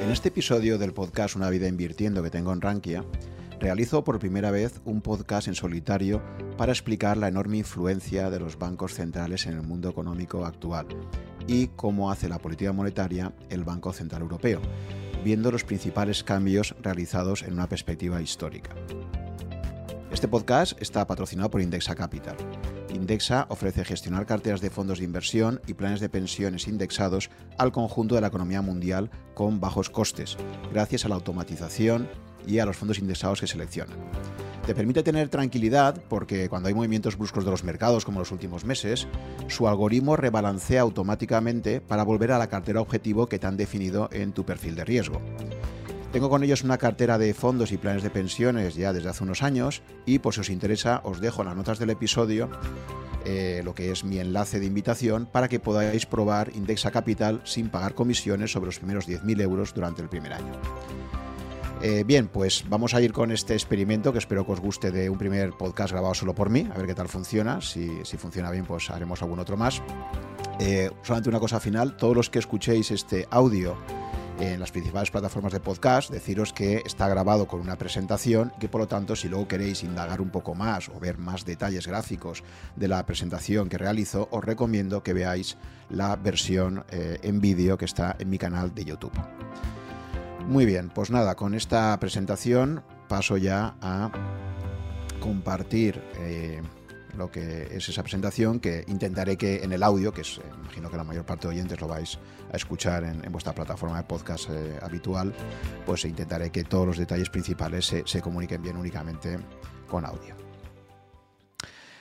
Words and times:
En 0.00 0.10
este 0.12 0.28
episodio 0.28 0.78
del 0.78 0.94
podcast 0.94 1.34
Una 1.34 1.50
vida 1.50 1.66
invirtiendo 1.66 2.22
que 2.22 2.30
tengo 2.30 2.52
en 2.52 2.60
Rankia, 2.60 3.04
realizo 3.58 4.04
por 4.04 4.20
primera 4.20 4.52
vez 4.52 4.80
un 4.84 5.00
podcast 5.00 5.48
en 5.48 5.56
solitario 5.56 6.22
para 6.56 6.70
explicar 6.70 7.16
la 7.16 7.26
enorme 7.26 7.58
influencia 7.58 8.30
de 8.30 8.38
los 8.38 8.58
bancos 8.58 8.94
centrales 8.94 9.46
en 9.46 9.54
el 9.54 9.62
mundo 9.62 9.88
económico 9.88 10.46
actual 10.46 10.86
y 11.48 11.66
cómo 11.68 12.12
hace 12.12 12.28
la 12.28 12.38
política 12.38 12.72
monetaria 12.72 13.32
el 13.50 13.64
Banco 13.64 13.92
Central 13.92 14.22
Europeo, 14.22 14.62
viendo 15.24 15.50
los 15.50 15.64
principales 15.64 16.22
cambios 16.22 16.76
realizados 16.80 17.42
en 17.42 17.54
una 17.54 17.68
perspectiva 17.68 18.22
histórica. 18.22 18.70
Este 20.12 20.28
podcast 20.28 20.80
está 20.80 21.06
patrocinado 21.06 21.50
por 21.50 21.60
Indexa 21.60 21.96
Capital. 21.96 22.36
Indexa 22.90 23.46
ofrece 23.50 23.84
gestionar 23.84 24.26
carteras 24.26 24.60
de 24.60 24.70
fondos 24.70 24.98
de 24.98 25.04
inversión 25.04 25.60
y 25.66 25.74
planes 25.74 26.00
de 26.00 26.08
pensiones 26.08 26.68
indexados 26.68 27.30
al 27.58 27.72
conjunto 27.72 28.14
de 28.14 28.20
la 28.20 28.28
economía 28.28 28.62
mundial 28.62 29.10
con 29.34 29.60
bajos 29.60 29.90
costes, 29.90 30.36
gracias 30.72 31.04
a 31.04 31.08
la 31.08 31.14
automatización 31.16 32.08
y 32.46 32.58
a 32.58 32.66
los 32.66 32.76
fondos 32.76 32.98
indexados 32.98 33.40
que 33.40 33.46
seleccionan. 33.46 33.96
Te 34.66 34.74
permite 34.74 35.02
tener 35.02 35.30
tranquilidad 35.30 36.02
porque 36.08 36.48
cuando 36.50 36.68
hay 36.68 36.74
movimientos 36.74 37.16
bruscos 37.16 37.44
de 37.44 37.50
los 37.50 37.64
mercados, 37.64 38.04
como 38.04 38.18
los 38.18 38.32
últimos 38.32 38.64
meses, 38.66 39.06
su 39.46 39.66
algoritmo 39.66 40.16
rebalancea 40.16 40.82
automáticamente 40.82 41.80
para 41.80 42.02
volver 42.02 42.32
a 42.32 42.38
la 42.38 42.48
cartera 42.48 42.82
objetivo 42.82 43.28
que 43.28 43.38
te 43.38 43.46
han 43.46 43.56
definido 43.56 44.10
en 44.12 44.32
tu 44.32 44.44
perfil 44.44 44.74
de 44.74 44.84
riesgo. 44.84 45.22
Tengo 46.12 46.30
con 46.30 46.42
ellos 46.42 46.64
una 46.64 46.78
cartera 46.78 47.18
de 47.18 47.34
fondos 47.34 47.70
y 47.70 47.76
planes 47.76 48.02
de 48.02 48.10
pensiones 48.10 48.74
ya 48.74 48.92
desde 48.92 49.10
hace 49.10 49.24
unos 49.24 49.42
años 49.42 49.82
y 50.06 50.20
por 50.20 50.34
si 50.34 50.40
os 50.40 50.50
interesa 50.50 51.00
os 51.04 51.20
dejo 51.20 51.42
en 51.42 51.48
las 51.48 51.56
notas 51.56 51.78
del 51.78 51.90
episodio 51.90 52.48
eh, 53.26 53.60
lo 53.62 53.74
que 53.74 53.90
es 53.90 54.04
mi 54.04 54.18
enlace 54.18 54.58
de 54.58 54.64
invitación 54.64 55.26
para 55.26 55.48
que 55.48 55.60
podáis 55.60 56.06
probar 56.06 56.50
Indexa 56.54 56.90
Capital 56.90 57.42
sin 57.44 57.68
pagar 57.68 57.94
comisiones 57.94 58.52
sobre 58.52 58.66
los 58.66 58.78
primeros 58.78 59.06
10.000 59.06 59.42
euros 59.42 59.74
durante 59.74 60.00
el 60.00 60.08
primer 60.08 60.32
año. 60.32 60.52
Eh, 61.82 62.04
bien, 62.06 62.28
pues 62.28 62.64
vamos 62.68 62.94
a 62.94 63.02
ir 63.02 63.12
con 63.12 63.30
este 63.30 63.52
experimento 63.52 64.12
que 64.12 64.18
espero 64.18 64.46
que 64.46 64.52
os 64.52 64.60
guste 64.60 64.90
de 64.90 65.10
un 65.10 65.18
primer 65.18 65.52
podcast 65.52 65.92
grabado 65.92 66.14
solo 66.14 66.34
por 66.34 66.48
mí, 66.48 66.66
a 66.72 66.76
ver 66.78 66.86
qué 66.86 66.94
tal 66.94 67.08
funciona. 67.08 67.60
Si, 67.60 68.02
funciona 68.16 68.50
bien, 68.50 68.64
pues 68.64 68.88
haremos 68.90 69.20
algún 69.22 69.38
otro 69.38 69.56
más. 69.56 69.82
Eh, 70.58 70.90
solamente 71.02 71.28
una 71.28 71.38
cosa 71.38 71.60
final, 71.60 71.96
todos 71.96 72.16
los 72.16 72.30
que 72.30 72.38
escuchéis 72.38 72.90
este 72.90 73.28
audio 73.30 73.76
en 74.38 74.60
las 74.60 74.70
principales 74.70 75.10
plataformas 75.10 75.52
de 75.52 75.60
podcast, 75.60 76.10
deciros 76.10 76.52
que 76.52 76.82
está 76.84 77.08
grabado 77.08 77.46
con 77.46 77.60
una 77.60 77.76
presentación 77.76 78.52
que 78.60 78.68
por 78.68 78.80
lo 78.80 78.88
tanto 78.88 79.16
si 79.16 79.28
luego 79.28 79.48
queréis 79.48 79.82
indagar 79.82 80.20
un 80.20 80.30
poco 80.30 80.54
más 80.54 80.88
o 80.88 81.00
ver 81.00 81.18
más 81.18 81.44
detalles 81.44 81.86
gráficos 81.86 82.44
de 82.76 82.88
la 82.88 83.04
presentación 83.04 83.68
que 83.68 83.78
realizo, 83.78 84.28
os 84.30 84.44
recomiendo 84.44 85.02
que 85.02 85.12
veáis 85.12 85.56
la 85.90 86.16
versión 86.16 86.84
eh, 86.90 87.18
en 87.22 87.40
vídeo 87.40 87.76
que 87.78 87.84
está 87.84 88.16
en 88.18 88.30
mi 88.30 88.38
canal 88.38 88.74
de 88.74 88.84
YouTube. 88.84 89.12
Muy 90.46 90.64
bien, 90.66 90.90
pues 90.90 91.10
nada, 91.10 91.34
con 91.34 91.54
esta 91.54 91.98
presentación 91.98 92.82
paso 93.08 93.36
ya 93.36 93.74
a 93.80 94.10
compartir 95.20 96.02
eh, 96.18 96.62
lo 97.18 97.30
que 97.30 97.76
es 97.76 97.88
esa 97.88 98.02
presentación, 98.02 98.60
que 98.60 98.84
intentaré 98.86 99.36
que 99.36 99.62
en 99.64 99.72
el 99.72 99.82
audio, 99.82 100.12
que 100.12 100.22
es, 100.22 100.38
eh, 100.38 100.42
imagino 100.62 100.90
que 100.90 100.96
la 100.96 101.04
mayor 101.04 101.26
parte 101.26 101.48
de 101.48 101.54
oyentes 101.54 101.80
lo 101.80 101.88
vais 101.88 102.18
a 102.50 102.56
escuchar 102.56 103.04
en, 103.04 103.20
vuestra 103.30 103.52
plataforma 103.52 103.98
de 103.98 104.04
podcast 104.04 104.48
eh, 104.50 104.78
habitual, 104.80 105.34
pues 105.84 106.04
intentaré 106.04 106.50
que 106.50 106.64
todos 106.64 106.86
los 106.86 106.96
detalles 106.96 107.28
principales 107.28 107.84
se, 107.84 108.04
se 108.06 108.22
comuniquen 108.22 108.62
bien 108.62 108.76
únicamente 108.76 109.38
con 109.86 110.06
audio. 110.06 110.34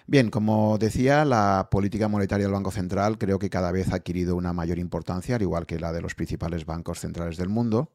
Bien, 0.10 0.30
como 0.30 0.78
decía, 0.78 1.26
la 1.26 1.68
política 1.70 2.08
monetaria 2.08 2.46
del 2.46 2.54
Banco 2.54 2.72
Central 2.72 3.18
creo 3.18 3.40
que 3.40 3.50
cada 3.50 3.74
vez 3.74 3.92
ha 3.92 3.98
adquirido 3.98 4.38
una 4.38 4.54
mayor 4.54 4.80
importancia, 4.80 5.36
al 5.36 5.42
igual 5.42 5.66
que 5.66 5.80
la 5.80 5.92
de 5.92 6.02
los 6.02 6.16
principales 6.16 6.66
bancos 6.66 7.00
centrales 7.00 7.36
del 7.36 7.50
mundo. 7.50 7.92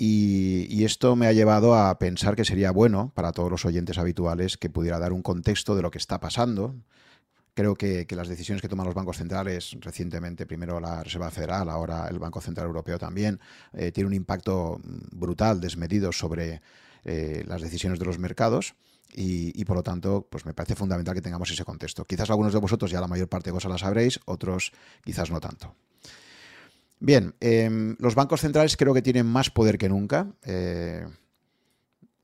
Y, 0.00 0.84
esto 0.84 1.16
me 1.16 1.26
ha 1.26 1.32
llevado 1.32 1.74
a 1.74 1.98
pensar 1.98 2.36
que 2.36 2.44
sería 2.44 2.70
bueno 2.70 3.10
para 3.16 3.32
todos 3.32 3.50
los 3.50 3.64
oyentes 3.64 3.98
habituales 3.98 4.56
que 4.56 4.70
pudiera 4.70 5.00
dar 5.00 5.12
un 5.12 5.22
contexto 5.22 5.74
de 5.74 5.82
lo 5.82 5.90
que 5.90 5.98
está 5.98 6.20
pasando. 6.20 6.76
Creo 7.54 7.74
que, 7.74 8.06
las 8.10 8.28
decisiones 8.28 8.62
que 8.62 8.68
toman 8.68 8.86
los 8.86 8.94
bancos 8.94 9.16
centrales, 9.16 9.76
recientemente 9.80 10.46
primero 10.46 10.78
la 10.78 11.02
Reserva 11.02 11.32
Federal, 11.32 11.68
ahora 11.68 12.06
el 12.08 12.20
Banco 12.20 12.40
Central 12.40 12.68
Europeo 12.68 12.96
también, 12.96 13.40
eh, 13.72 13.90
tiene 13.90 14.06
un 14.06 14.14
impacto 14.14 14.80
brutal, 15.10 15.60
desmedido 15.60 16.12
sobre 16.12 16.62
eh, 17.04 17.42
las 17.48 17.60
decisiones 17.60 17.98
de 17.98 18.04
los 18.04 18.20
mercados. 18.20 18.76
Y, 19.12 19.64
por 19.64 19.76
lo 19.78 19.82
tanto, 19.82 20.28
pues 20.30 20.46
me 20.46 20.54
parece 20.54 20.76
fundamental 20.76 21.14
que 21.14 21.22
tengamos 21.22 21.50
ese 21.50 21.64
contexto. 21.64 22.04
Quizás 22.04 22.30
algunos 22.30 22.52
de 22.52 22.60
vosotros 22.60 22.90
ya 22.90 23.00
la 23.00 23.08
mayor 23.08 23.28
parte 23.28 23.50
de 23.50 23.54
cosas 23.54 23.72
las 23.72 23.80
sabréis, 23.80 24.20
otros 24.26 24.70
quizás 25.02 25.30
no 25.30 25.40
tanto. 25.40 25.74
Bien, 27.00 27.34
em, 27.40 27.96
los 28.00 28.14
bancos 28.14 28.40
centrales 28.40 28.76
creo 28.76 28.92
que 28.92 29.02
tienen 29.02 29.26
más 29.26 29.50
poder 29.50 29.78
que 29.78 29.88
nunca. 29.88 30.32
Eh, 30.42 31.06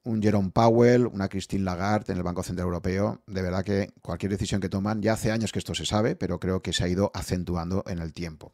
un 0.03 0.23
Jerome 0.23 0.51
Powell, 0.51 1.07
una 1.07 1.29
Christine 1.29 1.65
Lagarde 1.65 2.13
en 2.13 2.19
el 2.19 2.25
Banco 2.25 2.43
Central 2.43 2.67
Europeo, 2.67 3.23
de 3.27 3.43
verdad 3.43 3.65
que 3.65 3.91
cualquier 4.03 4.33
decisión 4.33 4.61
que 4.61 4.69
toman, 4.69 5.01
ya 5.01 5.15
hace 5.15 5.31
años 5.31 5.53
que 5.53 5.59
esto 5.59 5.75
se 5.75 5.87
sabe, 5.87 6.17
pero 6.17 6.39
creo 6.41 6.61
que 6.61 6.73
se 6.73 6.85
ha 6.85 6.89
ido 6.89 7.11
acentuando 7.15 7.85
en 7.87 8.01
el 8.01 8.13
tiempo. 8.13 8.53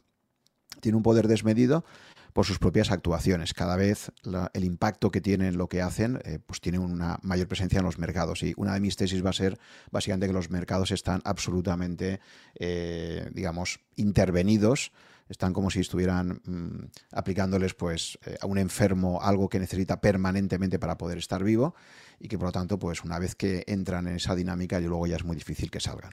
Tiene 0.80 0.96
un 0.96 1.02
poder 1.02 1.26
desmedido 1.26 1.84
por 2.32 2.46
sus 2.46 2.58
propias 2.58 2.90
actuaciones. 2.92 3.52
Cada 3.54 3.76
vez 3.76 4.12
el 4.52 4.64
impacto 4.64 5.10
que 5.10 5.20
tienen 5.20 5.58
lo 5.58 5.68
que 5.68 5.82
hacen, 5.82 6.20
eh, 6.24 6.38
pues 6.44 6.60
tiene 6.60 6.78
una 6.78 7.18
mayor 7.22 7.48
presencia 7.48 7.80
en 7.80 7.84
los 7.84 7.98
mercados. 7.98 8.42
Y 8.42 8.54
una 8.56 8.74
de 8.74 8.80
mis 8.80 8.96
tesis 8.96 9.24
va 9.24 9.30
a 9.30 9.34
ser 9.34 9.58
básicamente 9.90 10.28
que 10.28 10.32
los 10.32 10.50
mercados 10.50 10.92
están 10.92 11.20
absolutamente, 11.24 12.20
eh, 12.54 13.28
digamos, 13.34 13.80
intervenidos 13.96 14.92
están 15.30 15.52
como 15.52 15.70
si 15.70 15.80
estuvieran 15.80 16.42
mm, 16.44 16.90
aplicándoles 17.12 17.74
pues, 17.74 18.18
eh, 18.26 18.36
a 18.40 18.46
un 18.46 18.58
enfermo 18.58 19.22
algo 19.22 19.48
que 19.48 19.60
necesita 19.60 20.00
permanentemente 20.00 20.78
para 20.78 20.98
poder 20.98 21.18
estar 21.18 21.42
vivo 21.44 21.74
y 22.18 22.28
que 22.28 22.36
por 22.36 22.48
lo 22.48 22.52
tanto, 22.52 22.78
pues 22.78 23.04
una 23.04 23.18
vez 23.18 23.36
que 23.36 23.64
entran 23.66 24.08
en 24.08 24.16
esa 24.16 24.34
dinámica, 24.34 24.78
y 24.80 24.84
luego 24.84 25.06
ya 25.06 25.16
es 25.16 25.24
muy 25.24 25.36
difícil 25.36 25.70
que 25.70 25.80
salgan. 25.80 26.12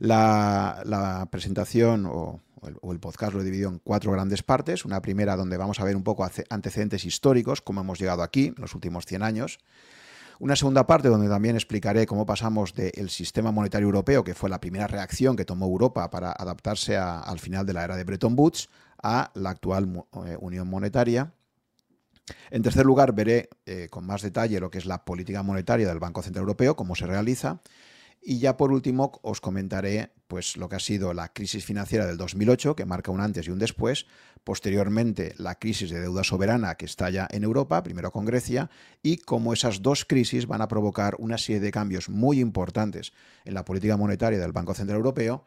La, 0.00 1.26
presentación 1.30 2.04
o, 2.06 2.42
el, 2.66 2.76
o, 2.82 2.92
el, 2.92 2.98
podcast 2.98 3.32
lo 3.32 3.40
he 3.40 3.44
dividido 3.44 3.70
en 3.70 3.78
cuatro 3.78 4.12
grandes 4.12 4.42
partes. 4.42 4.84
Una 4.84 5.00
primera 5.00 5.36
donde 5.36 5.56
vamos 5.56 5.80
a 5.80 5.84
ver 5.84 5.96
un 5.96 6.02
poco 6.02 6.28
antecedentes 6.50 7.04
históricos, 7.04 7.62
cómo 7.62 7.80
hemos 7.80 7.98
llegado 7.98 8.22
aquí 8.22 8.48
en 8.48 8.56
los 8.58 8.74
últimos 8.74 9.06
100 9.06 9.22
años. 9.22 9.58
Una 10.40 10.56
segunda 10.56 10.86
parte 10.86 11.08
donde 11.08 11.28
también 11.28 11.54
explicaré 11.54 12.06
cómo 12.06 12.26
pasamos 12.26 12.74
del 12.74 13.08
sistema 13.10 13.52
monetario 13.52 13.86
europeo, 13.86 14.24
que 14.24 14.34
fue 14.34 14.50
la 14.50 14.60
primera 14.60 14.86
reacción 14.86 15.36
que 15.36 15.44
tomó 15.44 15.66
Europa 15.66 16.10
para 16.10 16.32
adaptarse 16.32 16.96
al 16.96 17.38
final 17.38 17.66
de 17.66 17.72
la 17.72 17.84
era 17.84 17.96
de 17.96 18.04
Bretton 18.04 18.34
Woods, 18.36 18.68
a 19.02 19.30
la 19.34 19.50
actual 19.50 20.04
eh, 20.26 20.36
unión 20.40 20.68
monetaria. 20.68 21.32
En 22.50 22.62
tercer 22.62 22.86
lugar, 22.86 23.14
veré 23.14 23.50
eh, 23.66 23.88
con 23.90 24.06
más 24.06 24.22
detalle 24.22 24.58
lo 24.58 24.70
que 24.70 24.78
es 24.78 24.86
la 24.86 25.04
política 25.04 25.42
monetaria 25.42 25.86
del 25.86 25.98
Banco 25.98 26.22
Central 26.22 26.42
Europeo, 26.42 26.74
cómo 26.74 26.94
se 26.94 27.06
realiza. 27.06 27.60
Y 28.26 28.38
ya 28.38 28.56
por 28.56 28.72
último 28.72 29.12
os 29.20 29.42
comentaré 29.42 30.10
pues, 30.28 30.56
lo 30.56 30.70
que 30.70 30.76
ha 30.76 30.80
sido 30.80 31.12
la 31.12 31.34
crisis 31.34 31.62
financiera 31.62 32.06
del 32.06 32.16
2008, 32.16 32.74
que 32.74 32.86
marca 32.86 33.10
un 33.10 33.20
antes 33.20 33.46
y 33.46 33.50
un 33.50 33.58
después, 33.58 34.06
posteriormente 34.44 35.34
la 35.36 35.58
crisis 35.58 35.90
de 35.90 36.00
deuda 36.00 36.24
soberana 36.24 36.76
que 36.76 36.86
estalla 36.86 37.28
en 37.30 37.44
Europa, 37.44 37.82
primero 37.82 38.10
con 38.12 38.24
Grecia, 38.24 38.70
y 39.02 39.18
cómo 39.18 39.52
esas 39.52 39.82
dos 39.82 40.06
crisis 40.06 40.46
van 40.46 40.62
a 40.62 40.68
provocar 40.68 41.16
una 41.18 41.36
serie 41.36 41.60
de 41.60 41.70
cambios 41.70 42.08
muy 42.08 42.40
importantes 42.40 43.12
en 43.44 43.52
la 43.52 43.66
política 43.66 43.98
monetaria 43.98 44.38
del 44.38 44.52
Banco 44.52 44.72
Central 44.72 44.96
Europeo, 44.96 45.44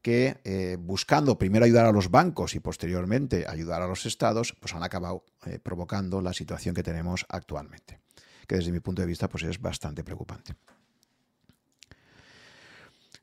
que 0.00 0.38
eh, 0.44 0.78
buscando 0.80 1.36
primero 1.36 1.66
ayudar 1.66 1.84
a 1.84 1.92
los 1.92 2.10
bancos 2.10 2.54
y 2.54 2.60
posteriormente 2.60 3.44
ayudar 3.46 3.82
a 3.82 3.86
los 3.86 4.06
estados, 4.06 4.54
pues 4.60 4.74
han 4.74 4.82
acabado 4.82 5.26
eh, 5.44 5.58
provocando 5.58 6.22
la 6.22 6.32
situación 6.32 6.74
que 6.74 6.82
tenemos 6.82 7.26
actualmente, 7.28 8.00
que 8.46 8.56
desde 8.56 8.72
mi 8.72 8.80
punto 8.80 9.02
de 9.02 9.08
vista 9.08 9.28
pues 9.28 9.44
es 9.44 9.60
bastante 9.60 10.02
preocupante. 10.02 10.54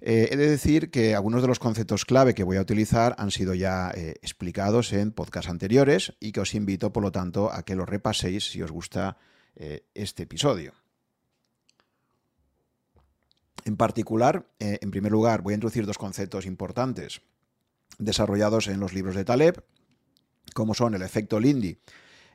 Eh, 0.04 0.30
he 0.32 0.36
de 0.36 0.50
decir 0.50 0.90
que 0.90 1.14
algunos 1.14 1.44
de 1.44 1.48
los 1.48 1.60
conceptos 1.60 2.06
clave 2.06 2.34
que 2.34 2.44
voy 2.44 2.58
a 2.58 2.62
utilizar 2.62 3.16
han 3.20 3.30
sido 3.30 3.54
ya 3.54 3.92
eh, 3.94 4.16
explicados 4.24 4.94
en 4.94 5.12
podcasts 5.12 5.50
anteriores 5.50 6.14
y 6.20 6.32
que 6.32 6.40
os 6.40 6.56
invito, 6.56 6.92
por 6.92 7.04
lo 7.04 7.12
tanto, 7.12 7.54
a 7.54 7.62
que 7.64 7.76
los 7.76 7.88
repaséis 7.88 8.50
si 8.50 8.64
os 8.64 8.72
gusta 8.72 9.18
eh, 9.56 9.86
este 9.94 10.24
episodio. 10.24 10.74
En 13.64 13.78
particular, 13.78 14.48
en 14.58 14.90
primer 14.90 15.12
lugar, 15.12 15.44
voy 15.44 15.54
a 15.54 15.56
introducir 15.56 15.86
dos 15.86 16.00
conceptos 16.00 16.48
importantes 16.48 17.22
desarrollados 18.00 18.68
en 18.68 18.80
los 18.80 18.94
libros 18.94 19.14
de 19.14 19.24
Taleb, 19.24 19.64
como 20.56 20.74
son 20.74 20.96
el 20.96 21.04
efecto 21.04 21.40
Lindy 21.40 21.78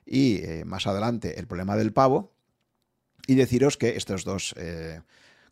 y 0.06 0.40
más 0.64 0.86
adelante 0.86 1.40
el 1.40 1.48
problema 1.48 1.74
del 1.74 1.92
pavo, 1.92 2.32
y 3.26 3.34
deciros 3.34 3.76
que 3.76 3.96
estos 3.96 4.22
dos 4.22 4.54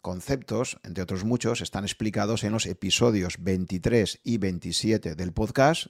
conceptos, 0.04 0.78
entre 0.84 1.02
otros 1.02 1.24
muchos, 1.24 1.62
están 1.62 1.84
explicados 1.84 2.44
en 2.44 2.52
los 2.52 2.66
episodios 2.66 3.36
23 3.40 4.20
y 4.22 4.36
27 4.36 5.14
del 5.14 5.32
podcast 5.32 5.86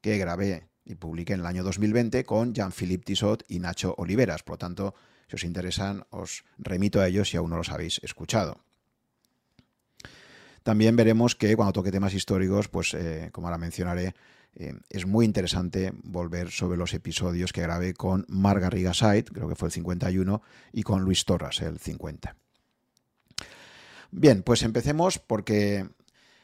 que 0.00 0.18
grabé 0.18 0.68
y 0.84 0.94
publiqué 0.94 1.32
en 1.32 1.40
el 1.40 1.46
año 1.46 1.64
2020 1.64 2.24
con 2.24 2.54
Jean-Philippe 2.54 3.04
Tissot 3.04 3.44
y 3.48 3.58
Nacho 3.58 3.92
Oliveras. 3.98 4.44
Por 4.44 4.54
lo 4.54 4.58
tanto, 4.58 4.94
si 5.28 5.34
os 5.34 5.42
interesan, 5.42 6.06
os 6.10 6.44
remito 6.58 7.00
a 7.00 7.08
ellos 7.08 7.28
si 7.28 7.38
aún 7.38 7.50
no 7.50 7.56
los 7.56 7.70
habéis 7.70 7.98
escuchado. 8.04 8.60
También 10.62 10.94
veremos 10.94 11.34
que 11.34 11.56
cuando 11.56 11.72
toque 11.72 11.90
temas 11.90 12.14
históricos, 12.14 12.68
pues 12.68 12.94
eh, 12.94 13.30
como 13.32 13.48
ahora 13.48 13.58
mencionaré, 13.58 14.14
eh, 14.54 14.74
es 14.88 15.06
muy 15.06 15.24
interesante 15.24 15.92
volver 16.04 16.52
sobre 16.52 16.78
los 16.78 16.94
episodios 16.94 17.52
que 17.52 17.62
grabé 17.62 17.94
con 17.94 18.26
Margarita 18.28 18.94
Said, 18.94 19.24
creo 19.24 19.48
que 19.48 19.56
fue 19.56 19.68
el 19.68 19.72
51, 19.72 20.40
y 20.72 20.84
con 20.84 21.02
Luis 21.02 21.24
Torras, 21.24 21.60
el 21.62 21.80
50. 21.80 22.36
Bien, 24.18 24.42
pues 24.42 24.62
empecemos 24.62 25.18
porque 25.18 25.90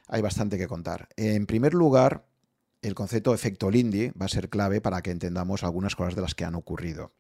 hay 0.07 0.21
bastante 0.21 0.59
que 0.59 0.69
contar. 0.69 1.09
En 1.17 1.47
primer 1.47 1.73
lugar, 1.73 2.27
el 2.83 2.95
concepto 2.95 3.33
efecto 3.33 3.71
Lindy 3.71 4.11
va 4.11 4.27
a 4.27 4.29
ser 4.29 4.51
clave 4.51 4.83
para 4.83 5.01
que 5.01 5.11
entendamos 5.11 5.65
algunas 5.65 5.97
cosas 5.97 6.15
de 6.15 6.21
las 6.21 6.35
que 6.35 6.45
han 6.45 6.55
ocurrido. 6.55 7.13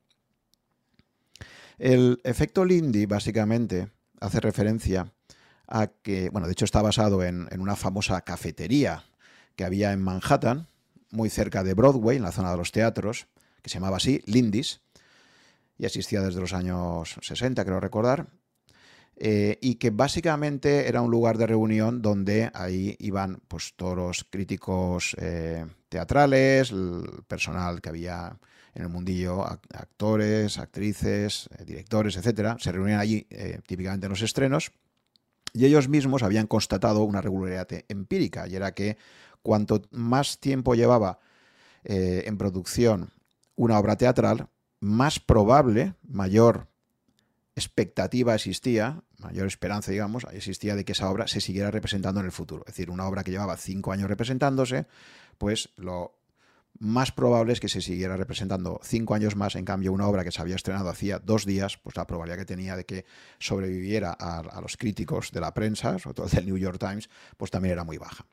El 1.78 2.20
efecto 2.24 2.66
Lindy 2.66 3.06
básicamente 3.06 3.92
hace 4.20 4.40
referencia 4.40 5.14
a 5.68 5.86
que, 5.86 6.28
bueno, 6.28 6.46
de 6.46 6.52
hecho 6.52 6.66
está 6.66 6.82
basado 6.82 7.24
en, 7.24 7.48
en 7.50 7.62
una 7.62 7.74
famosa 7.74 8.20
cafetería 8.20 9.06
que 9.56 9.64
había 9.64 9.94
en 9.94 10.02
Manhattan, 10.02 10.68
muy 11.10 11.30
cerca 11.30 11.64
de 11.64 11.72
Broadway, 11.72 12.18
en 12.18 12.24
la 12.24 12.32
zona 12.32 12.50
de 12.50 12.58
los 12.58 12.72
teatros, 12.72 13.26
que 13.62 13.70
se 13.70 13.76
llamaba 13.76 13.96
así, 13.96 14.20
Lindy's, 14.26 14.82
y 15.78 15.86
existía 15.86 16.20
desde 16.20 16.40
los 16.40 16.52
años 16.52 17.16
60, 17.22 17.64
creo 17.64 17.80
recordar, 17.80 18.28
eh, 19.24 19.56
y 19.60 19.76
que 19.76 19.90
básicamente 19.90 20.88
era 20.88 21.00
un 21.00 21.12
lugar 21.12 21.38
de 21.38 21.46
reunión 21.46 22.02
donde 22.02 22.50
ahí 22.54 22.96
iban 22.98 23.40
pues, 23.46 23.72
todos 23.76 23.96
los 23.96 24.24
críticos 24.24 25.14
eh, 25.16 25.64
teatrales, 25.88 26.72
el 26.72 27.04
personal 27.28 27.80
que 27.80 27.90
había 27.90 28.36
en 28.74 28.82
el 28.82 28.88
mundillo, 28.88 29.44
actores, 29.44 30.58
actrices, 30.58 31.48
eh, 31.56 31.64
directores, 31.64 32.16
etcétera, 32.16 32.56
se 32.58 32.72
reunían 32.72 32.98
allí 32.98 33.24
típicamente 33.64 34.06
en 34.06 34.10
los 34.10 34.22
estrenos 34.22 34.72
y 35.52 35.66
ellos 35.66 35.88
mismos 35.88 36.24
habían 36.24 36.48
constatado 36.48 37.04
una 37.04 37.20
regularidad 37.20 37.68
empírica 37.88 38.48
y 38.48 38.56
era 38.56 38.74
que 38.74 38.96
cuanto 39.40 39.82
más 39.92 40.40
tiempo 40.40 40.74
llevaba 40.74 41.20
en 41.84 42.38
producción 42.38 43.12
una 43.54 43.78
obra 43.78 43.94
teatral, 43.94 44.48
más 44.80 45.20
probable, 45.20 45.94
mayor 46.02 46.72
expectativa 47.54 48.34
existía, 48.34 49.02
mayor 49.22 49.46
esperanza, 49.46 49.90
digamos, 49.90 50.26
existía 50.32 50.76
de 50.76 50.84
que 50.84 50.92
esa 50.92 51.10
obra 51.10 51.26
se 51.26 51.40
siguiera 51.40 51.70
representando 51.70 52.20
en 52.20 52.26
el 52.26 52.32
futuro. 52.32 52.64
Es 52.66 52.74
decir, 52.74 52.90
una 52.90 53.06
obra 53.06 53.24
que 53.24 53.30
llevaba 53.30 53.56
cinco 53.56 53.92
años 53.92 54.08
representándose, 54.08 54.86
pues 55.38 55.70
lo 55.76 56.14
más 56.78 57.12
probable 57.12 57.52
es 57.52 57.60
que 57.60 57.68
se 57.68 57.80
siguiera 57.80 58.16
representando 58.16 58.80
cinco 58.82 59.14
años 59.14 59.36
más. 59.36 59.54
En 59.54 59.64
cambio, 59.64 59.92
una 59.92 60.08
obra 60.08 60.24
que 60.24 60.32
se 60.32 60.40
había 60.40 60.56
estrenado 60.56 60.88
hacía 60.88 61.18
dos 61.18 61.44
días, 61.44 61.78
pues 61.78 61.96
la 61.96 62.06
probabilidad 62.06 62.38
que 62.38 62.44
tenía 62.44 62.76
de 62.76 62.84
que 62.84 63.04
sobreviviera 63.38 64.12
a, 64.12 64.60
los 64.60 64.76
críticos 64.76 65.30
de 65.30 65.40
la 65.40 65.54
prensa, 65.54 65.98
sobre 65.98 66.14
todo 66.14 66.26
del 66.26 66.46
New 66.46 66.58
York 66.58 66.78
Times, 66.78 67.08
pues 67.36 67.50
también 67.50 67.72
era 67.72 67.84
muy 67.84 67.98
baja. 67.98 68.26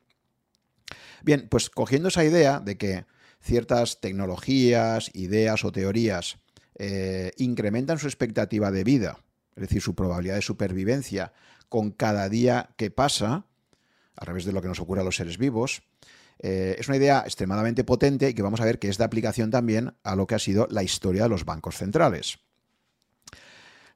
Bien, 1.22 1.48
pues 1.48 1.70
cogiendo 1.70 2.08
esa 2.08 2.24
idea 2.24 2.60
de 2.60 2.76
que 2.76 3.04
ciertas 3.40 4.00
tecnologías, 4.00 5.10
ideas 5.14 5.64
o 5.64 5.72
teorías 5.72 6.38
eh, 6.76 7.32
incrementan 7.36 7.98
su 7.98 8.06
expectativa 8.06 8.70
de 8.70 8.84
vida, 8.84 9.18
es 9.56 9.62
decir, 9.62 9.82
su 9.82 9.94
probabilidad 9.94 10.36
de 10.36 10.42
supervivencia 10.42 11.32
con 11.68 11.90
cada 11.90 12.28
día 12.28 12.70
que 12.76 12.90
pasa, 12.90 13.44
a 14.16 14.24
través 14.24 14.44
de 14.44 14.52
lo 14.52 14.62
que 14.62 14.68
nos 14.68 14.80
ocurre 14.80 15.00
a 15.00 15.04
los 15.04 15.16
seres 15.16 15.38
vivos, 15.38 15.82
eh, 16.38 16.76
es 16.78 16.88
una 16.88 16.96
idea 16.96 17.22
extremadamente 17.24 17.84
potente 17.84 18.30
y 18.30 18.34
que 18.34 18.42
vamos 18.42 18.60
a 18.60 18.64
ver 18.64 18.78
que 18.78 18.88
es 18.88 18.96
de 18.96 19.04
aplicación 19.04 19.50
también 19.50 19.94
a 20.02 20.16
lo 20.16 20.26
que 20.26 20.34
ha 20.34 20.38
sido 20.38 20.66
la 20.70 20.82
historia 20.82 21.24
de 21.24 21.28
los 21.28 21.44
bancos 21.44 21.76
centrales. 21.76 22.38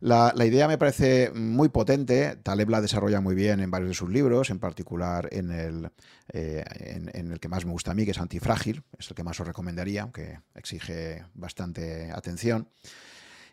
La, 0.00 0.34
idea 0.44 0.68
me 0.68 0.76
parece 0.76 1.30
muy 1.30 1.70
potente, 1.70 2.36
Taleb 2.42 2.68
la 2.68 2.82
desarrolla 2.82 3.22
muy 3.22 3.34
bien 3.34 3.60
en 3.60 3.70
varios 3.70 3.88
de 3.88 3.94
sus 3.94 4.10
libros, 4.10 4.50
en 4.50 4.58
particular 4.58 5.30
en 5.32 5.50
el, 5.50 5.90
eh, 6.30 6.62
en, 7.14 7.32
el 7.32 7.40
que 7.40 7.48
más 7.48 7.64
me 7.64 7.72
gusta 7.72 7.92
a 7.92 7.94
mí, 7.94 8.04
que 8.04 8.10
es 8.10 8.18
Antifrágil, 8.18 8.82
es 8.98 9.08
el 9.08 9.16
que 9.16 9.24
más 9.24 9.40
os 9.40 9.46
recomendaría, 9.46 10.02
aunque 10.02 10.40
exige 10.54 11.24
bastante 11.32 12.10
atención. 12.12 12.68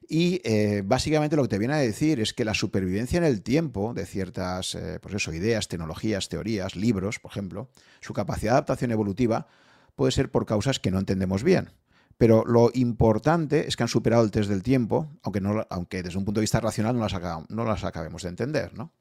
Y 0.07 0.41
eh, 0.43 0.81
básicamente 0.83 1.35
lo 1.35 1.43
que 1.43 1.49
te 1.49 1.59
viene 1.59 1.75
a 1.75 1.77
decir 1.77 2.19
es 2.19 2.33
que 2.33 2.43
la 2.43 2.53
supervivencia 2.53 3.17
en 3.17 3.23
el 3.23 3.41
tiempo 3.43 3.93
de 3.93 4.05
ciertas 4.05 4.75
eh, 4.75 4.99
pues 5.01 5.15
eso, 5.15 5.33
ideas, 5.33 5.67
tecnologías, 5.67 6.27
teorías, 6.27 6.75
libros, 6.75 7.19
por 7.19 7.31
ejemplo, 7.31 7.69
su 8.01 8.13
capacidad 8.13 8.51
de 8.51 8.57
adaptación 8.57 8.91
evolutiva 8.91 9.47
puede 9.95 10.11
ser 10.11 10.31
por 10.31 10.45
causas 10.45 10.79
que 10.79 10.91
no 10.91 10.99
entendemos 10.99 11.43
bien. 11.43 11.71
Pero 12.17 12.43
lo 12.45 12.71
importante 12.73 13.67
es 13.67 13.75
que 13.75 13.83
han 13.83 13.89
superado 13.89 14.23
el 14.23 14.31
test 14.31 14.49
del 14.49 14.63
tiempo, 14.63 15.09
aunque, 15.23 16.03
desde 16.03 16.17
un 16.19 16.25
punto 16.25 16.39
de 16.39 16.43
vista 16.43 16.59
racional 16.59 16.95
no 16.95 17.01
las, 17.01 17.15
no 17.49 17.63
las 17.65 17.83
acabemos 17.83 18.23
de 18.23 18.29
entender, 18.29 18.77
¿no? 18.77 18.93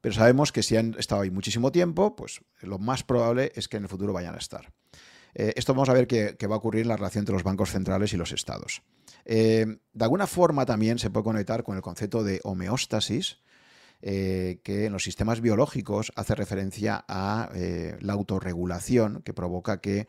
Pero 0.00 0.14
sabemos 0.14 0.52
que 0.52 0.62
si 0.62 0.76
han 0.76 0.94
estado 0.98 1.22
ahí 1.22 1.30
muchísimo 1.32 1.72
tiempo, 1.72 2.14
pues 2.14 2.40
lo 2.60 2.78
más 2.78 3.02
probable 3.02 3.50
es 3.56 3.66
que 3.66 3.78
en 3.78 3.84
el 3.84 3.88
futuro 3.88 4.12
vayan 4.12 4.36
a 4.36 4.38
estar. 4.38 4.72
Eh, 5.38 5.52
esto 5.54 5.74
vamos 5.74 5.90
a 5.90 5.92
ver 5.92 6.06
qué 6.06 6.46
va 6.46 6.54
a 6.54 6.58
ocurrir 6.58 6.82
en 6.82 6.88
la 6.88 6.96
relación 6.96 7.20
entre 7.20 7.34
los 7.34 7.42
bancos 7.42 7.70
centrales 7.70 8.10
y 8.14 8.16
los 8.16 8.32
estados. 8.32 8.82
Eh, 9.26 9.66
de 9.92 10.04
alguna 10.04 10.26
forma 10.26 10.64
también 10.64 10.98
se 10.98 11.10
puede 11.10 11.24
conectar 11.24 11.62
con 11.62 11.76
el 11.76 11.82
concepto 11.82 12.24
de 12.24 12.40
homeostasis, 12.42 13.40
eh, 14.00 14.60
que 14.62 14.86
en 14.86 14.94
los 14.94 15.04
sistemas 15.04 15.42
biológicos 15.42 16.10
hace 16.16 16.34
referencia 16.34 17.04
a 17.06 17.50
la 18.00 18.12
autorregulación 18.14 19.20
que 19.22 19.34
provoca 19.34 19.80
que 19.82 20.08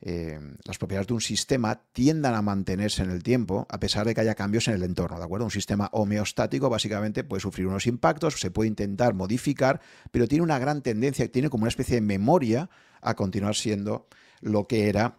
las 0.00 0.78
propiedades 0.78 1.06
de 1.06 1.14
un 1.14 1.20
sistema 1.20 1.80
tiendan 1.92 2.34
a 2.34 2.42
mantenerse 2.42 3.02
en 3.02 3.10
el 3.10 3.22
tiempo 3.22 3.66
a 3.70 3.78
pesar 3.78 4.04
de 4.04 4.14
que 4.14 4.20
haya 4.20 4.34
cambios 4.34 4.66
en 4.66 4.74
el 4.74 4.82
entorno, 4.82 5.18
¿de 5.18 5.24
acuerdo? 5.24 5.44
Un 5.44 5.50
sistema 5.52 5.88
homeostático 5.92 6.68
básicamente 6.68 7.22
puede 7.22 7.40
sufrir 7.40 7.68
unos 7.68 7.86
impactos, 7.86 8.40
se 8.40 8.50
puede 8.50 8.68
intentar 8.68 9.14
modificar, 9.14 9.80
pero 10.10 10.26
tiene 10.26 10.42
una 10.42 10.58
gran 10.58 10.82
tendencia, 10.82 11.30
tiene 11.30 11.50
como 11.50 11.62
una 11.62 11.70
especie 11.70 11.94
de 11.96 12.02
memoria 12.02 12.68
a 13.00 13.14
continuar 13.14 13.54
siendo 13.54 14.08
lo 14.40 14.66
que 14.66 14.88
era 14.88 15.16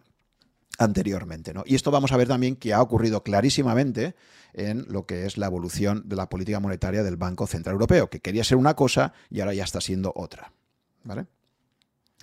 anteriormente. 0.78 1.52
¿no? 1.52 1.64
Y 1.66 1.74
esto 1.74 1.90
vamos 1.90 2.12
a 2.12 2.16
ver 2.16 2.28
también 2.28 2.56
que 2.56 2.72
ha 2.72 2.80
ocurrido 2.80 3.22
clarísimamente 3.22 4.14
en 4.54 4.86
lo 4.88 5.06
que 5.06 5.26
es 5.26 5.36
la 5.36 5.46
evolución 5.46 6.02
de 6.06 6.16
la 6.16 6.28
política 6.28 6.60
monetaria 6.60 7.02
del 7.02 7.16
Banco 7.16 7.46
Central 7.46 7.74
Europeo, 7.74 8.08
que 8.08 8.20
quería 8.20 8.44
ser 8.44 8.56
una 8.56 8.74
cosa 8.74 9.12
y 9.30 9.40
ahora 9.40 9.54
ya 9.54 9.64
está 9.64 9.80
siendo 9.80 10.12
otra. 10.14 10.52
¿vale? 11.04 11.26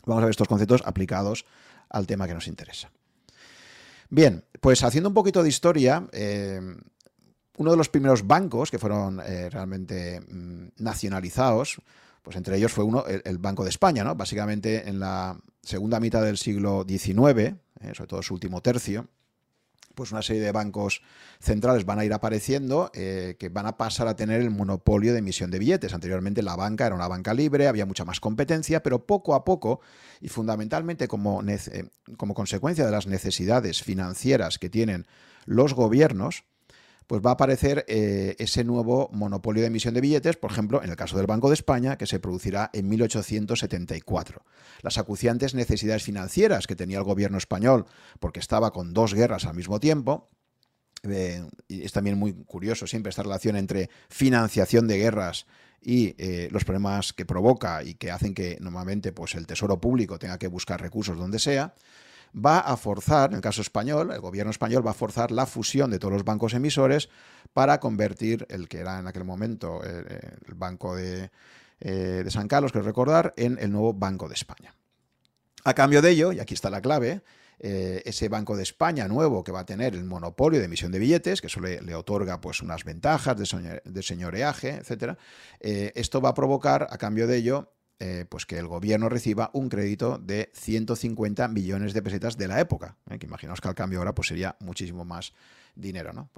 Vamos 0.05 0.21
a 0.21 0.25
ver 0.25 0.31
estos 0.31 0.47
conceptos 0.47 0.81
aplicados 0.85 1.45
al 1.89 2.07
tema 2.07 2.27
que 2.27 2.33
nos 2.33 2.47
interesa. 2.47 2.91
Bien, 4.09 4.43
pues 4.61 4.83
haciendo 4.83 5.09
un 5.09 5.15
poquito 5.15 5.43
de 5.43 5.49
historia, 5.49 6.07
eh, 6.11 6.61
uno 7.57 7.71
de 7.71 7.77
los 7.77 7.89
primeros 7.89 8.27
bancos 8.27 8.69
que 8.69 8.79
fueron 8.79 9.21
eh, 9.25 9.49
realmente 9.49 10.21
mm, 10.21 10.67
nacionalizados, 10.77 11.81
pues 12.25 12.35
entre 12.37 12.57
ellos 12.57 12.73
fue 12.73 12.83
uno, 12.83 13.05
el, 13.05 13.37
Banco 13.37 13.63
de 13.63 13.69
España, 13.69 14.03
¿no? 14.03 14.15
Básicamente 14.15 14.89
en 14.89 14.99
la 14.99 15.39
segunda 15.61 15.99
mitad 15.99 16.23
del 16.23 16.37
siglo 16.37 16.83
XIX, 16.85 17.37
eh, 17.37 17.55
sobre 17.93 18.07
todo 18.07 18.23
su 18.23 18.33
último 18.33 18.61
tercio, 18.61 19.07
pues 19.93 20.11
una 20.11 20.23
serie 20.23 20.41
de 20.41 20.51
bancos 20.51 21.03
centrales 21.39 21.85
van 21.85 21.99
a 21.99 22.05
ir 22.05 22.11
apareciendo 22.13 22.89
eh, 22.95 23.35
que 23.37 23.49
van 23.49 23.67
a 23.67 23.77
pasar 23.77 24.07
a 24.07 24.15
tener 24.15 24.41
el 24.41 24.49
monopolio 24.49 25.13
de 25.13 25.19
emisión 25.19 25.51
de 25.51 25.59
billetes. 25.59 25.93
Anteriormente 25.93 26.41
la 26.41 26.55
banca 26.55 26.87
era 26.87 26.95
una 26.95 27.07
banca 27.07 27.35
libre, 27.35 27.67
había 27.67 27.85
mucha 27.85 28.05
más 28.05 28.19
competencia, 28.19 28.81
pero 28.81 29.05
poco 29.05 29.35
a 29.35 29.45
poco 29.45 29.81
y 30.19 30.29
fundamentalmente 30.29 31.07
como, 31.07 31.43
como 32.17 32.33
consecuencia 32.33 32.87
de 32.87 32.91
las 32.91 33.05
necesidades 33.05 33.83
financieras 33.83 34.57
que 34.57 34.71
tienen 34.71 35.05
los 35.45 35.75
gobiernos, 35.75 36.43
pues 37.07 37.21
va 37.21 37.31
a 37.31 37.33
aparecer 37.33 37.85
eh, 37.87 38.35
ese 38.39 38.63
nuevo 38.63 39.09
monopolio 39.13 39.61
de 39.61 39.67
emisión 39.67 39.93
de 39.93 40.01
billetes, 40.01 40.37
por 40.37 40.51
ejemplo, 40.51 40.83
en 40.83 40.89
el 40.89 40.95
caso 40.95 41.17
del 41.17 41.27
Banco 41.27 41.49
de 41.49 41.53
España, 41.53 41.97
que 41.97 42.07
se 42.07 42.19
producirá 42.19 42.69
en 42.73 42.89
1874. 42.89 44.43
Las 44.81 44.97
acuciantes 44.97 45.53
necesidades 45.53 46.03
financieras 46.03 46.67
que 46.67 46.75
tenía 46.75 46.97
el 46.97 47.03
gobierno 47.03 47.37
español, 47.37 47.85
porque 48.19 48.39
estaba 48.39 48.71
con 48.71 48.93
dos 48.93 49.13
guerras 49.13 49.45
al 49.45 49.55
mismo 49.55 49.79
tiempo, 49.79 50.29
eh, 51.03 51.43
es 51.69 51.91
también 51.91 52.17
muy 52.17 52.33
curioso 52.33 52.87
siempre 52.87 53.09
esta 53.09 53.23
relación 53.23 53.55
entre 53.55 53.89
financiación 54.09 54.87
de 54.87 54.97
guerras 54.97 55.45
y 55.81 56.15
eh, 56.17 56.49
los 56.51 56.65
problemas 56.65 57.13
que 57.13 57.25
provoca 57.25 57.83
y 57.83 57.93
que 57.93 58.09
hacen 58.09 58.33
que 58.33 58.57
normalmente 58.59 59.11
pues, 59.11 59.35
el 59.35 59.45
tesoro 59.45 59.79
público 59.79 60.17
tenga 60.17 60.39
que 60.39 60.47
buscar 60.47 60.81
recursos 60.81 61.17
donde 61.17 61.37
sea, 61.37 61.75
va 62.35 62.59
a 62.59 62.75
forzar, 62.77 63.29
en 63.29 63.37
el 63.37 63.41
caso 63.41 63.61
español, 63.61 64.11
el 64.11 64.19
gobierno 64.19 64.51
español 64.51 64.85
va 64.85 64.91
a 64.91 64.95
forzar 64.95 65.31
la 65.31 65.45
fusión 65.45 65.89
de 65.89 65.99
todos 65.99 66.13
los 66.13 66.25
bancos 66.25 66.53
emisores 66.53 67.09
para 67.53 67.79
convertir 67.79 68.45
el 68.49 68.67
que 68.67 68.79
era 68.79 68.99
en 68.99 69.07
aquel 69.07 69.23
momento 69.23 69.81
eh, 69.83 70.05
eh, 70.09 70.31
el 70.47 70.55
Banco 70.55 70.95
de, 70.95 71.31
eh, 71.79 72.25
San 72.27 72.47
Carlos, 72.47 72.71
que 72.71 72.81
recordar, 72.81 73.33
en 73.37 73.57
el 73.59 73.71
nuevo 73.71 73.93
Banco 73.93 74.27
de 74.27 74.33
España. 74.33 74.75
A 75.63 75.73
cambio 75.73 76.01
de 76.01 76.11
ello, 76.11 76.31
y 76.33 76.39
aquí 76.39 76.53
está 76.53 76.69
la 76.69 76.81
clave, 76.81 77.21
ese 77.57 78.27
Banco 78.27 78.57
de 78.57 78.63
España 78.63 79.07
nuevo 79.07 79.43
que 79.43 79.51
va 79.53 79.61
a 79.61 79.65
tener 79.65 79.95
el 79.95 80.03
monopolio 80.03 80.59
de 80.59 80.65
emisión 80.65 80.91
de 80.91 80.99
billetes, 80.99 81.39
que 81.39 81.47
eso 81.47 81.61
le, 81.61 81.95
otorga 81.95 82.41
pues, 82.41 82.61
unas 82.61 82.83
ventajas 82.83 83.37
de, 83.37 84.03
señoreaje, 84.03 84.81
etc. 84.81 85.17
esto 85.61 86.21
va 86.21 86.29
a 86.29 86.33
provocar, 86.33 86.85
a 86.91 86.97
cambio 86.97 87.25
de 87.27 87.37
ello, 87.37 87.74
eh, 87.99 88.25
pues 88.27 88.45
que 88.45 88.57
el 88.57 88.67
gobierno 88.67 89.07
reciba 89.07 89.51
un 89.53 89.69
crédito 89.69 90.17
de 90.17 90.51
150 90.53 91.47
millones 91.47 91.93
de 91.93 92.01
pesetas 92.01 92.37
de 92.37 92.47
la 92.47 92.59
época. 92.59 92.97
¿eh? 93.09 93.17
que 93.17 93.25
imaginaos 93.25 93.61
que 93.61 93.67
al 93.67 93.75
cambio 93.75 93.99
ahora 93.99 94.13
pues 94.13 94.27
sería 94.27 94.57
muchísimo 94.59 95.05
más 95.05 95.33
dinero. 95.75 96.11
¿no? 96.11 96.29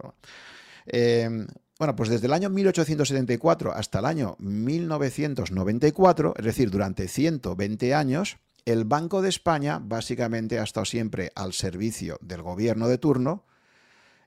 Em, 0.86 1.48
bueno, 1.80 1.96
pues 1.96 2.10
desde 2.10 2.28
el 2.28 2.34
año 2.34 2.50
1874 2.50 3.74
hasta 3.74 4.00
el 4.00 4.06
año 4.06 4.36
1994, 4.40 6.34
es 6.38 6.46
decir, 6.46 6.70
durante 6.70 7.08
120 7.08 7.94
años, 7.94 8.38
el 8.66 8.84
Banco 8.84 9.22
de 9.22 9.30
España 9.30 9.80
básicamente 9.82 10.60
ha 10.60 10.64
estado 10.64 10.86
siempre 10.86 11.32
al 11.36 11.54
servicio 11.54 12.20
del 12.22 12.42
gobierno 12.42 12.88
de 12.88 12.98
turno 12.98 13.46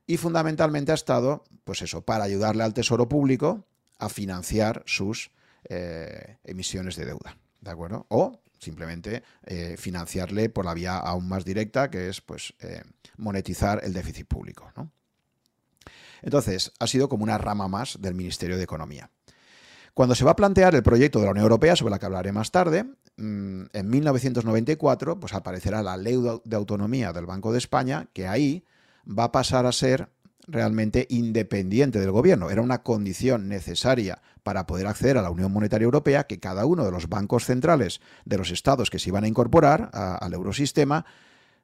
y 0.06 0.16
fundamentalmente 0.16 0.92
ha 0.92 0.96
estado, 0.96 1.44
pues 1.62 1.82
eso, 1.82 2.02
para 2.02 2.24
ayudarle 2.24 2.64
al 2.64 2.74
Tesoro 2.74 3.08
Público 3.08 3.66
a 3.98 4.08
financiar 4.08 4.82
sus 4.86 5.30
eh, 5.72 6.38
emisiones 6.42 6.96
de 6.96 7.04
deuda, 7.06 7.38
¿de 7.60 7.70
acuerdo? 7.70 8.04
O 8.08 8.40
simplemente 8.58 9.22
eh, 9.46 9.76
financiarle 9.78 10.48
por 10.48 10.64
la 10.64 10.74
vía 10.74 10.98
aún 10.98 11.28
más 11.28 11.44
directa, 11.44 11.90
que 11.90 12.08
es 12.08 12.20
pues 12.20 12.54
eh, 12.58 12.82
monetizar 13.16 13.80
el 13.84 13.92
déficit 13.92 14.26
público, 14.26 14.72
Entonces, 16.22 16.72
ha 16.80 16.88
sido 16.88 17.08
como 17.08 17.22
una 17.22 17.38
rama 17.38 17.68
más 17.68 17.98
del 18.00 18.14
Ministerio 18.14 18.56
de 18.56 18.64
Economía. 18.64 19.10
Cuando 19.94 20.16
se 20.16 20.24
va 20.24 20.32
a 20.32 20.36
plantear 20.36 20.74
el 20.74 20.82
proyecto 20.82 21.20
de 21.20 21.26
la 21.26 21.30
Unión 21.30 21.44
Europea, 21.44 21.76
sobre 21.76 21.92
la 21.92 22.00
que 22.00 22.06
hablaré 22.06 22.32
más 22.32 22.50
tarde, 22.50 22.84
mm, 23.16 23.62
en 23.72 23.88
1994 23.88 25.20
pues 25.20 25.34
aparecerá 25.34 25.84
la 25.84 25.96
ley 25.96 26.20
de 26.44 26.56
autonomía 26.56 27.12
del 27.12 27.26
Banco 27.26 27.52
de 27.52 27.58
España, 27.58 28.08
que 28.12 28.26
ahí 28.26 28.64
va 29.06 29.24
a 29.24 29.32
pasar 29.32 29.66
a 29.66 29.72
ser 29.72 30.10
realmente 30.46 31.06
independiente 31.10 32.00
del 32.00 32.10
gobierno. 32.10 32.50
Era 32.50 32.62
una 32.62 32.82
condición 32.82 33.48
necesaria 33.48 34.20
para 34.42 34.66
poder 34.66 34.86
acceder 34.86 35.18
a 35.18 35.22
la 35.22 35.30
Unión 35.30 35.52
Monetaria 35.52 35.84
Europea 35.84 36.24
que 36.24 36.40
cada 36.40 36.66
uno 36.66 36.84
de 36.84 36.90
los 36.90 37.08
bancos 37.08 37.44
centrales 37.44 38.00
de 38.24 38.38
los 38.38 38.50
estados 38.50 38.90
que 38.90 38.98
se 38.98 39.10
iban 39.10 39.24
a 39.24 39.28
incorporar 39.28 39.90
al 39.92 40.32
eurosistema 40.32 41.04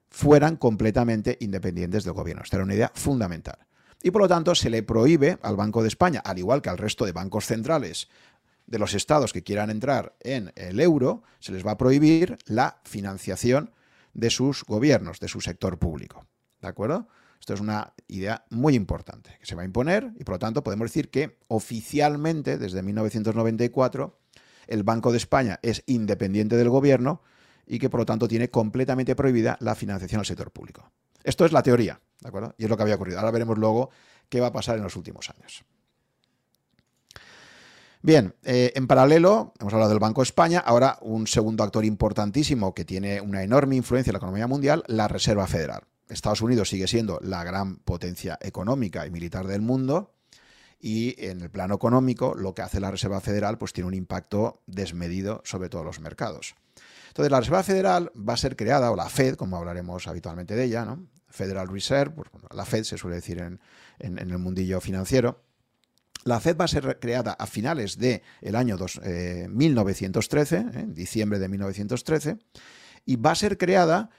fueran 0.09 0.57
completamente 0.57 1.37
independientes 1.41 2.05
del 2.05 2.15
gobierno. 2.15 2.43
Esta 2.43 2.57
era 2.57 2.65
una 2.65 2.75
idea 2.75 2.93
fundamental. 2.95 3.59
Y 4.03 4.11
por 4.11 4.23
lo 4.23 4.29
tanto 4.29 4.55
se 4.55 4.71
le 4.71 4.83
prohíbe 4.83 5.39
al 5.43 5.57
Banco 5.57 5.83
de 5.83 5.89
España, 5.89 6.21
al 6.25 6.39
igual 6.39 6.63
que 6.63 6.71
al 6.71 6.79
resto 6.79 7.05
de 7.05 7.13
bancos 7.13 7.47
centrales 7.47 8.09
de 8.67 8.79
los 8.79 8.95
estados 8.95 9.33
que 9.33 9.43
quieran 9.43 9.71
entrar 9.71 10.15
en 10.21 10.53
el 10.57 10.81
euro, 10.81 11.23
se 11.39 11.53
les 11.53 11.67
va 11.67 11.73
a 11.73 11.79
prohibir 11.79 12.39
la 12.47 12.81
financiación 12.85 13.73
de 14.13 14.31
sus 14.31 14.65
gobiernos, 14.65 15.21
de 15.21 15.29
su 15.29 15.41
sector 15.41 15.79
público. 15.79 16.27
¿De 16.61 16.69
acuerdo? 16.69 17.09
Esto 17.47 17.55
es 17.55 17.61
una 17.61 17.95
idea 18.09 18.45
muy 18.51 18.75
importante 18.75 19.37
que 19.39 19.47
se 19.47 19.55
va 19.55 19.63
a 19.63 19.65
imponer 19.65 20.11
y 20.19 20.25
por 20.25 20.35
lo 20.35 20.39
tanto 20.41 20.65
podemos 20.65 20.87
decir 20.87 21.13
que 21.13 21.39
oficialmente 21.47 22.59
desde 22.59 22.83
1994 22.83 24.19
el 24.67 24.83
Banco 24.83 25.13
de 25.13 25.19
España 25.19 25.61
es 25.63 25.85
independiente 25.87 26.57
del 26.57 26.71
gobierno 26.71 27.23
y 27.65 27.79
que 27.79 27.89
por 27.89 28.01
lo 28.01 28.05
tanto 28.05 28.27
tiene 28.27 28.51
completamente 28.51 29.15
prohibida 29.15 29.57
la 29.61 29.77
financiación 29.77 30.19
al 30.19 30.27
sector 30.27 30.51
público. 30.51 30.91
Esto 31.23 31.45
es 31.45 31.53
la 31.53 31.63
teoría, 31.63 32.01
¿de 32.21 32.29
acuerdo? 32.29 32.53
Y 32.59 32.65
es 32.65 32.69
lo 32.69 32.77
que 32.77 32.83
había 32.83 32.97
ocurrido. 32.97 33.21
Ahora 33.21 33.31
veremos 33.31 33.57
luego 33.59 33.91
qué 34.29 34.41
va 34.41 34.49
a 34.49 34.53
pasar 34.53 34.79
en 34.79 34.83
los 34.83 34.97
últimos 34.97 35.31
años. 35.31 35.65
Bien, 38.03 38.35
eh, 38.43 38.73
en 38.75 38.89
paralelo, 38.89 39.55
hemos 39.61 39.73
hablado 39.73 39.91
del 39.91 40.01
Banco 40.01 40.21
de 40.21 40.25
España, 40.25 40.59
ahora 40.59 40.99
un 41.01 41.29
segundo 41.29 41.63
actor 41.63 41.85
importantísimo 41.85 42.75
que 42.75 42.85
tiene 42.85 43.21
una 43.21 43.45
enorme 43.45 43.77
influencia 43.77 44.11
en 44.11 44.15
la 44.15 44.19
economía 44.19 44.49
mundial, 44.49 44.83
la 44.89 45.07
Reserva 45.07 45.47
Federal. 45.47 45.85
Estados 46.09 46.41
Unidos 46.41 46.69
sigue 46.69 46.87
siendo 46.87 47.19
la 47.23 47.45
gran 47.45 47.77
potencia 47.77 48.39
económica 48.41 49.07
y 49.07 49.11
militar 49.11 49.47
del 49.47 49.61
mundo 49.61 50.15
y 50.81 51.15
en 51.25 51.41
el 51.41 51.51
plano 51.51 51.75
económico 51.75 52.35
lo 52.35 52.55
que 52.55 52.63
hace 52.63 52.81
la 52.81 52.91
Reserva 52.91 53.21
Federal 53.21 53.59
pues 53.59 53.73
tiene 53.73 53.89
un 53.89 53.95
impacto 53.95 54.63
desmedido 54.67 55.43
sobre 55.45 55.69
todos 55.69 55.85
los 55.85 56.01
mercados. 56.01 56.55
Entonces 57.09 57.31
la 57.31 57.41
Reserva 57.41 57.63
Federal 57.63 58.13
va 58.17 58.35
a 58.35 58.37
ser 58.37 58.57
creada, 58.57 58.91
o 58.91 58.97
la 58.97 59.09
Fed, 59.09 59.37
como 59.37 59.57
hablaremos 59.57 60.07
habitualmente 60.07 60.55
de 60.55 60.65
ella, 60.65 60.85
¿no? 60.85 61.07
Federal 61.29 61.69
Reserve, 61.69 62.15
pues, 62.15 62.29
la 62.55 62.65
Fed 62.65 62.85
se 62.85 62.99
suele 62.99 63.17
decir 63.17 63.39
en, 63.39 63.61
el 63.99 64.39
mundillo 64.39 64.81
financiero, 64.81 65.43
la 66.25 66.41
Fed 66.41 66.57
va 66.57 66.65
a 66.65 66.69
ser 66.69 66.99
creada 67.01 67.33
a 67.33 67.47
finales 67.47 67.99
del 67.99 68.23
el 68.41 68.57
año 68.57 68.77
1913, 68.77 70.57
eh, 70.57 70.65
en 70.75 70.95
diciembre 70.95 71.39
de 71.39 71.49
1913, 71.49 72.39
y 73.05 73.17
va 73.17 73.31
a 73.31 73.35
ser 73.35 73.59
creada 73.59 74.11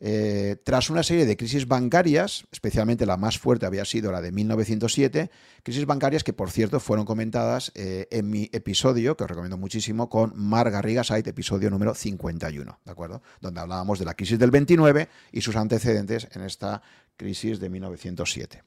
eh, 0.00 0.56
tras 0.62 0.90
una 0.90 1.02
serie 1.02 1.24
de 1.24 1.36
crisis 1.36 1.66
bancarias, 1.66 2.44
especialmente 2.52 3.06
la 3.06 3.16
más 3.16 3.38
fuerte 3.38 3.64
había 3.64 3.84
sido 3.84 4.12
la 4.12 4.20
de 4.20 4.30
1907, 4.30 5.30
crisis 5.62 5.86
bancarias 5.86 6.22
que 6.22 6.32
por 6.32 6.50
cierto 6.50 6.80
fueron 6.80 7.06
comentadas 7.06 7.72
eh, 7.74 8.06
en 8.10 8.28
mi 8.28 8.50
episodio, 8.52 9.16
que 9.16 9.24
os 9.24 9.30
recomiendo 9.30 9.56
muchísimo, 9.56 10.10
con 10.10 10.32
Mar 10.36 10.70
Garriga 10.70 11.02
Site, 11.02 11.30
episodio 11.30 11.70
número 11.70 11.94
51, 11.94 12.80
¿de 12.84 12.92
acuerdo? 12.92 13.22
Donde 13.40 13.60
hablábamos 13.60 13.98
de 13.98 14.04
la 14.04 14.14
crisis 14.14 14.38
del 14.38 14.50
29 14.50 15.08
y 15.32 15.40
sus 15.40 15.56
antecedentes 15.56 16.28
en 16.32 16.42
esta 16.42 16.82
crisis 17.16 17.58
de 17.58 17.70
1907. 17.70 18.62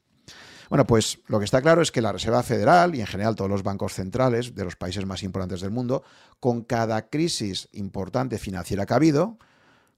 Bueno, 0.68 0.86
pues 0.86 1.18
lo 1.26 1.40
que 1.40 1.44
está 1.44 1.60
claro 1.62 1.82
es 1.82 1.90
que 1.90 2.00
la 2.00 2.12
Reserva 2.12 2.44
Federal 2.44 2.94
y 2.94 3.00
en 3.00 3.06
general 3.06 3.34
todos 3.34 3.50
los 3.50 3.64
bancos 3.64 3.94
centrales 3.94 4.54
de 4.54 4.64
los 4.64 4.76
países 4.76 5.04
más 5.04 5.24
importantes 5.24 5.60
del 5.60 5.72
mundo, 5.72 6.04
con 6.38 6.62
cada 6.62 7.08
crisis 7.08 7.68
importante 7.72 8.38
financiera 8.38 8.86
que 8.86 8.92
ha 8.92 8.96
habido, 8.96 9.36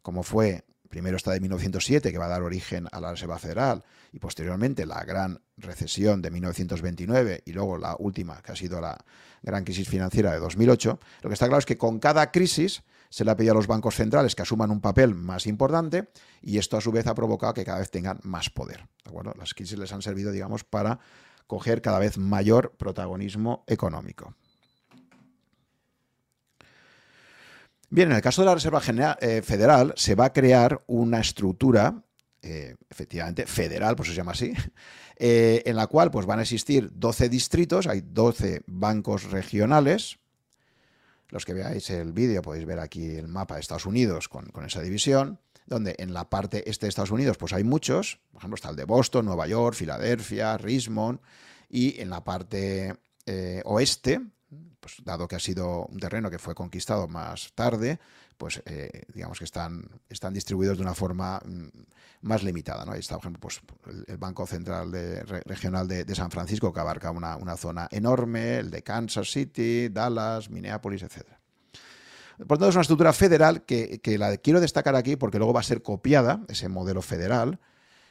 como 0.01 0.23
fue 0.23 0.65
primero 0.93 1.17
esta 1.17 1.33
de 1.33 1.41
1907, 1.41 2.13
que 2.13 2.19
va 2.19 2.27
a 2.27 2.29
dar 2.29 2.43
origen 2.43 2.87
a 2.93 3.01
la 3.01 3.13
Reserva 3.13 3.39
Federal, 3.39 3.83
y 4.13 4.19
posteriormente 4.19 4.85
la 4.85 5.03
gran 5.05 5.41
recesión 5.57 6.21
de 6.21 6.31
1929 6.31 7.45
y 7.47 7.53
luego 7.55 7.79
la 7.79 7.97
última, 7.99 8.43
que 8.43 8.53
ha 8.53 8.57
sido 8.57 8.79
la 8.79 9.03
gran 9.43 9.65
crisis 9.65 9.89
financiera 9.89 10.33
de 10.33 10.39
2008, 10.39 11.01
lo 11.23 11.31
que 11.31 11.33
está 11.33 11.47
claro 11.47 11.61
es 11.61 11.65
que 11.65 11.79
con 11.79 11.99
cada 11.99 12.31
crisis 12.31 12.83
se 13.09 13.25
le 13.25 13.31
ha 13.31 13.37
pedido 13.37 13.53
a 13.53 13.57
los 13.57 13.67
bancos 13.67 13.95
centrales 13.95 14.35
que 14.35 14.43
asuman 14.43 14.71
un 14.71 14.83
papel 14.83 15.15
más 15.15 15.47
importante 15.47 16.11
y 16.43 16.59
esto 16.59 16.77
a 16.77 16.83
su 16.83 16.93
vez 16.93 17.07
ha 17.07 17.15
provocado 17.15 17.55
que 17.55 17.65
cada 17.65 17.79
vez 17.79 17.91
tengan 17.91 18.21
más 18.23 18.51
poder. 18.51 18.87
Las 19.39 19.55
crisis 19.55 19.79
les 19.79 19.95
han 19.95 20.03
servido, 20.03 20.31
digamos, 20.31 20.63
para 20.63 21.01
coger 21.47 21.81
cada 21.81 22.01
vez 22.01 22.19
mayor 22.19 22.75
protagonismo 22.77 23.65
económico. 23.67 24.35
Bien, 27.95 28.11
en 28.11 28.17
el 28.17 28.23
caso 28.23 28.41
de 28.41 28.47
la 28.47 28.55
Reserva 28.55 28.81
eh, 29.21 29.43
Federal 29.43 29.93
se 29.99 30.15
va 30.15 30.25
a 30.25 30.33
crear 30.33 30.83
una 30.87 31.21
estructura, 31.21 32.03
eh, 32.41 32.75
efectivamente, 32.89 33.45
federal, 33.45 33.97
por 33.97 34.07
eso 34.07 34.15
se 34.15 34.17
llama 34.17 34.33
así, 34.33 34.51
eh, 35.17 35.63
en 35.67 35.77
la 35.77 35.87
cual 35.89 36.11
pues, 36.11 36.25
van 36.25 36.39
a 36.39 36.43
existir 36.43 36.91
12 36.95 37.29
distritos, 37.29 37.87
hay 37.87 38.01
12 38.01 38.63
bancos 38.67 39.31
regionales. 39.31 40.19
Los 41.29 41.45
que 41.45 41.53
veáis 41.53 41.91
el 41.91 42.15
vídeo 42.15 42.41
podéis 42.41 42.65
ver 42.65 42.79
aquí 42.79 43.15
el 43.15 43.29
mapa 43.29 43.57
de 43.57 43.61
Estados 43.61 43.85
Unidos 43.85 44.27
con, 44.27 44.47
con, 44.47 44.65
esa 44.65 44.81
división, 44.81 45.39
donde 45.67 45.95
en 45.99 46.15
la 46.15 46.31
parte 46.31 46.67
este 46.71 46.87
de 46.87 46.89
Estados 46.89 47.11
Unidos 47.11 47.37
pues 47.37 47.53
hay 47.53 47.63
muchos, 47.63 48.21
por 48.31 48.39
ejemplo 48.39 48.55
está 48.55 48.71
el 48.71 48.77
de 48.77 48.85
Boston, 48.85 49.27
Nueva 49.27 49.47
York, 49.47 49.77
Filadelfia, 49.77 50.57
Richmond, 50.57 51.21
y 51.69 52.01
en 52.01 52.09
la 52.09 52.25
parte 52.25 52.95
oeste 53.65 54.23
pues, 54.81 54.97
dado 55.05 55.29
que 55.29 55.37
ha 55.37 55.41
sido 55.41 55.87
un 55.87 55.99
terreno 55.99 56.31
que 56.31 56.39
fue 56.39 56.55
conquistado 56.55 57.09
más 57.09 57.53
tarde, 57.55 57.99
pues 58.37 58.63
eh, 58.67 59.05
digamos 59.15 59.39
que 59.39 59.45
están, 59.45 59.85
están 60.09 60.35
distribuidos 60.35 60.79
de 60.79 60.83
una 60.83 60.95
forma 60.95 61.41
mm, 61.45 61.69
más 62.23 62.43
limitada. 62.43 62.85
¿no? 62.85 62.93
Ahí 62.93 63.01
está, 63.01 63.17
por 63.17 63.23
ejemplo, 63.25 63.41
pues, 63.41 63.61
el, 64.09 64.17
Banco 64.17 64.47
Central 64.47 64.93
Regional 65.45 65.87
de, 65.87 66.15
San 66.15 66.31
Francisco, 66.31 66.73
que 66.73 66.81
abarca 66.81 67.11
una, 67.11 67.57
zona 67.57 67.89
enorme, 67.91 68.59
el 68.59 68.71
de 68.71 68.83
Kansas 68.83 69.31
City, 69.31 69.89
Dallas, 69.89 70.51
Minneapolis, 70.51 71.03
etc. 71.03 71.23
Por 72.39 72.59
tanto, 72.59 72.69
es 72.69 72.75
una 72.75 72.83
estructura 72.83 73.13
federal 73.13 73.63
que, 73.63 74.01
la 74.19 74.37
quiero 74.39 74.61
destacar 74.61 74.97
aquí 74.97 75.17
porque 75.17 75.39
luego 75.39 75.53
va 75.53 75.61
a 75.61 75.65
ser 75.65 75.83
copiada, 75.83 76.45
ese 76.49 76.69
modelo 76.69 77.03
federal, 77.03 77.61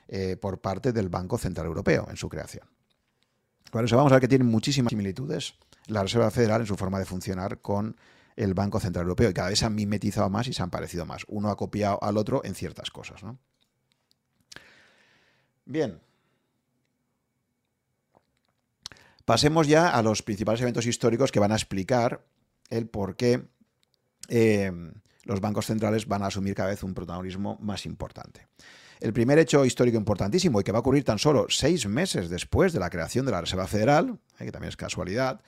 eh, 0.08 0.38
por 0.38 0.62
parte 0.62 0.94
del 0.94 1.10
Banco 1.10 1.38
Central 1.38 1.68
Europeo 1.68 2.08
en 2.10 2.18
su 2.18 2.30
creación. 2.30 2.66
Vamos 3.72 3.94
a 3.94 4.16
ver 4.16 4.22
que 4.22 4.28
tienen 4.28 4.48
muchísimas 4.48 4.90
similitudes 4.90 5.56
la 5.88 6.04
Reserva 6.04 6.32
Federal 6.32 6.62
en 6.62 6.68
su 6.68 6.78
forma 6.78 7.00
de 7.00 7.06
funcionar 7.06 7.60
con 7.60 7.96
el 8.36 8.54
Banco 8.54 8.80
Central 8.80 9.04
Europeo 9.04 9.30
y 9.30 9.34
cada 9.34 9.50
vez 9.50 9.60
se 9.60 9.66
han 9.66 9.76
mimetizado 9.76 10.30
más 10.30 10.48
y 10.48 10.54
se 10.54 10.64
han 10.64 10.70
parecido 10.70 11.06
más. 11.06 11.24
Uno 11.28 11.50
ha 11.50 11.58
copiado 11.58 12.00
al 12.02 12.18
otro 12.18 12.42
en 12.44 12.56
ciertas 12.56 12.90
cosas. 12.90 13.22
Bien. 15.66 16.00
Pasemos 19.26 19.68
ya 19.68 19.90
a 19.90 20.02
los 20.02 20.24
principales 20.24 20.62
eventos 20.62 20.86
históricos 20.86 21.32
que 21.32 21.40
van 21.40 21.52
a 21.52 21.56
explicar 21.56 22.26
el 22.70 22.88
por 22.88 23.16
qué 23.16 23.48
eh, 24.28 24.72
los 25.24 25.42
bancos 25.42 25.68
centrales 25.68 26.08
van 26.08 26.24
a 26.24 26.28
asumir 26.28 26.56
cada 26.56 26.70
vez 26.70 26.84
un 26.84 26.94
protagonismo 26.94 27.58
más 27.62 27.86
importante. 27.86 28.48
El 29.00 29.14
primer 29.14 29.40
hecho 29.40 29.66
histórico 29.66 29.98
importantísimo 29.98 30.60
y 30.62 30.64
que 30.64 30.72
va 30.72 30.80
a 30.80 30.82
ocurrir 30.82 31.04
tan 31.04 31.20
solo 31.20 31.48
seis 31.50 31.88
meses 31.88 32.30
después 32.30 32.74
de 32.74 32.80
la 32.80 32.90
creación 32.90 33.26
de 33.26 33.32
la 33.32 33.42
Reserva 33.42 33.68
Federal, 33.68 34.20
eh, 34.40 34.46
que 34.46 34.52
también 34.52 34.70
es 34.70 34.78
casualidad, 34.78 35.42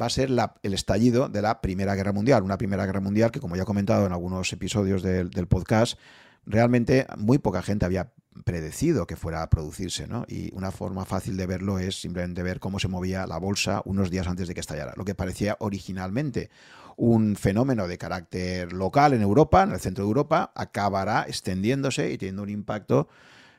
va 0.00 0.06
a 0.06 0.10
ser 0.10 0.30
el 0.62 0.74
estallido 0.74 1.28
de 1.28 1.42
la 1.42 1.60
Primera 1.60 1.94
Guerra 1.94 2.12
Mundial. 2.12 2.42
Una 2.42 2.58
Primera 2.58 2.86
Guerra 2.86 3.00
Mundial 3.00 3.30
que, 3.30 3.40
como 3.40 3.56
ya 3.56 3.62
he 3.62 3.66
comentado 3.66 4.06
en 4.06 4.12
algunos 4.12 4.52
episodios 4.52 5.02
del, 5.02 5.30
podcast, 5.48 5.98
realmente 6.46 7.06
muy 7.18 7.38
poca 7.38 7.62
gente 7.62 7.84
había 7.84 8.12
predecido 8.44 9.06
que 9.06 9.16
fuera 9.16 9.42
a 9.42 9.50
producirse, 9.50 10.06
¿no? 10.06 10.24
Y 10.26 10.50
una 10.54 10.70
forma 10.70 11.04
fácil 11.04 11.36
de 11.36 11.46
verlo 11.46 11.78
es 11.78 12.00
simplemente 12.00 12.42
ver 12.42 12.60
cómo 12.60 12.78
se 12.78 12.88
movía 12.88 13.26
la 13.26 13.38
bolsa 13.38 13.82
unos 13.84 14.10
días 14.10 14.26
antes 14.26 14.48
de 14.48 14.54
que 14.54 14.60
estallara. 14.60 14.94
Lo 14.96 15.04
que 15.04 15.14
parecía 15.14 15.56
originalmente 15.60 16.50
un 16.96 17.36
fenómeno 17.36 17.88
de 17.88 17.98
carácter 17.98 18.72
local 18.72 19.12
en 19.12 19.22
Europa, 19.22 19.62
en 19.62 19.72
el 19.72 19.80
centro 19.80 20.04
de 20.04 20.08
Europa, 20.08 20.52
acabará 20.54 21.24
extendiéndose 21.26 22.10
y 22.10 22.18
teniendo 22.18 22.42
un 22.42 22.50
impacto 22.50 23.08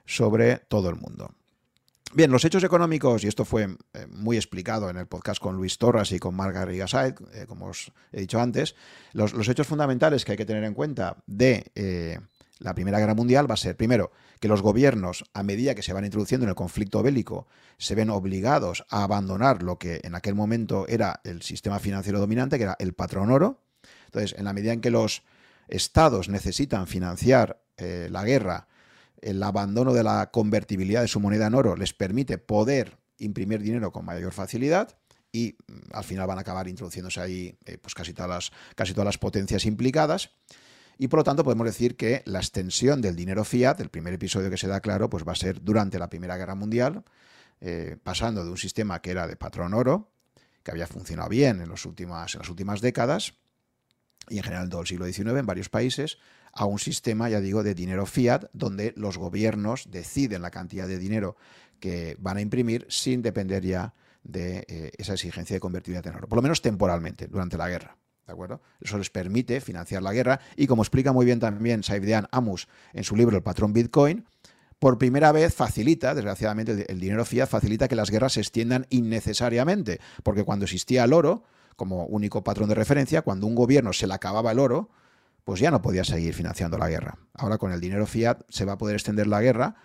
sobre 0.06 0.58
todo 0.58 0.90
el 0.90 0.96
mundo. 0.96 1.32
Bien, 2.16 2.30
los 2.30 2.46
hechos 2.46 2.64
económicos, 2.64 3.24
y 3.24 3.28
esto 3.28 3.44
fue 3.44 3.76
eh, 3.94 4.06
muy 4.08 4.38
explicado 4.38 4.88
en 4.88 4.98
el 4.98 5.08
podcast 5.08 5.42
con 5.42 5.56
Luis 5.56 5.80
Torras 5.80 6.12
y 6.12 6.20
con 6.20 6.36
Marga 6.36 6.64
Rigasaid, 6.64 7.16
eh, 7.34 7.46
como 7.48 7.66
os 7.66 7.92
he 8.12 8.20
dicho 8.20 8.40
antes, 8.40 8.76
los, 9.14 9.34
hechos 9.48 9.66
fundamentales 9.66 10.24
que 10.24 10.34
hay 10.34 10.38
que 10.38 10.46
tener 10.46 10.64
en 10.64 10.76
cuenta 10.76 11.24
de 11.26 11.72
eh, 11.74 12.20
la 12.60 12.76
Primera 12.76 13.00
Guerra 13.00 13.16
Mundial 13.16 13.50
va 13.50 13.56
a 13.56 13.58
ser, 13.58 13.76
primero, 13.76 14.12
que 14.40 14.48
los 14.48 14.62
gobiernos, 14.62 15.26
a 15.34 15.42
medida 15.42 15.74
que 15.74 15.82
se 15.82 15.92
van 15.92 16.06
introduciendo 16.06 16.46
en 16.46 16.50
el 16.50 16.56
conflicto 16.56 17.02
bélico, 17.02 17.48
se 17.80 17.96
ven 17.96 18.12
obligados 18.12 18.86
a 18.92 19.04
abandonar 19.04 19.64
lo 19.64 19.80
que 19.80 20.00
en 20.04 20.14
aquel 20.14 20.36
momento 20.36 20.86
era 20.88 21.20
el 21.24 21.42
sistema 21.42 21.80
financiero 21.80 22.20
dominante, 22.20 22.58
que 22.58 22.66
era 22.66 22.76
el 22.78 22.94
patrón 22.94 23.32
oro. 23.32 23.64
Entonces, 24.06 24.36
en 24.38 24.46
la 24.46 24.54
medida 24.54 24.72
en 24.72 24.82
que 24.82 24.92
los 24.92 25.24
estados 25.68 26.30
necesitan 26.30 26.86
financiar 26.86 27.60
la 27.78 28.24
guerra, 28.24 28.68
el 29.24 29.42
abandono 29.42 29.94
de 29.94 30.04
la 30.04 30.30
convertibilidad 30.32 31.02
de 31.02 31.08
su 31.08 31.20
moneda 31.20 31.48
en 31.48 31.56
oro 31.56 31.76
les 31.76 31.94
permite 31.94 32.38
poder 32.38 32.98
imprimir 33.18 33.62
dinero 33.62 33.92
con 33.92 34.06
mayor 34.06 34.34
facilidad 34.34 34.98
y 35.32 35.58
mm, 35.68 35.74
al 35.94 36.04
final 36.04 36.28
van 36.28 36.38
a 36.38 36.42
acabar 36.42 36.68
introduciéndose 36.68 37.20
ahí 37.20 37.58
eh, 37.66 37.78
pues 37.78 37.94
casi, 37.96 38.14
todas 38.14 38.30
las, 38.30 38.52
casi 38.76 38.94
todas 38.94 39.06
las 39.06 39.18
potencias 39.18 39.66
implicadas. 39.66 40.32
Y 40.98 41.08
por 41.08 41.20
lo 41.20 41.24
tanto 41.24 41.44
podemos 41.44 41.66
decir 41.66 41.98
que 41.98 42.22
la 42.26 42.40
extensión 42.40 43.02
del 43.02 43.16
dinero 43.16 43.44
fiat, 43.44 43.80
el 43.80 43.90
primer 43.90 44.14
episodio 44.14 44.50
que 44.50 44.58
se 44.58 44.68
da 44.68 44.80
claro, 44.80 45.10
pues 45.10 45.28
va 45.28 45.32
a 45.32 45.36
ser 45.36 45.64
durante 45.64 45.98
la 45.98 46.08
Primera 46.08 46.38
Guerra 46.38 46.54
Mundial, 46.54 47.04
eh, 47.62 47.98
pasando 48.04 48.46
de 48.46 48.52
un 48.52 48.58
sistema 48.58 49.02
que 49.02 49.10
era 49.10 49.28
de 49.28 49.36
patrón 49.36 49.74
oro, 49.74 50.12
que 50.62 50.70
había 50.70 50.86
funcionado 50.86 51.30
bien 51.30 51.62
en, 51.62 51.70
los 51.70 51.86
últimas, 51.86 52.36
en 52.36 52.40
las 52.40 52.50
últimas 52.50 52.80
décadas, 52.80 53.34
y 54.30 54.38
en 54.38 54.44
general 54.44 54.66
en 54.66 54.70
todo 54.70 54.82
el 54.82 54.88
siglo 54.88 55.06
XIX 55.06 55.40
en 55.40 55.46
varios 55.46 55.70
países, 55.70 56.20
a 56.54 56.66
un 56.66 56.80
sistema, 56.80 57.30
ya 57.30 57.42
digo, 57.42 57.64
de 57.64 57.74
dinero 57.74 58.06
fiat, 58.06 58.46
donde 58.54 58.94
los 58.96 59.18
gobiernos 59.18 59.90
deciden 59.90 60.42
la 60.42 60.52
cantidad 60.52 60.88
de 60.88 61.00
dinero 61.00 61.36
que 61.80 62.16
van 62.20 62.38
a 62.38 62.42
imprimir 62.42 62.86
sin 62.90 63.22
depender 63.22 63.66
ya 63.66 63.94
de 64.24 64.66
eh, 64.68 64.92
esa 64.98 65.14
exigencia 65.14 65.56
de 65.56 65.60
convertibilidad 65.60 66.08
en 66.08 66.16
oro, 66.16 66.28
por 66.28 66.38
lo 66.38 66.42
menos 66.42 66.62
temporalmente, 66.62 67.28
durante 67.28 67.58
la 67.58 67.68
guerra. 67.68 67.98
¿De 68.26 68.32
acuerdo? 68.32 68.62
Eso 68.80 68.98
les 68.98 69.10
permite 69.10 69.60
financiar 69.60 70.02
la 70.02 70.14
guerra 70.14 70.40
y 70.56 70.66
como 70.66 70.82
explica 70.82 71.12
muy 71.12 71.26
bien 71.26 71.42
también 71.42 71.84
Saifdean 71.84 72.28
Amus 72.32 72.70
en 72.94 73.04
su 73.04 73.18
libro 73.18 73.36
El 73.36 73.44
patrón 73.44 73.74
Bitcoin, 73.74 74.26
por 74.80 74.98
primera 74.98 75.32
vez 75.32 75.54
facilita, 75.54 76.14
desgraciadamente, 76.14 76.86
el 76.92 77.00
dinero 77.00 77.26
fiat 77.26 77.48
facilita 77.48 77.88
que 77.88 77.96
las 77.96 78.10
guerras 78.10 78.34
se 78.34 78.42
extiendan 78.42 78.86
innecesariamente, 78.90 80.00
porque 80.24 80.44
cuando 80.44 80.66
existía 80.66 81.04
el 81.04 81.14
oro 81.14 81.44
como 81.76 82.06
único 82.06 82.44
patrón 82.44 82.70
de 82.70 82.76
referencia, 82.76 83.24
cuando 83.24 83.48
un 83.48 83.56
gobierno 83.56 83.94
se 83.94 84.08
le 84.08 84.14
acababa 84.14 84.52
el 84.52 84.60
oro, 84.60 84.90
pues 85.44 85.60
ya 85.60 85.72
no 85.72 85.82
podía 85.82 86.04
seguir 86.04 86.34
financiando 86.34 86.78
la 86.78 86.90
guerra. 86.90 87.18
Ahora 87.34 87.58
con 87.58 87.72
el 87.72 87.82
dinero 87.82 88.06
fiat 88.06 88.42
se 88.50 88.66
va 88.66 88.74
a 88.74 88.78
poder 88.78 88.96
extender 88.96 89.28
la 89.28 89.42
guerra 89.42 89.76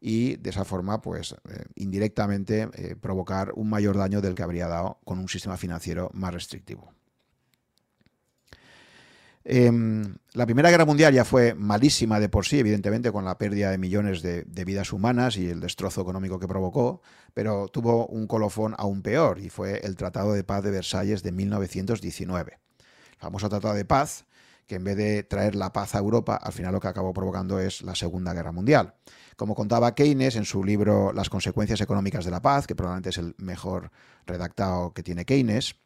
y 0.00 0.36
de 0.36 0.50
esa 0.50 0.64
forma, 0.64 1.00
pues 1.00 1.34
eh, 1.48 1.64
indirectamente 1.74 2.68
eh, 2.74 2.94
provocar 3.00 3.52
un 3.54 3.68
mayor 3.68 3.96
daño 3.96 4.20
del 4.20 4.34
que 4.34 4.42
habría 4.42 4.68
dado 4.68 4.98
con 5.04 5.18
un 5.18 5.28
sistema 5.28 5.56
financiero 5.56 6.10
más 6.14 6.32
restrictivo. 6.32 6.92
Em, 9.50 10.16
la 10.34 10.44
Primera 10.44 10.70
Guerra 10.70 10.84
Mundial 10.84 11.14
ya 11.14 11.24
fue 11.24 11.54
malísima 11.54 12.20
de 12.20 12.28
por 12.28 12.44
sí, 12.44 12.58
evidentemente, 12.58 13.10
con 13.10 13.24
la 13.24 13.38
pérdida 13.38 13.70
de 13.70 13.78
millones 13.78 14.20
de, 14.20 14.42
de, 14.42 14.64
vidas 14.64 14.92
humanas 14.92 15.38
y 15.38 15.48
el 15.48 15.60
destrozo 15.60 16.02
económico 16.02 16.38
que 16.38 16.46
provocó, 16.46 17.00
pero 17.32 17.68
tuvo 17.68 18.06
un 18.08 18.26
colofón 18.26 18.74
aún 18.76 19.00
peor 19.00 19.38
y 19.38 19.48
fue 19.48 19.80
el 19.84 19.96
Tratado 19.96 20.34
de 20.34 20.44
Paz 20.44 20.62
de 20.64 20.70
Versalles 20.70 21.22
de 21.22 21.32
1919. 21.32 22.58
El 23.12 23.18
famoso 23.18 23.48
Tratado 23.48 23.74
de 23.74 23.86
Paz 23.86 24.26
que 24.68 24.76
en 24.76 24.84
vez 24.84 24.96
de 24.96 25.22
traer 25.22 25.54
la 25.54 25.72
paz 25.72 25.94
a 25.94 25.98
Europa, 25.98 26.36
al 26.36 26.52
final 26.52 26.72
lo 26.72 26.80
que 26.80 26.88
acabó 26.88 27.14
provocando 27.14 27.58
es 27.58 27.82
la 27.82 27.94
Segunda 27.94 28.34
Guerra 28.34 28.52
Mundial. 28.52 28.94
Como 29.34 29.54
contaba 29.54 29.94
Keynes 29.94 30.36
en 30.36 30.44
su 30.44 30.62
libro 30.62 31.12
Las 31.12 31.30
consecuencias 31.30 31.80
económicas 31.80 32.24
de 32.24 32.30
la 32.30 32.42
paz, 32.42 32.66
que 32.66 32.76
probablemente 32.76 33.08
es 33.08 33.18
el 33.18 33.34
mejor 33.38 33.90
redactado 34.26 34.92
que 34.92 35.02
tiene 35.02 35.24
Keynes, 35.24 35.76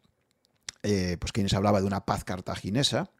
eh, 0.82 1.16
pues 1.20 1.30
Keynes 1.32 1.54
hablaba 1.54 1.80
de 1.80 1.86
una 1.86 2.04
paz 2.04 2.24
cartaginesa. 2.24 3.10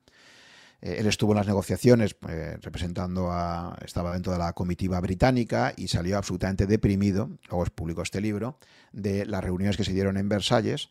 Eh, 0.81 0.97
él 0.99 1.07
estuvo 1.07 1.31
en 1.31 1.37
las 1.37 1.47
negociaciones 1.47 2.16
eh, 2.28 2.59
representando 2.61 3.31
a. 3.31 3.78
estaba 3.85 4.12
dentro 4.14 4.33
de 4.33 4.40
la 4.40 4.52
comitiva 4.54 5.00
británica 5.00 5.75
y 5.76 5.87
salió 5.87 6.19
absolutamente 6.19 6.66
deprimido, 6.66 7.31
luego 7.49 7.62
es 7.62 7.71
público 7.71 8.02
este 8.02 8.21
libro, 8.21 8.58
de 8.91 9.26
las 9.26 9.45
reuniones 9.45 9.76
que 9.76 9.84
se 9.84 9.93
dieron 9.93 10.17
en 10.17 10.28
Versalles 10.28 10.91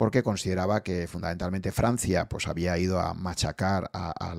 porque 0.00 0.22
consideraba 0.22 0.82
que 0.82 1.06
fundamentalmente 1.06 1.72
Francia 1.72 2.26
pues, 2.26 2.48
había 2.48 2.78
ido 2.78 2.98
a 2.98 3.12
machacar 3.12 3.90
a, 3.92 4.34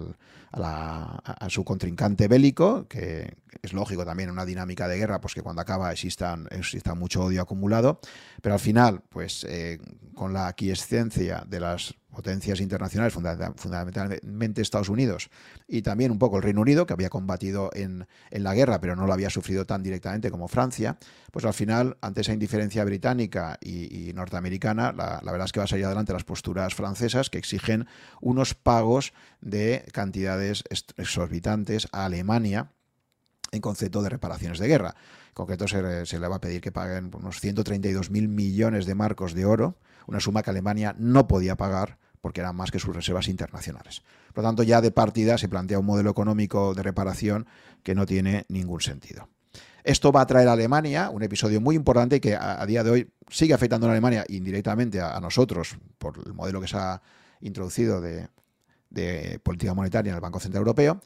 su 1.50 1.64
contrincante 1.64 2.28
bélico, 2.28 2.88
que 2.88 3.36
es 3.62 3.74
lógico 3.74 4.06
también 4.06 4.30
en 4.30 4.34
una 4.34 4.46
dinámica 4.46 4.88
de 4.88 4.98
guerra, 4.98 5.22
pues 5.22 5.34
que 5.34 5.42
cuando 5.42 5.62
acaba 5.62 5.92
exista 5.92 6.38
mucho 6.96 7.24
odio 7.24 7.42
acumulado, 7.42 8.00
pero 8.42 8.54
al 8.54 8.60
final, 8.60 9.02
pues 9.10 9.46
eh, 9.48 9.80
con 10.16 10.34
la 10.34 10.48
aquiescencia 10.48 11.44
de 11.48 11.60
las 11.60 11.96
potencias 12.12 12.60
internacionales, 12.60 13.14
fundamentalmente 13.56 14.62
Estados 14.62 14.90
Unidos 14.90 15.30
y 15.68 15.82
también 15.82 16.12
un 16.12 16.20
poco 16.20 16.38
el 16.38 16.44
Reino 16.44 16.62
Unido, 16.62 16.86
que 16.86 16.94
había 16.94 17.10
combatido 17.10 17.70
en, 17.74 18.06
la 18.32 18.54
guerra, 18.54 18.82
pero 18.82 18.96
no 18.96 19.08
lo 19.08 19.14
había 19.14 19.30
sufrido 19.30 19.66
tan 19.66 19.82
directamente 19.82 20.30
como 20.30 20.48
Francia, 20.48 20.98
pues 21.32 21.46
al 21.46 21.54
final, 21.54 21.98
ante 22.02 22.22
esa 22.22 22.34
indiferencia 22.34 22.84
británica 22.84 23.58
y, 23.62 24.12
norteamericana, 24.14 24.92
la, 24.92 25.32
verdad 25.32 25.46
es 25.46 25.52
que 25.52 25.60
va 25.60 25.64
a 25.64 25.68
salir 25.68 25.86
adelante 25.86 26.14
las 26.14 26.26
posturas 26.26 26.76
francesas 26.76 27.30
que 27.30 27.38
exigen 27.38 27.88
unos 28.20 28.54
pagos 28.54 29.14
de 29.40 29.86
cantidades 29.94 30.64
exorbitantes 30.98 31.88
a 31.94 32.06
Alemania 32.06 32.72
en 33.52 33.62
concepto 33.62 34.02
de 34.02 34.10
reparaciones 34.10 34.60
de 34.60 34.68
guerra. 34.68 34.96
En 35.30 35.34
concreto, 35.34 35.68
se, 35.68 35.82
le 35.82 36.28
va 36.28 36.36
a 36.36 36.42
pedir 36.42 36.62
que 36.62 36.72
paguen 36.72 37.12
unos 37.14 37.44
132.000 37.44 38.28
millones 38.28 38.86
de 38.86 38.96
marcos 38.96 39.34
de 39.34 39.46
oro, 39.46 39.76
una 40.08 40.20
suma 40.20 40.44
que 40.44 40.50
Alemania 40.50 40.96
no 40.98 41.28
podía 41.28 41.56
pagar 41.56 41.98
porque 42.22 42.42
eran 42.42 42.56
más 42.56 42.72
que 42.72 42.80
sus 42.80 42.96
reservas 42.96 43.28
internacionales. 43.28 44.04
Por 44.34 44.44
lo 44.44 44.50
tanto, 44.50 44.64
ya 44.64 44.80
de 44.80 44.92
partida 44.92 45.38
se 45.38 45.50
plantea 45.50 45.80
un 45.80 45.86
modelo 45.86 46.12
económico 46.12 46.74
de 46.74 46.84
reparación 46.84 47.48
que 47.84 47.96
no 47.96 48.06
tiene 48.06 48.46
ningún 48.48 48.82
sentido. 48.82 49.28
Esto 49.84 50.12
va 50.12 50.22
a 50.22 50.28
traer 50.28 50.48
a 50.48 50.54
Alemania 50.54 51.10
un 51.10 51.24
episodio 51.24 51.60
muy 51.60 51.76
importante 51.76 52.22
que 52.22 52.36
a, 52.36 52.64
día 52.68 52.84
de 52.84 52.92
hoy 52.92 53.12
sigue 53.28 53.56
afectando 53.56 53.88
a 53.88 53.92
Alemania 53.92 54.24
indirectamente 54.30 55.02
a, 55.02 55.20
nosotros 55.20 55.78
por 55.98 56.22
el 56.24 56.34
modelo 56.34 56.62
que 56.62 56.68
se 56.68 56.78
ha 56.78 57.02
introducido 57.42 58.00
de, 58.00 58.30
política 59.42 59.74
monetaria 59.74 60.12
en 60.12 60.16
el 60.16 60.22
Banco 60.22 60.40
Central 60.40 60.62
Europeo, 60.62 61.02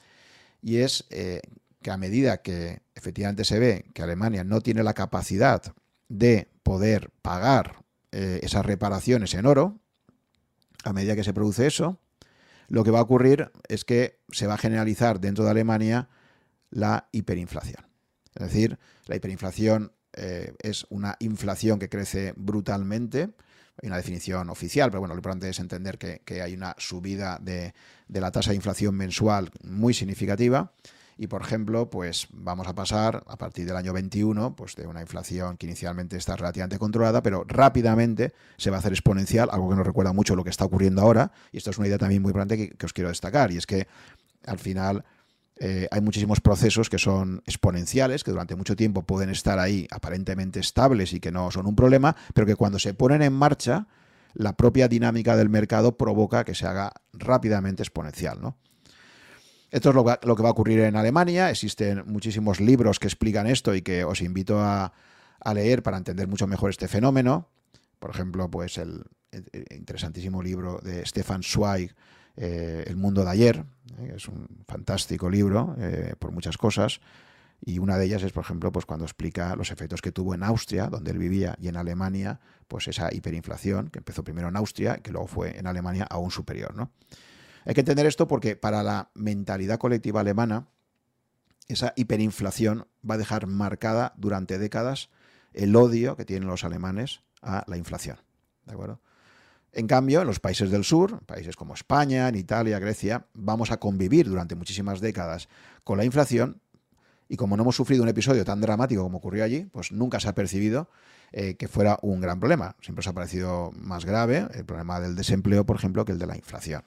y 0.62 0.77
es 0.77 1.05
eh, 1.10 1.41
que 1.86 1.91
a 1.91 1.98
medida 1.98 2.41
que 2.41 2.82
efectivamente 2.95 3.45
se 3.45 3.60
ve 3.60 3.86
que 3.93 4.02
Alemania 4.02 4.43
no 4.43 4.60
tiene 4.60 4.82
la 4.82 4.95
capacidad 4.95 5.62
de 6.10 6.50
poder 6.63 7.12
pagar 7.21 7.84
eh, 8.12 8.39
esas 8.41 8.65
reparaciones 8.65 9.36
en 9.36 9.45
oro, 9.45 9.80
a 10.84 10.93
medida 10.93 11.15
que 11.15 11.24
se 11.24 11.32
produce 11.32 11.67
eso, 11.67 12.00
lo 12.69 12.84
que 12.84 12.89
va 12.89 12.98
a 12.98 13.04
ocurrir 13.04 13.52
es 13.67 13.86
que 13.86 14.17
se 14.32 14.48
va 14.48 14.56
a 14.56 14.58
generalizar 14.58 15.19
dentro 15.19 15.45
de 15.45 15.52
Alemania 15.52 16.10
la 16.71 17.08
hiperinflación. 17.12 17.86
Es 18.34 18.48
decir, 18.48 18.80
la 19.06 19.17
hiperinflación 19.17 19.91
eh, 20.13 20.56
es 20.63 20.88
una 20.89 21.17
inflación 21.19 21.78
que 21.78 21.88
crece 21.88 22.34
brutalmente. 22.36 23.30
Hay 23.80 23.89
una 23.89 23.98
definición 23.98 24.50
oficial, 24.50 24.89
pero 24.89 25.02
bueno, 25.02 25.13
lo 25.13 25.19
importante 25.19 25.50
es 25.50 25.60
entender 25.60 26.00
que, 26.00 26.41
hay 26.41 26.56
una 26.56 26.74
subida 26.80 27.38
de, 27.39 27.76
de 28.08 28.21
la 28.21 28.32
tasa 28.32 28.50
de 28.50 28.56
inflación 28.56 28.95
mensual 28.95 29.52
muy 29.62 29.93
significativa 29.93 30.74
y, 31.17 31.28
por 31.28 31.41
ejemplo, 31.41 31.89
pues 31.89 32.28
vamos 32.32 32.67
a 32.67 32.75
pasar 32.75 33.23
a 33.28 33.38
partir 33.38 33.65
del 33.65 33.78
año 33.78 33.93
21 33.93 34.56
pues 34.56 34.75
de 34.75 34.86
una 34.86 35.01
inflación 35.01 35.56
que 35.56 35.65
inicialmente 35.65 36.17
está 36.17 36.36
relativamente 36.36 36.78
controlada, 36.78 37.23
pero 37.23 37.45
rápidamente 37.47 38.34
se 38.58 38.69
va 38.69 38.78
a 38.78 38.80
hacer 38.80 38.91
exponencial, 38.91 39.49
algo 39.51 39.69
que 39.69 39.75
nos 39.75 39.88
recuerda 39.88 40.12
mucho 40.12 40.36
lo 40.36 40.43
que 40.43 40.49
está 40.49 40.65
ocurriendo 40.65 41.01
ahora. 41.01 41.32
Y 41.54 41.58
esto 41.58 41.69
es 41.69 41.78
una 41.78 41.88
idea 41.88 41.97
también 41.97 42.21
muy 42.21 42.32
importante 42.32 42.75
que, 42.75 42.86
os 42.86 42.91
quiero 42.91 43.10
destacar, 43.10 43.51
y 43.51 43.58
es 43.58 43.65
que 43.65 43.88
al 44.45 44.60
final 44.60 45.06
eh, 45.58 45.88
hay 45.89 46.01
muchísimos 46.01 46.41
procesos 46.41 46.89
que 46.89 46.99
son 46.99 47.41
exponenciales, 47.45 48.25
que 48.25 48.32
durante 48.32 48.56
mucho 48.58 48.75
tiempo 48.75 49.04
pueden 49.04 49.30
estar 49.30 49.58
ahí 49.58 49.88
aparentemente 49.91 50.60
estables 50.60 51.13
y 51.13 51.21
que 51.21 51.32
no 51.32 51.49
son 51.49 51.65
un 51.65 51.78
problema, 51.78 52.13
pero 52.34 52.45
que 52.45 52.58
cuando 52.58 52.78
se 52.78 52.93
ponen 52.93 53.21
en 53.21 53.32
marcha, 53.32 53.88
la 54.34 54.58
propia 54.58 54.89
dinámica 54.89 55.38
del 55.38 55.47
mercado 55.47 55.97
provoca 55.97 56.43
que 56.43 56.56
se 56.56 56.67
haga 56.67 56.91
rápidamente 57.13 57.84
exponencial, 57.84 58.41
¿no? 58.41 58.58
Esto 59.76 59.90
es 59.90 59.96
lo, 59.96 60.36
que 60.38 60.42
va 60.42 60.48
a 60.48 60.52
ocurrir 60.54 60.80
en 60.80 60.96
Alemania. 60.96 61.50
Existen 61.50 62.04
muchísimos 62.06 62.62
libros 62.62 62.98
que 62.98 63.08
explican 63.08 63.46
esto 63.46 63.76
y 63.76 63.82
que 63.82 64.06
os 64.06 64.22
invito 64.22 64.62
a, 64.62 64.94
leer 65.54 65.84
para 65.84 65.98
entender 65.98 66.30
mucho 66.30 66.48
mejor 66.48 66.70
este 66.70 66.88
fenómeno. 66.88 67.50
Por 68.00 68.10
ejemplo, 68.10 68.50
pues 68.50 68.78
el, 68.78 69.04
interesantísimo 69.70 70.42
libro 70.42 70.80
de 70.82 71.06
Stefan 71.06 71.44
Zweig, 71.44 71.94
eh, 72.38 72.86
El 72.88 72.96
mundo 72.96 73.26
de 73.26 73.30
ayer. 73.30 73.66
Eh, 73.98 74.14
es 74.16 74.30
un 74.30 74.48
fantástico 74.66 75.30
libro 75.30 75.76
eh, 75.78 76.14
por 76.20 76.32
muchas 76.32 76.58
cosas. 76.58 77.02
Y 77.60 77.80
una 77.80 77.98
de 77.98 78.06
ellas 78.06 78.24
es, 78.24 78.32
por 78.32 78.46
ejemplo, 78.46 78.72
pues 78.72 78.86
cuando 78.86 79.04
explica 79.04 79.58
los 79.58 79.72
efectos 79.72 80.02
que 80.02 80.14
tuvo 80.14 80.34
en 80.34 80.44
Austria, 80.44 80.88
donde 80.88 81.12
él 81.12 81.18
vivía, 81.18 81.54
y 81.60 81.68
en 81.68 81.76
Alemania, 81.76 82.40
pues 82.70 82.88
esa 82.88 83.14
hiperinflación, 83.14 83.90
que 83.90 84.00
empezó 84.00 84.24
primero 84.24 84.48
en 84.48 84.56
Austria, 84.56 85.00
que 85.00 85.12
luego 85.12 85.28
fue 85.28 85.60
en 85.60 85.68
Alemania 85.68 86.08
aún 86.10 86.32
superior, 86.32 86.74
¿no? 86.74 86.94
Hay 87.65 87.73
que 87.73 87.82
entender 87.82 88.06
esto 88.06 88.28
porque 88.28 88.56
para 88.56 88.84
la 88.84 89.10
mentalidad 89.15 89.80
colectiva 89.80 90.21
alemana, 90.21 90.67
esa 91.67 91.93
hiperinflación 91.95 92.88
va 93.10 93.15
a 93.15 93.17
dejar 93.17 93.47
marcada 93.47 94.13
durante 94.17 94.60
décadas 94.60 95.10
el 95.54 95.75
odio 95.75 96.15
que 96.15 96.25
tienen 96.25 96.47
los 96.47 96.63
alemanes 96.63 97.21
a 97.41 97.63
la 97.67 97.78
inflación. 97.78 98.17
¿De 98.65 98.73
acuerdo? 98.73 98.99
En 99.71 99.88
cambio, 99.88 100.21
en 100.21 100.28
los 100.28 100.39
países 100.39 100.69
del 100.69 100.84
sur, 100.84 101.25
países 101.25 101.56
como 101.56 101.73
España, 101.73 102.30
en 102.30 102.36
Italia, 102.36 102.80
Grecia, 102.80 103.25
vamos 103.34 103.71
a 103.71 103.78
convivir 103.78 104.30
durante 104.30 104.56
muchísimas 104.56 105.01
décadas 105.01 105.49
con 105.84 105.97
la 105.97 106.06
inflación 106.06 106.62
y 107.28 107.36
como 107.36 107.58
no 107.58 107.63
hemos 107.63 107.75
sufrido 107.75 108.04
un 108.04 108.10
episodio 108.10 108.45
tan 108.45 108.62
dramático 108.62 109.01
como 109.01 109.17
ocurrió 109.17 109.43
allí, 109.43 109.65
pues 109.71 109.91
nunca 109.91 110.19
se 110.19 110.30
ha 110.30 110.36
percibido 110.36 110.89
eh, 111.32 111.56
que 111.56 111.67
fuera 111.67 111.97
un 112.04 112.21
gran 112.21 112.39
problema. 112.39 112.75
Siempre 112.82 113.04
se 113.04 113.10
ha 113.10 113.13
parecido 113.13 113.71
más 113.73 114.06
grave 114.06 114.47
el 114.54 114.65
problema 114.65 114.99
del 114.99 115.15
desempleo, 115.15 115.65
por 115.65 115.75
ejemplo, 115.75 116.06
que 116.06 116.12
el 116.12 116.19
de 116.19 116.28
la 116.28 116.38
inflación. 116.38 116.84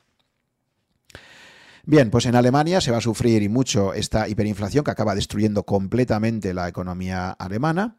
Bien, 1.91 2.11
pues 2.11 2.27
en 2.27 2.35
Alemania 2.35 2.83
se 2.83 2.91
va 2.91 2.99
a 2.99 3.01
sufrir 3.01 3.43
y 3.43 3.49
mucho 3.49 3.95
esta 3.95 4.29
hiperinflación 4.29 4.85
que 4.85 4.91
acaba 4.91 5.15
destruyendo 5.15 5.63
completamente 5.63 6.53
la 6.53 6.69
economía 6.69 7.31
alemana. 7.31 7.97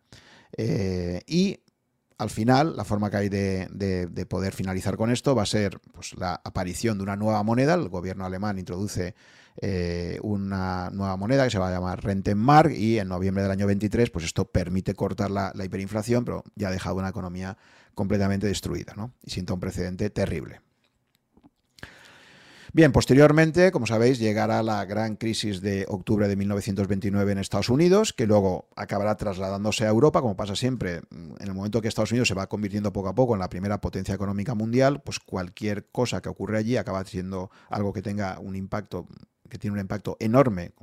Eh, 0.55 1.23
y 1.25 1.61
al 2.19 2.29
final, 2.29 2.77
la 2.77 2.83
forma 2.83 3.09
que 3.09 3.17
hay 3.17 3.29
de, 3.29 4.27
poder 4.29 4.53
finalizar 4.53 4.95
con 4.95 5.09
esto 5.09 5.33
va 5.33 5.41
a 5.41 5.47
ser 5.47 5.79
pues, 5.91 6.15
la 6.19 6.39
aparición 6.43 6.99
de 6.99 7.03
una 7.03 7.15
nueva 7.15 7.41
moneda. 7.41 7.73
El 7.73 7.89
gobierno 7.89 8.27
alemán 8.27 8.59
introduce 8.59 9.15
eh, 9.59 10.19
una 10.21 10.91
nueva 10.91 11.17
moneda 11.17 11.45
que 11.45 11.49
se 11.49 11.57
va 11.57 11.69
a 11.69 11.71
llamar 11.71 12.03
Rentenmark 12.03 12.71
y 12.71 12.99
en 12.99 13.07
noviembre 13.07 13.41
del 13.41 13.51
año 13.51 13.65
23, 13.65 14.11
pues 14.11 14.23
esto 14.23 14.45
permite 14.45 14.93
cortar 14.93 15.31
la, 15.31 15.51
hiperinflación, 15.65 16.25
pero 16.25 16.43
ya 16.53 16.67
ha 16.67 16.71
dejado 16.71 16.97
una 16.97 17.09
economía 17.09 17.57
completamente 17.95 18.45
destruida 18.45 18.93
¿no? 18.95 19.13
y 19.23 19.31
sienta 19.31 19.55
un 19.55 19.59
precedente 19.59 20.11
terrible. 20.11 20.61
Bien, 22.71 22.91
posteriormente, 22.91 23.71
como 23.71 23.87
sabéis, 23.87 24.19
llegará 24.19 24.61
la 24.61 24.85
gran 24.85 25.15
crisis 25.15 25.59
de 25.61 25.85
octubre 25.87 26.27
de 26.27 26.35
1929 26.35 27.31
en 27.31 27.37
Estados 27.39 27.69
Unidos, 27.69 28.13
que 28.13 28.27
luego 28.27 28.69
acabará 28.75 29.17
trasladándose 29.17 29.85
a 29.85 29.89
Europa, 29.89 30.21
como 30.21 30.35
pasa 30.35 30.55
siempre. 30.55 31.01
En 31.11 31.47
el 31.47 31.55
momento 31.55 31.81
que 31.81 31.87
Estados 31.87 32.11
Unidos 32.11 32.27
se 32.27 32.35
va 32.35 32.47
convirtiendo 32.47 32.93
poco 32.93 33.09
a 33.09 33.15
poco 33.15 33.33
en 33.33 33.39
la 33.39 33.49
primera 33.49 33.81
potencia 33.81 34.13
económica 34.13 34.53
mundial, 34.53 35.01
pues 35.01 35.19
cualquier 35.19 35.87
cosa 35.91 36.21
que 36.21 36.29
ocurre 36.29 36.59
allí 36.59 36.77
acaba 36.77 37.03
siendo 37.05 37.49
algo 37.71 37.91
que 37.91 38.03
tenga 38.03 38.37
un 38.39 38.55
impacto, 38.55 39.07
que 39.49 39.57
tiene 39.57 39.73
un 39.73 39.79
impacto 39.79 40.15
enorme, 40.19 40.73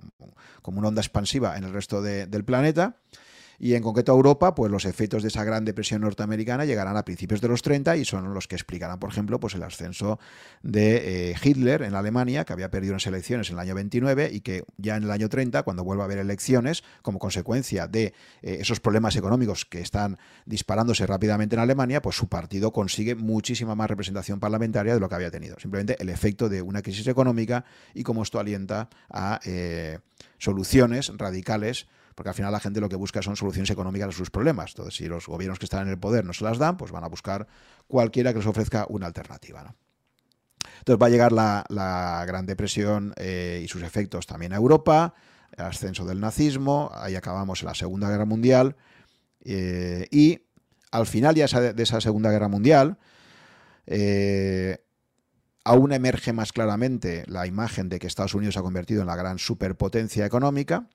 como, 0.62 0.80
una 0.80 0.88
onda 0.88 1.02
expansiva 1.02 1.56
en 1.56 1.62
el 1.62 1.72
resto 1.72 2.02
del 2.02 2.44
planeta. 2.44 2.96
Y 3.58 3.74
en 3.74 3.82
concreto 3.82 4.12
a 4.12 4.14
Europa, 4.14 4.54
pues 4.54 4.70
los 4.70 4.84
efectos 4.84 5.22
de 5.22 5.28
esa 5.28 5.44
gran 5.44 5.64
depresión 5.64 6.02
norteamericana 6.02 6.64
llegarán 6.64 6.96
a 6.96 7.04
principios 7.04 7.40
de 7.40 7.48
los 7.48 7.62
30 7.62 7.96
y 7.96 8.04
son 8.04 8.34
los 8.34 8.48
que 8.48 8.54
explicarán, 8.54 8.98
por 8.98 9.10
ejemplo, 9.10 9.40
pues 9.40 9.54
el 9.54 9.62
ascenso 9.62 10.18
de 10.62 11.30
eh, 11.30 11.34
Hitler 11.42 11.82
en 11.82 11.94
Alemania, 11.94 12.44
que 12.44 12.52
había 12.52 12.70
perdido 12.70 12.92
unas 12.92 13.06
elecciones 13.06 13.48
en 13.50 13.54
el 13.54 13.60
año 13.60 13.74
29 13.74 14.30
y 14.32 14.40
que 14.40 14.64
ya 14.76 14.96
en 14.96 15.04
el 15.04 15.10
año 15.10 15.28
30, 15.28 15.62
cuando 15.62 15.84
vuelva 15.84 16.04
a 16.04 16.06
haber 16.06 16.18
elecciones, 16.18 16.84
como 17.02 17.18
consecuencia 17.18 17.86
de 17.86 18.14
eh, 18.42 18.58
esos 18.60 18.80
problemas 18.80 19.16
económicos 19.16 19.64
que 19.64 19.80
están 19.80 20.18
disparándose 20.44 21.06
rápidamente 21.06 21.56
en 21.56 21.60
Alemania, 21.60 22.02
pues 22.02 22.16
su 22.16 22.28
partido 22.28 22.72
consigue 22.72 23.14
muchísima 23.14 23.74
más 23.74 23.88
representación 23.88 24.40
parlamentaria 24.40 24.94
de 24.94 25.00
lo 25.00 25.08
que 25.08 25.14
había 25.14 25.30
tenido. 25.30 25.56
Simplemente 25.58 25.96
el 26.00 26.08
efecto 26.08 26.48
de 26.48 26.62
una 26.62 26.82
crisis 26.82 27.06
económica 27.06 27.64
y 27.94 28.02
cómo 28.02 28.22
esto 28.22 28.38
alienta 28.38 28.88
a 29.08 29.40
eh, 29.44 29.98
soluciones 30.38 31.12
radicales 31.16 31.86
porque 32.16 32.30
al 32.30 32.34
final 32.34 32.50
la 32.50 32.60
gente 32.60 32.80
lo 32.80 32.88
que 32.88 32.96
busca 32.96 33.20
son 33.20 33.36
soluciones 33.36 33.68
económicas 33.70 34.08
a 34.08 34.12
sus 34.12 34.30
problemas. 34.30 34.70
Entonces, 34.70 34.96
si 34.96 35.06
los 35.06 35.26
gobiernos 35.26 35.58
que 35.58 35.66
están 35.66 35.82
en 35.82 35.90
el 35.90 35.98
poder 35.98 36.24
no 36.24 36.32
se 36.32 36.44
las 36.44 36.56
dan, 36.56 36.78
pues 36.78 36.90
van 36.90 37.04
a 37.04 37.08
buscar 37.08 37.46
cualquiera 37.86 38.32
que 38.32 38.38
les 38.38 38.48
ofrezca 38.48 38.86
una 38.88 39.06
alternativa. 39.06 39.74
Entonces 40.78 41.00
va 41.00 41.06
a 41.06 41.10
llegar 41.10 41.30
la, 41.30 42.24
Gran 42.26 42.46
Depresión 42.46 43.12
eh, 43.18 43.60
y 43.62 43.68
sus 43.68 43.82
efectos 43.82 44.26
también 44.26 44.54
a 44.54 44.56
Europa, 44.56 45.14
el 45.52 45.66
ascenso 45.66 46.06
del 46.06 46.18
nazismo, 46.18 46.90
ahí 46.94 47.14
acabamos 47.16 47.60
en 47.60 47.66
la 47.66 47.74
Segunda 47.74 48.08
Guerra 48.08 48.24
Mundial, 48.24 48.76
eh, 49.44 50.08
y 50.10 50.40
al 50.90 51.06
final 51.06 51.34
ya 51.34 51.46
de 51.46 51.82
esa 51.82 52.00
Segunda 52.00 52.30
Guerra 52.30 52.48
Mundial, 52.48 52.96
eh, 53.86 54.78
aún 55.64 55.92
emerge 55.92 56.32
más 56.32 56.52
claramente 56.52 57.24
la 57.26 57.46
imagen 57.46 57.90
de 57.90 57.98
que 57.98 58.06
Estados 58.06 58.34
Unidos 58.34 58.54
se 58.54 58.60
ha 58.60 58.62
convertido 58.62 59.02
en 59.02 59.06
la 59.06 59.16
gran 59.16 59.38
superpotencia 59.38 60.24
económica, 60.24 60.88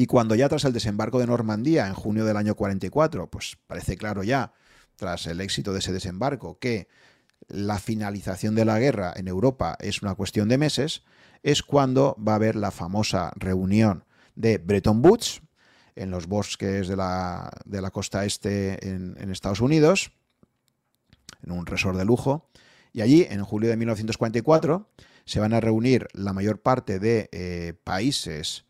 y 0.00 0.06
cuando 0.06 0.36
ya 0.36 0.48
tras 0.48 0.64
el 0.64 0.72
desembarco 0.72 1.18
de 1.18 1.26
Normandía 1.26 1.88
en 1.88 1.92
junio 1.92 2.24
del 2.24 2.36
año 2.36 2.54
44, 2.54 3.28
pues 3.28 3.58
parece 3.66 3.96
claro 3.96 4.22
ya, 4.22 4.52
tras 4.94 5.26
el 5.26 5.40
éxito 5.40 5.72
de 5.72 5.80
ese 5.80 5.92
desembarco, 5.92 6.56
que 6.60 6.86
la 7.48 7.80
finalización 7.80 8.54
de 8.54 8.64
la 8.64 8.78
guerra 8.78 9.12
en 9.16 9.26
Europa 9.26 9.76
es 9.80 10.00
una 10.00 10.14
cuestión 10.14 10.48
de 10.48 10.56
meses, 10.56 11.02
es 11.42 11.64
cuando 11.64 12.16
va 12.16 12.32
a 12.32 12.36
haber 12.36 12.54
la 12.54 12.70
famosa 12.70 13.32
reunión 13.34 14.04
de 14.36 14.58
Bretton 14.58 15.04
Woods 15.04 15.42
en 15.96 16.12
los 16.12 16.28
bosques 16.28 16.86
de 16.86 16.94
la, 16.94 17.50
costa 17.92 18.24
este 18.24 18.88
en, 18.88 19.32
Estados 19.32 19.60
Unidos, 19.60 20.12
en 21.42 21.50
un 21.50 21.66
resort 21.66 21.98
de 21.98 22.04
lujo, 22.04 22.48
y 22.92 23.00
allí, 23.00 23.26
en 23.28 23.42
julio 23.42 23.68
de 23.68 23.76
1944, 23.76 24.88
se 25.24 25.40
van 25.40 25.54
a 25.54 25.60
reunir 25.60 26.06
la 26.12 26.32
mayor 26.32 26.62
parte 26.62 27.00
de 27.00 27.28
eh, 27.32 27.74
países 27.82 28.67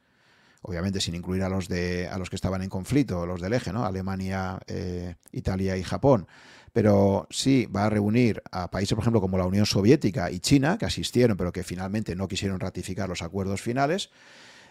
obviamente 0.62 1.00
sin 1.00 1.14
incluir 1.14 1.42
a 1.42 1.48
los, 1.48 1.68
de, 1.68 2.08
a 2.08 2.18
los 2.18 2.30
que 2.30 2.36
estaban 2.36 2.62
en 2.62 2.68
conflicto, 2.68 3.26
los 3.26 3.40
del 3.40 3.52
eje, 3.52 3.72
¿no? 3.72 3.84
Alemania, 3.84 4.58
eh, 4.66 5.14
Italia 5.32 5.76
y 5.76 5.82
Japón. 5.82 6.26
Pero 6.72 7.26
sí 7.30 7.66
va 7.66 7.86
a 7.86 7.90
reunir 7.90 8.42
a 8.52 8.70
países, 8.70 8.94
por 8.94 9.02
ejemplo, 9.02 9.20
como 9.20 9.38
la 9.38 9.46
Unión 9.46 9.66
Soviética 9.66 10.30
y 10.30 10.40
China, 10.40 10.76
que 10.78 10.86
asistieron, 10.86 11.36
pero 11.36 11.52
que 11.52 11.62
finalmente 11.62 12.14
no 12.14 12.28
quisieron 12.28 12.60
ratificar 12.60 13.08
los 13.08 13.22
acuerdos 13.22 13.62
finales. 13.62 14.10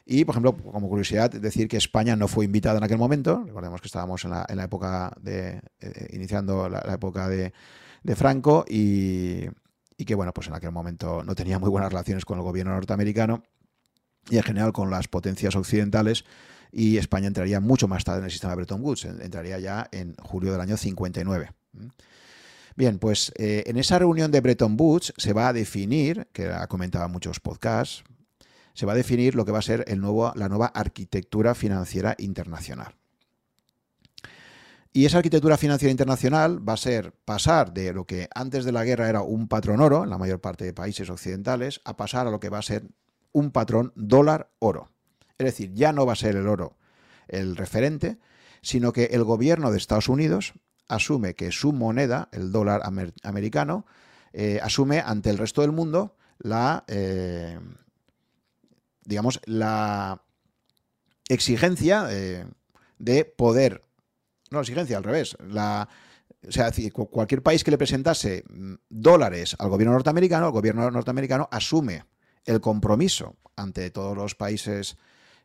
Y, 0.05 0.23
por 0.23 0.33
ejemplo, 0.33 0.55
como 0.55 0.87
curiosidad, 0.87 1.29
decir 1.29 1.67
que 1.67 1.75
España 1.75 2.15
no 2.15 2.27
fue 2.27 2.45
invitada 2.45 2.77
en 2.77 2.83
aquel 2.83 2.97
momento. 2.97 3.43
Recordemos 3.45 3.81
que 3.81 3.87
estábamos 3.87 4.23
en 4.23 4.31
la, 4.31 4.45
en 4.47 4.57
la 4.57 4.63
época 4.63 5.11
de. 5.19 5.59
Eh, 5.81 6.07
iniciando 6.13 6.69
la, 6.69 6.79
época 6.93 7.27
de, 7.27 7.51
de 8.03 8.15
Franco 8.15 8.63
y, 8.69 9.45
y, 9.97 10.05
que, 10.05 10.15
bueno, 10.15 10.31
pues 10.33 10.47
en 10.47 10.53
aquel 10.53 10.71
momento 10.71 11.23
no 11.23 11.35
tenía 11.35 11.59
muy 11.59 11.69
buenas 11.69 11.91
relaciones 11.91 12.23
con 12.23 12.37
el 12.37 12.43
gobierno 12.43 12.73
norteamericano 12.73 13.43
y 14.29 14.37
en 14.37 14.43
general 14.43 14.73
con 14.73 14.89
las 14.89 15.07
potencias 15.07 15.55
occidentales 15.55 16.25
y 16.71 16.97
España 16.97 17.27
entraría 17.27 17.59
mucho 17.59 17.87
más 17.87 18.03
tarde 18.03 18.19
en 18.19 18.25
el 18.25 18.31
sistema 18.31 18.51
de 18.51 18.57
Bretton 18.57 18.81
Woods, 18.83 19.05
entraría 19.05 19.59
ya 19.59 19.87
en 19.91 20.15
julio 20.15 20.51
del 20.51 20.61
año 20.61 20.77
59. 20.77 21.51
Bien, 22.75 22.99
pues 22.99 23.31
eh, 23.37 23.63
en 23.65 23.77
esa 23.77 23.97
reunión 23.97 24.31
de 24.31 24.41
Bretton 24.41 24.75
Woods 24.79 25.13
se 25.17 25.33
va 25.33 25.47
a 25.47 25.53
definir, 25.53 26.27
que 26.33 26.47
ha 26.47 26.67
comentado 26.67 27.09
muchos 27.09 27.39
podcasts, 27.39 28.03
se 28.73 28.85
va 28.85 28.93
a 28.93 28.95
definir 28.95 29.33
lo 29.33 29.45
que 29.45 29.51
va 29.51 29.59
a 29.59 29.63
ser 29.63 29.85
la 29.87 30.49
nueva 30.49 30.67
arquitectura 30.67 31.55
financiera 31.55 32.15
internacional. 32.19 32.93
Y 34.93 35.05
esa 35.05 35.17
arquitectura 35.17 35.57
financiera 35.57 35.91
internacional 35.91 36.67
va 36.67 36.73
a 36.73 36.77
ser 36.77 37.13
pasar 37.25 37.73
de 37.73 37.93
lo 37.93 38.05
que 38.05 38.29
antes 38.33 38.65
de 38.65 38.71
la 38.71 38.83
guerra 38.83 39.09
era 39.09 39.21
un 39.21 39.47
patrón 39.47 39.81
oro, 39.81 40.03
en 40.03 40.11
la 40.11 40.17
mayor 40.17 40.41
parte 40.41 40.65
de 40.65 40.73
países 40.73 41.09
occidentales, 41.09 41.81
a 41.85 41.97
pasar 41.97 42.27
a 42.27 42.31
lo 42.31 42.39
que 42.39 42.49
va 42.49 42.59
a 42.59 42.63
ser 42.63 42.83
un 43.31 43.51
patrón 43.51 43.93
dólar-oro. 43.95 44.89
Es 45.37 45.45
decir, 45.45 45.73
ya 45.73 45.93
no 45.93 46.05
va 46.05 46.13
a 46.13 46.17
ser 46.17 46.35
el 46.35 46.47
oro 46.47 46.77
el 47.27 47.55
referente, 47.55 48.17
sino 48.61 48.93
que 48.93 49.05
el 49.05 49.23
gobierno 49.23 49.71
de 49.71 49.77
Estados 49.77 50.09
Unidos 50.09 50.53
asume 50.87 51.35
que 51.35 51.51
su 51.51 51.73
moneda, 51.73 52.29
el 52.31 52.51
dólar 52.51 52.81
americano, 53.23 53.85
eh, 54.33 54.59
asume 54.61 54.99
ante 54.99 55.29
el 55.29 55.37
resto 55.37 55.61
del 55.61 55.71
mundo 55.71 56.15
la, 56.39 56.83
eh, 56.87 57.59
digamos, 59.03 59.41
la 59.45 60.21
exigencia 61.27 62.07
eh, 62.09 62.45
de 62.99 63.25
poder, 63.25 63.83
no 64.51 64.61
exigencia, 64.61 64.97
al 64.97 65.03
revés, 65.03 65.35
la, 65.47 65.89
o 66.47 66.51
sea, 66.51 66.71
cualquier 66.91 67.41
país 67.41 67.63
que 67.63 67.71
le 67.71 67.77
presentase 67.77 68.43
mm, 68.49 68.75
dólares 68.89 69.55
al 69.59 69.69
gobierno 69.69 69.93
norteamericano, 69.93 70.47
el 70.47 70.53
gobierno 70.53 70.89
norteamericano 70.89 71.49
asume 71.51 72.05
el 72.47 72.61
compromiso 72.61 73.35
ante 73.55 73.91
todos 73.91 74.17
los 74.17 74.33
países 74.33 74.97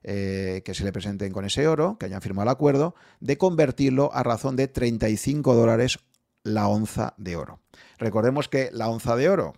eh, 0.04 0.62
que 0.64 0.74
se 0.74 0.84
le 0.84 0.92
presenten 0.92 1.32
con 1.32 1.44
ese 1.44 1.68
oro, 1.68 1.98
que 1.98 2.06
hayan 2.06 2.22
firmado 2.22 2.48
el 2.48 2.52
acuerdo, 2.52 2.94
de 3.20 3.36
convertirlo 3.36 4.10
a 4.14 4.22
razón 4.22 4.56
de 4.56 4.68
35 4.68 5.54
dólares 5.54 5.98
la 6.44 6.68
onza 6.68 7.14
de 7.18 7.36
oro. 7.36 7.60
Recordemos 7.98 8.48
que 8.48 8.70
la 8.72 8.88
onza 8.88 9.14
de 9.16 9.28
oro, 9.28 9.54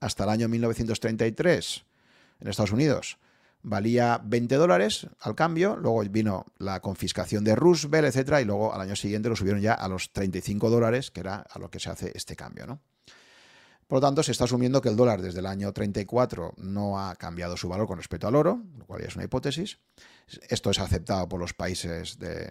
hasta 0.00 0.24
el 0.24 0.30
año 0.30 0.48
1933, 0.48 1.84
en 2.40 2.48
Estados 2.48 2.72
Unidos, 2.72 3.18
valía 3.62 4.20
20 4.22 4.54
dólares 4.54 5.08
al 5.20 5.34
cambio, 5.34 5.76
luego 5.76 6.00
vino 6.02 6.46
la 6.58 6.80
confiscación 6.80 7.42
de 7.42 7.56
Roosevelt, 7.56 8.06
etcétera, 8.06 8.40
y 8.40 8.44
luego 8.44 8.72
al 8.72 8.80
año 8.80 8.94
siguiente 8.94 9.28
lo 9.28 9.34
subieron 9.34 9.60
ya 9.60 9.74
a 9.74 9.88
los 9.88 10.12
35 10.12 10.70
dólares, 10.70 11.10
que 11.10 11.20
era 11.20 11.44
a 11.50 11.58
lo 11.58 11.70
que 11.70 11.80
se 11.80 11.90
hace 11.90 12.12
este 12.14 12.36
cambio, 12.36 12.66
¿no? 12.66 12.80
Por 13.86 13.98
lo 13.98 14.00
tanto, 14.00 14.24
se 14.24 14.32
está 14.32 14.44
asumiendo 14.44 14.80
que 14.80 14.88
el 14.88 14.96
dólar 14.96 15.22
desde 15.22 15.38
el 15.38 15.46
año 15.46 15.72
34 15.72 16.54
no 16.56 16.98
ha 16.98 17.14
cambiado 17.14 17.56
su 17.56 17.68
valor 17.68 17.86
con 17.86 17.98
respecto 17.98 18.26
al 18.26 18.34
oro, 18.34 18.60
lo 18.78 18.84
cual 18.84 19.00
ya 19.00 19.06
es 19.06 19.14
una 19.14 19.24
hipótesis, 19.24 19.78
Esto 20.48 20.70
es 20.70 20.80
aceptado 20.80 21.28
por 21.28 21.38
los 21.38 21.54
países 21.54 22.18
de, 22.18 22.48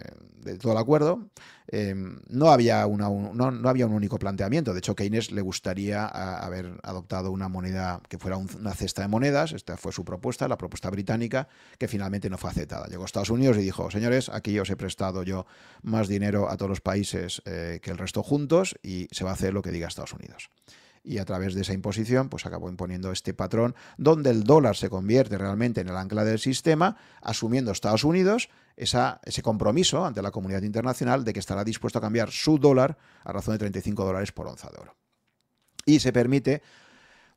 todo 0.58 0.72
el 0.72 0.78
acuerdo. 0.78 1.28
Em, 1.68 2.20
no, 2.30 2.48
había 2.48 2.86
un 2.86 3.92
único 3.92 4.18
planteamiento. 4.18 4.72
De 4.72 4.78
hecho, 4.78 4.94
Keynes 4.94 5.30
le 5.30 5.42
gustaría 5.42 6.06
haber 6.06 6.80
adoptado 6.82 7.30
una 7.30 7.48
moneda 7.50 8.00
que 8.08 8.16
fuera 8.16 8.38
una 8.38 8.72
cesta 8.72 9.02
de 9.02 9.08
monedas. 9.08 9.52
Esta 9.52 9.76
fue 9.76 9.92
su 9.92 10.06
propuesta, 10.06 10.48
la 10.48 10.56
propuesta 10.56 10.88
británica, 10.88 11.48
que 11.78 11.86
finalmente 11.86 12.30
no 12.30 12.38
fue 12.38 12.48
aceptada. 12.48 12.86
Llegó 12.86 13.02
a 13.02 13.06
Estados 13.06 13.28
Unidos 13.28 13.58
y 13.58 13.60
dijo, 13.60 13.90
señores, 13.90 14.30
aquí 14.30 14.58
os 14.58 14.70
he 14.70 14.76
prestado 14.76 15.22
yo 15.22 15.44
más 15.82 16.08
dinero 16.08 16.48
a 16.48 16.56
todos 16.56 16.70
los 16.70 16.80
países 16.80 17.42
eh, 17.44 17.78
que 17.82 17.90
el 17.90 17.98
resto 17.98 18.22
juntos 18.22 18.74
y 18.82 19.06
se 19.10 19.22
va 19.22 19.32
a 19.32 19.34
hacer 19.34 19.52
lo 19.52 19.60
que 19.60 19.70
diga 19.70 19.86
Estados 19.86 20.14
Unidos 20.14 20.50
y 21.06 21.18
a 21.18 21.24
través 21.24 21.54
de 21.54 21.62
esa 21.62 21.72
imposición 21.72 22.28
pues 22.28 22.44
acabó 22.44 22.68
imponiendo 22.68 23.12
este 23.12 23.32
patrón 23.32 23.74
donde 23.96 24.30
el 24.30 24.42
dólar 24.42 24.76
se 24.76 24.90
convierte 24.90 25.38
realmente 25.38 25.80
en 25.80 25.88
el 25.88 25.96
ancla 25.96 26.24
del 26.24 26.40
sistema, 26.40 26.96
asumiendo 27.22 27.70
Estados 27.70 28.04
Unidos 28.04 28.50
ese 28.76 29.42
compromiso 29.42 30.04
ante 30.04 30.20
la 30.20 30.30
comunidad 30.30 30.62
internacional 30.62 31.24
de 31.24 31.32
que 31.32 31.40
estará 31.40 31.64
dispuesto 31.64 31.98
a 31.98 32.02
cambiar 32.02 32.30
su 32.30 32.58
dólar 32.58 32.98
a 33.24 33.32
razón 33.32 33.54
de 33.54 33.58
35 33.58 34.04
dólares 34.04 34.32
por 34.32 34.48
onza 34.48 34.68
de 34.68 34.78
oro. 34.78 34.96
Y 35.86 36.00
se 36.00 36.12
permite 36.12 36.62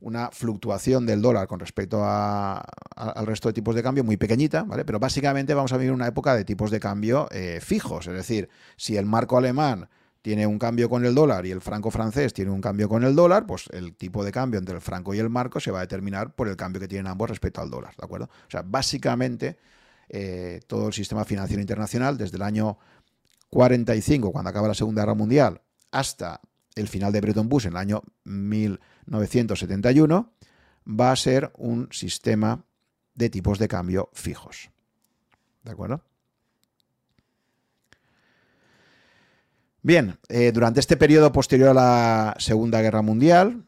una 0.00 0.30
fluctuación 0.30 1.06
del 1.06 1.22
dólar 1.22 1.46
con 1.46 1.60
respecto 1.60 2.02
al 2.04 3.26
resto 3.26 3.48
de 3.48 3.52
tipos 3.52 3.74
de 3.74 3.82
cambio 3.82 4.02
muy 4.02 4.16
pequeñita, 4.16 4.64
¿vale? 4.64 4.84
Pero 4.84 4.98
básicamente 4.98 5.54
vamos 5.54 5.72
a 5.72 5.76
vivir 5.76 5.92
una 5.92 6.08
época 6.08 6.34
de 6.34 6.44
tipos 6.44 6.70
de 6.70 6.80
cambio 6.80 7.28
eh, 7.30 7.60
fijos, 7.62 8.06
es 8.06 8.14
decir, 8.14 8.48
si 8.76 8.96
el 8.96 9.06
marco 9.06 9.38
alemán 9.38 9.88
tiene 10.22 10.46
un 10.46 10.58
cambio 10.58 10.88
con 10.88 11.04
el 11.04 11.14
dólar 11.14 11.46
y 11.46 11.50
el 11.50 11.60
franco 11.60 11.90
francés 11.90 12.32
tiene 12.32 12.50
un 12.50 12.60
cambio 12.60 12.88
con 12.88 13.04
el 13.04 13.14
dólar, 13.14 13.46
pues 13.46 13.68
el 13.72 13.94
tipo 13.94 14.24
de 14.24 14.32
cambio 14.32 14.58
entre 14.58 14.74
el 14.74 14.80
franco 14.80 15.14
y 15.14 15.18
el 15.18 15.30
marco 15.30 15.60
se 15.60 15.70
va 15.70 15.78
a 15.78 15.82
determinar 15.82 16.34
por 16.34 16.48
el 16.48 16.56
cambio 16.56 16.80
que 16.80 16.88
tienen 16.88 17.06
ambos 17.06 17.30
respecto 17.30 17.60
al 17.60 17.70
dólar, 17.70 17.94
¿de 17.96 18.04
acuerdo? 18.04 18.26
O 18.26 18.50
sea, 18.50 18.62
básicamente 18.62 19.58
eh, 20.08 20.60
todo 20.66 20.88
el 20.88 20.92
sistema 20.92 21.24
financiero 21.24 21.60
internacional, 21.60 22.18
desde 22.18 22.36
el 22.36 22.42
año 22.42 22.78
45, 23.50 24.32
cuando 24.32 24.50
acaba 24.50 24.68
la 24.68 24.74
Segunda 24.74 25.02
Guerra 25.02 25.14
Mundial, 25.14 25.60
hasta 25.90 26.40
el 26.74 26.88
final 26.88 27.12
de 27.12 27.20
Bretton 27.20 27.48
Woods 27.50 27.66
en 27.66 27.72
el 27.72 27.78
año 27.78 28.02
1971, 28.24 30.32
va 30.86 31.12
a 31.12 31.16
ser 31.16 31.52
un 31.56 31.88
sistema 31.92 32.64
de 33.14 33.30
tipos 33.30 33.58
de 33.58 33.68
cambio 33.68 34.10
fijos. 34.12 34.70
¿De 35.62 35.72
acuerdo? 35.72 36.02
Bien, 39.82 40.18
eh, 40.28 40.52
durante 40.52 40.80
este 40.80 40.98
periodo 40.98 41.32
posterior 41.32 41.70
a 41.70 41.74
la 41.74 42.36
Segunda 42.38 42.82
Guerra 42.82 43.00
Mundial, 43.00 43.64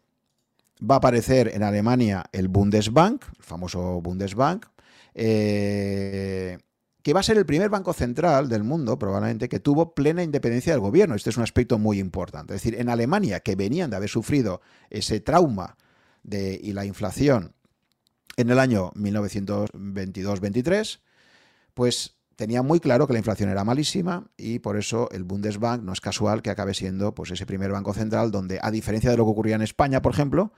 va 0.79 0.97
a 0.97 0.99
aparecer 0.99 1.51
en 1.55 1.63
Alemania 1.63 2.27
el 2.33 2.49
Bundesbank, 2.49 3.25
el 3.39 3.43
famoso 3.43 4.03
Bundesbank, 4.03 4.67
eh, 5.15 6.59
que 7.03 7.15
va 7.15 7.21
a 7.21 7.23
ser 7.23 7.39
el 7.39 7.47
primer 7.47 7.71
banco 7.71 7.95
central 7.95 8.51
del 8.51 8.63
mundo, 8.63 8.99
probablemente, 8.99 9.49
que 9.49 9.59
tuvo 9.59 9.95
plena 9.95 10.23
independencia 10.23 10.75
del 10.75 10.81
gobierno. 10.81 11.15
Este 11.15 11.31
es 11.31 11.39
un 11.39 11.45
aspecto 11.45 11.79
muy 11.79 11.99
importante. 11.99 12.55
Es 12.55 12.63
decir, 12.63 12.79
en 12.79 12.91
Alemania, 12.91 13.41
que 13.41 13.57
venían 13.57 13.89
de 13.89 13.97
haber 13.97 14.11
sufrido 14.11 14.61
ese 14.91 15.21
trauma 15.21 15.79
y 16.31 16.75
la 16.75 16.85
inflación 16.85 17.55
en 18.37 18.51
el 18.51 18.59
año 18.59 18.91
1922-23, 18.93 21.01
pues 21.75 22.17
tenía 22.37 22.63
muy 22.63 22.81
claro 22.81 23.07
que 23.07 23.13
la 23.13 23.19
inflación 23.19 23.51
era 23.51 23.65
malísima 23.65 24.27
y 24.37 24.59
por 24.59 24.77
eso 24.77 25.09
el 25.11 25.25
Bundesbank 25.25 25.83
no 25.83 25.93
es 25.93 26.01
casual 26.01 26.43
que 26.43 26.51
acabe 26.51 26.75
siendo 26.75 27.15
pues, 27.15 27.31
ese 27.31 27.47
primer 27.47 27.71
banco 27.71 27.95
central 27.95 28.31
donde, 28.31 28.59
a 28.63 28.71
diferencia 28.71 29.11
de 29.11 29.17
lo 29.17 29.25
que 29.25 29.31
ocurría 29.31 29.57
en 29.57 29.63
España, 29.63 30.03
por 30.03 30.13
ejemplo, 30.13 30.53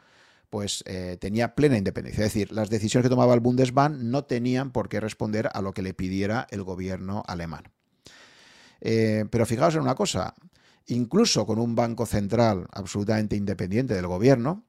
pues 0.51 0.85
eh, 0.87 1.17
tenía 1.21 1.55
plena 1.55 1.77
independencia. 1.77 2.25
Es 2.25 2.33
decir, 2.33 2.53
las 2.53 2.71
decisiones 2.71 3.05
que 3.05 3.11
tomaba 3.11 3.35
el 3.35 3.41
Bundesbank 3.41 3.97
no 3.97 4.25
tenían 4.25 4.71
por 4.71 4.89
qué 4.89 5.01
responder 5.01 5.51
a 5.53 5.61
lo 5.63 5.73
que 5.73 5.83
le 5.83 5.95
pidiera 5.95 6.47
el 6.51 6.63
gobierno 6.63 7.23
alemán. 7.27 7.65
Eh, 8.81 9.25
pero 9.31 9.47
fijaos 9.47 9.75
en 9.75 9.81
una 9.81 9.95
cosa, 9.95 10.35
incluso 10.87 11.47
con 11.47 11.59
un 11.59 11.75
banco 11.75 12.07
central 12.07 12.67
absolutamente 12.73 13.37
independiente 13.37 13.95
del 13.95 14.07
gobierno, 14.07 14.65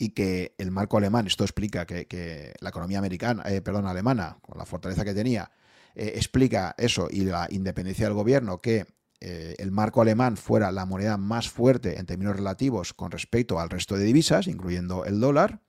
y 0.00 0.10
que 0.10 0.54
el 0.56 0.70
marco 0.70 0.96
alemán, 0.96 1.26
esto 1.26 1.44
explica 1.44 1.84
que, 1.84 2.54
la 2.58 2.70
economía 2.70 2.98
americana, 2.98 3.42
eh, 3.46 3.60
perdón, 3.60 3.86
alemana, 3.86 4.38
con 4.40 4.56
la 4.56 4.64
fortaleza 4.64 5.04
que 5.04 5.12
tenía, 5.12 5.50
eh, 5.94 6.12
explica 6.16 6.74
eso 6.78 7.08
y 7.10 7.24
la 7.24 7.46
independencia 7.50 8.06
del 8.06 8.14
gobierno, 8.14 8.58
que 8.58 8.86
eh, 9.20 9.54
el 9.58 9.70
marco 9.70 10.00
alemán 10.00 10.36
fuera 10.36 10.72
la 10.72 10.86
moneda 10.86 11.16
más 11.16 11.50
fuerte 11.50 11.98
en 11.98 12.06
términos 12.06 12.36
relativos 12.36 12.94
con 12.94 13.10
respecto 13.10 13.60
al 13.60 13.70
resto 13.70 13.96
de 13.96 14.04
divisas, 14.04 14.46
incluyendo 14.46 15.04
el 15.04 15.20
dólar. 15.20 15.60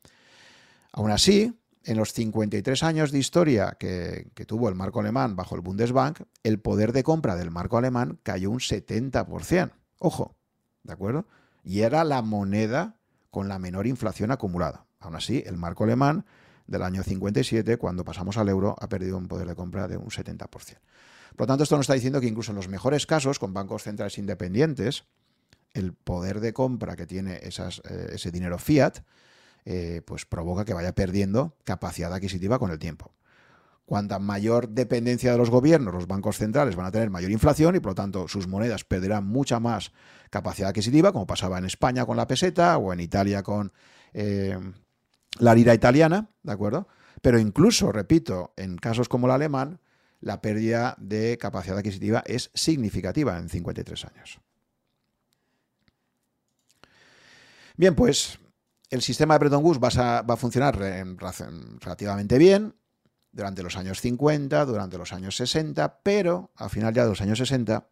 Aún 0.94 1.12
así, 1.12 1.54
en 1.84 1.98
los 1.98 2.14
53 2.14 2.84
años 2.84 3.12
de 3.12 3.20
historia 3.20 3.76
que, 3.80 4.32
que, 4.36 4.46
tuvo 4.46 4.70
el 4.70 4.76
marco 4.76 5.00
alemán 5.00 5.36
bajo 5.36 5.56
el 5.56 5.62
Bundesbank, 5.62 6.22
el 6.44 6.60
poder 6.60 6.94
de 6.94 7.04
compra 7.04 7.36
del 7.36 7.52
marco 7.52 7.78
alemán 7.78 8.20
cayó 8.24 8.52
un 8.52 8.60
70%. 8.60 9.72
Ojo, 10.00 10.36
¿de 10.84 10.94
acuerdo? 10.94 11.26
Y 11.64 11.82
era 11.82 12.04
la 12.04 12.22
moneda 12.22 12.98
con 13.30 13.48
la 13.48 13.60
menor 13.60 13.88
inflación 13.88 14.32
acumulada. 14.32 14.86
Aún 15.00 15.16
así, 15.16 15.44
el 15.46 15.58
marco 15.58 15.84
alemán 15.84 16.26
del 16.68 16.84
año 16.84 17.04
57, 17.04 17.78
cuando 17.78 18.04
pasamos 18.04 18.38
al 18.38 18.50
euro, 18.50 18.76
ha 18.80 18.88
perdido 18.88 19.18
un 19.18 19.28
poder 19.28 19.48
de 19.48 19.56
compra 19.56 19.88
de 19.88 19.98
un 19.98 20.10
70%. 20.10 20.48
Por 20.48 21.42
lo 21.42 21.48
tanto, 21.48 21.64
esto 21.64 21.76
nos 21.76 21.84
está 21.84 21.94
diciendo 21.94 22.20
que 22.20 22.28
incluso 22.28 22.52
en 22.52 22.58
los 22.58 22.68
mejores 22.68 23.06
casos, 23.06 23.40
con 23.40 23.54
bancos 23.54 23.84
centrales 23.84 24.18
independientes, 24.18 25.06
el 25.74 25.94
poder 25.94 26.40
de 26.40 26.54
compra 26.54 26.96
que 26.96 27.08
tiene 27.08 27.40
eh, 27.42 27.50
ese 28.12 28.32
dinero 28.32 28.58
fiat, 28.58 29.00
eh, 29.66 30.02
pues 30.06 30.26
provoca 30.26 30.66
que 30.66 30.74
vaya 30.74 30.94
perdiendo 30.94 31.56
capacidad 31.64 32.14
adquisitiva 32.14 32.60
con 32.60 32.72
el 32.72 32.80
tiempo. 32.80 33.12
Cuanta 33.86 34.20
mayor 34.20 34.70
dependencia 34.70 35.32
de 35.32 35.38
los 35.38 35.50
gobiernos, 35.50 35.94
los 35.94 36.08
bancos 36.08 36.38
centrales 36.38 36.76
van 36.76 36.88
a 36.88 36.92
tener 36.92 37.10
mayor 37.10 37.32
inflación 37.32 37.76
y 37.76 37.80
por 37.80 37.92
lo 37.92 37.96
tanto 37.96 38.28
sus 38.28 38.48
monedas 38.48 38.86
perderán 38.86 39.26
mucha 39.26 39.60
más 39.60 39.92
capacidad 40.30 40.70
adquisitiva, 40.70 41.12
como 41.12 41.28
pasaba 41.28 41.58
en 41.58 41.66
España 41.66 42.06
con 42.06 42.18
la 42.18 42.28
peseta 42.28 42.78
o 42.78 42.94
en 42.94 43.02
Italia 43.02 43.44
con 43.44 43.72
eh, 44.14 44.58
la 45.40 45.56
lira 45.56 45.74
italiana, 45.74 46.30
¿de 46.44 46.52
acuerdo? 46.52 46.88
Pero 47.22 47.40
incluso, 47.40 47.92
repito, 47.92 48.54
en 48.58 48.78
casos 48.78 49.10
como 49.10 49.28
el 49.28 49.34
alemán, 49.34 49.80
la 50.20 50.42
pérdida 50.42 50.96
de 51.00 51.38
capacidad 51.40 51.78
adquisitiva 51.78 52.24
es 52.26 52.52
significativa 52.54 53.38
en 53.38 53.50
53 53.50 54.06
años. 54.06 54.40
Bien, 57.76 57.96
pues 57.96 58.40
el 58.90 59.02
sistema 59.02 59.36
de 59.36 59.40
Bretton 59.40 59.64
Woods 59.64 59.80
va 59.80 60.18
a, 60.18 60.22
va 60.22 60.34
a 60.34 60.38
funcionar 60.38 60.78
relativamente 60.78 62.38
bien 62.38 62.76
durante 63.32 63.64
los 63.64 63.78
años 63.78 64.02
50, 64.02 64.66
durante 64.66 64.98
los 64.98 65.14
años 65.14 65.36
60, 65.38 66.02
pero 66.04 66.52
al 66.56 66.70
final 66.70 66.94
ya 66.94 67.04
de 67.04 67.10
los 67.10 67.22
años 67.22 67.38
60, 67.40 67.88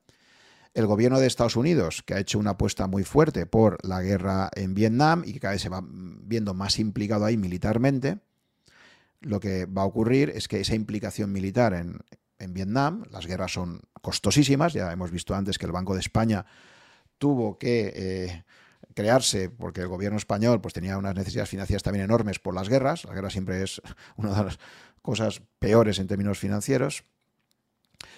el 0.74 0.86
gobierno 0.86 1.20
de 1.20 1.28
Estados 1.28 1.56
Unidos, 1.56 2.04
que 2.06 2.14
ha 2.14 2.20
hecho 2.20 2.40
una 2.40 2.52
apuesta 2.52 2.88
muy 2.88 3.04
fuerte 3.04 3.46
por 3.46 3.78
la 3.86 4.02
guerra 4.02 4.50
en 4.56 4.74
Vietnam 4.74 5.24
y 5.26 5.34
que 5.34 5.40
cada 5.40 5.54
vez 5.54 5.62
se 5.62 5.70
va 5.70 5.84
viendo 5.84 6.54
más 6.54 6.80
implicado 6.80 7.26
ahí 7.26 7.38
militarmente, 7.38 8.20
lo 9.22 9.40
que 9.40 9.66
va 9.66 9.82
a 9.82 9.86
ocurrir 9.86 10.30
es 10.30 10.48
que 10.48 10.60
esa 10.60 10.76
implicación 10.76 11.32
militar 11.32 11.74
en, 11.74 12.00
Vietnam, 12.54 13.04
las 13.12 13.28
guerras 13.28 13.52
son 13.52 13.82
costosísimas, 14.02 14.72
ya 14.72 14.94
hemos 14.94 15.12
visto 15.12 15.36
antes 15.36 15.58
que 15.58 15.66
el 15.66 15.74
Banco 15.74 15.94
de 15.94 16.00
España 16.00 16.46
tuvo 17.18 17.58
que 17.58 17.92
eh, 17.94 18.44
crearse 18.94 19.50
porque 19.50 19.82
el 19.82 19.90
gobierno 19.90 20.18
español 20.18 20.62
pues, 20.62 20.74
tenía 20.74 20.98
unas 20.98 21.16
necesidades 21.16 21.50
financieras 21.50 21.84
también 21.84 22.06
enormes 22.06 22.40
por 22.40 22.56
las 22.56 22.70
guerras, 22.70 23.04
la 23.04 23.14
guerra 23.14 23.30
siempre 23.30 23.62
es 23.62 23.82
una 24.16 24.34
de 24.36 24.44
las 24.46 24.60
cosas 25.02 25.42
peores 25.60 26.00
en 26.00 26.08
términos 26.08 26.40
financieros, 26.40 27.04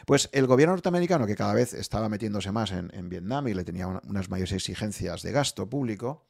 pues 0.06 0.30
el 0.32 0.48
gobierno 0.48 0.74
norteamericano, 0.74 1.26
que 1.26 1.36
cada 1.36 1.54
vez 1.54 1.74
estaba 1.74 2.10
metiéndose 2.10 2.52
más 2.52 2.72
en, 2.72 3.10
Vietnam 3.10 3.48
y 3.48 3.54
le 3.54 3.64
tenía 3.64 3.88
unas 3.88 4.30
mayores 4.30 4.52
exigencias 4.54 5.22
de 5.22 5.32
gasto 5.32 5.70
público, 5.70 6.26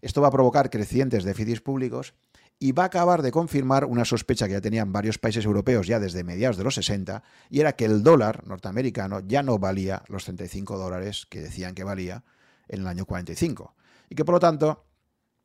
esto 0.00 0.20
va 0.20 0.28
a 0.28 0.32
provocar 0.32 0.70
crecientes 0.70 1.24
déficits 1.24 1.60
públicos 1.60 2.14
y 2.58 2.72
va 2.72 2.84
a 2.84 2.86
acabar 2.86 3.22
de 3.22 3.32
confirmar 3.32 3.84
una 3.84 4.04
sospecha 4.04 4.46
que 4.46 4.52
ya 4.52 4.60
tenían 4.60 4.92
varios 4.92 5.18
países 5.18 5.44
europeos 5.44 5.86
ya 5.86 5.98
desde 5.98 6.22
mediados 6.22 6.56
de 6.56 6.64
los 6.64 6.76
60, 6.76 7.22
y 7.50 7.60
era 7.60 7.72
que 7.72 7.84
el 7.84 8.02
dólar 8.02 8.46
norteamericano 8.46 9.20
ya 9.20 9.42
no 9.42 9.58
valía 9.58 10.02
los 10.08 10.24
35 10.24 10.78
dólares 10.78 11.26
que 11.28 11.40
decían 11.40 11.74
que 11.74 11.82
valía 11.82 12.22
en 12.68 12.82
el 12.82 12.86
año 12.86 13.04
45. 13.04 13.74
Y 14.10 14.14
que 14.14 14.24
por 14.24 14.34
lo 14.34 14.40
tanto, 14.40 14.84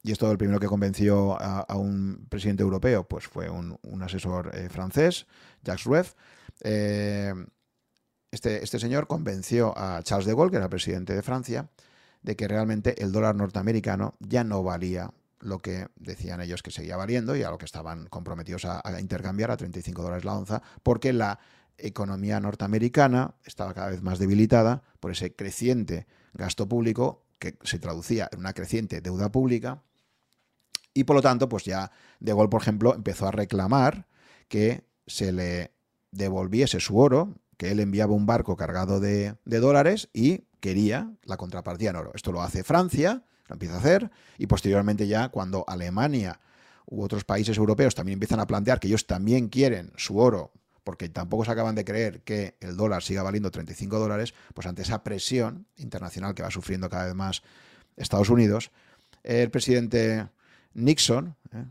y 0.07 0.11
esto 0.11 0.31
el 0.31 0.37
primero 0.37 0.59
que 0.59 0.67
convenció 0.67 1.37
a, 1.37 1.75
un 1.75 2.27
presidente 2.29 2.63
europeo, 2.63 3.05
pues 3.05 3.27
fue 3.27 3.49
un, 3.49 3.77
asesor 4.01 4.55
eh, 4.55 4.69
francés, 4.69 5.27
Jacques 5.63 5.83
Rueff, 5.83 6.13
eh, 6.61 7.33
este, 8.31 8.63
este, 8.63 8.79
señor 8.79 9.07
convenció 9.07 9.77
a 9.77 10.01
Charles 10.03 10.25
de 10.25 10.33
Gaulle, 10.33 10.51
que 10.51 10.57
era 10.57 10.69
presidente 10.69 11.13
de 11.13 11.21
Francia, 11.21 11.69
de 12.21 12.37
que 12.37 12.47
realmente 12.47 13.03
el 13.03 13.11
dólar 13.11 13.35
norteamericano 13.35 14.15
ya 14.19 14.45
no 14.45 14.63
valía 14.63 15.11
lo 15.41 15.59
que 15.59 15.87
decían 15.97 16.39
ellos 16.39 16.63
que 16.63 16.71
seguía 16.71 16.95
valiendo 16.95 17.35
y 17.35 17.43
a 17.43 17.49
lo 17.49 17.57
que 17.57 17.65
estaban 17.65 18.07
comprometidos 18.07 18.63
a, 18.63 18.81
intercambiar 19.01 19.51
a 19.51 19.57
35 19.57 20.03
dólares 20.03 20.23
la 20.23 20.37
onza, 20.37 20.61
porque 20.83 21.11
la 21.11 21.39
economía 21.77 22.39
norteamericana 22.39 23.35
estaba 23.43 23.73
cada 23.73 23.89
vez 23.89 24.01
más 24.01 24.19
debilitada 24.19 24.83
por 25.01 25.11
ese 25.11 25.35
creciente 25.35 26.07
gasto 26.33 26.65
público 26.69 27.25
que 27.39 27.57
se 27.63 27.77
traducía 27.77 28.29
en 28.31 28.39
una 28.39 28.53
creciente 28.53 29.01
deuda 29.01 29.31
pública 29.31 29.83
y 30.97 31.03
por 31.03 31.15
lo 31.15 31.21
tanto 31.21 31.47
pues 31.47 31.63
ya 31.63 31.91
De 32.19 32.33
Gaulle 32.33 32.49
por 32.49 32.61
ejemplo 32.61 32.95
empezó 32.95 33.27
a 33.27 33.31
reclamar 33.31 34.07
que 34.47 34.83
se 35.05 35.31
le 35.31 35.71
devolviese 36.11 36.79
su 36.79 36.97
oro, 36.97 37.35
que 37.57 37.71
él 37.71 37.79
enviaba 37.79 38.13
un 38.13 38.25
barco 38.25 38.55
cargado 38.55 38.99
de, 38.99 39.35
de 39.45 39.59
dólares 39.59 40.09
y 40.11 40.45
quería 40.59 41.11
la 41.23 41.37
contrapartida 41.37 41.91
en 41.91 41.97
oro. 41.97 42.11
Esto 42.15 42.31
lo 42.31 42.41
hace 42.41 42.63
Francia, 42.63 43.23
lo 43.47 43.53
empieza 43.53 43.75
a 43.75 43.79
hacer, 43.79 44.09
y 44.39 44.47
posteriormente 44.47 45.07
ya 45.07 45.29
cuando 45.29 45.65
Alemania 45.67 46.39
u 46.87 47.03
otros 47.03 47.23
países 47.23 47.57
europeos 47.57 47.93
también 47.93 48.15
empiezan 48.15 48.39
a 48.39 48.47
plantear 48.47 48.79
que 48.79 48.87
ellos 48.87 49.05
también 49.05 49.49
quieren 49.49 49.91
su 49.97 50.17
oro, 50.17 50.51
porque 50.83 51.09
tampoco 51.09 51.45
se 51.45 51.51
acaban 51.51 51.75
de 51.75 51.85
creer 51.85 52.21
que 52.21 52.55
el 52.59 52.75
dólar 52.75 53.03
siga 53.03 53.21
valiendo 53.21 53.51
35 53.51 53.99
dólares, 53.99 54.33
pues 54.55 54.65
ante 54.65 54.81
esa 54.81 55.03
presión 55.03 55.67
internacional 55.75 56.33
que 56.33 56.43
va 56.43 56.49
sufriendo 56.49 56.89
cada 56.89 57.05
vez 57.05 57.13
más 57.13 57.43
Estados 57.97 58.29
Unidos, 58.29 58.71
el 59.23 59.51
presidente 59.51 60.27
Nixon, 60.77 61.35
¿eh? 61.53 61.65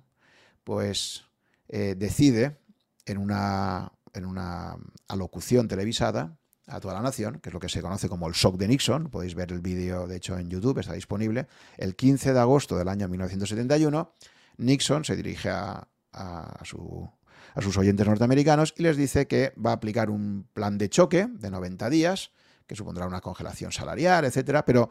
pues 0.65 1.25
eh, 1.69 1.95
decide 1.97 2.59
en 3.07 3.19
una, 3.19 3.93
en 4.13 4.27
una 4.27 4.77
alocución 5.09 5.69
televisada 5.69 6.37
a 6.67 6.81
toda 6.81 6.95
la 6.95 7.03
nación, 7.03 7.39
que 7.39 7.51
es 7.51 7.55
lo 7.55 7.61
que 7.61 7.69
se 7.69 7.81
conoce 7.81 8.09
como 8.09 8.27
el 8.27 8.35
shock 8.35 8.57
de 8.57 8.67
Nixon, 8.67 9.09
podéis 9.09 9.37
ver 9.37 9.53
el 9.53 9.61
vídeo 9.61 10.09
de 10.09 10.17
hecho 10.17 10.37
en 10.37 10.51
YouTube, 10.51 10.79
está 10.81 10.95
disponible, 10.95 11.47
el 11.77 11.95
15 11.95 12.33
de 12.33 12.41
agosto 12.41 12.77
del 12.77 12.89
año 12.89 13.09
1971, 13.09 14.13
Nixon 14.59 15.05
se 15.05 15.15
dirige 15.15 15.51
a, 15.51 15.87
a, 16.13 16.65
su, 16.65 17.09
a 17.55 17.63
sus 17.63 17.77
oyentes 17.77 18.07
norteamericanos 18.07 18.75
y 18.77 18.83
les 18.83 18.97
dice 18.97 19.29
que 19.29 19.53
va 19.65 19.71
a 19.71 19.75
aplicar 19.75 20.11
un 20.11 20.49
plan 20.53 20.79
de 20.79 20.89
choque 20.89 21.29
de 21.31 21.51
90 21.51 21.89
días, 21.91 22.33
que 22.67 22.75
supondrá 22.75 23.07
una 23.07 23.21
congelación 23.21 23.71
salarial, 23.71 24.25
etcétera, 24.25 24.65
pero 24.65 24.91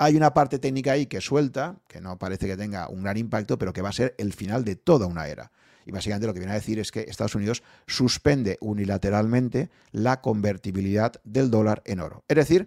hay 0.00 0.16
una 0.16 0.32
parte 0.32 0.58
técnica 0.58 0.92
ahí 0.92 1.04
que 1.04 1.20
suelta, 1.20 1.76
que 1.86 2.00
no 2.00 2.18
parece 2.18 2.46
que 2.46 2.56
tenga 2.56 2.88
un 2.88 3.02
gran 3.02 3.18
impacto, 3.18 3.58
pero 3.58 3.74
que 3.74 3.82
va 3.82 3.90
a 3.90 3.92
ser 3.92 4.14
el 4.16 4.32
final 4.32 4.64
de 4.64 4.74
toda 4.74 5.06
una 5.06 5.28
era. 5.28 5.52
Y 5.84 5.90
básicamente 5.90 6.26
lo 6.26 6.32
que 6.32 6.38
viene 6.38 6.52
a 6.52 6.54
decir 6.54 6.78
es 6.78 6.90
que 6.90 7.00
Estados 7.00 7.34
Unidos 7.34 7.62
suspende 7.86 8.56
unilateralmente 8.62 9.68
la 9.92 10.22
convertibilidad 10.22 11.20
del 11.24 11.50
dólar 11.50 11.82
en 11.84 12.00
oro. 12.00 12.24
Es 12.28 12.36
decir, 12.36 12.66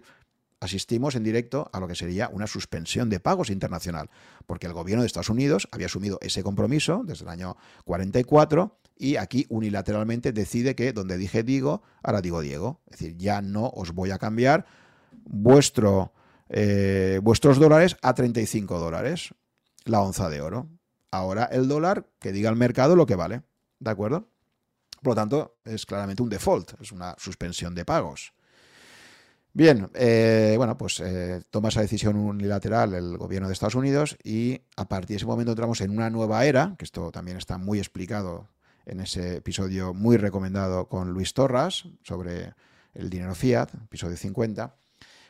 asistimos 0.60 1.16
en 1.16 1.24
directo 1.24 1.68
a 1.72 1.80
lo 1.80 1.88
que 1.88 1.96
sería 1.96 2.28
una 2.28 2.46
suspensión 2.46 3.10
de 3.10 3.18
pagos 3.18 3.50
internacional, 3.50 4.10
porque 4.46 4.68
el 4.68 4.72
gobierno 4.72 5.02
de 5.02 5.08
Estados 5.08 5.28
Unidos 5.28 5.66
había 5.72 5.86
asumido 5.86 6.20
ese 6.22 6.44
compromiso 6.44 7.02
desde 7.04 7.24
el 7.24 7.30
año 7.30 7.56
44 7.84 8.78
y 8.96 9.16
aquí 9.16 9.44
unilateralmente 9.48 10.30
decide 10.30 10.76
que 10.76 10.92
donde 10.92 11.18
dije 11.18 11.42
digo, 11.42 11.82
ahora 12.00 12.22
digo 12.22 12.40
Diego. 12.42 12.80
Es 12.92 13.00
decir, 13.00 13.16
ya 13.16 13.42
no 13.42 13.70
os 13.70 13.90
voy 13.90 14.12
a 14.12 14.18
cambiar 14.18 14.66
vuestro 15.24 16.12
eh, 16.48 17.20
vuestros 17.22 17.58
dólares 17.58 17.96
a 18.02 18.14
35 18.14 18.78
dólares 18.78 19.34
la 19.84 20.00
onza 20.00 20.28
de 20.28 20.40
oro. 20.40 20.68
Ahora 21.10 21.44
el 21.44 21.68
dólar 21.68 22.08
que 22.18 22.32
diga 22.32 22.50
el 22.50 22.56
mercado 22.56 22.96
lo 22.96 23.06
que 23.06 23.16
vale. 23.16 23.42
¿De 23.78 23.90
acuerdo? 23.90 24.28
Por 25.02 25.12
lo 25.12 25.14
tanto, 25.14 25.58
es 25.64 25.84
claramente 25.84 26.22
un 26.22 26.30
default, 26.30 26.80
es 26.80 26.90
una 26.90 27.14
suspensión 27.18 27.74
de 27.74 27.84
pagos. 27.84 28.32
Bien, 29.52 29.88
eh, 29.94 30.54
bueno, 30.56 30.76
pues 30.76 30.98
eh, 30.98 31.42
toma 31.50 31.68
esa 31.68 31.80
decisión 31.80 32.16
unilateral 32.16 32.94
el 32.94 33.16
gobierno 33.16 33.46
de 33.46 33.52
Estados 33.52 33.76
Unidos 33.76 34.16
y 34.24 34.62
a 34.76 34.88
partir 34.88 35.10
de 35.10 35.16
ese 35.18 35.26
momento 35.26 35.52
entramos 35.52 35.80
en 35.80 35.90
una 35.90 36.10
nueva 36.10 36.44
era, 36.44 36.74
que 36.76 36.84
esto 36.84 37.12
también 37.12 37.36
está 37.36 37.56
muy 37.56 37.78
explicado 37.78 38.48
en 38.84 39.00
ese 39.00 39.36
episodio 39.36 39.94
muy 39.94 40.16
recomendado 40.16 40.88
con 40.88 41.10
Luis 41.10 41.34
Torras 41.34 41.84
sobre 42.02 42.54
el 42.94 43.10
dinero 43.10 43.34
fiat, 43.36 43.72
episodio 43.74 44.16
50, 44.16 44.74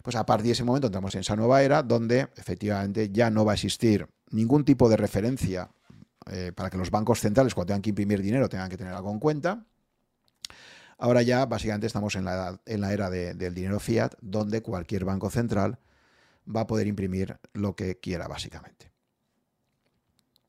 pues 0.04 0.16
a 0.16 0.26
partir 0.26 0.48
de 0.48 0.52
ese 0.52 0.64
momento 0.64 0.88
entramos 0.88 1.14
en 1.14 1.22
esa 1.22 1.34
nueva 1.34 1.62
era 1.62 1.82
donde 1.82 2.28
efectivamente 2.36 3.08
ya 3.10 3.30
no 3.30 3.46
va 3.46 3.52
a 3.52 3.54
existir 3.54 4.06
ningún 4.32 4.62
tipo 4.66 4.90
de 4.90 4.98
referencia 4.98 5.70
eh, 6.30 6.52
para 6.54 6.68
que 6.68 6.76
los 6.76 6.90
bancos 6.90 7.20
centrales 7.20 7.54
cuando 7.54 7.68
tengan 7.68 7.80
que 7.80 7.88
imprimir 7.88 8.20
dinero 8.20 8.50
tengan 8.50 8.68
que 8.68 8.76
tener 8.76 8.92
algo 8.92 9.10
en 9.10 9.18
cuenta. 9.18 9.64
Ahora 10.98 11.22
ya 11.22 11.46
básicamente 11.46 11.86
estamos 11.86 12.16
en 12.16 12.26
la, 12.26 12.60
en 12.66 12.82
la 12.82 12.92
era 12.92 13.08
del 13.08 13.54
dinero 13.54 13.80
fiat 13.80 14.12
donde 14.20 14.60
cualquier 14.60 15.06
banco 15.06 15.30
central 15.30 15.78
va 16.54 16.60
a 16.60 16.66
poder 16.66 16.86
imprimir 16.86 17.38
lo 17.54 17.74
que 17.74 17.98
quiera 17.98 18.28
básicamente. 18.28 18.92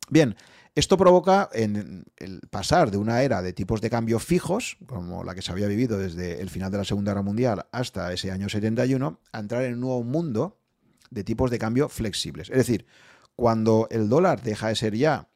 Bien, 0.09 0.35
esto 0.75 0.97
provoca 0.97 1.49
en 1.53 2.05
el 2.17 2.41
pasar 2.49 2.91
de 2.91 2.97
una 2.97 3.23
era 3.23 3.41
de 3.41 3.53
tipos 3.53 3.79
de 3.79 3.89
cambio 3.89 4.19
fijos, 4.19 4.77
como 4.85 5.23
la 5.23 5.33
que 5.33 5.41
se 5.41 5.53
había 5.53 5.67
vivido 5.67 5.97
desde 5.97 6.41
el 6.41 6.49
final 6.49 6.69
de 6.69 6.79
la 6.79 6.83
Segunda 6.83 7.11
Guerra 7.11 7.23
Mundial 7.23 7.65
hasta 7.71 8.11
ese 8.11 8.29
año 8.29 8.49
71, 8.49 9.21
a 9.31 9.39
entrar 9.39 9.63
en 9.63 9.75
un 9.75 9.79
nuevo 9.79 10.03
mundo 10.03 10.59
de 11.09 11.23
tipos 11.23 11.49
de 11.49 11.59
cambio 11.59 11.87
flexibles. 11.87 12.49
Es 12.49 12.57
decir, 12.57 12.85
cuando 13.37 13.87
el 13.89 14.09
dólar 14.09 14.41
deja 14.41 14.67
de 14.67 14.75
ser 14.75 14.95
ya 14.95 15.29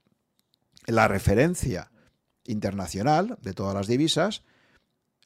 la 0.88 1.08
referencia 1.08 1.90
internacional 2.44 3.38
de 3.42 3.54
todas 3.54 3.74
las 3.74 3.88
divisas, 3.88 4.44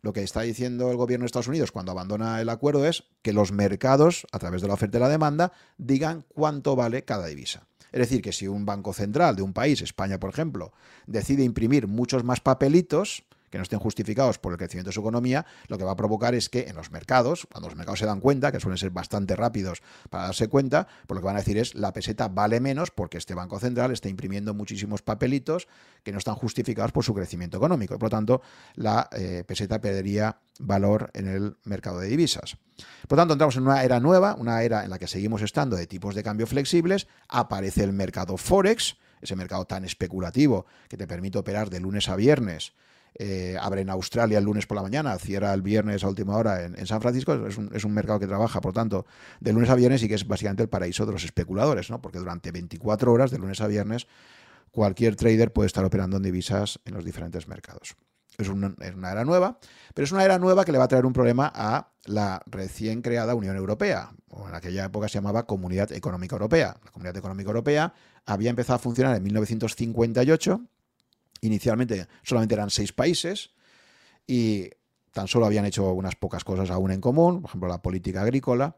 lo 0.04 0.14
que 0.14 0.22
está 0.22 0.42
diciendo 0.42 0.92
el 0.92 0.98
gobierno 0.98 1.24
de 1.24 1.28
Estados 1.28 1.48
Unidos 1.48 1.72
cuando 1.72 1.92
abandona 1.92 2.40
el 2.40 2.50
acuerdo 2.50 2.86
es 2.86 3.06
que 3.24 3.34
los 3.34 3.52
mercados, 3.52 4.28
a 4.32 4.38
través 4.38 4.62
de 4.62 4.68
la 4.68 4.74
oferta 4.76 4.98
y 4.98 5.02
la 5.02 5.10
demanda, 5.10 5.54
digan 5.78 6.26
cuánto 6.28 6.76
vale 6.76 7.04
cada 7.04 7.26
divisa. 7.26 7.68
Es 7.94 8.00
decir, 8.00 8.22
que 8.24 8.34
si 8.34 8.48
un 8.48 8.66
banco 8.66 8.92
central 8.92 9.36
de 9.36 9.44
un 9.44 9.54
país, 9.54 9.82
España 9.82 10.20
por 10.20 10.32
ejemplo, 10.32 10.74
decide 11.06 11.44
imprimir 11.44 11.88
muchos 11.88 12.24
más 12.24 12.42
papelitos, 12.42 13.24
que 13.54 13.60
no 13.60 13.62
estén 13.62 13.78
justificados 13.78 14.40
por 14.40 14.52
el 14.52 14.58
crecimiento 14.58 14.90
de 14.90 14.94
su 14.94 15.02
economía, 15.02 15.46
lo 15.68 15.78
que 15.78 15.84
va 15.84 15.92
a 15.92 15.96
provocar 15.96 16.34
es 16.34 16.50
que 16.50 16.62
en 16.70 16.76
los 16.76 16.90
mercados, 16.90 17.48
cuando 17.52 17.70
los 17.70 17.78
mercados 17.78 18.00
se 18.00 18.08
dan 18.08 18.20
cuenta, 18.20 18.52
que 18.52 18.60
suelen 18.60 18.80
ser 18.80 18.90
bastante 18.90 19.36
rápidos 19.36 19.84
para 20.10 20.24
darse 20.24 20.48
cuenta, 20.48 20.88
pues 21.06 21.16
lo 21.16 21.22
que 21.22 21.26
van 21.28 21.36
a 21.36 21.40
decir 21.40 21.60
es 21.60 21.76
la 21.76 21.94
peseta 21.94 22.30
vale 22.30 22.60
menos 22.60 22.90
porque 22.90 23.20
este 23.20 23.36
Banco 23.36 23.60
Central 23.60 23.92
está 23.92 24.10
imprimiendo 24.10 24.56
muchísimos 24.56 25.04
papelitos 25.04 25.68
que 26.02 26.12
no 26.12 26.18
están 26.18 26.34
justificados 26.34 26.92
por 26.92 27.04
su 27.04 27.14
crecimiento 27.14 27.58
económico. 27.58 27.94
Por 28.00 28.08
lo 28.08 28.10
tanto, 28.10 28.42
la 28.74 29.08
eh, 29.12 29.44
peseta 29.46 29.80
perdería 29.80 30.40
valor 30.58 31.12
en 31.14 31.28
el 31.28 31.56
mercado 31.64 32.00
de 32.00 32.08
divisas. 32.08 32.58
Por 33.08 33.20
lo 33.20 33.22
tanto, 33.22 33.34
entramos 33.34 33.56
en 33.58 33.68
una 33.68 33.84
era 33.84 34.00
nueva, 34.00 34.34
una 34.34 34.64
era 34.64 34.84
en 34.84 34.90
la 34.90 34.98
que 34.98 35.06
seguimos 35.06 35.44
estando 35.44 35.76
de 35.76 35.86
tipos 35.86 36.16
de 36.16 36.24
cambio 36.24 36.48
flexibles, 36.48 37.06
aparece 37.30 37.84
el 37.84 37.94
mercado 37.94 38.36
Forex, 38.36 38.98
ese 39.22 39.36
mercado 39.36 39.66
tan 39.66 39.86
especulativo 39.86 40.66
que 40.90 40.98
te 40.98 41.06
permite 41.06 41.38
operar 41.38 41.70
de 41.70 41.80
lunes 41.80 42.10
a 42.10 42.16
viernes 42.16 42.74
eh, 43.16 43.58
abre 43.60 43.82
en 43.82 43.90
Australia 43.90 44.40
el 44.40 44.46
lunes 44.46 44.66
por 44.66 44.76
la 44.76 44.82
mañana, 44.82 45.18
cierra 45.20 45.54
el 45.54 45.62
viernes 45.62 46.04
a 46.04 46.08
última 46.08 46.36
hora 46.36 46.64
en, 46.64 46.88
San 46.88 47.02
Francisco. 47.02 47.34
Es 47.48 47.86
un, 47.86 47.94
mercado 47.94 48.20
que 48.20 48.28
trabaja, 48.28 48.62
por 48.62 48.74
tanto, 48.74 49.06
de 49.40 49.54
lunes 49.54 49.70
a 49.70 49.76
viernes 49.76 50.02
y 50.04 50.08
que 50.08 50.16
es 50.16 50.28
básicamente 50.28 50.64
el 50.64 50.70
paraíso 50.70 51.06
de 51.06 51.12
los 51.12 51.24
especuladores, 51.24 51.90
¿no? 51.90 52.02
porque 52.02 52.20
durante 52.20 52.52
24 52.52 53.12
horas, 53.12 53.32
de 53.32 53.38
lunes 53.38 53.62
a 53.62 53.68
viernes, 53.68 54.08
cualquier 54.72 55.16
trader 55.16 55.54
puede 55.54 55.68
estar 55.68 55.86
operando 55.86 56.18
en 56.18 56.24
divisas 56.24 56.80
en 56.86 56.96
los 56.96 57.06
diferentes 57.06 57.48
mercados. 57.48 57.96
Es 58.38 58.50
una, 58.50 58.74
era 58.80 59.24
nueva, 59.26 59.60
pero 59.94 60.06
es 60.06 60.12
una 60.12 60.24
era 60.24 60.40
nueva 60.40 60.66
que 60.66 60.72
le 60.72 60.80
va 60.80 60.86
a 60.86 60.88
traer 60.88 61.06
un 61.06 61.14
problema 61.14 61.52
a 61.54 61.92
la 62.06 62.42
recién 62.48 63.04
creada 63.04 63.36
Unión 63.36 63.56
Europea, 63.56 64.12
en 64.48 64.56
aquella 64.56 64.86
época 64.86 65.08
se 65.08 65.16
llamaba 65.16 65.46
Comunidad 65.46 65.92
Económica 65.92 66.36
Europea. 66.36 66.76
La 66.84 66.92
Comunidad 66.92 67.18
Económica 67.18 67.50
Europea 67.50 67.94
había 68.26 68.50
empezado 68.50 68.78
a 68.78 68.80
funcionar 68.80 69.16
en 69.16 69.24
1958 69.24 70.62
Inicialmente 71.44 72.08
solamente 72.24 72.56
eran 72.56 72.70
seis 72.70 72.94
países 72.94 73.52
y 74.26 74.70
tan 75.12 75.28
solo 75.28 75.46
habían 75.46 75.66
hecho 75.66 75.92
unas 75.92 76.16
pocas 76.16 76.44
cosas 76.44 76.72
aún 76.72 76.92
en 76.92 77.02
común, 77.02 77.42
por 77.42 77.50
ejemplo 77.50 77.70
la 77.70 77.82
política 77.82 78.22
agrícola. 78.22 78.78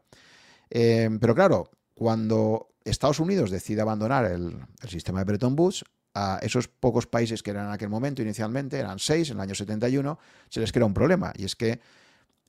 Eh, 0.68 1.08
pero 1.20 1.34
claro, 1.34 1.70
cuando 1.94 2.68
Estados 2.84 3.20
Unidos 3.20 3.50
decide 3.50 3.80
abandonar 3.80 4.24
el, 4.26 4.58
el, 4.82 4.88
sistema 4.88 5.20
de 5.20 5.24
Bretton 5.26 5.54
Woods, 5.58 5.84
a 6.14 6.40
esos 6.42 6.66
pocos 6.66 7.06
países 7.06 7.42
que 7.42 7.50
eran 7.50 7.66
en 7.66 7.72
aquel 7.72 7.88
momento 7.88 8.22
inicialmente, 8.22 8.78
eran 8.78 8.98
seis 8.98 9.30
en 9.30 9.36
el 9.36 9.42
año 9.42 9.54
71, 9.54 10.18
se 10.48 10.60
les 10.60 10.72
crea 10.72 10.86
un 10.86 10.94
problema 10.94 11.32
y 11.36 11.44
es 11.44 11.54
que 11.54 11.80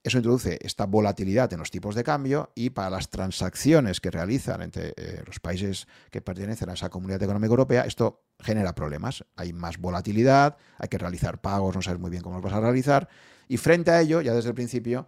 eso 0.07 0.17
introduce 0.17 0.57
esta 0.61 0.85
volatilidad 0.85 1.51
en 1.53 1.59
los 1.59 1.71
tipos 1.71 1.95
de 1.95 2.03
cambio 2.03 2.51
y 2.55 2.69
para 2.69 2.89
las 2.89 3.09
transacciones 3.09 3.99
que 3.99 4.11
realizan 4.11 4.61
entre 4.61 4.93
eh, 4.95 5.23
los 5.25 5.39
países 5.39 5.87
que 6.11 6.21
pertenecen 6.21 6.69
a 6.69 6.73
esa 6.73 6.89
comunidad 6.89 7.21
económica 7.21 7.49
europea, 7.49 7.83
esto 7.83 8.23
genera 8.39 8.73
problemas. 8.73 9.25
Hay 9.35 9.53
más 9.53 9.77
volatilidad, 9.77 10.57
hay 10.77 10.87
que 10.87 10.97
realizar 10.97 11.41
pagos, 11.41 11.75
no 11.75 11.81
sabes 11.81 11.99
muy 11.99 12.09
bien 12.09 12.23
cómo 12.23 12.35
los 12.35 12.43
vas 12.43 12.53
a 12.53 12.61
realizar. 12.61 13.09
Y 13.47 13.57
frente 13.57 13.91
a 13.91 14.01
ello, 14.01 14.21
ya 14.21 14.33
desde 14.33 14.49
el 14.49 14.55
principio, 14.55 15.07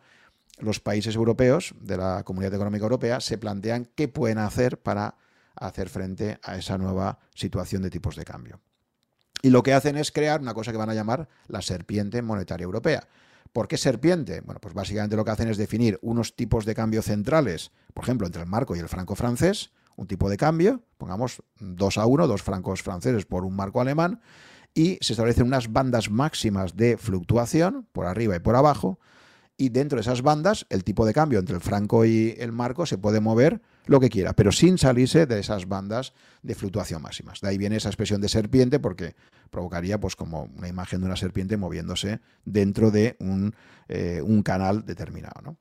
los 0.60 0.80
países 0.80 1.16
europeos 1.16 1.74
de 1.80 1.98
la 1.98 2.24
comunidad 2.24 2.54
económica 2.54 2.84
europea 2.84 3.20
se 3.20 3.38
plantean 3.38 3.90
qué 3.96 4.08
pueden 4.08 4.38
hacer 4.38 4.82
para 4.82 5.16
hacer 5.56 5.90
frente 5.90 6.40
a 6.44 6.58
esa 6.58 6.78
nueva 6.78 7.20
situación 7.34 7.82
de 7.82 7.90
tipos 7.90 8.16
de 8.16 8.26
cambio. 8.26 8.60
Y 9.42 9.52
lo 9.52 9.64
que 9.64 9.74
hacen 9.74 9.98
es 9.98 10.12
crear 10.12 10.42
una 10.42 10.54
cosa 10.54 10.72
que 10.72 10.78
van 10.78 10.90
a 10.90 10.94
llamar 10.94 11.30
la 11.48 11.62
serpiente 11.62 12.22
monetaria 12.22 12.66
europea 12.66 13.08
¿Por 13.54 13.68
qué 13.68 13.78
serpiente? 13.78 14.42
Bueno, 14.42 14.60
pues 14.62 14.74
básicamente 14.74 15.16
lo 15.16 15.26
que 15.26 15.32
hacen 15.32 15.50
es 15.50 15.58
definir 15.58 15.98
unos 16.02 16.36
tipos 16.36 16.66
de 16.66 16.76
cambio 16.76 17.02
centrales, 17.02 17.72
por 17.94 18.04
ejemplo, 18.04 18.28
entre 18.28 18.42
el 18.42 18.48
marco 18.48 18.76
y 18.76 18.80
el 18.80 18.88
franco 18.88 19.16
francés, 19.16 19.72
un 19.96 20.08
tipo 20.08 20.30
de 20.30 20.38
cambio, 20.38 20.84
pongamos 20.98 21.42
2 21.60 21.98
a 21.98 22.06
1, 22.06 22.28
dos 22.28 22.44
francos 22.44 22.82
franceses 22.82 23.26
por 23.26 23.44
un 23.44 23.56
marco 23.56 23.82
alemán, 23.82 24.22
y 24.74 24.98
se 25.02 25.14
establecen 25.14 25.48
unas 25.48 25.74
bandas 25.74 26.10
máximas 26.10 26.76
de 26.76 26.96
fluctuación 26.98 27.88
por 27.92 28.06
arriba 28.06 28.36
y 28.36 28.40
por 28.40 28.56
abajo, 28.56 29.00
y 29.58 29.70
dentro 29.70 29.98
de 29.98 30.02
esas 30.02 30.22
bandas 30.22 30.66
el 30.70 30.84
tipo 30.84 31.06
de 31.06 31.14
cambio 31.14 31.40
entre 31.40 31.56
el 31.56 31.62
franco 31.62 32.06
y 32.06 32.36
el 32.38 32.52
marco 32.52 32.86
se 32.86 32.98
puede 32.98 33.20
mover 33.20 33.62
lo 33.90 34.00
que 34.00 34.10
quiera, 34.10 34.34
pero 34.34 34.52
sin 34.52 34.78
salirse 34.78 35.26
de 35.26 35.40
esas 35.40 35.68
bandas 35.68 36.14
de 36.44 36.54
fluctuación 36.54 37.02
máximas. 37.02 37.42
De 37.42 37.50
ahí 37.50 37.58
viene 37.58 37.78
esa 37.78 37.90
expresión 37.90 38.22
de 38.22 38.30
serpiente 38.30 38.80
porque 38.80 39.16
provocaría 39.50 40.00
pues 40.00 40.16
como 40.16 40.44
una 40.56 40.68
imagen 40.68 41.02
de 41.02 41.08
una 41.08 41.16
serpiente 41.16 41.58
moviéndose 41.58 42.20
dentro 42.46 42.92
de 42.92 43.18
un, 43.20 43.56
eh, 43.88 44.22
canal 44.46 44.86
determinado. 44.86 45.42
¿no? 45.42 45.58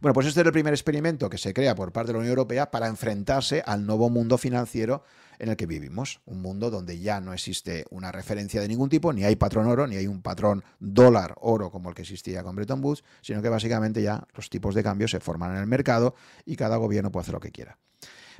Bueno, 0.00 0.12
pues 0.12 0.26
este 0.26 0.40
es 0.40 0.46
el 0.46 0.52
primer 0.52 0.74
experimento 0.74 1.30
que 1.30 1.38
se 1.38 1.54
crea 1.54 1.76
por 1.76 1.92
parte 1.92 2.08
de 2.08 2.14
la 2.14 2.18
Unión 2.18 2.32
Europea 2.32 2.72
para 2.72 2.88
enfrentarse 2.88 3.62
al 3.64 3.86
nuevo 3.86 4.10
mundo 4.10 4.36
financiero 4.36 5.04
en 5.38 5.48
el 5.48 5.56
que 5.56 5.66
vivimos. 5.66 6.20
Un 6.24 6.42
mundo 6.42 6.70
donde 6.70 6.98
ya 6.98 7.20
no 7.20 7.32
existe 7.32 7.84
una 7.90 8.12
referencia 8.12 8.60
de 8.60 8.68
ningún 8.68 8.88
tipo, 8.88 9.12
ni 9.12 9.24
hay 9.24 9.36
patrón 9.36 9.66
oro, 9.66 9.86
ni 9.86 9.96
hay 9.96 10.06
un 10.06 10.22
patrón 10.22 10.64
dólar 10.78 11.34
oro 11.40 11.70
como 11.70 11.88
el 11.88 11.94
que 11.94 12.02
existía 12.02 12.42
con 12.42 12.56
Bretton 12.56 12.82
Woods, 12.82 13.04
sino 13.22 13.42
que 13.42 13.48
básicamente 13.48 14.02
ya 14.02 14.26
los 14.34 14.50
tipos 14.50 14.74
de 14.74 14.82
cambio 14.82 15.08
se 15.08 15.20
forman 15.20 15.52
en 15.52 15.58
el 15.58 15.66
mercado 15.66 16.14
y 16.44 16.56
cada 16.56 16.76
gobierno 16.76 17.10
puede 17.10 17.22
hacer 17.22 17.34
lo 17.34 17.40
que 17.40 17.52
quiera. 17.52 17.78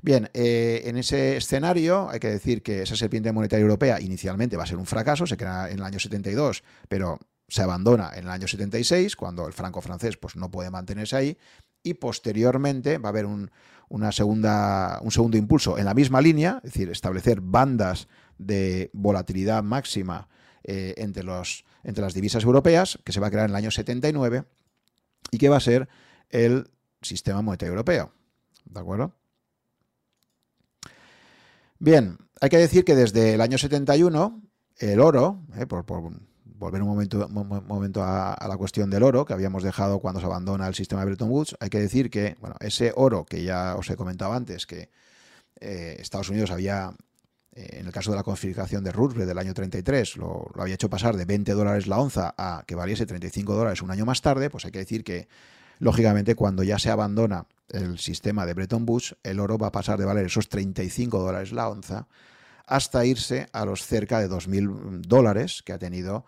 Bien, 0.03 0.29
eh, 0.35 0.83
en 0.85 0.97
ese 0.97 1.37
escenario 1.37 2.11
hay 2.11 2.21
que 2.21 2.29
decir 2.29 2.63
que 2.63 2.83
esa 2.83 2.97
serpiente 2.97 3.33
monetaria 3.33 3.63
europea 3.63 4.01
inicialmente 4.01 4.57
va 4.57 4.65
a 4.65 4.67
ser 4.67 4.77
un 4.77 4.87
fracaso, 4.87 5.27
se 5.27 5.37
crea 5.37 5.71
en 5.71 5.79
el 5.79 5.85
año 5.85 5.99
72, 5.99 6.63
pero 6.89 7.19
se 7.49 7.63
abandona 7.63 8.11
en 8.15 8.25
el 8.25 8.31
año 8.31 8.49
76, 8.49 9.17
cuando 9.17 9.47
el 9.47 9.53
franco 9.53 9.81
francés 9.81 10.17
pues, 10.17 10.37
no 10.37 10.51
puede 10.51 10.71
mantenerse 10.71 11.17
ahí, 11.17 11.39
y 11.83 11.95
posteriormente 11.95 12.99
va 12.99 13.09
a 13.09 13.11
haber 13.11 13.27
un, 13.27 13.51
una 13.89 14.13
segunda, 14.13 14.99
un 15.03 15.11
segundo 15.11 15.37
impulso 15.37 15.79
en 15.79 15.85
la 15.85 15.95
misma 15.95 16.21
línea, 16.21 16.61
es 16.65 16.73
decir, 16.73 16.91
establecer 16.91 17.41
bandas 17.41 18.09
de 18.39 18.91
volatilidad 18.93 19.63
máxima 19.63 20.29
eh, 20.65 20.95
entre, 20.97 21.23
los, 21.23 21.65
entre 21.83 22.03
las 22.03 22.15
divisas 22.15 22.45
europeas, 22.45 22.99
que 23.05 23.13
se 23.13 23.21
va 23.21 23.29
a 23.29 23.31
crear 23.31 23.45
en 23.45 23.51
el 23.51 23.57
año 23.57 23.71
79 23.71 24.45
y 25.31 25.39
que 25.39 25.49
va 25.49 25.59
a 25.59 25.61
ser 25.61 25.89
el 26.31 26.71
sistema 27.03 27.43
monetario 27.43 27.73
europeo. 27.73 28.13
¿De 28.65 28.81
acuerdo? 28.81 29.15
Bien, 31.79 32.19
hay 32.41 32.49
que 32.49 32.59
decir 32.59 32.85
que 32.85 32.95
desde 32.95 33.35
el 33.35 33.41
año 33.41 33.59
71 33.59 34.43
el 34.79 35.01
oro, 35.01 35.43
eh, 35.57 35.67
por, 35.67 35.85
por 35.85 36.03
volver 36.55 36.83
un 36.83 36.89
momento, 36.89 38.03
a, 38.03 38.47
la 38.49 38.57
cuestión 38.57 38.89
del 38.89 39.03
oro 39.03 39.25
que 39.25 39.33
habíamos 39.33 39.63
dejado 39.63 39.99
cuando 39.99 40.21
se 40.21 40.27
abandona 40.27 40.67
el 40.67 40.75
sistema 40.75 41.03
de 41.03 41.07
Bretton 41.07 41.29
Woods, 41.29 41.57
hay 41.61 41.69
que 41.69 41.81
decir 41.81 42.11
que 42.11 42.37
bueno, 42.41 42.57
ese 42.61 42.93
oro 42.95 43.25
que 43.25 43.43
ya 43.43 43.75
os 43.77 43.91
he 43.91 43.97
comentado 43.97 44.33
antes, 44.33 44.67
que 44.67 44.91
eh, 45.61 45.97
Estados 45.99 46.31
Unidos 46.31 46.51
había, 46.51 46.95
eh, 47.53 47.79
en 47.81 47.87
el 47.87 47.93
caso 47.93 48.13
de 48.13 48.17
la 48.17 48.23
confiscación 48.23 48.85
de 48.85 48.93
Roosevelt 48.93 49.29
del 49.29 49.39
año 49.39 49.53
33, 49.53 50.17
lo, 50.17 50.51
lo, 50.55 50.63
había 50.63 50.75
hecho 50.75 50.89
pasar 50.89 51.17
de 51.17 51.25
20 51.25 51.53
dólares 51.53 51.87
la 51.87 51.99
onza 51.99 52.35
a 52.39 52.63
que 52.67 52.77
valiese 52.77 53.05
35 53.05 53.55
dólares 53.55 53.83
un 53.83 53.91
año 53.91 54.07
más 54.07 54.23
tarde, 54.23 54.49
pues 54.49 54.65
hay 54.65 54.71
que 54.71 54.79
decir 54.79 55.03
que, 55.03 55.29
lógicamente, 55.81 56.37
cuando 56.37 56.63
ya 56.63 56.79
se 56.79 56.91
abandona 56.91 57.47
el 57.69 57.99
sistema 57.99 58.47
de 58.47 58.55
Bretton 58.55 58.85
Woods, 58.87 59.17
el 59.25 59.41
oro 59.41 59.59
va 59.59 59.69
a 59.69 59.73
pasar 59.73 59.99
de 59.99 60.05
valer 60.05 60.27
esos 60.27 60.49
35 60.49 61.19
dólares 61.19 61.53
la 61.53 61.69
onza 61.69 62.07
hasta 62.67 63.05
irse 63.05 63.49
a 63.53 63.65
los 63.65 63.85
cerca 63.85 64.21
de 64.21 64.29
2.000 64.29 65.03
dólares 65.03 65.63
que 65.65 65.73
ha 65.73 65.79
tenido 65.79 66.25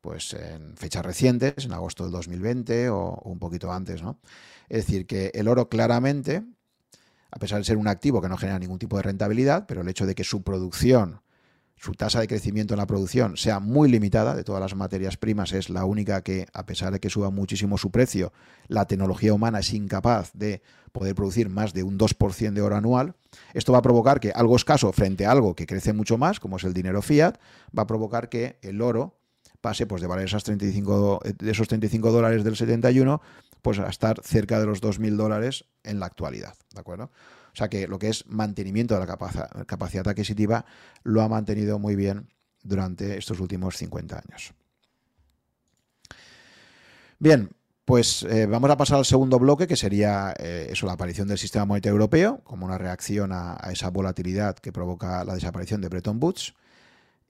pues 0.00 0.34
en 0.34 0.76
fechas 0.76 1.04
recientes, 1.04 1.64
en 1.64 1.72
agosto 1.72 2.04
del 2.04 2.12
2020 2.12 2.90
o, 2.90 3.20
un 3.24 3.38
poquito 3.38 3.72
antes, 3.72 4.02
¿no? 4.02 4.18
Es 4.68 4.86
decir, 4.86 5.06
que 5.06 5.30
el 5.34 5.48
oro 5.48 5.68
claramente, 5.68 6.42
a 7.30 7.38
pesar 7.38 7.58
de 7.58 7.64
ser 7.64 7.76
un 7.76 7.88
activo 7.88 8.20
que 8.20 8.28
no 8.28 8.36
genera 8.36 8.58
ningún 8.58 8.78
tipo 8.78 8.96
de 8.96 9.02
rentabilidad, 9.02 9.66
pero 9.66 9.82
el 9.82 9.88
hecho 9.88 10.06
de 10.06 10.14
que 10.14 10.24
su 10.24 10.42
producción, 10.42 11.20
su 11.76 11.92
tasa 11.92 12.20
de 12.20 12.28
crecimiento 12.28 12.74
en 12.74 12.78
la 12.78 12.86
producción 12.86 13.36
sea 13.36 13.58
muy 13.58 13.90
limitada, 13.90 14.34
de 14.34 14.44
todas 14.44 14.60
las 14.60 14.74
materias 14.74 15.16
primas 15.16 15.52
es 15.52 15.70
la 15.70 15.84
única 15.84 16.22
que, 16.22 16.46
a 16.52 16.66
pesar 16.66 16.92
de 16.92 17.00
que 17.00 17.10
suba 17.10 17.30
muchísimo 17.30 17.78
su 17.78 17.90
precio, 17.90 18.32
la 18.68 18.86
tecnología 18.86 19.32
humana 19.32 19.60
es 19.60 19.72
incapaz 19.72 20.30
de 20.34 20.62
poder 20.92 21.14
producir 21.14 21.48
más 21.48 21.72
de 21.72 21.82
un 21.82 21.98
2% 21.98 22.52
de 22.52 22.62
oro 22.62 22.76
anual, 22.76 23.14
esto 23.54 23.72
va 23.72 23.78
a 23.78 23.82
provocar 23.82 24.20
que 24.20 24.30
algo 24.32 24.56
escaso 24.56 24.92
frente 24.92 25.24
a 25.26 25.30
algo 25.30 25.54
que 25.54 25.66
crece 25.66 25.92
mucho 25.92 26.18
más, 26.18 26.40
como 26.40 26.56
es 26.56 26.64
el 26.64 26.74
dinero 26.74 27.00
fiat, 27.00 27.36
va 27.76 27.84
a 27.84 27.86
provocar 27.86 28.28
que 28.28 28.58
el 28.62 28.82
oro 28.82 29.19
pase 29.60 29.86
pues, 29.86 30.02
de 30.02 30.08
valer 30.08 30.26
esas 30.26 30.44
35, 30.44 31.20
de 31.38 31.50
esos 31.50 31.68
35 31.68 32.10
dólares 32.10 32.44
del 32.44 32.56
71 32.56 33.20
pues, 33.62 33.78
a 33.78 33.88
estar 33.88 34.20
cerca 34.22 34.58
de 34.58 34.66
los 34.66 34.82
2.000 34.82 35.16
dólares 35.16 35.64
en 35.84 36.00
la 36.00 36.06
actualidad. 36.06 36.54
¿De 36.74 36.80
acuerdo? 36.80 37.10
O 37.52 37.56
sea 37.56 37.68
que 37.68 37.88
lo 37.88 37.98
que 37.98 38.08
es 38.08 38.26
mantenimiento 38.26 38.94
de 38.94 39.00
la 39.00 39.06
capacidad, 39.66 40.08
adquisitiva 40.08 40.64
lo 41.02 41.22
ha 41.22 41.28
mantenido 41.28 41.78
muy 41.78 41.96
bien 41.96 42.28
durante 42.62 43.18
estos 43.18 43.40
últimos 43.40 43.76
50 43.76 44.16
años. 44.16 44.54
Bien, 47.18 47.50
pues 47.84 48.22
eh, 48.22 48.46
vamos 48.46 48.70
a 48.70 48.76
pasar 48.76 48.98
al 48.98 49.04
segundo 49.04 49.38
bloque, 49.38 49.66
que 49.66 49.76
sería 49.76 50.32
eh, 50.38 50.68
eso, 50.70 50.86
la 50.86 50.92
aparición 50.92 51.28
del 51.28 51.38
sistema 51.38 51.64
monetario 51.64 51.94
europeo, 51.94 52.40
como 52.44 52.64
una 52.64 52.78
reacción 52.78 53.32
a, 53.32 53.56
esa 53.72 53.90
volatilidad 53.90 54.56
que 54.56 54.72
provoca 54.72 55.24
la 55.24 55.34
desaparición 55.34 55.80
de 55.80 55.88
Bretton 55.88 56.18
Woods 56.22 56.54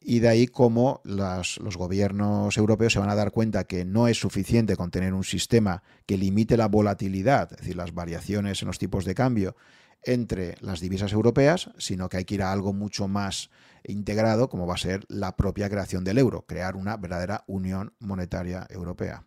y 0.01 0.21
de 0.21 0.29
ahí 0.29 0.47
cómo 0.47 1.03
los 1.05 1.77
gobiernos 1.77 2.57
europeos 2.57 2.95
se 2.95 2.99
van 2.99 3.11
a 3.11 3.15
dar 3.15 3.33
cuenta 3.33 3.65
que 3.65 3.85
no 3.85 4.09
es 4.09 4.19
suficiente 4.19 4.77
con 4.77 4.91
tener 4.91 5.13
un 5.13 5.25
sistema 5.25 5.83
que 6.07 6.17
limite 6.17 6.57
la 6.57 6.69
volatilidad, 6.69 7.53
es 7.53 7.59
decir, 7.59 7.77
las 7.77 7.93
variaciones 7.93 8.63
en 8.63 8.69
los 8.69 8.79
tipos 8.79 9.05
de 9.05 9.15
cambio 9.15 9.57
entre 10.03 10.57
las 10.61 10.81
divisas 10.81 11.13
europeas, 11.13 11.71
sino 11.77 12.09
que 12.09 12.17
hay 12.17 12.25
que 12.25 12.37
ir 12.37 12.43
a 12.43 12.53
algo 12.53 12.73
mucho 12.73 13.09
más 13.09 13.51
integrado, 13.85 14.49
como 14.49 14.67
va 14.67 14.75
a 14.75 14.79
ser 14.79 15.05
la 15.09 15.37
propia 15.37 15.69
creación 15.69 16.05
del 16.05 16.19
euro, 16.19 16.47
crear 16.47 16.77
una 16.77 16.97
verdadera 16.97 17.45
unión 17.47 17.93
monetaria 17.99 18.67
europea. 18.71 19.25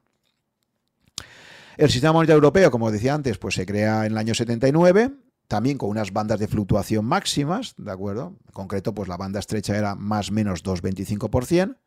El 1.78 1.89
sistema 1.89 2.13
monetario 2.13 2.38
europeo, 2.38 2.71
como 2.71 2.91
decía 2.91 3.13
antes, 3.13 3.38
pues 3.38 3.55
se 3.55 3.65
crea 3.65 4.05
en 4.05 4.13
el 4.13 4.17
año 4.17 4.34
79 4.34 5.11
también 5.54 5.78
con 5.78 5.91
unas 5.91 6.12
bandas 6.12 6.39
de 6.39 6.47
fluctuación 6.47 7.06
máximas, 7.06 7.76
¿de 7.78 7.91
acuerdo? 7.91 8.39
En 8.47 8.54
concreto, 8.54 8.95
pues 8.95 9.08
la 9.08 9.18
banda 9.18 9.39
estrecha 9.39 9.78
era 9.78 9.93
más 9.93 10.32
menos 10.32 10.64
2,25%, 10.64 11.78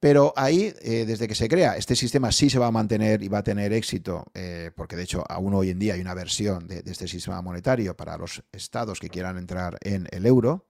pero 0.00 0.32
ahí, 0.36 0.72
eh, 0.80 1.04
desde 1.06 1.28
que 1.28 1.34
se 1.34 1.50
crea, 1.50 1.76
este 1.76 1.94
sistema 1.94 2.32
sí 2.32 2.48
se 2.48 2.58
va 2.58 2.68
a 2.68 2.70
mantener 2.70 3.22
y 3.22 3.28
va 3.28 3.38
a 3.38 3.42
tener 3.42 3.74
éxito, 3.74 4.24
eh, 4.32 4.70
porque 4.74 4.96
de 4.96 5.02
hecho 5.02 5.22
aún 5.28 5.52
hoy 5.52 5.68
en 5.68 5.78
día 5.78 5.92
hay 5.92 6.00
una 6.00 6.14
versión 6.14 6.66
de, 6.66 6.82
este 6.86 7.06
sistema 7.06 7.42
monetario 7.42 7.94
para 7.94 8.16
los 8.16 8.42
estados 8.52 9.00
que 9.00 9.10
quieran 9.10 9.36
entrar 9.36 9.76
en 9.82 10.08
el 10.10 10.24
euro, 10.24 10.66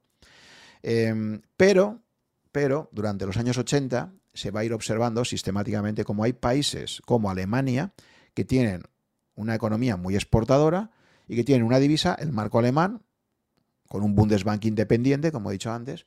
em, 0.83 1.41
pero, 1.57 2.03
pero 2.51 2.89
durante 2.91 3.27
los 3.27 3.37
años 3.37 3.59
80 3.59 4.13
se 4.35 4.51
va 4.51 4.59
a 4.59 4.65
ir 4.65 4.73
observando 4.73 5.25
sistemáticamente 5.25 6.03
como 6.03 6.25
hay 6.25 6.33
países 6.33 7.01
como 7.07 7.31
Alemania 7.31 7.93
que 8.35 8.45
tienen 8.45 8.83
una 9.37 9.55
economía 9.55 9.97
muy 9.97 10.17
exportadora, 10.17 10.91
y 11.27 11.37
que 11.37 11.45
tienen 11.45 11.67
una 11.67 11.79
divisa, 11.79 12.15
el 12.19 12.33
marco 12.33 12.59
alemán, 12.59 13.03
con 13.89 14.03
un 14.03 14.15
Bundesbank 14.15 14.65
independiente, 14.65 15.33
como 15.33 15.51
he 15.51 15.55
dicho 15.55 15.73
antes, 15.73 16.07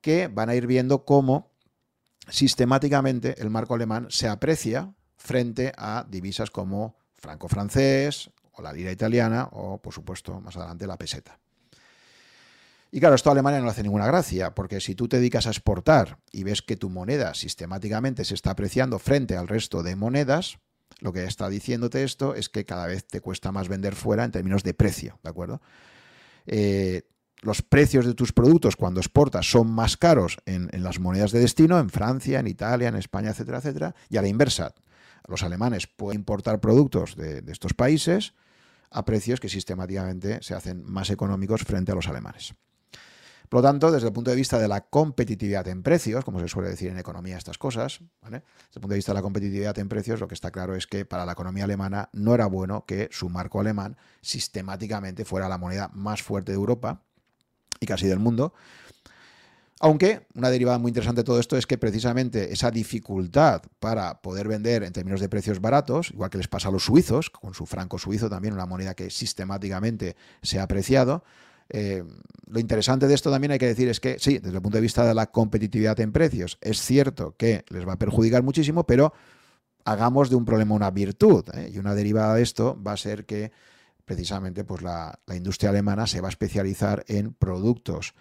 que 0.00 0.28
van 0.28 0.48
a 0.48 0.54
ir 0.54 0.66
viendo 0.66 1.04
cómo 1.04 1.52
sistemáticamente 2.28 3.40
el 3.40 3.50
marco 3.50 3.74
alemán 3.74 4.06
se 4.10 4.28
aprecia 4.28 4.94
frente 5.16 5.72
a 5.76 6.06
divisas 6.08 6.50
como 6.50 6.96
franco 7.14 7.48
francés 7.48 8.30
o 8.52 8.62
la 8.62 8.72
lira 8.72 8.92
italiana 8.92 9.48
o, 9.52 9.78
por 9.80 9.92
supuesto, 9.92 10.40
más 10.40 10.56
adelante 10.56 10.86
la 10.86 10.98
peseta. 10.98 11.38
Y 12.90 13.00
claro, 13.00 13.16
esto 13.16 13.28
a 13.28 13.32
Alemania 13.32 13.58
no 13.58 13.64
le 13.64 13.72
hace 13.72 13.82
ninguna 13.82 14.06
gracia, 14.06 14.54
porque 14.54 14.80
si 14.80 14.94
tú 14.94 15.08
te 15.08 15.16
dedicas 15.16 15.48
a 15.48 15.50
exportar 15.50 16.18
y 16.30 16.44
ves 16.44 16.62
que 16.62 16.76
tu 16.76 16.90
moneda 16.90 17.34
sistemáticamente 17.34 18.24
se 18.24 18.34
está 18.34 18.50
apreciando 18.50 19.00
frente 19.00 19.36
al 19.36 19.48
resto 19.48 19.82
de 19.82 19.96
monedas, 19.96 20.58
lo 21.00 21.12
que 21.12 21.24
está 21.24 21.48
diciéndote 21.48 22.04
esto 22.04 22.34
es 22.34 22.48
que 22.48 22.64
cada 22.64 22.86
vez 22.86 23.06
te 23.06 23.20
cuesta 23.20 23.52
más 23.52 23.68
vender 23.68 23.94
fuera 23.94 24.24
en 24.24 24.30
términos 24.30 24.62
de 24.62 24.74
precio, 24.74 25.18
¿de 25.22 25.30
acuerdo? 25.30 25.60
Eh, 26.46 27.02
los 27.42 27.62
precios 27.62 28.06
de 28.06 28.14
tus 28.14 28.32
productos 28.32 28.76
cuando 28.76 29.00
exportas 29.00 29.50
son 29.50 29.70
más 29.70 29.96
caros 29.96 30.38
en, 30.46 30.70
las 30.82 30.98
monedas 30.98 31.30
de 31.30 31.40
destino, 31.40 31.78
en 31.78 31.90
Francia, 31.90 32.40
en 32.40 32.46
Italia, 32.46 32.88
en 32.88 32.96
España, 32.96 33.30
etcétera, 33.30 33.58
etcétera, 33.58 33.94
y 34.08 34.16
a 34.16 34.22
la 34.22 34.28
inversa. 34.28 34.74
Los 35.28 35.42
alemanes 35.42 35.86
pueden 35.86 36.20
importar 36.20 36.60
productos 36.60 37.16
de 37.16 37.42
estos 37.48 37.74
países 37.74 38.34
a 38.90 39.04
precios 39.04 39.40
que 39.40 39.48
sistemáticamente 39.48 40.38
se 40.42 40.54
hacen 40.54 40.84
más 40.84 41.10
económicos 41.10 41.62
frente 41.64 41.92
a 41.92 41.94
los 41.94 42.08
alemanes. 42.08 42.54
Por 43.54 43.62
lo 43.62 43.68
tanto, 43.68 43.92
desde 43.92 44.08
el 44.08 44.12
punto 44.12 44.32
de 44.32 44.36
vista 44.36 44.58
de 44.58 44.66
la 44.66 44.80
competitividad 44.80 45.68
en 45.68 45.84
precios, 45.84 46.24
como 46.24 46.40
se 46.40 46.48
suele 46.48 46.70
decir 46.70 46.90
en 46.90 46.98
economía 46.98 47.38
estas 47.38 47.56
cosas, 47.56 48.00
desde 48.20 48.38
el 48.38 48.80
punto 48.80 48.88
de 48.88 48.96
vista 48.96 49.12
de 49.12 49.14
la 49.14 49.22
competitividad 49.22 49.78
en 49.78 49.88
precios, 49.88 50.18
lo 50.18 50.26
que 50.26 50.34
está 50.34 50.50
claro 50.50 50.74
es 50.74 50.88
que 50.88 51.04
para 51.04 51.24
la 51.24 51.34
economía 51.34 51.62
alemana 51.62 52.08
no 52.12 52.34
era 52.34 52.46
bueno 52.46 52.84
que 52.84 53.08
su 53.12 53.28
marco 53.28 53.60
alemán 53.60 53.96
sistemáticamente 54.22 55.24
fuera 55.24 55.48
la 55.48 55.56
moneda 55.56 55.88
más 55.94 56.20
fuerte 56.20 56.50
de 56.50 56.56
Europa 56.56 57.02
y 57.78 57.86
casi 57.86 58.08
del 58.08 58.18
mundo. 58.18 58.54
Aunque 59.78 60.26
una 60.34 60.50
derivada 60.50 60.78
muy 60.78 60.88
interesante 60.88 61.20
de 61.20 61.24
todo 61.24 61.38
esto 61.38 61.56
es 61.56 61.68
que 61.68 61.78
precisamente 61.78 62.52
esa 62.52 62.72
dificultad 62.72 63.62
para 63.78 64.20
poder 64.20 64.48
vender 64.48 64.82
en 64.82 64.92
términos 64.92 65.20
de 65.20 65.28
precios 65.28 65.60
baratos, 65.60 66.10
igual 66.10 66.28
que 66.28 66.38
les 66.38 66.48
pasa 66.48 66.70
a 66.70 66.72
los 66.72 66.86
suizos, 66.86 67.30
con 67.30 67.54
su 67.54 67.66
franco 67.66 67.98
suizo 67.98 68.28
también, 68.28 68.52
una 68.52 68.66
moneda 68.66 68.94
que 68.94 69.10
sistemáticamente 69.10 70.16
se 70.42 70.58
ha 70.58 70.64
apreciado, 70.64 71.22
eh, 71.70 72.04
lo 72.46 72.60
interesante 72.60 73.06
de 73.06 73.14
esto 73.14 73.30
también 73.30 73.52
hay 73.52 73.58
que 73.58 73.66
decir 73.66 73.88
es 73.88 74.00
que 74.00 74.18
sí, 74.18 74.38
desde 74.38 74.56
el 74.56 74.62
punto 74.62 74.76
de 74.76 74.82
vista 74.82 75.04
de 75.06 75.14
la 75.14 75.26
competitividad 75.30 75.98
en 76.00 76.12
precios, 76.12 76.58
es 76.60 76.80
cierto 76.80 77.34
que 77.36 77.64
les 77.68 77.86
va 77.86 77.94
a 77.94 77.98
perjudicar 77.98 78.42
muchísimo, 78.42 78.86
pero 78.86 79.12
hagamos 79.84 80.30
de 80.30 80.36
un 80.36 80.44
problema 80.44 80.74
una 80.74 80.90
virtud. 80.90 81.44
¿eh? 81.54 81.70
Y 81.72 81.78
una 81.78 81.94
derivada 81.94 82.34
de 82.34 82.42
esto 82.42 82.80
va 82.82 82.92
a 82.92 82.96
ser 82.96 83.24
que 83.24 83.52
precisamente 84.04 84.64
pues 84.64 84.82
la, 84.82 85.18
industria 85.34 85.70
alemana 85.70 86.06
se 86.06 86.20
va 86.20 86.28
a 86.28 86.30
especializar 86.30 87.04
en 87.08 87.32
productos 87.32 88.14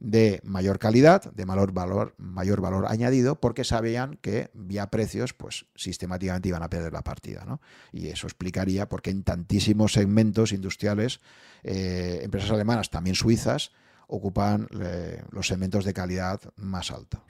de 0.00 0.40
mayor 0.44 0.78
calidad, 0.78 1.32
de 1.32 1.44
mayor 1.44 1.72
valor, 1.72 2.14
mayor 2.18 2.60
valor 2.60 2.86
añadido, 2.86 3.40
porque 3.40 3.64
sabían 3.64 4.16
que 4.16 4.50
vía 4.54 4.90
precios, 4.90 5.32
pues 5.32 5.66
sistemáticamente 5.74 6.48
iban 6.48 6.62
a 6.62 6.70
perder 6.70 6.92
la 6.92 7.02
partida. 7.02 7.44
¿no? 7.44 7.60
Y 7.92 8.08
eso 8.08 8.26
explicaría 8.26 8.88
por 8.88 9.02
qué 9.02 9.10
en 9.10 9.24
tantísimos 9.24 9.92
segmentos 9.92 10.52
industriales, 10.52 11.20
eh, 11.64 12.20
empresas 12.22 12.50
alemanas, 12.50 12.90
también 12.90 13.16
suizas, 13.16 13.72
ocupan 14.06 14.68
eh, 14.80 15.22
los 15.30 15.48
segmentos 15.48 15.84
de 15.84 15.94
calidad 15.94 16.40
más 16.56 16.90
altos. 16.90 17.20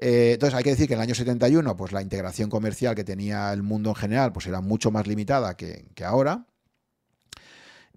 Eh, 0.00 0.32
entonces 0.34 0.56
hay 0.56 0.62
que 0.62 0.70
decir 0.70 0.86
que 0.86 0.94
en 0.94 1.00
el 1.00 1.02
año 1.02 1.14
71, 1.14 1.76
pues 1.76 1.90
la 1.92 2.00
integración 2.00 2.48
comercial 2.48 2.94
que 2.94 3.02
tenía 3.02 3.52
el 3.52 3.64
mundo 3.64 3.90
en 3.90 3.96
general, 3.96 4.32
pues 4.32 4.46
era 4.46 4.60
mucho 4.60 4.92
más 4.92 5.08
limitada 5.08 5.56
que, 5.56 5.84
ahora. 6.04 6.46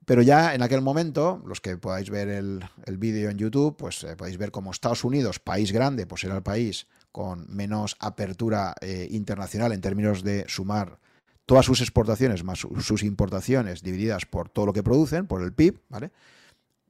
Pero 0.06 0.24
ya 0.24 0.56
en 0.56 0.64
aquel 0.64 0.82
momento, 0.82 1.44
los 1.46 1.62
que 1.62 1.78
podáis 1.78 2.10
ver 2.10 2.28
el, 2.28 2.64
vídeo 2.98 3.30
en 3.30 3.38
YouTube, 3.38 3.78
pues 3.78 4.04
eh, 4.04 4.16
podéis 4.16 4.40
ver 4.40 4.50
como 4.50 4.72
Estados 4.72 5.04
Unidos, 5.04 5.40
país 5.40 5.72
grande, 5.72 6.08
pues 6.08 6.24
era 6.24 6.36
el 6.36 6.42
país 6.42 6.88
con 7.12 7.46
menos 7.54 7.96
apertura 8.00 8.74
eh, 8.82 9.08
internacional 9.12 9.72
en 9.72 9.82
términos 9.82 10.24
de 10.24 10.46
sumar 10.48 11.00
todas 11.46 11.66
sus 11.66 11.82
exportaciones 11.82 12.44
más 12.44 12.60
sus 12.60 13.04
importaciones 13.04 13.84
divididas 13.84 14.26
por 14.26 14.50
todo 14.50 14.66
lo 14.66 14.74
que 14.74 14.84
producen, 14.84 15.28
por 15.28 15.44
el 15.44 15.54
PIB, 15.54 15.82
¿vale? 15.90 16.12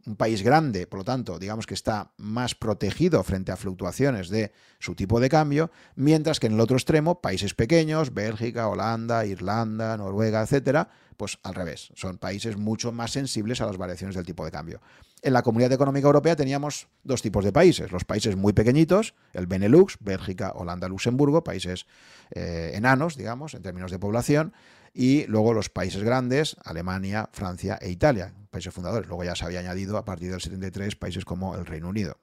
Un 0.06 0.16
país 0.16 0.42
grande, 0.42 0.88
por 0.88 1.00
lo 1.00 1.04
tanto, 1.04 1.38
digamos 1.38 1.68
que 1.68 1.76
está 1.76 2.12
más 2.18 2.56
protegido 2.56 3.24
frente 3.24 3.52
a 3.52 3.58
fluctuaciones 3.58 4.30
de 4.30 4.52
su 4.80 4.96
tipo 4.96 5.20
de 5.20 5.30
cambio, 5.30 5.70
mientras 5.96 6.40
que 6.40 6.48
en 6.48 6.54
el 6.54 6.60
otro 6.60 6.76
extremo, 6.76 7.22
países 7.22 7.54
pequeños, 7.54 8.14
Bélgica, 8.14 8.68
Holanda, 8.68 9.26
Irlanda, 9.26 9.96
Noruega, 9.98 10.42
etcétera, 10.42 10.90
pues 11.18 11.38
al 11.44 11.54
revés, 11.54 11.92
son 11.96 12.18
países 12.18 12.58
mucho 12.58 12.92
más 12.92 13.12
sensibles 13.12 13.62
a 13.62 13.68
las 13.68 13.78
variaciones 13.78 14.16
del 14.16 14.26
tipo 14.26 14.44
de 14.44 14.50
cambio. 14.50 14.82
En 15.22 15.34
la 15.34 15.44
Comunidad 15.44 15.72
Económica 15.72 16.08
Europea 16.08 16.36
teníamos 16.36 16.88
dos 17.04 17.22
tipos 17.22 17.46
de 17.46 17.54
países, 17.54 17.92
los 17.92 18.06
países 18.06 18.36
muy 18.36 18.54
pequeñitos, 18.54 19.14
el 19.34 19.46
Benelux, 19.46 19.98
Bélgica, 20.00 20.52
Holanda, 20.56 20.88
Luxemburgo, 20.88 21.44
países 21.44 21.86
eh, 22.32 22.72
enanos, 22.74 23.18
digamos, 23.18 23.54
en 23.54 23.62
términos 23.62 23.92
de 23.92 24.00
población, 24.00 24.54
y 24.94 25.26
luego 25.28 25.54
los 25.54 25.70
países 25.70 26.04
grandes, 26.04 26.58
Alemania, 26.64 27.30
Francia 27.32 27.78
e 27.82 27.90
Italia, 27.90 28.34
países 28.50 28.74
fundadores. 28.74 29.08
Luego 29.08 29.24
ya 29.24 29.36
se 29.36 29.46
había 29.46 29.60
añadido 29.60 29.98
a 29.98 30.06
partir 30.06 30.32
del 30.32 30.42
73 30.42 30.96
países 30.96 31.26
como 31.26 31.56
el 31.56 31.66
Reino 31.66 31.90
Unido. 31.90 32.18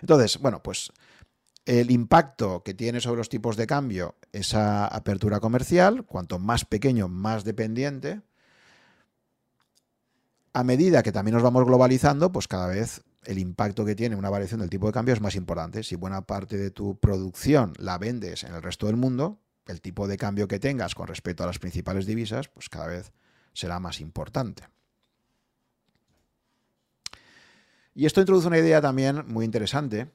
Entonces, 0.00 0.38
bueno, 0.38 0.62
pues 0.62 0.92
el 1.64 1.90
impacto 1.90 2.62
que 2.62 2.74
tiene 2.74 3.00
sobre 3.00 3.18
los 3.18 3.28
tipos 3.28 3.56
de 3.56 3.66
cambio 3.66 4.16
esa 4.32 4.86
apertura 4.86 5.40
comercial, 5.40 6.04
cuanto 6.04 6.38
más 6.38 6.64
pequeño, 6.64 7.08
más 7.08 7.44
dependiente, 7.44 8.20
a 10.52 10.64
medida 10.64 11.02
que 11.02 11.12
también 11.12 11.34
nos 11.34 11.42
vamos 11.42 11.64
globalizando, 11.64 12.32
pues 12.32 12.48
cada 12.48 12.66
vez 12.66 13.02
el 13.24 13.38
impacto 13.38 13.84
que 13.84 13.94
tiene 13.94 14.16
una 14.16 14.28
variación 14.28 14.60
del 14.60 14.70
tipo 14.70 14.86
de 14.86 14.92
cambio 14.92 15.14
es 15.14 15.20
más 15.20 15.36
importante. 15.36 15.82
Si 15.82 15.94
buena 15.94 16.22
parte 16.22 16.56
de 16.58 16.70
tu 16.70 16.98
producción 16.98 17.72
la 17.78 17.96
vendes 17.96 18.44
en 18.44 18.54
el 18.54 18.62
resto 18.62 18.86
del 18.86 18.96
mundo, 18.96 19.38
el 19.66 19.80
tipo 19.80 20.06
de 20.08 20.16
cambio 20.16 20.48
que 20.48 20.58
tengas 20.58 20.94
con 20.94 21.06
respecto 21.06 21.44
a 21.44 21.46
las 21.46 21.58
principales 21.58 22.06
divisas, 22.06 22.48
pues 22.48 22.68
cada 22.68 22.86
vez 22.86 23.12
será 23.52 23.78
más 23.80 24.00
importante. 24.00 24.64
Y 27.94 28.06
esto 28.06 28.20
introduce 28.20 28.48
una 28.48 28.58
idea 28.58 28.80
también 28.80 29.24
muy 29.26 29.44
interesante 29.44 30.10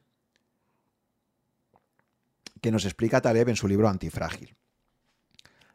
que 2.61 2.71
nos 2.71 2.85
explica 2.85 3.21
Taleb 3.21 3.49
en 3.49 3.55
su 3.55 3.67
libro 3.67 3.87
Antifrágil 3.87 4.55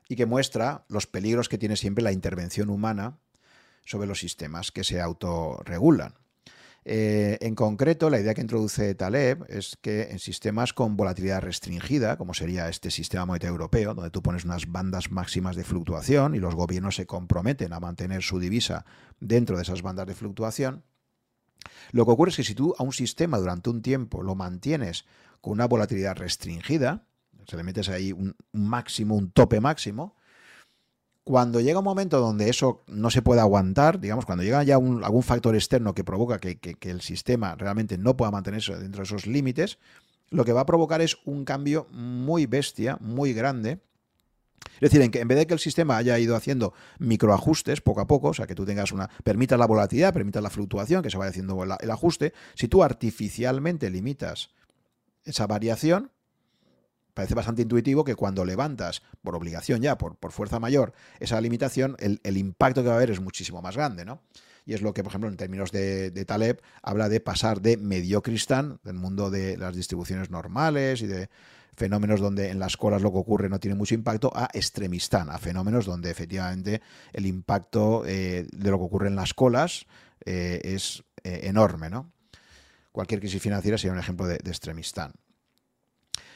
y 0.08 0.16
que 0.16 0.26
muestra 0.26 0.84
los 0.88 1.06
peligros 1.06 1.48
que 1.48 1.58
tiene 1.58 1.76
siempre 1.76 2.02
la 2.02 2.12
intervención 2.12 2.70
humana 2.70 3.18
sobre 3.84 4.08
los 4.08 4.18
sistemas 4.18 4.72
que 4.72 4.84
se 4.84 5.00
autorregulan. 5.00 6.14
Eh, 6.84 7.38
en 7.40 7.54
concreto, 7.54 8.10
la 8.10 8.18
idea 8.18 8.34
que 8.34 8.40
introduce 8.40 8.94
Taleb 8.96 9.44
es 9.48 9.78
que 9.80 10.10
en 10.10 10.18
sistemas 10.18 10.72
con 10.72 10.96
volatilidad 10.96 11.40
restringida, 11.40 12.16
como 12.16 12.34
sería 12.34 12.68
este 12.68 12.90
sistema 12.90 13.24
monetario 13.24 13.52
europeo, 13.52 13.94
donde 13.94 14.10
tú 14.10 14.20
pones 14.20 14.44
unas 14.44 14.70
bandas 14.70 15.10
máximas 15.12 15.54
de 15.54 15.62
fluctuación 15.62 16.34
y 16.34 16.40
los 16.40 16.56
gobiernos 16.56 16.96
se 16.96 17.06
comprometen 17.06 17.72
a 17.72 17.78
mantener 17.80 18.22
su 18.22 18.40
divisa 18.40 18.84
dentro 19.20 19.56
de 19.56 19.62
esas 19.62 19.82
bandas 19.82 20.06
de 20.06 20.14
fluctuación, 20.14 20.82
lo 21.92 22.04
que 22.04 22.10
ocurre 22.10 22.30
es 22.30 22.36
que 22.36 22.44
si 22.44 22.54
tú 22.54 22.74
a 22.78 22.82
un 22.82 22.92
sistema 22.92 23.38
durante 23.38 23.70
un 23.70 23.82
tiempo 23.82 24.22
lo 24.22 24.34
mantienes 24.34 25.04
con 25.40 25.52
una 25.52 25.66
volatilidad 25.66 26.16
restringida, 26.16 27.06
se 27.46 27.56
le 27.56 27.62
metes 27.62 27.88
ahí 27.88 28.12
un 28.12 28.36
máximo, 28.52 29.14
un 29.14 29.30
tope 29.30 29.60
máximo, 29.60 30.16
cuando 31.24 31.60
llega 31.60 31.78
un 31.78 31.84
momento 31.84 32.18
donde 32.20 32.48
eso 32.48 32.82
no 32.88 33.10
se 33.10 33.22
puede 33.22 33.40
aguantar, 33.40 34.00
digamos, 34.00 34.26
cuando 34.26 34.42
llega 34.42 34.62
ya 34.64 34.74
algún 34.74 35.22
factor 35.22 35.54
externo 35.54 35.94
que 35.94 36.04
provoca 36.04 36.38
que, 36.38 36.76
el 36.80 37.00
sistema 37.00 37.54
realmente 37.54 37.96
no 37.96 38.16
pueda 38.16 38.30
mantenerse 38.30 38.76
dentro 38.76 39.00
de 39.00 39.04
esos 39.04 39.26
límites, 39.26 39.78
lo 40.30 40.44
que 40.44 40.52
va 40.52 40.62
a 40.62 40.66
provocar 40.66 41.00
es 41.00 41.18
un 41.24 41.44
cambio 41.44 41.86
muy 41.90 42.46
bestia, 42.46 42.96
muy 43.00 43.32
grande. 43.34 43.80
Es 44.74 44.90
decir, 44.90 45.02
en, 45.02 45.10
que, 45.10 45.20
en 45.20 45.28
vez 45.28 45.38
de 45.38 45.46
que 45.46 45.54
el 45.54 45.60
sistema 45.60 45.96
haya 45.96 46.18
ido 46.18 46.34
haciendo 46.34 46.72
microajustes 46.98 47.80
poco 47.80 48.00
a 48.00 48.06
poco, 48.06 48.28
o 48.28 48.34
sea, 48.34 48.46
que 48.46 48.54
tú 48.54 48.64
tengas 48.64 48.90
una, 48.90 49.08
permitas 49.22 49.58
la 49.58 49.66
volatilidad, 49.66 50.12
permitas 50.12 50.42
la 50.42 50.50
fluctuación, 50.50 51.02
que 51.02 51.10
se 51.10 51.18
vaya 51.18 51.30
haciendo 51.30 51.62
el 51.62 51.90
ajuste, 51.90 52.32
si 52.54 52.68
tú 52.68 52.82
artificialmente 52.82 53.90
limitas 53.90 54.50
esa 55.24 55.46
variación, 55.46 56.10
parece 57.14 57.34
bastante 57.34 57.62
intuitivo 57.62 58.04
que 58.04 58.14
cuando 58.14 58.44
levantas, 58.44 59.02
por 59.22 59.36
obligación 59.36 59.80
ya, 59.82 59.98
por, 59.98 60.16
por 60.16 60.32
fuerza 60.32 60.58
mayor, 60.58 60.92
esa 61.20 61.40
limitación, 61.40 61.96
el, 61.98 62.36
impacto 62.36 62.82
que 62.82 62.88
va 62.88 62.94
a 62.94 62.96
haber 62.96 63.10
es 63.10 63.20
muchísimo 63.20 63.62
más 63.62 63.76
grande, 63.76 64.04
¿no? 64.04 64.22
Y 64.64 64.74
es 64.74 64.82
lo 64.82 64.94
que, 64.94 65.02
por 65.02 65.10
ejemplo, 65.10 65.28
en 65.28 65.36
términos 65.36 65.72
de, 65.72 66.24
Taleb, 66.24 66.62
habla 66.82 67.08
de 67.08 67.20
pasar 67.20 67.60
de 67.60 67.76
mediocristán, 67.76 68.78
del 68.84 68.94
mundo 68.94 69.30
de 69.30 69.56
las 69.56 69.74
distribuciones 69.74 70.30
normales 70.30 71.02
y 71.02 71.06
de 71.06 71.28
fenómenos 71.74 72.20
donde 72.20 72.50
en 72.50 72.58
las 72.58 72.76
colas 72.76 73.02
lo 73.02 73.10
que 73.10 73.18
ocurre 73.18 73.48
no 73.48 73.58
tiene 73.58 73.74
mucho 73.74 73.94
impacto, 73.94 74.30
a 74.34 74.48
extremistán, 74.52 75.30
a 75.30 75.38
fenómenos 75.38 75.84
donde 75.84 76.10
efectivamente 76.10 76.80
el 77.12 77.26
impacto 77.26 78.04
eh, 78.06 78.46
de 78.52 78.70
lo 78.70 78.78
que 78.78 78.84
ocurre 78.84 79.08
en 79.08 79.16
las 79.16 79.34
colas 79.34 79.86
eh, 80.24 80.60
es 80.62 81.02
eh, 81.24 81.40
enorme, 81.44 81.90
¿no? 81.90 82.12
Cualquier 82.92 83.20
crisis 83.20 83.42
financiera 83.42 83.78
sería 83.78 83.94
un 83.94 83.98
ejemplo 83.98 84.26
de, 84.26 84.38
de 84.38 84.50
extremistán. 84.50 85.12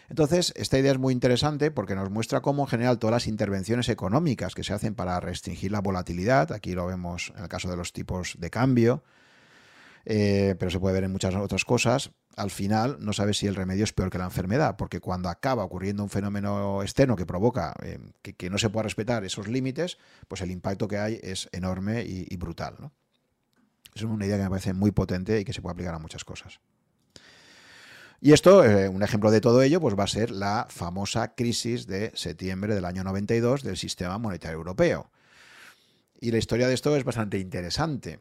Entonces, 0.09 0.53
esta 0.57 0.79
idea 0.79 0.93
es 0.93 0.99
muy 0.99 1.13
interesante 1.13 1.71
porque 1.71 1.95
nos 1.95 2.11
muestra 2.11 2.41
cómo 2.41 2.63
en 2.65 2.69
general 2.69 2.99
todas 2.99 3.13
las 3.13 3.27
intervenciones 3.27 3.89
económicas 3.89 4.55
que 4.55 4.63
se 4.63 4.73
hacen 4.73 4.95
para 4.95 5.19
restringir 5.21 5.73
la 5.73 5.81
volatilidad, 5.81 6.53
aquí 6.53 6.73
lo 6.73 6.87
vemos 6.87 7.33
en 7.37 7.43
el 7.43 7.49
caso 7.49 7.69
de 7.69 7.77
los 7.77 7.93
tipos 7.93 8.37
de 8.39 8.51
cambio, 8.51 9.03
eh, 10.05 10.55
pero 10.59 10.71
se 10.71 10.79
puede 10.79 10.95
ver 10.95 11.05
en 11.05 11.13
muchas 11.13 11.35
otras 11.35 11.65
cosas, 11.65 12.13
al 12.37 12.51
final 12.51 12.99
no 13.01 13.15
sabes 13.15 13.39
si 13.39 13.47
el 13.47 13.55
remedio 13.55 13.83
es 13.83 13.93
peor 13.93 14.11
que 14.11 14.19
la 14.19 14.25
enfermedad, 14.25 14.77
porque 14.77 15.01
cuando 15.01 15.31
acaba 15.31 15.65
ocurriendo 15.65 16.03
un 16.03 16.11
fenómeno 16.11 16.83
externo 16.83 17.17
que 17.17 17.25
provoca 17.25 17.75
eh, 17.83 17.99
que, 18.23 18.51
no 18.51 18.59
se 18.59 18.69
pueda 18.69 18.85
respetar 18.85 19.25
esos 19.25 19.49
límites, 19.49 19.99
pues 20.29 20.43
el 20.43 20.51
impacto 20.51 20.87
que 20.87 20.99
hay 20.99 21.19
es 21.23 21.49
enorme 21.53 22.05
y, 22.07 22.37
brutal. 22.37 22.93
Es 23.95 24.03
una 24.03 24.27
idea 24.27 24.37
que 24.37 24.43
me 24.43 24.51
parece 24.51 24.75
muy 24.75 24.91
potente 24.91 25.41
y 25.41 25.45
que 25.45 25.55
se 25.55 25.63
puede 25.63 25.73
aplicar 25.73 25.95
a 25.95 25.99
muchas 25.99 26.25
cosas. 26.25 26.61
Y 28.21 28.33
esto, 28.33 28.65
eh, 28.65 28.89
un 28.89 29.03
ejemplo 29.03 29.31
de 29.31 29.41
todo 29.41 29.63
ello, 29.63 29.81
pues 29.81 29.95
va 29.99 30.05
a 30.05 30.09
ser 30.09 30.31
la 30.31 30.67
famosa 30.71 31.35
crisis 31.35 31.87
de 31.87 32.13
septiembre 32.15 32.75
del 32.75 32.85
año 32.85 33.05
92 33.05 33.63
del 33.63 33.77
sistema 33.77 34.19
monetario 34.19 34.57
europeo. 34.57 35.11
Y 36.21 36.31
la 36.31 36.39
historia 36.39 36.67
de 36.67 36.75
esto 36.75 36.97
es 36.97 37.05
bastante 37.05 37.39
interesante. 37.39 38.21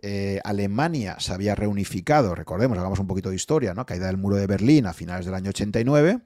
Eh, 0.00 0.40
Alemania 0.44 1.16
se 1.18 1.32
había 1.32 1.54
reunificado, 1.54 2.34
recordemos, 2.34 2.78
hagamos 2.78 2.98
un 2.98 3.06
poquito 3.06 3.30
de 3.30 3.36
historia, 3.36 3.74
¿no? 3.74 3.86
Caída 3.86 4.06
del 4.06 4.16
muro 4.16 4.36
de 4.36 4.46
Berlín 4.46 4.86
a 4.86 4.92
finales 4.92 5.26
del 5.26 5.34
año 5.34 5.50
89 5.50 6.20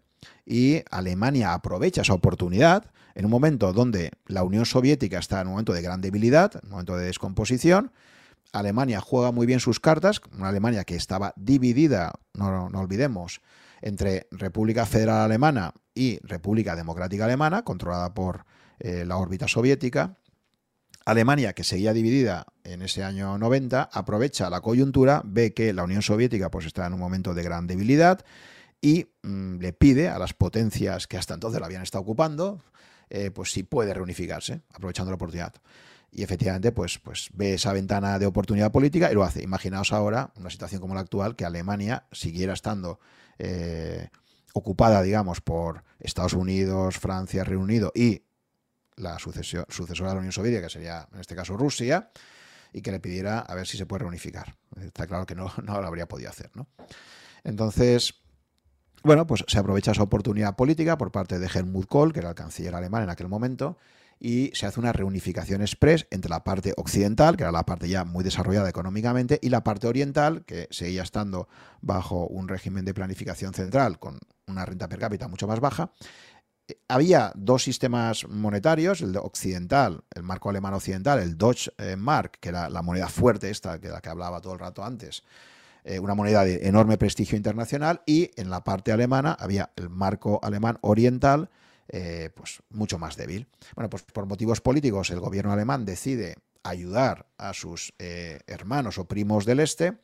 y 0.45 0.83
Alemania 0.91 1.53
aprovecha 1.53 2.03
esa 2.03 2.15
oportunidad 2.15 2.91
en 3.15 3.25
un 3.25 3.31
momento 3.31 3.73
donde 3.73 4.13
la 4.27 4.45
Unión 4.45 4.67
Soviética 4.67 5.19
está 5.19 5.41
en 5.41 5.49
un 5.49 5.55
momento 5.55 5.73
de 5.73 5.83
gran 5.83 6.01
debilidad, 6.01 6.53
en 6.55 6.61
un 6.65 6.71
momento 6.71 6.97
de 6.97 7.07
descomposición. 7.07 7.93
Alemania 8.59 9.01
juega 9.01 9.33
muy 9.33 9.47
bien 9.47 9.61
sus 9.61 9.81
cartas, 9.81 10.21
una 10.37 10.49
Alemania 10.49 10.85
que 10.85 10.97
estaba 10.97 11.33
dividida, 11.37 12.13
no, 12.35 12.67
olvidemos, 12.75 13.41
entre 13.83 14.27
República 14.31 14.87
Federal 14.87 15.21
Alemana 15.21 15.75
y 15.95 16.19
República 16.23 16.77
Democrática 16.77 17.25
Alemana, 17.25 17.63
controlada 17.63 18.15
por 18.15 18.45
eh, 18.79 19.05
la 19.05 19.17
órbita 19.17 19.49
soviética. 19.49 20.17
Alemania, 21.05 21.53
que 21.53 21.63
seguía 21.63 21.93
dividida 21.93 22.47
en 22.65 22.83
ese 22.83 23.05
año 23.05 23.39
90, 23.39 23.91
aprovecha 23.93 24.51
la 24.51 24.61
coyuntura, 24.61 25.23
ve 25.25 25.55
que 25.55 25.73
la 25.73 25.85
Unión 25.85 26.03
Soviética 26.03 26.51
pues, 26.51 26.67
está 26.67 26.87
en 26.87 26.95
un 26.95 27.01
momento 27.01 27.33
de 27.33 27.45
gran 27.45 27.69
debilidad 27.69 28.25
y 28.81 29.07
mm, 29.23 29.59
le 29.59 29.73
pide 29.73 30.09
a 30.09 30.19
las 30.19 30.35
potencias 30.35 31.07
que 31.07 31.17
hasta 31.17 31.35
entonces 31.35 31.61
la 31.61 31.67
habían 31.67 31.83
estado 31.83 32.03
ocupando, 32.03 32.61
eh, 33.09 33.31
pues 33.31 33.53
si 33.53 33.63
puede 33.63 33.95
reunificarse, 33.95 34.63
aprovechando 34.75 35.13
la 35.13 35.15
oportunidad. 35.15 35.55
Y 36.11 36.23
efectivamente, 36.23 36.73
pues, 36.73 36.99
pues 36.99 37.29
ve 37.35 37.55
esa 37.55 37.73
ventana 37.73 38.19
de 38.19 38.27
oportunidad 38.27 38.73
política 38.73 39.11
y 39.11 39.15
lo 39.15 39.25
hace. 39.25 39.43
Imaginaos 39.43 39.93
ahora 39.93 40.33
una 40.37 40.51
situación 40.51 40.81
como 40.81 40.95
la 40.95 41.01
actual, 41.01 41.37
que 41.37 41.45
Alemania 41.45 42.07
siguiera 42.13 42.55
estando 42.55 43.01
eh, 43.39 44.09
ocupada, 44.55 45.03
digamos, 45.03 45.41
por 45.41 45.85
Estados 46.01 46.33
Unidos, 46.33 46.99
Francia, 46.99 47.45
Reino 47.45 47.63
Unido 47.63 47.93
y 47.95 48.23
la 48.97 49.19
sucesora 49.19 50.09
de 50.09 50.15
la 50.15 50.19
Unión 50.21 50.33
Soviética, 50.33 50.63
que 50.63 50.73
sería 50.73 51.07
en 51.13 51.21
este 51.21 51.35
caso 51.37 51.57
Rusia, 51.57 52.11
y 52.73 52.83
que 52.83 52.91
le 52.91 53.01
pidiera 53.01 53.41
a 53.41 53.55
ver 53.55 53.67
si 53.67 53.77
se 53.77 53.87
puede 53.87 54.01
reunificar. 54.01 54.57
Está 54.81 55.07
claro 55.07 55.27
que 55.27 55.35
no, 55.35 55.53
no 55.63 55.81
lo 55.81 55.87
habría 55.87 56.09
podido 56.09 56.31
hacer. 56.31 56.51
¿no? 56.55 56.67
Entonces, 57.45 58.15
bueno, 59.03 59.27
pues 59.27 59.45
se 59.47 59.59
aprovecha 59.59 59.93
esa 59.93 60.03
oportunidad 60.03 60.57
política 60.57 60.99
por 60.99 61.13
parte 61.13 61.39
de 61.39 61.47
Helmut 61.47 61.87
Kohl, 61.87 62.13
que 62.13 62.21
era 62.21 62.31
el 62.31 62.35
canciller 62.35 62.75
alemán 62.75 63.05
en 63.05 63.11
aquel 63.11 63.29
momento, 63.29 63.77
y 64.19 64.51
se 64.55 64.67
hace 64.67 64.81
una 64.81 64.93
reunificación 64.93 65.61
express 65.61 66.07
entre 66.11 66.31
la 66.31 66.43
parte 66.43 66.73
occidental, 66.77 67.37
que 67.37 67.43
era 67.43 67.53
la 67.53 67.67
parte 67.67 67.89
ya 67.89 68.05
muy 68.05 68.25
desarrollada 68.25 68.69
económicamente, 68.69 69.39
y 69.43 69.51
la 69.51 69.63
parte 69.63 69.87
oriental, 69.87 70.45
que 70.45 70.69
seguía 70.71 71.03
estando 71.03 71.49
bajo 71.81 72.27
un 72.27 72.49
régimen 72.49 72.85
de 72.85 72.95
planificación 72.95 73.53
central 73.53 73.99
con 73.99 74.19
una 74.47 74.65
renta 74.65 74.89
per 74.89 74.99
cápita 74.99 75.29
mucho 75.29 75.47
más 75.47 75.61
baja. 75.61 75.91
Había 76.89 77.31
dos 77.37 77.63
sistemas 77.63 78.27
monetarios, 78.29 79.01
el 79.01 79.17
occidental, 79.17 80.03
el 80.15 80.23
marco 80.23 80.51
alemán 80.51 80.75
occidental, 80.75 81.21
el 81.21 81.39
Deutsche 81.39 81.71
Mark, 81.97 82.39
que 82.41 82.49
era 82.49 82.69
la 82.69 82.83
moneda 82.83 83.09
fuerte 83.09 83.51
esta, 83.51 83.79
de 83.79 83.89
la 83.91 84.01
que 84.01 84.09
hablaba 84.09 84.41
todo 84.41 84.55
el 84.55 84.59
rato 84.59 84.85
antes, 84.85 85.23
eh, 85.85 86.01
una 86.01 86.15
moneda 86.15 86.43
de 86.43 86.67
enorme 86.67 86.99
prestigio 86.99 87.37
internacional, 87.37 88.03
y 88.07 88.33
en 88.37 88.51
la 88.51 88.65
parte 88.65 88.91
alemana 88.91 89.37
había 89.39 89.71
el 89.77 89.91
marco 89.91 90.41
alemán 90.43 90.79
oriental, 90.81 91.51
eh, 91.89 92.31
pues 92.35 92.63
mucho 92.71 92.99
más 92.99 93.17
débil. 93.17 93.49
Bueno, 93.75 93.89
pues 93.91 94.03
por 94.03 94.27
motivos 94.27 94.61
políticos 94.61 95.11
el 95.11 95.21
gobierno 95.21 95.53
alemán 95.53 95.85
decide 95.85 96.37
ayudar 96.63 97.27
a 97.39 97.53
sus 97.53 97.95
eh, 97.99 98.41
hermanos 98.47 98.99
o 98.99 99.07
primos 99.07 99.45
del 99.45 99.61
este 99.61 99.99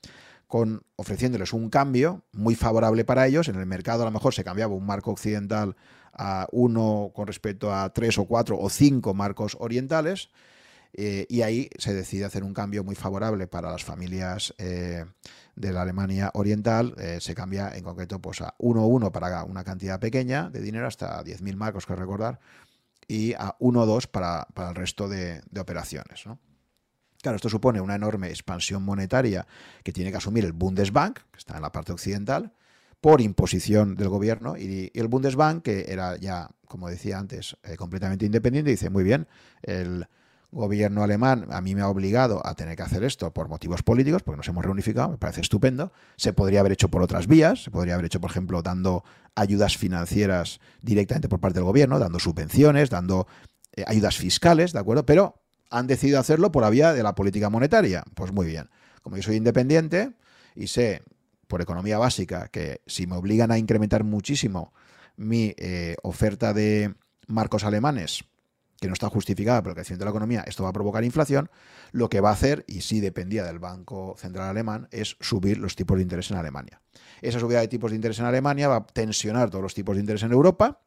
con 0.46 0.82
ofreciéndoles 0.96 1.54
un 1.54 1.70
cambio 1.70 2.24
muy 2.32 2.54
favorable 2.54 3.04
para 3.04 3.26
ellos. 3.26 3.48
En 3.48 3.56
el 3.56 3.66
mercado 3.66 4.02
a 4.02 4.04
lo 4.04 4.10
mejor 4.10 4.34
se 4.34 4.44
cambiaba 4.44 4.74
un 4.74 4.84
marco 4.84 5.10
occidental 5.10 5.76
a 6.12 6.46
uno 6.52 7.10
con 7.14 7.26
respecto 7.26 7.74
a 7.74 7.90
tres 7.92 8.18
o 8.18 8.26
cuatro 8.26 8.58
o 8.58 8.68
cinco 8.68 9.14
marcos 9.14 9.56
orientales. 9.58 10.28
Eh, 10.94 11.26
y 11.28 11.40
ahí 11.40 11.70
se 11.78 11.94
decide 11.94 12.26
hacer 12.26 12.44
un 12.44 12.52
cambio 12.52 12.84
muy 12.84 12.94
favorable 12.94 13.46
para 13.46 13.70
las 13.70 13.82
familias 13.82 14.54
eh, 14.58 15.04
de 15.56 15.72
la 15.72 15.82
Alemania 15.82 16.30
Oriental. 16.34 16.94
Eh, 16.98 17.18
se 17.20 17.34
cambia 17.34 17.74
en 17.74 17.82
concreto 17.82 18.20
pues, 18.20 18.42
a 18.42 18.54
1-1 18.58 19.10
para 19.10 19.44
una 19.44 19.64
cantidad 19.64 19.98
pequeña 19.98 20.50
de 20.50 20.60
dinero, 20.60 20.86
hasta 20.86 21.22
10.000 21.24 21.56
marcos, 21.56 21.86
que 21.86 21.96
recordar, 21.96 22.40
y 23.08 23.32
a 23.34 23.56
1-2 23.58 24.06
para, 24.08 24.46
para, 24.52 24.70
el 24.70 24.74
resto 24.74 25.08
de, 25.08 25.42
operaciones. 25.58 26.26
¿no? 26.26 26.38
Claro, 27.22 27.36
esto 27.36 27.48
supone 27.48 27.80
una 27.80 27.94
enorme 27.94 28.28
expansión 28.28 28.82
monetaria 28.82 29.46
que 29.82 29.92
tiene 29.92 30.10
que 30.10 30.18
asumir 30.18 30.44
el 30.44 30.52
Bundesbank, 30.52 31.18
que 31.30 31.38
está 31.38 31.56
en 31.56 31.62
la 31.62 31.72
parte 31.72 31.92
occidental, 31.92 32.52
por 33.00 33.20
imposición 33.20 33.96
del 33.96 34.10
gobierno 34.10 34.58
y, 34.58 34.90
el 34.94 35.08
Bundesbank, 35.08 35.62
que 35.62 35.86
era 35.88 36.18
ya, 36.18 36.50
como 36.68 36.88
decía 36.88 37.18
antes, 37.18 37.56
completamente 37.78 38.26
independiente, 38.26 38.70
dice, 38.70 38.90
muy 38.90 39.02
bien, 39.02 39.26
el, 39.62 40.06
gobierno 40.52 41.02
alemán 41.02 41.46
a 41.50 41.60
mí 41.60 41.74
me 41.74 41.80
ha 41.80 41.88
obligado 41.88 42.46
a 42.46 42.54
tener 42.54 42.76
que 42.76 42.82
hacer 42.82 43.02
esto 43.02 43.32
por 43.32 43.48
motivos 43.48 43.82
políticos, 43.82 44.22
porque 44.22 44.36
nos 44.36 44.48
hemos 44.48 44.64
reunificado, 44.64 45.08
me 45.08 45.16
parece 45.16 45.40
estupendo. 45.40 45.92
Se 46.16 46.32
podría 46.32 46.60
haber 46.60 46.72
hecho 46.72 46.90
por 46.90 47.02
otras 47.02 47.26
vías, 47.26 47.64
se 47.64 47.70
podría 47.70 47.94
haber 47.94 48.06
hecho, 48.06 48.20
por 48.20 48.30
ejemplo, 48.30 48.62
dando 48.62 49.02
ayudas 49.34 49.76
financieras 49.78 50.60
directamente 50.82 51.28
por 51.28 51.40
parte 51.40 51.58
del 51.58 51.64
gobierno, 51.64 51.98
dando 51.98 52.20
subvenciones, 52.20 52.90
dando 52.90 53.26
eh, 53.74 53.84
ayudas 53.86 54.18
fiscales, 54.18 54.72
¿de 54.72 54.78
acuerdo? 54.78 55.06
Pero 55.06 55.42
han 55.70 55.86
decidido 55.86 56.20
hacerlo 56.20 56.52
por 56.52 56.62
la 56.62 56.70
vía 56.70 56.92
de 56.92 57.02
la 57.02 57.14
política 57.14 57.48
monetaria. 57.48 58.04
Pues 58.14 58.30
muy 58.30 58.46
bien. 58.46 58.68
Como 59.00 59.16
yo 59.16 59.22
soy 59.22 59.36
independiente 59.36 60.12
y 60.54 60.66
sé 60.66 61.02
por 61.48 61.62
economía 61.62 61.98
básica 61.98 62.48
que 62.48 62.82
si 62.86 63.06
me 63.06 63.16
obligan 63.16 63.50
a 63.50 63.58
incrementar 63.58 64.04
muchísimo 64.04 64.72
mi 65.16 65.54
eh, 65.56 65.96
oferta 66.02 66.52
de 66.52 66.94
marcos 67.26 67.64
alemanes, 67.64 68.24
que 68.82 68.88
no 68.88 68.94
está 68.94 69.08
justificada 69.08 69.62
por 69.62 69.70
el 69.70 69.74
crecimiento 69.76 70.04
de 70.04 70.06
la 70.06 70.10
economía, 70.10 70.44
esto 70.44 70.64
va 70.64 70.70
a 70.70 70.72
provocar 70.72 71.04
inflación, 71.04 71.48
lo 71.92 72.08
que 72.08 72.20
va 72.20 72.30
a 72.30 72.32
hacer, 72.32 72.64
y 72.66 72.80
sí 72.80 72.98
dependía 72.98 73.44
del 73.44 73.60
Banco 73.60 74.16
Central 74.18 74.48
Alemán, 74.48 74.88
es 74.90 75.16
subir 75.20 75.58
los 75.58 75.76
tipos 75.76 75.98
de 75.98 76.02
interés 76.02 76.32
en 76.32 76.36
Alemania. 76.36 76.82
Esa 77.20 77.38
subida 77.38 77.60
de 77.60 77.68
tipos 77.68 77.92
de 77.92 77.94
interés 77.94 78.18
en 78.18 78.24
Alemania 78.24 78.66
va 78.66 78.76
a 78.78 78.86
tensionar 78.86 79.50
todos 79.50 79.62
los 79.62 79.72
tipos 79.72 79.94
de 79.94 80.00
interés 80.00 80.24
en 80.24 80.32
Europa, 80.32 80.80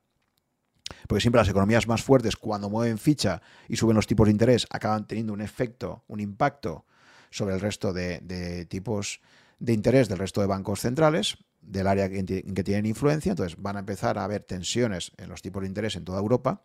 porque 1.07 1.21
siempre 1.21 1.39
las 1.39 1.47
economías 1.47 1.87
más 1.87 2.03
fuertes, 2.03 2.35
cuando 2.35 2.69
mueven 2.69 2.97
ficha 2.97 3.41
y 3.69 3.77
suben 3.77 3.95
los 3.95 4.07
tipos 4.07 4.27
de 4.27 4.31
interés, 4.31 4.67
acaban 4.71 5.07
teniendo 5.07 5.31
un 5.31 5.39
efecto, 5.39 6.03
un 6.07 6.19
impacto 6.19 6.85
sobre 7.31 7.55
el 7.55 7.61
resto 7.61 7.93
de, 7.93 8.65
tipos 8.69 9.21
de 9.59 9.71
interés 9.71 10.09
del 10.09 10.17
resto 10.17 10.41
de 10.41 10.47
bancos 10.47 10.81
centrales, 10.81 11.37
del 11.61 11.87
área 11.87 12.05
en 12.07 12.25
que 12.25 12.63
tienen 12.65 12.87
influencia, 12.87 13.29
entonces 13.29 13.55
van 13.57 13.77
a 13.77 13.79
empezar 13.79 14.17
a 14.17 14.25
haber 14.25 14.43
tensiones 14.43 15.13
en 15.15 15.29
los 15.29 15.41
tipos 15.41 15.61
de 15.61 15.67
interés 15.67 15.95
en 15.95 16.03
toda 16.03 16.19
Europa 16.19 16.61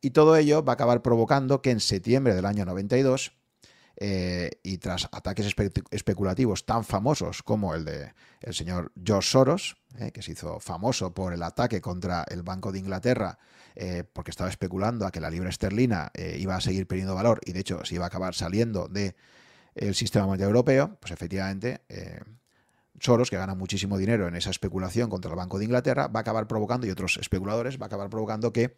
y 0.00 0.10
todo 0.10 0.36
ello 0.36 0.64
va 0.64 0.72
a 0.72 0.74
acabar 0.74 1.02
provocando 1.02 1.62
que 1.62 1.70
en 1.70 1.80
septiembre 1.80 2.34
del 2.34 2.46
año 2.46 2.64
92, 2.64 3.32
eh, 4.02 4.50
y 4.62 4.78
tras 4.78 5.08
ataques 5.12 5.54
especulativos 5.90 6.64
tan 6.64 6.84
famosos 6.84 7.42
como 7.42 7.74
el 7.74 7.84
de 7.84 8.14
el 8.40 8.54
señor 8.54 8.92
George 9.04 9.28
Soros, 9.28 9.76
eh, 9.98 10.10
que 10.10 10.22
se 10.22 10.32
hizo 10.32 10.58
famoso 10.58 11.12
por 11.12 11.34
el 11.34 11.42
ataque 11.42 11.82
contra 11.82 12.24
el 12.28 12.42
Banco 12.42 12.72
de 12.72 12.78
Inglaterra, 12.78 13.38
eh, 13.76 14.04
porque 14.10 14.30
estaba 14.30 14.48
especulando 14.48 15.06
a 15.06 15.10
que 15.10 15.20
la 15.20 15.28
libra 15.28 15.50
esterlina 15.50 16.10
iba 16.38 16.56
a 16.56 16.60
seguir 16.62 16.86
perdiendo 16.86 17.14
valor 17.14 17.40
y 17.44 17.52
de 17.52 17.60
hecho 17.60 17.84
se 17.84 17.96
iba 17.96 18.04
a 18.04 18.08
acabar 18.08 18.34
saliendo 18.34 18.88
del 18.88 19.14
sistema 19.94 20.26
monetario 20.26 20.48
europeo, 20.48 20.96
pues 20.98 21.12
efectivamente 21.12 21.82
Soros, 23.00 23.30
que 23.30 23.36
gana 23.36 23.54
muchísimo 23.54 23.98
dinero 23.98 24.28
en 24.28 24.34
esa 24.34 24.50
especulación 24.50 25.10
contra 25.10 25.30
el 25.30 25.36
Banco 25.36 25.58
de 25.58 25.64
Inglaterra, 25.66 26.08
va 26.08 26.20
a 26.20 26.22
acabar 26.22 26.46
provocando, 26.46 26.86
y 26.86 26.90
otros 26.90 27.18
especuladores, 27.18 27.78
va 27.78 27.84
a 27.84 27.86
acabar 27.86 28.10
provocando 28.10 28.52
que 28.52 28.76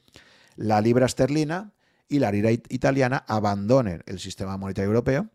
la 0.57 0.81
libra 0.81 1.07
esterlina 1.07 1.73
y 2.09 2.19
la 2.19 2.31
lira 2.31 2.51
italiana 2.51 3.25
abandonen 3.27 4.03
el 4.07 4.19
sistema 4.19 4.57
monetario 4.57 4.89
europeo 4.89 5.29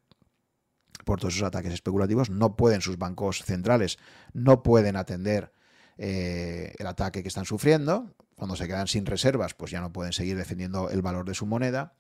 por 1.05 1.19
todos 1.19 1.35
esos 1.35 1.47
ataques 1.47 1.73
especulativos. 1.73 2.29
No 2.29 2.55
pueden 2.55 2.81
sus 2.81 2.97
bancos 2.97 3.43
centrales, 3.43 3.97
no 4.33 4.61
pueden 4.61 4.95
atender 4.95 5.51
eh, 5.97 6.73
el 6.77 6.87
ataque 6.87 7.21
que 7.21 7.29
están 7.29 7.45
sufriendo. 7.45 8.13
Cuando 8.35 8.55
se 8.55 8.67
quedan 8.67 8.87
sin 8.87 9.05
reservas, 9.05 9.55
pues 9.55 9.71
ya 9.71 9.81
no 9.81 9.91
pueden 9.91 10.13
seguir 10.13 10.37
defendiendo 10.37 10.89
el 10.89 11.01
valor 11.01 11.25
de 11.25 11.33
su 11.33 11.45
moneda. 11.45 11.93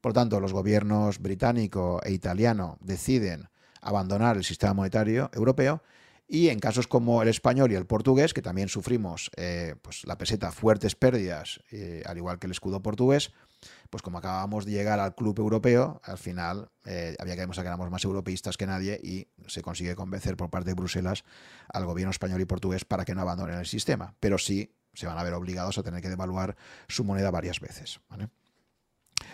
Por 0.00 0.12
tanto, 0.12 0.38
los 0.40 0.52
gobiernos 0.52 1.18
británico 1.18 2.00
e 2.04 2.12
italiano 2.12 2.78
deciden 2.80 3.48
abandonar 3.80 4.36
el 4.36 4.44
sistema 4.44 4.74
monetario 4.74 5.30
europeo 5.34 5.82
y 6.32 6.48
en 6.48 6.60
casos 6.60 6.86
como 6.86 7.20
el 7.20 7.28
español 7.28 7.72
y 7.72 7.74
el 7.74 7.84
portugués, 7.84 8.32
que 8.32 8.40
también 8.40 8.70
sufrimos 8.70 9.30
eh, 9.36 9.74
pues 9.82 10.06
la 10.06 10.16
peseta 10.16 10.50
fuertes 10.50 10.94
pérdidas, 10.96 11.60
eh, 11.70 12.02
al 12.06 12.16
igual 12.16 12.38
que 12.38 12.46
el 12.46 12.52
escudo 12.52 12.80
portugués, 12.80 13.34
pues 13.90 14.02
como 14.02 14.16
acabamos 14.16 14.64
de 14.64 14.72
llegar 14.72 14.98
al 14.98 15.14
club 15.14 15.38
europeo, 15.38 16.00
al 16.02 16.16
final 16.16 16.70
eh, 16.86 17.14
había 17.18 17.34
que 17.34 17.42
demostrar 17.42 17.64
que 17.64 17.68
éramos 17.68 17.90
más 17.90 18.02
europeístas 18.04 18.56
que 18.56 18.66
nadie 18.66 18.98
y 19.04 19.28
se 19.46 19.60
consigue 19.60 19.94
convencer 19.94 20.38
por 20.38 20.48
parte 20.48 20.70
de 20.70 20.74
Bruselas 20.74 21.22
al 21.68 21.84
gobierno 21.84 22.10
español 22.10 22.40
y 22.40 22.46
portugués 22.46 22.86
para 22.86 23.04
que 23.04 23.14
no 23.14 23.20
abandonen 23.20 23.58
el 23.58 23.66
sistema. 23.66 24.14
Pero 24.18 24.38
sí 24.38 24.74
se 24.94 25.06
van 25.06 25.18
a 25.18 25.22
ver 25.22 25.34
obligados 25.34 25.76
a 25.76 25.82
tener 25.82 26.00
que 26.00 26.08
devaluar 26.08 26.56
su 26.88 27.04
moneda 27.04 27.30
varias 27.30 27.60
veces. 27.60 28.00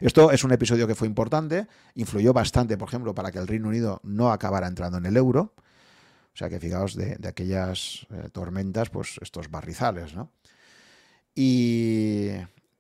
Esto 0.01 0.32
es 0.32 0.42
un 0.42 0.51
episodio 0.51 0.88
que 0.88 0.96
fue 0.96 1.07
importante, 1.07 1.68
influyó 1.94 2.32
bastante, 2.32 2.76
por 2.76 2.88
ejemplo, 2.88 3.14
para 3.14 3.30
que 3.30 3.38
el 3.38 3.46
Reino 3.46 3.68
Unido 3.68 4.01
no 4.03 4.32
acabara 4.32 4.66
entrando 4.66 4.99
en 4.99 5.07
el 5.07 5.16
euro. 5.16 5.55
O 6.39 6.41
sea 6.41 6.49
que 6.49 6.61
fijaos 6.61 6.95
de, 6.95 7.18
aquellas 7.26 8.07
eh, 8.12 8.28
tormentas, 8.30 8.91
pues 8.91 9.18
estos 9.20 9.51
barrizales, 9.51 10.14
¿no? 10.14 10.30
Y, 11.34 12.28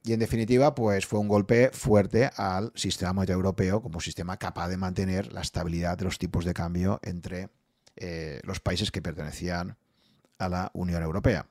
y, 0.04 0.12
en 0.12 0.20
definitiva, 0.20 0.76
pues 0.76 1.06
fue 1.06 1.18
un 1.18 1.26
golpe 1.26 1.70
fuerte 1.72 2.30
al 2.36 2.70
sistema 2.76 3.12
monetario 3.12 3.38
europeo 3.38 3.82
como 3.82 3.98
sistema 3.98 4.36
capaz 4.36 4.68
de 4.68 4.76
mantener 4.76 5.32
la 5.32 5.40
estabilidad 5.40 5.98
de 5.98 6.04
los 6.04 6.18
tipos 6.18 6.44
de 6.44 6.54
cambio 6.54 7.00
entre 7.02 7.48
eh, 7.96 8.40
los 8.44 8.60
países 8.60 8.92
que 8.92 9.02
pertenecían 9.02 9.76
a 10.38 10.48
la 10.48 10.70
Unión 10.72 11.02
Europea. 11.02 11.48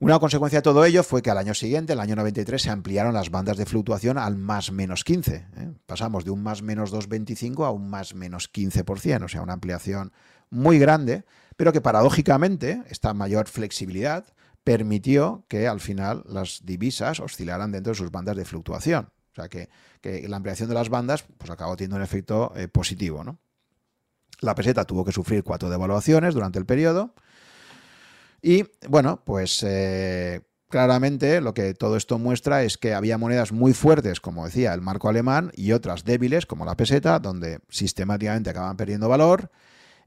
Una 0.00 0.18
consecuencia 0.18 0.58
de 0.58 0.62
todo 0.62 0.84
ello 0.84 1.02
fue 1.02 1.22
que 1.22 1.30
al 1.30 1.38
año 1.38 1.54
siguiente, 1.54 1.92
el 1.92 2.00
año 2.00 2.16
93, 2.16 2.60
se 2.60 2.70
ampliaron 2.70 3.14
las 3.14 3.30
bandas 3.30 3.56
de 3.56 3.64
fluctuación 3.64 4.18
al 4.18 4.36
más 4.36 4.72
menos 4.72 5.04
15. 5.04 5.34
¿eh? 5.34 5.72
Pasamos 5.86 6.24
de 6.24 6.30
un 6.30 6.42
más 6.42 6.62
menos 6.62 6.92
2,25 6.92 7.64
a 7.64 7.70
un 7.70 7.88
más 7.88 8.14
menos 8.14 8.52
15%, 8.52 9.24
o 9.24 9.28
sea, 9.28 9.42
una 9.42 9.52
ampliación 9.52 10.12
muy 10.50 10.78
grande, 10.78 11.24
pero 11.56 11.72
que 11.72 11.80
paradójicamente 11.80 12.82
esta 12.88 13.14
mayor 13.14 13.48
flexibilidad 13.48 14.26
permitió 14.64 15.44
que 15.48 15.68
al 15.68 15.80
final 15.80 16.24
las 16.26 16.60
divisas 16.64 17.20
oscilaran 17.20 17.70
dentro 17.70 17.92
de 17.92 17.98
sus 17.98 18.10
bandas 18.10 18.36
de 18.36 18.44
fluctuación. 18.44 19.10
O 19.32 19.34
sea, 19.34 19.48
que, 19.48 19.68
la 20.28 20.36
ampliación 20.36 20.68
de 20.68 20.74
las 20.74 20.88
bandas 20.88 21.24
pues, 21.38 21.50
acabó 21.50 21.76
teniendo 21.76 21.96
un 21.96 22.02
efecto 22.02 22.52
eh, 22.56 22.68
positivo. 22.68 23.24
¿no? 23.24 23.38
La 24.40 24.54
peseta 24.54 24.84
tuvo 24.84 25.04
que 25.04 25.12
sufrir 25.12 25.42
cuatro 25.42 25.70
devaluaciones 25.70 26.34
durante 26.34 26.58
el 26.58 26.66
periodo. 26.66 27.14
Y 28.46 28.66
bueno, 28.90 29.22
pues 29.24 29.64
eh, 29.66 30.42
claramente 30.68 31.40
lo 31.40 31.54
que 31.54 31.72
todo 31.72 31.96
esto 31.96 32.18
muestra 32.18 32.62
es 32.62 32.76
que 32.76 32.92
había 32.92 33.16
monedas 33.16 33.52
muy 33.52 33.72
fuertes, 33.72 34.20
como 34.20 34.44
decía 34.44 34.74
el 34.74 34.82
marco 34.82 35.08
alemán, 35.08 35.50
y 35.56 35.72
otras 35.72 36.04
débiles, 36.04 36.44
como 36.44 36.66
la 36.66 36.76
peseta, 36.76 37.18
donde 37.20 37.60
sistemáticamente 37.70 38.50
acaban 38.50 38.76
perdiendo 38.76 39.08
valor. 39.08 39.50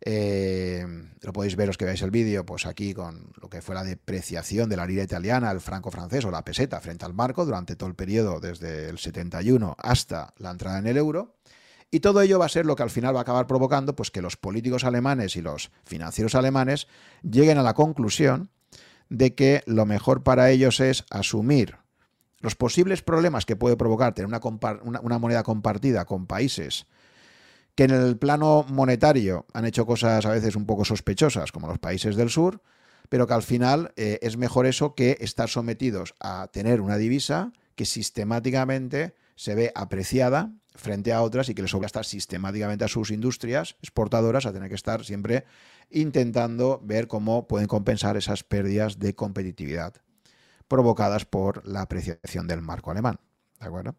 Eh, 0.01 0.85
lo 1.21 1.33
podéis 1.33 1.55
ver 1.55 1.65
los 1.65 1.77
que 1.77 1.85
veáis 1.85 2.03
el 2.03 2.11
vídeo, 2.11 2.45
pues 2.45 2.67
aquí 2.67 2.93
con 2.93 3.31
lo 3.41 3.49
que 3.49 3.63
fue 3.63 3.73
la 3.73 3.83
depreciación 3.83 4.69
de 4.69 4.77
la 4.77 4.85
lira 4.85 5.01
italiana, 5.01 5.49
el 5.49 5.59
franco 5.59 5.89
francés 5.89 6.23
o 6.23 6.29
la 6.29 6.45
peseta 6.45 6.79
frente 6.79 7.05
al 7.05 7.15
marco 7.15 7.43
durante 7.43 7.75
todo 7.75 7.89
el 7.89 7.95
periodo 7.95 8.39
desde 8.39 8.87
el 8.87 8.99
71 8.99 9.75
hasta 9.79 10.35
la 10.37 10.51
entrada 10.51 10.77
en 10.77 10.85
el 10.85 10.97
euro. 10.97 11.33
Y 11.89 12.01
todo 12.01 12.21
ello 12.21 12.39
va 12.39 12.45
a 12.45 12.49
ser 12.49 12.65
lo 12.65 12.75
que 12.75 12.83
al 12.83 12.89
final 12.89 13.15
va 13.15 13.19
a 13.19 13.21
acabar 13.21 13.47
provocando 13.47 13.95
pues, 13.95 14.11
que 14.11 14.21
los 14.21 14.35
políticos 14.35 14.83
alemanes 14.83 15.35
y 15.35 15.41
los 15.41 15.71
financieros 15.85 16.35
alemanes 16.35 16.87
lleguen 17.23 17.57
a 17.57 17.63
la 17.63 17.73
conclusión 17.73 18.49
de 19.09 19.35
que 19.35 19.63
lo 19.65 19.85
mejor 19.85 20.23
para 20.23 20.49
ellos 20.49 20.79
es 20.81 21.05
asumir 21.09 21.77
los 22.39 22.55
posibles 22.55 23.01
problemas 23.01 23.45
que 23.45 23.55
puede 23.55 23.77
provocar 23.77 24.13
tener 24.13 24.27
una, 24.27 25.19
moneda 25.19 25.43
compartida 25.43 26.05
con 26.05 26.27
países 26.27 26.85
que 27.75 27.83
en 27.83 27.91
el 27.91 28.17
plano 28.17 28.65
monetario 28.69 29.45
han 29.53 29.65
hecho 29.65 29.85
cosas 29.85 30.25
a 30.25 30.31
veces 30.31 30.55
un 30.55 30.65
poco 30.65 30.83
sospechosas, 30.83 31.51
como 31.51 31.67
los 31.67 31.77
países 31.77 32.15
del 32.15 32.31
sur, 32.31 32.61
pero 33.07 33.27
que 33.27 33.35
al 33.35 33.43
final 33.43 33.93
eh, 33.95 34.17
es 34.23 34.35
mejor 34.35 34.65
eso 34.65 34.95
que 34.95 35.17
estar 35.21 35.47
sometidos 35.47 36.15
a 36.19 36.47
tener 36.51 36.81
una 36.81 36.97
divisa 36.97 37.53
que 37.75 37.85
sistemáticamente 37.85 39.13
se 39.35 39.53
ve 39.53 39.71
apreciada 39.75 40.51
frente 40.77 41.11
a 41.11 41.21
otras 41.21 41.49
y 41.49 41.55
que 41.55 41.61
les 41.61 41.73
obliga 41.73 41.87
estar 41.87 42.05
sistemáticamente 42.05 42.85
a 42.85 42.87
sus 42.87 43.11
industrias 43.11 43.75
exportadoras 43.81 44.45
a 44.45 44.53
tener 44.53 44.69
que 44.69 44.75
estar 44.75 45.03
siempre 45.03 45.45
intentando 45.89 46.79
ver 46.83 47.07
cómo 47.07 47.47
pueden 47.47 47.67
compensar 47.67 48.15
esas 48.17 48.43
pérdidas 48.43 48.99
de 48.99 49.15
competitividad 49.15 49.93
provocadas 50.67 51.25
por 51.25 51.65
la 51.65 51.81
apreciación 51.81 52.47
del 52.47 52.61
marco 52.61 52.91
alemán. 52.91 53.19
¿De 53.59 53.67
acuerdo? 53.67 53.95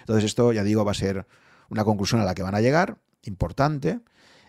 Entonces 0.00 0.24
esto, 0.24 0.52
ya 0.52 0.62
digo, 0.62 0.84
va 0.84 0.92
a 0.92 0.94
ser 0.94 1.26
una 1.68 1.84
conclusión 1.84 2.20
a 2.20 2.24
la 2.24 2.34
que 2.34 2.42
van 2.42 2.54
a 2.54 2.60
llegar, 2.60 2.98
importante, 3.22 4.00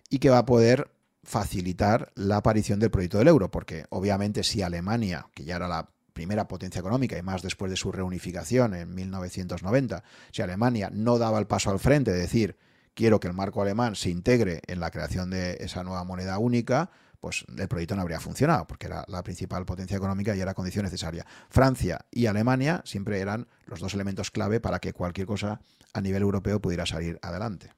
y 0.09 0.19
que 0.19 0.29
va 0.29 0.39
a 0.39 0.45
poder 0.45 0.91
facilitar 1.23 2.11
la 2.15 2.37
aparición 2.37 2.79
del 2.79 2.91
proyecto 2.91 3.17
del 3.17 3.27
euro, 3.27 3.51
porque 3.51 3.85
obviamente 3.89 4.43
si 4.43 4.61
Alemania, 4.61 5.27
que 5.33 5.43
ya 5.43 5.57
era 5.57 5.67
la 5.67 5.89
primera 6.17 6.47
potencia 6.47 6.79
económica 6.79 7.15
y 7.15 7.21
más 7.21 7.43
después 7.43 7.69
de 7.69 7.77
su 7.77 7.91
reunificación 7.91 8.73
en 8.73 8.95
1990, 8.95 10.03
si 10.31 10.41
Alemania 10.41 10.89
no 10.91 11.19
daba 11.19 11.37
el 11.37 11.45
paso 11.45 11.69
al 11.69 11.77
frente, 11.77 12.11
de 12.11 12.17
decir, 12.17 12.57
quiero 12.95 13.19
que 13.19 13.27
el 13.27 13.35
marco 13.35 13.61
alemán 13.61 13.95
se 13.95 14.09
integre 14.09 14.61
en 14.65 14.79
la 14.79 14.89
creación 14.89 15.29
de 15.29 15.57
esa 15.59 15.83
nueva 15.83 16.03
moneda 16.05 16.39
única, 16.39 16.89
pues 17.19 17.45
el 17.55 17.67
proyecto 17.67 17.95
no 17.95 18.01
habría 18.01 18.19
funcionado, 18.19 18.65
porque 18.65 18.87
era 18.87 19.05
la 19.07 19.21
principal 19.21 19.63
potencia 19.63 19.95
económica 19.95 20.35
y 20.35 20.41
era 20.41 20.55
condición 20.55 20.85
necesaria. 20.85 21.23
Francia 21.51 21.99
y 22.09 22.25
Alemania 22.25 22.81
siempre 22.83 23.19
eran 23.19 23.47
los 23.67 23.79
dos 23.79 23.93
elementos 23.93 24.31
clave 24.31 24.59
para 24.59 24.79
que 24.79 24.93
cualquier 24.93 25.27
cosa 25.27 25.61
a 25.93 26.01
nivel 26.01 26.23
europeo 26.23 26.59
pudiera 26.59 26.87
salir 26.87 27.19
adelante. 27.21 27.73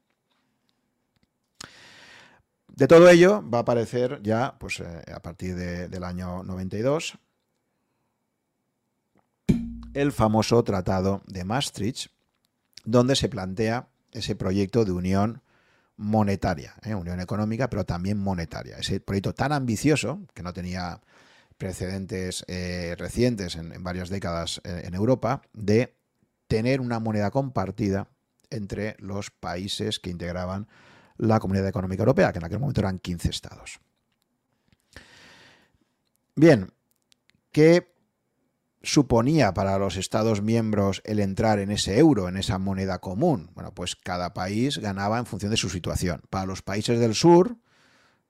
De 2.70 2.88
todo 2.88 3.10
ello 3.10 3.44
va 3.54 3.58
a 3.58 3.62
aparecer 3.64 4.22
ya, 4.24 4.56
pues 4.58 4.80
eh, 4.80 5.04
a 5.14 5.20
partir 5.22 5.56
del 5.56 6.04
año 6.06 6.44
92, 6.44 7.20
el 10.00 10.14
famoso 10.14 10.64
Tratado 10.64 11.22
de 11.28 11.44
Maastricht, 11.44 12.08
donde 12.86 13.18
se 13.18 13.28
plantea 13.28 13.90
ese 14.14 14.34
proyecto 14.34 14.86
de 14.86 14.94
unión 14.94 15.42
monetaria, 15.98 16.76
¿eh? 16.84 16.96
unión 16.96 17.20
económica, 17.20 17.70
pero 17.70 17.84
también 17.84 18.18
monetaria. 18.18 18.78
Ese 18.78 19.02
proyecto 19.02 19.34
tan 19.34 19.52
ambicioso, 19.52 20.22
que 20.34 20.42
no 20.42 20.54
tenía 20.54 21.02
precedentes 21.58 22.46
eh, 22.48 22.96
recientes 22.98 23.58
en, 23.58 23.84
varias 23.84 24.08
décadas 24.08 24.62
eh, 24.64 24.84
en 24.86 24.94
Europa, 24.94 25.42
de 25.52 25.98
tener 26.48 26.80
una 26.80 27.02
moneda 27.02 27.30
compartida 27.30 28.08
entre 28.50 28.96
los 29.00 29.32
países 29.32 30.00
que 30.00 30.10
integraban 30.10 30.70
la 31.18 31.42
Comunidad 31.42 31.68
Económica 31.68 32.04
Europea, 32.04 32.32
que 32.32 32.40
en 32.40 32.46
aquel 32.46 32.60
momento 32.60 32.80
eran 32.80 33.00
15 33.00 33.30
estados. 33.30 33.82
Bien, 36.36 36.72
¿qué 37.52 37.99
suponía 38.82 39.54
para 39.54 39.78
los 39.78 39.98
Estados 39.98 40.42
miembros 40.42 41.02
el 41.06 41.20
entrar 41.20 41.60
en 41.60 41.72
ese 41.72 42.00
euro, 42.00 42.30
en 42.30 42.38
esa 42.38 42.58
moneda 42.58 43.00
común? 43.00 43.52
Bueno, 43.54 43.74
pues 43.74 43.96
cada 43.96 44.34
país 44.34 44.78
ganaba 44.78 45.20
en 45.20 45.26
función 45.26 45.52
de 45.52 45.58
su 45.58 45.70
situación. 45.70 46.22
Para 46.30 46.46
los 46.46 46.62
países 46.62 47.00
del 47.00 47.16
sur, 47.16 47.58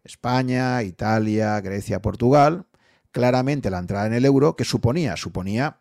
España, 0.04 0.82
Italia, 0.84 1.60
Grecia, 1.62 2.02
Portugal, 2.02 2.66
claramente 3.12 3.70
la 3.70 3.80
entrada 3.80 4.08
en 4.08 4.14
el 4.14 4.26
euro, 4.26 4.56
¿qué 4.56 4.66
suponía? 4.66 5.16
Suponía 5.18 5.78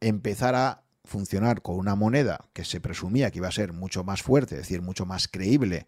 empezar 0.00 0.54
a 0.54 0.82
funcionar 1.04 1.62
con 1.62 1.76
una 1.76 1.94
moneda 1.94 2.46
que 2.52 2.64
se 2.64 2.80
presumía 2.80 3.30
que 3.30 3.38
iba 3.38 3.48
a 3.48 3.52
ser 3.52 3.72
mucho 3.72 4.04
más 4.04 4.22
fuerte, 4.22 4.54
es 4.54 4.62
decir, 4.62 4.82
mucho 4.82 5.04
más 5.04 5.28
creíble 5.28 5.86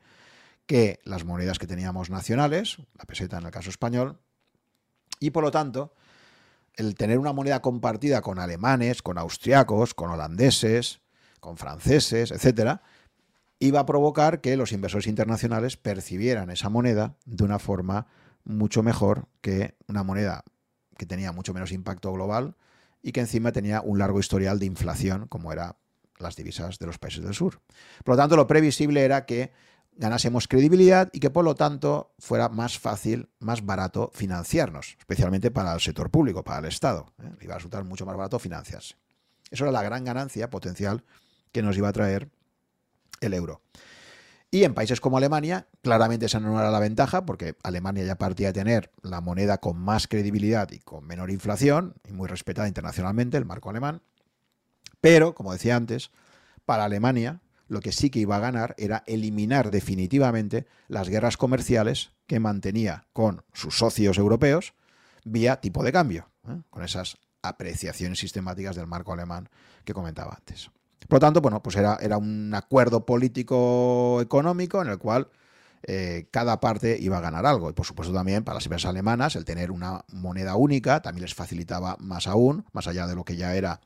que 0.67 1.01
las 1.05 1.25
monedas 1.25 1.59
que 1.59 1.67
teníamos 1.67 2.11
nacionales, 2.11 2.79
la 2.99 3.05
peseta 3.05 3.39
en 3.39 3.45
el 3.45 3.51
caso 3.51 3.71
español, 3.71 4.19
y 5.21 5.31
por 5.31 5.45
lo 5.45 5.51
tanto, 5.51 5.95
el 6.77 6.95
tener 6.95 7.19
una 7.19 7.33
moneda 7.33 7.61
compartida 7.63 8.21
con 8.21 8.39
alemanes, 8.39 9.03
con 9.03 9.19
austriacos, 9.19 9.95
con 9.95 10.11
holandeses, 10.11 11.01
con 11.41 11.57
franceses, 11.57 12.31
etcétera, 12.31 12.83
iba 13.59 13.81
a 13.81 13.87
provocar 13.87 14.41
que 14.41 14.57
los 14.57 14.73
inversores 14.73 15.07
internacionales 15.07 15.77
percibieran 15.77 16.51
esa 16.51 16.69
moneda 16.69 17.17
de 17.25 17.45
una 17.45 17.59
forma 17.59 18.07
mucho 18.45 18.83
mejor 18.83 19.29
que 19.41 19.75
una 19.89 20.03
moneda 20.03 20.45
que 20.97 21.07
tenía 21.07 21.33
mucho 21.33 21.55
menos 21.55 21.73
impacto 21.73 22.13
global 22.13 22.57
y 23.03 23.13
que 23.13 23.21
encima 23.21 23.53
tenía 23.53 23.81
un 23.81 23.99
largo 23.99 24.21
historial 24.21 24.59
de 24.59 24.67
inflación, 24.67 25.27
como 25.29 25.53
eran 25.53 25.77
las 26.19 26.37
divisas 26.37 26.79
de 26.79 26.87
los 26.87 26.99
países 26.99 27.23
del 27.23 27.35
sur. 27.35 27.61
Por 28.05 28.15
lo 28.15 28.17
tanto, 28.21 28.37
lo 28.37 28.47
previsible 28.47 29.05
era 29.05 29.27
que 29.27 29.53
ganásemos 29.97 30.49
credibilidad 30.49 31.11
y 31.13 31.21
que 31.21 31.31
por 31.31 31.45
lo 31.45 31.55
tanto 31.55 32.15
fuera 32.19 32.49
más 32.49 32.79
fácil, 32.79 33.29
más 33.39 33.65
barato 33.65 34.11
financiarnos, 34.15 34.97
especialmente 34.99 35.51
para 35.51 35.73
el 35.73 35.81
sector 35.81 36.11
público, 36.11 36.43
para 36.43 36.59
el 36.61 36.65
Estado. 36.67 37.13
¿eh? 37.23 37.31
Iba 37.41 37.55
a 37.55 37.59
resultar 37.59 37.85
mucho 37.85 38.07
más 38.07 38.17
barato 38.17 38.39
financiarse. 38.39 38.97
Eso 39.51 39.65
era 39.65 39.73
la 39.73 39.83
gran 39.83 40.05
ganancia 40.05 40.51
potencial 40.51 41.05
que 41.53 41.63
nos 41.63 41.77
iba 41.77 41.89
a 41.89 41.93
traer 41.93 42.29
el 43.21 43.35
euro. 43.35 43.61
Y 44.51 44.63
en 44.63 44.75
países 44.75 45.01
como 45.01 45.17
Alemania, 45.17 45.67
claramente 45.83 46.27
esa 46.27 46.39
no 46.39 46.59
era 46.59 46.71
la 46.71 46.79
ventaja, 46.79 47.27
porque 47.27 47.57
Alemania 47.65 48.05
ya 48.05 48.15
partía 48.15 48.49
de 48.49 48.53
tener 48.53 48.93
la 49.03 49.21
moneda 49.21 49.59
con 49.59 49.77
más 49.77 50.07
credibilidad 50.07 50.71
y 50.71 50.79
con 50.79 51.05
menor 51.05 51.31
inflación, 51.31 51.95
y 52.09 52.13
muy 52.13 52.29
respetada 52.29 52.69
internacionalmente, 52.69 53.37
el 53.37 53.47
marco 53.47 53.71
alemán. 53.71 54.01
Pero, 55.01 55.35
como 55.35 55.53
decía 55.53 55.75
antes, 55.75 56.13
para 56.65 56.85
Alemania 56.85 57.41
lo 57.69 57.81
que 57.81 57.93
sí 57.93 58.11
que 58.11 58.19
iba 58.19 58.37
a 58.37 58.41
ganar 58.41 58.75
era 58.79 59.03
eliminar 59.07 59.71
definitivamente 59.71 60.67
las 60.89 61.09
guerras 61.09 61.37
comerciales 61.37 62.13
que 62.27 62.41
mantenía 62.41 63.07
con 63.13 63.43
sus 63.53 63.79
socios 63.79 64.19
europeos 64.19 64.75
vía 65.25 65.61
tipo 65.61 65.83
de 65.83 65.93
cambio, 65.93 66.29
¿eh? 66.49 66.61
con 66.71 66.83
esas 66.83 67.19
apreciaciones 67.43 68.19
sistemáticas 68.19 68.77
del 68.77 68.87
marco 68.87 69.13
alemán 69.13 69.49
que 69.85 69.95
comentaba 69.95 70.35
antes. 70.37 70.71
Por 71.09 71.17
lo 71.17 71.21
tanto, 71.21 71.41
bueno, 71.41 71.63
pues 71.63 71.77
era, 71.77 71.99
era 72.01 72.17
un 72.17 72.53
acuerdo 72.55 73.05
político-económico 73.05 74.81
en 74.81 74.89
el 74.89 74.99
cual 74.99 75.29
eh, 75.87 76.29
cada 76.31 76.61
parte 76.61 76.97
iba 76.99 77.19
a 77.19 77.21
ganar 77.21 77.45
algo. 77.45 77.69
Y 77.69 77.75
por 77.75 77.85
supuesto 77.85 78.15
también 78.15 78.43
para 78.43 78.55
las 78.55 78.65
empresas 78.65 78.89
alemanas 78.89 79.37
el 79.37 79.45
tener 79.45 79.71
una 79.71 80.05
moneda 80.09 80.57
única 80.57 81.03
también 81.03 81.23
les 81.23 81.35
facilitaba 81.35 81.97
más 82.01 82.27
aún, 82.27 82.65
más 82.73 82.87
allá 82.87 83.07
de 83.07 83.15
lo 83.15 83.25
que 83.25 83.37
ya 83.37 83.55
era 83.55 83.81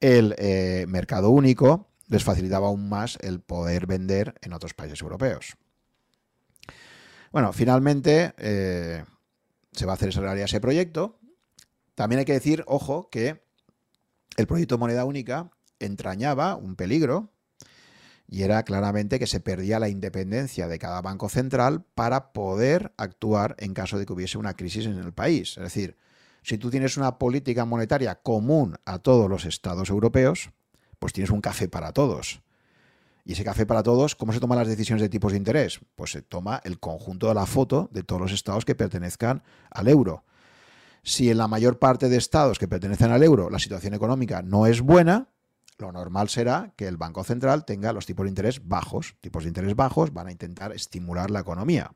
el 0.00 0.36
eh, 0.38 0.86
mercado 0.88 1.30
único, 1.30 1.88
les 2.08 2.24
facilitaba 2.24 2.68
aún 2.68 2.88
más 2.88 3.18
el 3.20 3.40
poder 3.40 3.86
vender 3.86 4.34
en 4.42 4.52
otros 4.52 4.74
países 4.74 5.00
europeos. 5.02 5.56
Bueno, 7.30 7.52
finalmente 7.52 8.34
eh, 8.38 9.04
se 9.72 9.86
va 9.86 9.92
a 9.92 9.94
hacer 9.94 10.14
realidad 10.14 10.46
ese 10.46 10.60
proyecto. 10.60 11.18
También 11.94 12.20
hay 12.20 12.24
que 12.24 12.32
decir, 12.32 12.64
ojo, 12.66 13.10
que 13.10 13.42
el 14.36 14.46
proyecto 14.46 14.78
moneda 14.78 15.04
única 15.04 15.50
entrañaba 15.78 16.56
un 16.56 16.76
peligro 16.76 17.32
y 18.26 18.42
era 18.42 18.62
claramente 18.62 19.18
que 19.18 19.26
se 19.26 19.40
perdía 19.40 19.78
la 19.78 19.88
independencia 19.88 20.68
de 20.68 20.78
cada 20.78 21.00
banco 21.00 21.28
central 21.28 21.84
para 21.94 22.32
poder 22.32 22.92
actuar 22.98 23.56
en 23.58 23.74
caso 23.74 23.98
de 23.98 24.06
que 24.06 24.12
hubiese 24.12 24.38
una 24.38 24.54
crisis 24.54 24.86
en 24.86 24.98
el 24.98 25.12
país. 25.12 25.56
Es 25.56 25.64
decir, 25.64 25.96
si 26.42 26.58
tú 26.58 26.70
tienes 26.70 26.96
una 26.96 27.18
política 27.18 27.64
monetaria 27.64 28.16
común 28.16 28.76
a 28.84 28.98
todos 28.98 29.28
los 29.28 29.44
estados 29.44 29.90
europeos, 29.90 30.50
pues 30.98 31.12
tienes 31.12 31.30
un 31.30 31.40
café 31.40 31.68
para 31.68 31.92
todos. 31.92 32.42
Y 33.24 33.32
ese 33.32 33.44
café 33.44 33.66
para 33.66 33.82
todos, 33.82 34.14
¿cómo 34.14 34.32
se 34.32 34.40
toman 34.40 34.58
las 34.58 34.68
decisiones 34.68 35.02
de 35.02 35.10
tipos 35.10 35.32
de 35.32 35.38
interés? 35.38 35.80
Pues 35.96 36.12
se 36.12 36.22
toma 36.22 36.60
el 36.64 36.80
conjunto 36.80 37.28
de 37.28 37.34
la 37.34 37.44
foto 37.44 37.90
de 37.92 38.02
todos 38.02 38.20
los 38.20 38.32
estados 38.32 38.64
que 38.64 38.74
pertenezcan 38.74 39.42
al 39.70 39.88
euro. 39.88 40.24
Si 41.02 41.30
en 41.30 41.38
la 41.38 41.48
mayor 41.48 41.78
parte 41.78 42.08
de 42.08 42.16
estados 42.16 42.58
que 42.58 42.68
pertenecen 42.68 43.10
al 43.10 43.22
euro 43.22 43.50
la 43.50 43.58
situación 43.58 43.94
económica 43.94 44.42
no 44.42 44.66
es 44.66 44.80
buena, 44.80 45.28
lo 45.78 45.92
normal 45.92 46.28
será 46.28 46.72
que 46.76 46.88
el 46.88 46.96
Banco 46.96 47.22
Central 47.22 47.64
tenga 47.64 47.92
los 47.92 48.04
tipos 48.04 48.24
de 48.24 48.30
interés 48.30 48.66
bajos. 48.66 49.14
Tipos 49.20 49.44
de 49.44 49.48
interés 49.48 49.76
bajos 49.76 50.12
van 50.12 50.26
a 50.26 50.32
intentar 50.32 50.72
estimular 50.72 51.30
la 51.30 51.40
economía. 51.40 51.92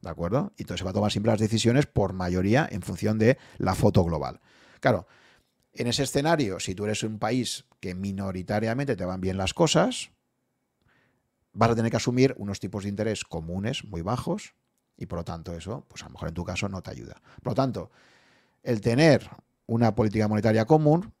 ¿De 0.00 0.08
acuerdo? 0.08 0.52
Y 0.56 0.62
entonces 0.62 0.78
se 0.78 0.84
va 0.84 0.90
a 0.90 0.94
tomar 0.94 1.10
siempre 1.10 1.32
las 1.32 1.40
decisiones 1.40 1.86
por 1.86 2.12
mayoría 2.12 2.66
en 2.70 2.82
función 2.82 3.18
de 3.18 3.36
la 3.58 3.74
foto 3.74 4.04
global. 4.04 4.40
Claro, 4.80 5.06
en 5.78 5.86
ese 5.86 6.02
escenario, 6.02 6.60
si 6.60 6.74
tú 6.74 6.84
eres 6.84 7.02
un 7.02 7.18
país 7.18 7.64
que 7.80 7.94
minoritariamente 7.94 8.96
te 8.96 9.04
van 9.04 9.20
bien 9.20 9.36
las 9.36 9.54
cosas, 9.54 10.10
vas 11.52 11.70
a 11.70 11.76
tener 11.76 11.90
que 11.90 11.96
asumir 11.96 12.34
unos 12.36 12.60
tipos 12.60 12.82
de 12.82 12.90
interés 12.90 13.24
comunes 13.24 13.84
muy 13.84 14.02
bajos 14.02 14.54
y 14.96 15.06
por 15.06 15.20
lo 15.20 15.24
tanto 15.24 15.54
eso, 15.54 15.86
pues 15.88 16.02
a 16.02 16.06
lo 16.06 16.12
mejor 16.12 16.28
en 16.28 16.34
tu 16.34 16.44
caso 16.44 16.68
no 16.68 16.82
te 16.82 16.90
ayuda. 16.90 17.22
Por 17.42 17.52
lo 17.52 17.54
tanto, 17.54 17.90
el 18.62 18.80
tener 18.80 19.30
una 19.66 19.94
política 19.94 20.26
monetaria 20.26 20.66
común 20.66 21.14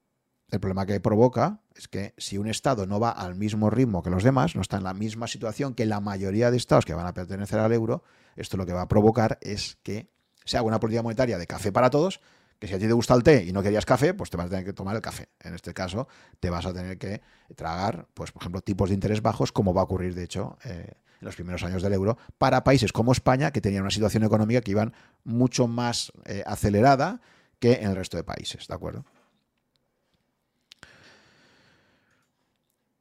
el 0.50 0.60
problema 0.60 0.86
que 0.86 0.98
provoca 1.00 1.60
es 1.74 1.88
que 1.88 2.14
si 2.16 2.38
un 2.38 2.48
Estado 2.48 2.86
no 2.86 2.98
va 2.98 3.10
al 3.10 3.34
mismo 3.34 3.68
ritmo 3.70 4.02
que 4.02 4.10
los 4.10 4.24
demás, 4.24 4.56
no 4.56 4.62
está 4.62 4.78
en 4.78 4.84
la 4.84 4.94
misma 4.94 5.26
situación 5.26 5.74
que 5.74 5.86
la 5.86 6.00
mayoría 6.00 6.50
de 6.50 6.56
Estados 6.56 6.86
que 6.86 6.94
van 6.94 7.06
a 7.06 7.12
pertenecer 7.12 7.58
al 7.58 7.72
euro, 7.72 8.02
esto 8.34 8.56
lo 8.56 8.64
que 8.64 8.72
va 8.72 8.82
a 8.82 8.88
provocar 8.88 9.38
es 9.42 9.78
que 9.82 10.10
se 10.44 10.56
haga 10.56 10.66
una 10.66 10.80
política 10.80 11.02
monetaria 11.02 11.36
de 11.36 11.46
café 11.46 11.70
para 11.70 11.90
todos, 11.90 12.20
que 12.58 12.66
si 12.66 12.74
a 12.74 12.78
ti 12.78 12.86
te 12.86 12.92
gusta 12.92 13.14
el 13.14 13.22
té 13.22 13.44
y 13.44 13.52
no 13.52 13.62
querías 13.62 13.86
café, 13.86 14.14
pues 14.14 14.30
te 14.30 14.36
vas 14.36 14.46
a 14.46 14.50
tener 14.50 14.64
que 14.64 14.72
tomar 14.72 14.96
el 14.96 15.02
café. 15.02 15.28
En 15.40 15.54
este 15.54 15.72
caso, 15.72 16.08
te 16.40 16.50
vas 16.50 16.66
a 16.66 16.72
tener 16.72 16.98
que 16.98 17.22
tragar, 17.54 18.08
pues, 18.14 18.32
por 18.32 18.42
ejemplo, 18.42 18.60
tipos 18.60 18.88
de 18.88 18.94
interés 18.94 19.22
bajos, 19.22 19.52
como 19.52 19.72
va 19.72 19.82
a 19.82 19.84
ocurrir, 19.84 20.14
de 20.14 20.24
hecho, 20.24 20.58
eh, 20.64 20.92
en 21.20 21.24
los 21.24 21.36
primeros 21.36 21.62
años 21.62 21.82
del 21.82 21.92
euro, 21.92 22.18
para 22.36 22.64
países 22.64 22.92
como 22.92 23.12
España, 23.12 23.52
que 23.52 23.60
tenían 23.60 23.82
una 23.82 23.90
situación 23.90 24.24
económica 24.24 24.60
que 24.60 24.72
iban 24.72 24.92
mucho 25.24 25.68
más 25.68 26.12
eh, 26.24 26.42
acelerada 26.46 27.20
que 27.60 27.74
en 27.74 27.90
el 27.90 27.96
resto 27.96 28.16
de 28.16 28.24
países, 28.24 28.66
¿de 28.66 28.74
acuerdo? 28.74 29.04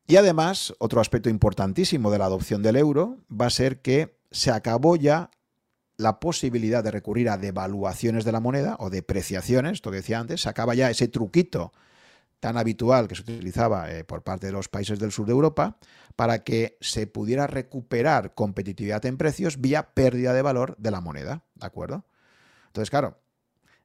Y 0.08 0.16
además, 0.16 0.74
otro 0.80 1.02
aspecto 1.02 1.30
importantísimo 1.30 2.12
de 2.12 2.18
la 2.18 2.26
adopción 2.26 2.64
del 2.64 2.78
euro 2.78 3.18
va 3.30 3.48
a 3.48 3.52
ser 3.52 3.82
que 3.82 4.18
se 4.32 4.52
acabó 4.52 4.96
ya 4.96 5.30
la 5.98 6.20
posibilidad 6.20 6.84
de 6.84 6.92
recurrir 6.92 7.30
a 7.30 7.38
devaluaciones 7.38 8.24
de 8.24 8.32
la 8.32 8.40
moneda 8.40 8.78
o 8.80 8.90
depreciaciones, 8.90 9.74
esto 9.74 9.92
que 9.92 9.98
decía 9.98 10.20
antes, 10.20 10.42
se 10.42 10.50
acaba 10.50 10.76
ya 10.76 10.90
ese 10.90 11.08
truquito 11.08 11.74
tan 12.40 12.58
habitual 12.58 13.08
que 13.08 13.16
se 13.16 13.24
utilizaba 13.24 13.92
eh, 13.92 14.04
por 14.04 14.22
parte 14.22 14.46
de 14.46 14.54
los 14.54 14.70
países 14.70 15.00
del 15.00 15.12
sur 15.12 15.26
de 15.26 15.32
Europa 15.32 15.78
para 16.16 16.44
que 16.44 16.78
se 16.82 17.08
pudiera 17.08 17.48
recuperar 17.48 18.36
competitividad 18.36 19.04
en 19.06 19.18
precios 19.18 19.60
vía 19.60 19.94
pérdida 19.94 20.34
de 20.34 20.44
valor 20.44 20.76
de 20.78 20.92
la 20.92 21.02
moneda, 21.02 21.44
¿de 21.56 21.66
acuerdo? 21.66 22.06
Entonces, 22.68 22.92
claro, 22.92 23.18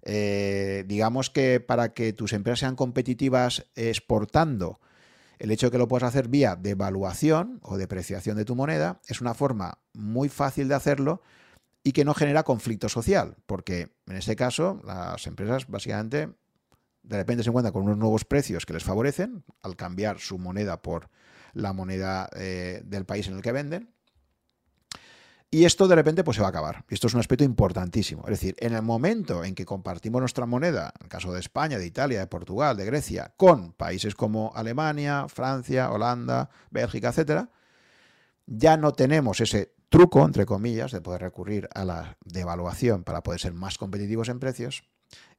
eh, 0.03 0.85
digamos 0.87 1.31
que 1.31 1.61
para 1.61 1.95
que 1.95 2.13
tus 2.13 2.35
empresas 2.35 2.61
sean 2.61 2.77
competitivas 2.77 3.67
exportando 3.75 4.81
el 5.39 5.51
hecho 5.51 5.69
de 5.69 5.71
que 5.73 5.79
lo 5.79 5.89
puedas 5.89 6.09
hacer 6.09 6.29
vía 6.29 6.57
devaluación 6.57 7.59
o 7.63 7.79
depreciación 7.79 8.37
de 8.37 8.45
tu 8.45 8.55
moneda 8.55 9.01
es 9.09 9.21
una 9.21 9.35
forma 9.35 9.79
muy 9.95 10.29
fácil 10.29 10.69
de 10.69 10.75
hacerlo 10.75 11.23
y 11.83 11.93
que 11.93 12.05
no 12.05 12.15
genera 12.15 12.43
conflicto 12.43 12.89
social, 12.89 13.37
porque 13.47 13.93
en 14.07 14.17
este 14.17 14.37
caso 14.37 14.81
las 14.85 15.27
empresas 15.27 15.67
básicamente 15.67 16.29
de 17.03 17.17
repente 17.17 17.43
se 17.43 17.51
encuentran 17.51 17.73
con 17.73 17.83
unos 17.83 17.99
nuevos 17.99 18.25
precios 18.25 18.65
que 18.65 18.73
les 18.73 18.85
favorecen 18.85 19.45
al 19.63 19.75
cambiar 19.77 20.21
su 20.21 20.39
moneda 20.39 20.83
por 20.83 21.11
la 21.53 21.73
moneda 21.73 22.31
eh, 22.37 22.83
del 22.85 23.05
país 23.05 23.27
en 23.27 23.35
el 23.35 23.43
que 23.43 23.53
venden 23.53 23.93
y 25.55 25.67
esto 25.67 25.87
de 25.87 25.95
repente 25.95 26.25
pues 26.25 26.37
se 26.37 26.41
va 26.41 26.47
a 26.47 26.51
acabar. 26.51 26.83
Esto 26.89 27.09
es 27.09 27.13
un 27.15 27.21
aspecto 27.21 27.45
importantísimo. 27.45 28.23
Es 28.23 28.41
decir, 28.41 28.57
en 28.59 28.73
el 28.73 28.81
momento 28.81 29.45
en 29.45 29.55
que 29.55 29.67
compartimos 29.67 30.21
nuestra 30.21 30.47
moneda, 30.47 30.95
en 30.99 31.05
el 31.05 31.09
caso 31.11 31.31
de 31.31 31.41
España, 31.41 31.77
de 31.77 31.85
Italia, 31.85 32.21
de 32.21 32.27
Portugal, 32.27 32.75
de 32.75 32.87
Grecia, 32.87 33.35
con 33.37 33.75
países 33.75 34.15
como 34.15 34.51
Alemania, 34.55 35.27
Francia, 35.29 35.91
Holanda, 35.91 36.49
Bélgica, 36.71 37.11
etcétera, 37.11 37.51
ya 38.47 38.79
no 38.79 38.93
tenemos 38.93 39.43
ese 39.43 39.75
truco, 39.93 40.25
entre 40.25 40.47
comillas, 40.47 40.91
de 40.91 41.03
poder 41.03 41.21
recurrir 41.21 41.69
a 41.75 41.85
la 41.85 42.17
devaluación 42.25 43.05
para 43.05 43.23
poder 43.23 43.39
ser 43.41 43.53
más 43.53 43.77
competitivos 43.77 44.31
en 44.31 44.41
precios. 44.41 44.85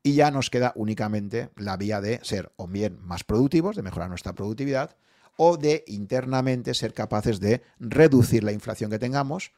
Y 0.03 0.13
ya 0.13 0.29
nos 0.29 0.51
queda 0.51 0.73
únicamente 0.75 1.49
la 1.57 1.75
vía 1.75 2.01
de 2.01 2.19
ser 2.23 2.51
o 2.55 2.67
bien 2.67 2.99
más 3.01 3.23
productivos, 3.23 3.75
de 3.75 3.81
mejorar 3.81 4.09
nuestra 4.09 4.33
productividad, 4.33 4.95
o 5.37 5.57
de 5.57 5.83
internamente 5.87 6.75
ser 6.75 6.93
capaces 6.93 7.39
de 7.39 7.63
reducir 7.79 8.43
la 8.43 8.51
inflación 8.51 8.91
que 8.91 8.99
tengamos 8.99 9.53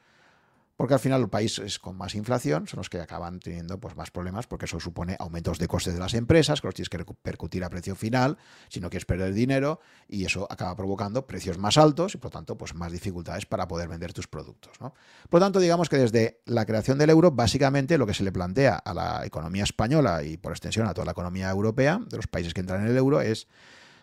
porque 0.75 0.93
al 0.93 0.99
final 0.99 1.21
los 1.21 1.29
países 1.29 1.79
con 1.79 1.97
más 1.97 2.15
inflación 2.15 2.67
son 2.67 2.79
los 2.79 2.89
que 2.89 2.99
acaban 2.99 3.39
teniendo 3.39 3.79
pues, 3.79 3.95
más 3.95 4.11
problemas 4.11 4.47
porque 4.47 4.65
eso 4.65 4.79
supone 4.79 5.15
aumentos 5.19 5.57
de 5.57 5.67
costes 5.67 5.93
de 5.93 5.99
las 5.99 6.13
empresas, 6.13 6.61
que 6.61 6.67
los 6.67 6.75
tienes 6.75 6.89
que 6.89 6.97
repercutir 6.97 7.63
a 7.63 7.69
precio 7.69 7.95
final 7.95 8.37
si 8.67 8.79
no 8.79 8.89
quieres 8.89 9.05
perder 9.05 9.33
dinero 9.33 9.79
y 10.07 10.25
eso 10.25 10.47
acaba 10.49 10.75
provocando 10.75 11.25
precios 11.27 11.57
más 11.57 11.77
altos 11.77 12.15
y 12.15 12.17
por 12.17 12.31
lo 12.31 12.39
tanto 12.39 12.57
pues, 12.57 12.75
más 12.75 12.91
dificultades 12.91 13.45
para 13.45 13.67
poder 13.67 13.87
vender 13.87 14.11
tus 14.13 14.27
productos. 14.27 14.77
Por 14.77 14.93
lo 15.31 15.39
tanto, 15.39 15.59
digamos 15.59 15.89
que 15.89 15.97
desde 15.97 16.41
la 16.45 16.65
creación 16.65 16.97
del 16.97 17.09
euro, 17.09 17.31
básicamente 17.31 17.97
lo 17.97 18.05
que 18.05 18.13
se 18.13 18.23
le 18.23 18.31
plantea 18.31 18.75
a 18.75 18.93
la 18.93 19.25
economía 19.25 19.63
española 19.63 20.23
y 20.23 20.37
por 20.37 20.51
extensión 20.51 20.87
a 20.87 20.93
toda 20.93 21.05
la 21.05 21.11
economía 21.11 21.49
europea 21.49 21.99
de 22.09 22.17
los 22.17 22.27
países 22.27 22.53
que 22.53 22.61
entran 22.61 22.81
en 22.81 22.87
el 22.87 22.97
euro 22.97 23.21
es 23.21 23.47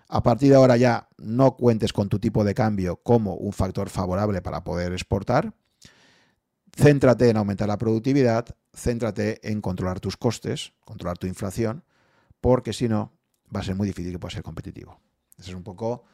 a 0.08 0.22
partir 0.22 0.50
de 0.50 0.56
ahora 0.56 0.76
ya 0.76 1.08
no 1.16 1.56
cuentes 1.56 1.92
con 1.92 2.08
tu 2.08 2.18
tipo 2.18 2.44
de 2.44 2.54
cambio 2.54 2.96
como 2.96 3.34
un 3.34 3.52
factor 3.52 3.88
favorable 3.88 4.42
para 4.42 4.62
poder 4.62 4.92
exportar, 4.92 5.54
Céntrate 6.74 7.28
en 7.28 7.36
aumentar 7.36 7.68
la 7.68 7.76
productividad, 7.76 8.46
céntrate 8.74 9.46
en 9.48 9.60
controlar 9.60 10.00
tus 10.00 10.16
costes, 10.16 10.72
controlar 10.84 11.18
tu 11.18 11.26
inflación, 11.26 11.84
porque 12.40 12.72
si 12.72 12.88
no, 12.88 13.12
va 13.54 13.60
a 13.60 13.62
ser 13.62 13.74
muy 13.74 13.86
difícil 13.86 14.12
que 14.12 14.18
puedas 14.18 14.34
ser 14.34 14.42
competitivo. 14.42 14.98
Ese 15.38 15.50
es 15.50 15.56
un 15.56 15.64
poco 15.64 16.04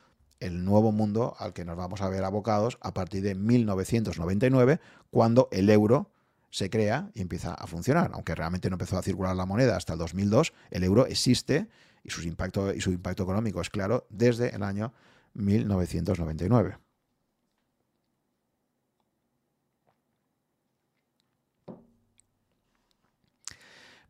el 0.41 0.65
nuevo 0.65 0.93
mundo 0.93 1.35
al 1.39 1.53
que 1.53 1.65
nos 1.65 1.77
vamos 1.77 2.01
a 2.01 2.09
ver 2.09 2.25
abocados 2.25 2.79
a 2.81 2.93
partir 2.93 3.23
de 3.23 3.35
1999, 3.35 4.81
cuando 5.11 5.49
el 5.53 5.71
euro 5.71 6.11
se 6.51 6.71
crea 6.71 7.11
y 7.15 7.21
empieza 7.21 7.55
a 7.55 7.67
funcionar. 7.67 8.11
Aunque 8.15 8.35
realmente 8.35 8.69
no 8.69 8.75
empezó 8.75 8.99
a 8.99 9.03
circular 9.03 9.37
la 9.37 9.47
moneda 9.47 9.77
hasta 9.77 9.93
el 9.93 9.99
2002, 9.99 10.53
el 10.71 10.85
euro 10.85 11.07
existe 11.07 11.69
y, 12.03 12.11
sus 12.11 12.25
impacto, 12.25 12.75
y 12.75 12.81
su 12.81 12.91
impacto 12.91 13.23
económico 13.23 13.61
es 13.61 13.71
claro 13.71 14.07
desde 14.11 14.55
el 14.55 14.63
año 14.63 14.93
1999. 15.35 16.79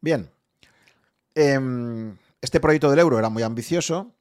Bien, 0.00 0.30
em, 1.34 2.16
este 2.40 2.60
proyecto 2.60 2.90
del 2.90 3.00
euro 3.00 3.18
era 3.18 3.28
muy 3.28 3.42
ambicioso. 3.42 4.14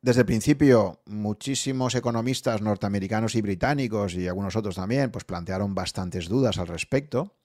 Desde 0.00 0.22
el 0.22 0.26
principio, 0.26 1.00
muchísimos 1.06 1.94
economistas 1.94 2.60
norteamericanos 2.60 3.36
y 3.36 3.40
británicos 3.40 4.14
y 4.14 4.26
algunos 4.26 4.56
otros 4.56 4.74
también, 4.74 5.10
pues 5.10 5.24
plantearon 5.24 5.74
bastantes 5.74 6.28
dudas 6.28 6.58
al 6.58 6.66
respecto. 6.66 7.36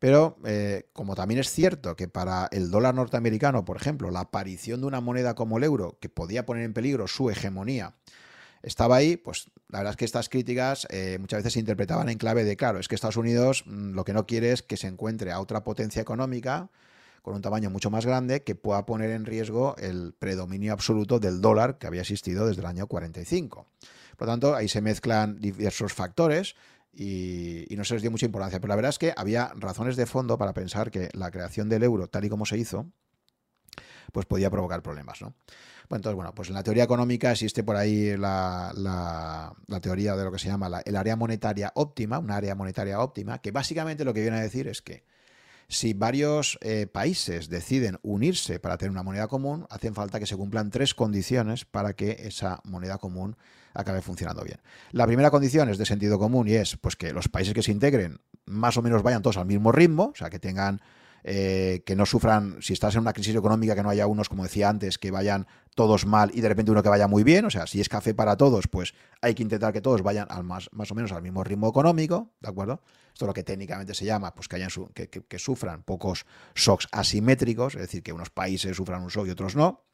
Pero 0.00 0.38
eh, 0.44 0.88
como 0.94 1.14
también 1.14 1.40
es 1.40 1.50
cierto 1.50 1.94
que 1.94 2.08
para 2.08 2.48
el 2.50 2.70
dólar 2.70 2.94
norteamericano, 2.94 3.66
por 3.66 3.76
ejemplo, 3.76 4.10
la 4.10 4.20
aparición 4.20 4.80
de 4.80 4.86
una 4.86 5.02
moneda 5.02 5.34
como 5.34 5.58
el 5.58 5.64
euro, 5.64 5.98
que 6.00 6.08
podía 6.08 6.46
poner 6.46 6.64
en 6.64 6.72
peligro 6.72 7.06
su 7.06 7.30
hegemonía, 7.30 7.94
estaba 8.62 8.96
ahí, 8.96 9.16
pues 9.16 9.50
la 9.68 9.78
verdad 9.78 9.92
es 9.92 9.96
que 9.96 10.04
estas 10.04 10.28
críticas 10.28 10.86
eh, 10.90 11.18
muchas 11.20 11.38
veces 11.38 11.54
se 11.54 11.60
interpretaban 11.60 12.08
en 12.08 12.18
clave 12.18 12.44
de, 12.44 12.56
claro, 12.56 12.78
es 12.78 12.88
que 12.88 12.94
Estados 12.94 13.16
Unidos 13.16 13.64
mm, 13.66 13.92
lo 13.92 14.04
que 14.04 14.12
no 14.12 14.26
quiere 14.26 14.52
es 14.52 14.62
que 14.62 14.76
se 14.76 14.86
encuentre 14.86 15.32
a 15.32 15.40
otra 15.40 15.64
potencia 15.64 16.02
económica 16.02 16.70
con 17.22 17.34
un 17.34 17.42
tamaño 17.42 17.70
mucho 17.70 17.90
más 17.90 18.06
grande 18.06 18.42
que 18.42 18.54
pueda 18.54 18.86
poner 18.86 19.10
en 19.10 19.26
riesgo 19.26 19.76
el 19.78 20.14
predominio 20.18 20.72
absoluto 20.72 21.18
del 21.18 21.40
dólar 21.40 21.78
que 21.78 21.86
había 21.86 22.00
existido 22.00 22.46
desde 22.46 22.60
el 22.60 22.66
año 22.66 22.86
45. 22.86 23.66
Por 24.16 24.26
lo 24.26 24.32
tanto, 24.32 24.54
ahí 24.54 24.68
se 24.68 24.80
mezclan 24.80 25.38
diversos 25.38 25.92
factores 25.92 26.54
y, 26.92 27.72
y, 27.72 27.76
no 27.76 27.84
se 27.84 27.94
les 27.94 28.02
dio 28.02 28.10
mucha 28.10 28.26
importancia. 28.26 28.58
Pero 28.58 28.68
la 28.68 28.76
verdad 28.76 28.90
es 28.90 28.98
que 28.98 29.12
había 29.16 29.52
razones 29.56 29.96
de 29.96 30.06
fondo 30.06 30.38
para 30.38 30.54
pensar 30.54 30.90
que 30.90 31.08
la 31.12 31.30
creación 31.30 31.68
del 31.68 31.82
euro, 31.82 32.08
tal 32.08 32.24
y 32.24 32.28
como 32.28 32.46
se 32.46 32.58
hizo, 32.58 32.86
pues 34.10 34.26
podía 34.26 34.50
provocar 34.50 34.82
problemas, 34.82 35.20
¿no? 35.20 35.34
Bueno, 35.88 36.00
entonces, 36.00 36.14
bueno, 36.14 36.34
pues 36.34 36.48
en 36.48 36.54
la 36.54 36.62
teoría 36.62 36.84
económica 36.84 37.32
existe 37.32 37.64
por 37.64 37.74
ahí 37.76 38.16
la, 38.16 39.52
teoría 39.82 40.14
de 40.14 40.24
lo 40.24 40.30
que 40.30 40.38
se 40.38 40.48
llama 40.48 40.82
el 40.84 40.96
área 40.96 41.16
monetaria 41.16 41.72
óptima, 41.74 42.20
una 42.20 42.36
área 42.36 42.54
monetaria 42.54 43.00
óptima, 43.00 43.40
que 43.40 43.50
básicamente 43.50 44.04
lo 44.04 44.14
que 44.14 44.20
viene 44.20 44.36
a 44.36 44.40
decir 44.40 44.68
es 44.68 44.82
que 44.82 45.02
si 45.66 45.92
varios 45.92 46.58
eh, 46.62 46.86
países 46.86 47.48
deciden 47.48 47.98
unirse 48.02 48.58
para 48.58 48.76
tener 48.76 48.90
una 48.90 49.02
moneda 49.02 49.28
común, 49.28 49.66
hacen 49.70 49.94
falta 49.94 50.18
que 50.18 50.26
se 50.26 50.36
cumplan 50.36 50.70
tres 50.70 50.94
condiciones 50.94 51.64
para 51.64 51.94
que 51.94 52.22
esa 52.24 52.60
moneda 52.64 52.98
común 52.98 53.36
acabe 53.74 54.02
funcionando 54.02 54.42
bien. 54.42 54.60
La 54.90 55.06
primera 55.06 55.30
condición 55.30 55.68
es 55.68 55.78
de 55.78 55.86
sentido 55.86 56.18
común 56.18 56.48
y 56.48 56.54
es 56.54 56.76
pues, 56.76 56.96
que 56.96 57.12
los 57.12 57.28
países 57.28 57.54
que 57.54 57.62
se 57.62 57.72
integren 57.72 58.20
más 58.46 58.76
o 58.76 58.82
menos 58.82 59.02
vayan 59.02 59.22
todos 59.22 59.36
al 59.36 59.46
mismo 59.46 59.70
ritmo, 59.72 60.10
o 60.12 60.16
sea, 60.16 60.30
que 60.30 60.38
tengan 60.38 60.80
eh, 61.24 61.82
que 61.84 61.96
no 61.96 62.06
sufran, 62.06 62.56
si 62.60 62.72
estás 62.72 62.94
en 62.94 63.02
una 63.02 63.12
crisis 63.12 63.34
económica, 63.34 63.74
que 63.74 63.82
no 63.82 63.90
haya 63.90 64.06
unos, 64.06 64.28
como 64.28 64.42
decía 64.42 64.68
antes, 64.68 64.98
que 64.98 65.10
vayan 65.10 65.46
todos 65.74 66.06
mal 66.06 66.30
y 66.34 66.40
de 66.40 66.48
repente 66.48 66.72
uno 66.72 66.82
que 66.82 66.88
vaya 66.88 67.08
muy 67.08 67.24
bien. 67.24 67.44
O 67.44 67.50
sea, 67.50 67.66
si 67.66 67.80
es 67.80 67.88
café 67.88 68.14
para 68.14 68.36
todos, 68.36 68.66
pues 68.68 68.94
hay 69.20 69.34
que 69.34 69.42
intentar 69.42 69.72
que 69.72 69.80
todos 69.80 70.02
vayan 70.02 70.26
al 70.30 70.44
más, 70.44 70.68
más 70.72 70.90
o 70.90 70.94
menos 70.94 71.12
al 71.12 71.22
mismo 71.22 71.44
ritmo 71.44 71.68
económico, 71.68 72.30
¿de 72.40 72.48
acuerdo? 72.48 72.80
Esto 73.12 73.24
es 73.24 73.26
lo 73.26 73.34
que 73.34 73.42
técnicamente 73.42 73.94
se 73.94 74.04
llama, 74.04 74.34
pues 74.34 74.48
que, 74.48 74.56
hayan 74.56 74.70
que 74.94 75.38
sufran 75.38 75.82
pocos 75.82 76.26
shocks 76.54 76.88
asimétricos, 76.92 77.74
es 77.74 77.82
decir, 77.82 78.02
que 78.02 78.12
unos 78.12 78.30
países 78.30 78.76
sufran 78.76 79.02
un 79.02 79.08
shock 79.08 79.26
y 79.26 79.30
otros 79.30 79.56
no. 79.56 79.89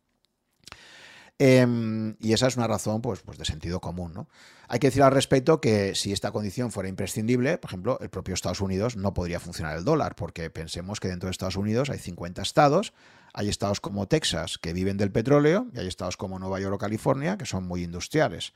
Em, 1.38 2.16
y 2.18 2.32
esa 2.32 2.46
es 2.46 2.56
una 2.56 2.66
razón 2.66 3.02
pues, 3.02 3.20
pues 3.20 3.36
de 3.36 3.44
sentido 3.44 3.80
común. 3.80 4.14
¿no? 4.14 4.28
Hay 4.68 4.78
que 4.78 4.86
decir 4.86 5.02
al 5.02 5.12
respecto 5.12 5.60
que 5.60 5.94
si 5.94 6.12
esta 6.12 6.30
condición 6.32 6.72
fuera 6.72 6.88
imprescindible, 6.88 7.58
por 7.58 7.70
ejemplo, 7.70 7.98
el 8.00 8.08
propio 8.08 8.34
Estados 8.34 8.60
Unidos 8.60 8.96
no 8.96 9.12
podría 9.12 9.38
funcionar 9.38 9.76
el 9.76 9.84
dólar, 9.84 10.16
porque 10.16 10.48
pensemos 10.48 10.98
que 10.98 11.08
dentro 11.08 11.26
de 11.28 11.32
Estados 11.32 11.56
Unidos 11.56 11.90
hay 11.90 11.98
50 11.98 12.40
estados, 12.40 12.94
hay 13.34 13.50
estados 13.50 13.80
como 13.80 14.08
Texas 14.08 14.56
que 14.56 14.72
viven 14.72 14.96
del 14.96 15.12
petróleo 15.12 15.66
y 15.74 15.78
hay 15.78 15.86
estados 15.86 16.16
como 16.16 16.38
Nueva 16.38 16.58
York 16.58 16.74
o 16.74 16.78
California 16.78 17.36
que 17.36 17.44
son 17.44 17.66
muy 17.66 17.82
industriales. 17.82 18.54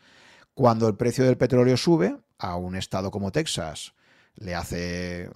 Cuando 0.55 0.89
el 0.89 0.97
precio 0.97 1.25
del 1.25 1.37
petróleo 1.37 1.77
sube, 1.77 2.17
a 2.39 2.57
un 2.57 2.77
estado 2.77 3.11
como 3.11 3.31
Texas 3.31 3.93
le 4.37 4.55
hace 4.55 5.31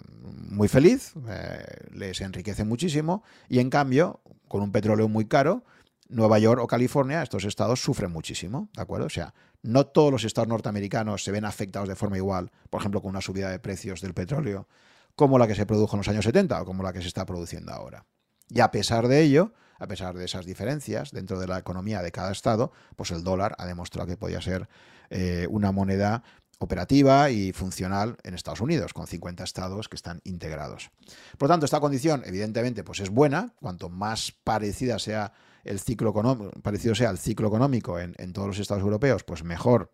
muy 0.49 0.69
feliz, 0.69 1.13
eh, 1.29 1.89
les 1.93 2.21
enriquece 2.23 2.65
muchísimo, 2.65 3.23
y 3.49 3.59
en 3.59 3.69
cambio, 3.69 4.21
con 4.49 4.63
un 4.63 4.73
petróleo 4.73 5.09
muy 5.09 5.27
caro, 5.27 5.65
Nueva 6.09 6.39
York 6.39 6.61
o 6.63 6.67
California, 6.67 7.23
estos 7.23 7.45
estados 7.45 7.83
sufren 7.83 8.11
muchísimo, 8.11 8.69
¿de 8.75 8.83
acuerdo? 8.83 9.07
O 9.07 9.11
sea, 9.11 9.35
no 9.63 9.87
todos 9.87 10.13
los 10.13 10.25
estados 10.25 10.49
norteamericanos 10.49 11.25
se 11.25 11.33
ven 11.33 11.45
afectados 11.45 11.89
de 11.89 11.97
forma 11.97 12.17
igual, 12.17 12.51
por 12.71 12.81
ejemplo, 12.81 13.01
con 13.01 13.11
una 13.11 13.21
subida 13.21 13.51
de 13.51 13.59
precios 13.59 14.01
del 14.01 14.15
petróleo, 14.15 14.69
como 15.17 15.39
la 15.39 15.47
que 15.47 15.55
se 15.55 15.67
produjo 15.67 15.97
en 15.97 15.99
los 15.99 16.09
años 16.09 16.25
70 16.25 16.61
o 16.61 16.65
como 16.65 16.83
la 16.83 16.93
que 16.93 17.01
se 17.01 17.09
está 17.09 17.25
produciendo 17.25 17.73
ahora. 17.73 18.05
Y 18.49 18.61
a 18.61 18.71
pesar 18.71 19.09
de 19.09 19.23
ello, 19.23 19.55
a 19.79 19.87
pesar 19.87 20.17
de 20.17 20.25
esas 20.25 20.45
diferencias 20.45 21.11
dentro 21.11 21.39
de 21.39 21.47
la 21.47 21.59
economía 21.59 22.03
de 22.03 22.13
cada 22.13 22.33
estado, 22.33 22.73
pues 22.97 23.11
el 23.11 23.25
dólar 23.25 23.55
ha 23.59 23.67
demostrado 23.67 24.07
que 24.07 24.17
podía 24.17 24.41
ser 24.41 24.69
eh, 25.11 25.47
una 25.51 25.73
moneda 25.73 26.23
operativa 26.59 27.31
y 27.31 27.53
funcional 27.53 28.17
en 28.23 28.35
Estados 28.35 28.61
Unidos, 28.61 28.93
con 28.93 29.07
50 29.07 29.45
estados 29.45 29.89
que 29.89 29.97
están 29.97 30.21
integrados. 30.25 30.91
Por 31.39 31.49
lo 31.49 31.53
tanto, 31.55 31.67
esta 31.67 31.81
condición, 31.81 32.23
evidentemente, 32.27 32.85
pues 32.85 33.01
es 33.01 33.11
buena, 33.11 33.55
cuanto 33.61 33.89
más 33.89 34.33
parecida 34.45 34.99
sea 34.99 35.33
el 35.65 35.81
ciclo 35.81 36.11
económico, 36.11 36.51
parecido 36.61 36.95
sea 36.95 37.11
el 37.11 37.19
ciclo 37.19 37.49
económico 37.49 37.99
en, 37.99 38.33
todos 38.33 38.49
los 38.49 38.59
estados 38.59 38.83
europeos, 38.83 39.25
pues 39.25 39.45
mejor 39.45 39.93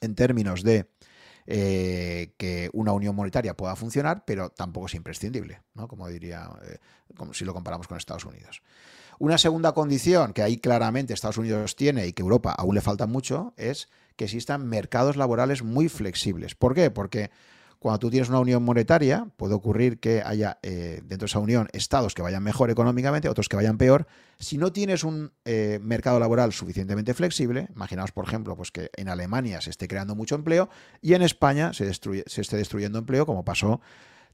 en 0.00 0.14
términos 0.14 0.62
de 0.62 0.90
eh, 1.46 2.34
que 2.36 2.70
una 2.72 2.92
unión 2.92 3.14
monetaria 3.14 3.56
pueda 3.56 3.76
funcionar, 3.76 4.24
pero 4.24 4.50
tampoco 4.50 4.86
es 4.86 4.94
imprescindible, 4.94 5.62
¿no? 5.74 5.88
como 5.88 6.08
diría, 6.08 6.50
eh, 6.64 6.78
como 7.16 7.34
si 7.34 7.44
lo 7.44 7.54
comparamos 7.54 7.88
con 7.88 7.96
Estados 7.96 8.24
Unidos. 8.24 8.62
Una 9.18 9.36
segunda 9.36 9.72
condición 9.72 10.32
que 10.32 10.42
ahí 10.42 10.56
claramente 10.56 11.12
Estados 11.12 11.38
Unidos 11.38 11.76
tiene 11.76 12.06
y 12.06 12.12
que 12.12 12.22
Europa 12.22 12.52
aún 12.56 12.74
le 12.74 12.80
falta 12.80 13.06
mucho 13.06 13.52
es 13.56 13.88
que 14.16 14.24
existan 14.24 14.66
mercados 14.66 15.16
laborales 15.16 15.62
muy 15.62 15.88
flexibles. 15.88 16.54
¿Por 16.54 16.74
qué? 16.74 16.90
Porque 16.90 17.30
cuando 17.80 17.98
tú 17.98 18.10
tienes 18.10 18.28
una 18.28 18.40
unión 18.40 18.62
monetaria, 18.62 19.26
puede 19.38 19.54
ocurrir 19.54 20.00
que 20.00 20.22
haya 20.22 20.58
eh, 20.62 21.00
dentro 21.02 21.24
de 21.24 21.30
esa 21.30 21.38
unión 21.38 21.66
estados 21.72 22.14
que 22.14 22.20
vayan 22.20 22.42
mejor 22.42 22.70
económicamente, 22.70 23.30
otros 23.30 23.48
que 23.48 23.56
vayan 23.56 23.78
peor. 23.78 24.06
Si 24.38 24.58
no 24.58 24.70
tienes 24.70 25.02
un 25.02 25.32
eh, 25.46 25.80
mercado 25.82 26.20
laboral 26.20 26.52
suficientemente 26.52 27.14
flexible, 27.14 27.68
imaginaos, 27.74 28.12
por 28.12 28.26
ejemplo, 28.26 28.54
pues 28.54 28.70
que 28.70 28.90
en 28.98 29.08
Alemania 29.08 29.62
se 29.62 29.70
esté 29.70 29.88
creando 29.88 30.14
mucho 30.14 30.34
empleo 30.34 30.68
y 31.00 31.14
en 31.14 31.22
España 31.22 31.72
se, 31.72 31.88
esté 31.88 32.56
destruyendo 32.58 32.98
empleo, 32.98 33.24
como 33.24 33.46
pasó 33.46 33.80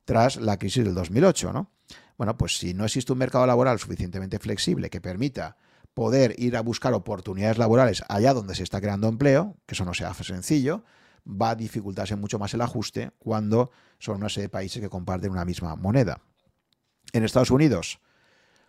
tras 0.05 0.39
la 0.39 0.59
crisis 0.59 0.85
del 0.85 0.95
2008, 0.95 1.53
¿no? 1.53 1.71
Bueno, 2.19 2.37
pues 2.37 2.59
si 2.59 2.75
no 2.75 2.85
existe 2.85 3.13
un 3.13 3.19
mercado 3.19 3.47
laboral 3.47 3.79
suficientemente 3.79 4.41
flexible 4.41 4.91
que 4.91 5.01
permita 5.01 5.57
poder 5.95 6.35
ir 6.39 6.57
a 6.57 6.63
buscar 6.63 6.95
oportunidades 6.95 7.59
laborales 7.59 8.03
allá 8.09 8.35
donde 8.35 8.57
se 8.57 8.65
está 8.65 8.81
creando 8.81 9.07
empleo, 9.07 9.57
que 9.67 9.75
eso 9.75 9.85
no 9.85 9.95
se 9.95 10.05
hace 10.05 10.25
sencillo, 10.25 10.83
va 11.27 11.51
a 11.51 11.55
dificultarse 11.55 12.17
mucho 12.17 12.39
más 12.39 12.55
el 12.55 12.61
ajuste 12.61 13.11
cuando 13.19 13.71
son 13.99 14.17
una 14.17 14.29
serie 14.29 14.45
de 14.45 14.51
países 14.51 14.81
que 14.81 14.89
comparten 14.89 15.33
una 15.33 15.45
misma 15.45 15.75
moneda. 15.77 16.21
En 17.13 17.25
Estados 17.25 17.51
Unidos, 17.51 18.01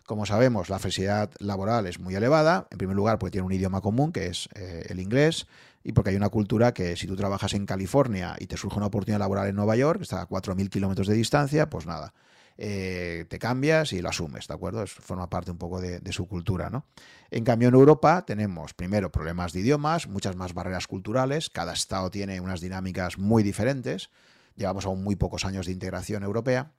como 0.08 0.24
sabemos, 0.24 0.70
la 0.70 0.78
flexibilidad 0.78 1.30
laboral 1.38 1.86
es 1.86 2.00
muy 2.00 2.14
elevada. 2.14 2.66
En 2.70 2.78
primer 2.78 2.96
lugar, 2.96 3.18
porque 3.18 3.32
tiene 3.32 3.46
un 3.46 3.52
idioma 3.52 3.82
común, 3.82 4.10
que 4.10 4.28
es 4.28 4.48
eh, 4.54 4.86
el 4.88 5.00
inglés, 5.00 5.46
y 5.84 5.92
porque 5.92 6.10
hay 6.10 6.16
una 6.16 6.30
cultura 6.30 6.72
que 6.72 6.96
si 6.96 7.06
tú 7.06 7.14
trabajas 7.14 7.52
en 7.52 7.66
California 7.66 8.34
y 8.38 8.46
te 8.46 8.56
surge 8.56 8.78
una 8.78 8.86
oportunidad 8.86 9.18
laboral 9.18 9.48
en 9.48 9.56
Nueva 9.56 9.76
York, 9.76 9.98
que 9.98 10.04
está 10.04 10.22
a 10.22 10.26
4.000 10.28 10.70
kilómetros 10.70 11.08
de 11.08 11.14
distancia, 11.14 11.68
pues 11.68 11.84
nada, 11.84 12.14
eh, 12.60 13.24
te 13.28 13.38
cambias 13.38 13.92
y 13.92 14.02
lo 14.02 14.08
asumes, 14.08 14.48
¿de 14.48 14.54
acuerdo? 14.54 14.84
forma 14.88 15.30
parte 15.30 15.52
un 15.52 15.58
poco 15.58 15.80
de, 15.80 16.12
su 16.12 16.26
cultura, 16.26 16.70
¿no? 16.70 16.86
En 17.30 17.44
cambio, 17.44 17.68
en 17.68 17.74
Europa 17.74 18.24
tenemos, 18.26 18.74
primero, 18.74 19.12
problemas 19.12 19.52
de 19.52 19.60
idiomas, 19.60 20.08
muchas 20.08 20.34
más 20.34 20.54
barreras 20.54 20.88
culturales, 20.88 21.50
cada 21.50 21.72
estado 21.72 22.10
tiene 22.10 22.40
unas 22.40 22.60
dinámicas 22.60 23.16
muy 23.16 23.44
diferentes, 23.44 24.10
llevamos 24.56 24.86
aún 24.86 25.04
muy 25.04 25.14
pocos 25.14 25.44
años 25.44 25.66
de 25.66 25.72
integración 25.72 26.24
europea, 26.24 26.72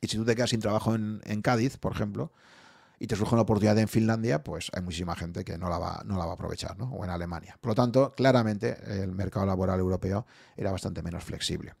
y 0.00 0.08
si 0.08 0.16
tú 0.16 0.24
te 0.24 0.34
quedas 0.34 0.48
sin 0.48 0.60
trabajo 0.60 0.94
en, 0.94 1.42
Cádiz, 1.42 1.76
por 1.76 1.92
ejemplo, 1.92 2.32
y 2.98 3.06
te 3.06 3.16
surge 3.16 3.34
una 3.34 3.42
oportunidad 3.42 3.78
en 3.78 3.88
Finlandia, 3.88 4.42
pues 4.42 4.70
hay 4.72 4.80
muchísima 4.80 5.14
gente 5.14 5.44
que 5.44 5.58
no 5.58 5.68
la 5.68 5.78
va, 5.78 6.02
no 6.06 6.16
la 6.16 6.24
va 6.24 6.30
a 6.30 6.34
aprovechar, 6.34 6.78
¿no? 6.78 6.86
O 6.92 7.04
en 7.04 7.10
Alemania. 7.10 7.58
Por 7.60 7.72
lo 7.72 7.74
tanto, 7.74 8.14
claramente 8.14 8.78
el 9.02 9.12
mercado 9.12 9.44
laboral 9.44 9.78
europeo 9.78 10.26
era 10.56 10.72
bastante 10.72 11.02
menos 11.02 11.22
flexible. 11.22 11.74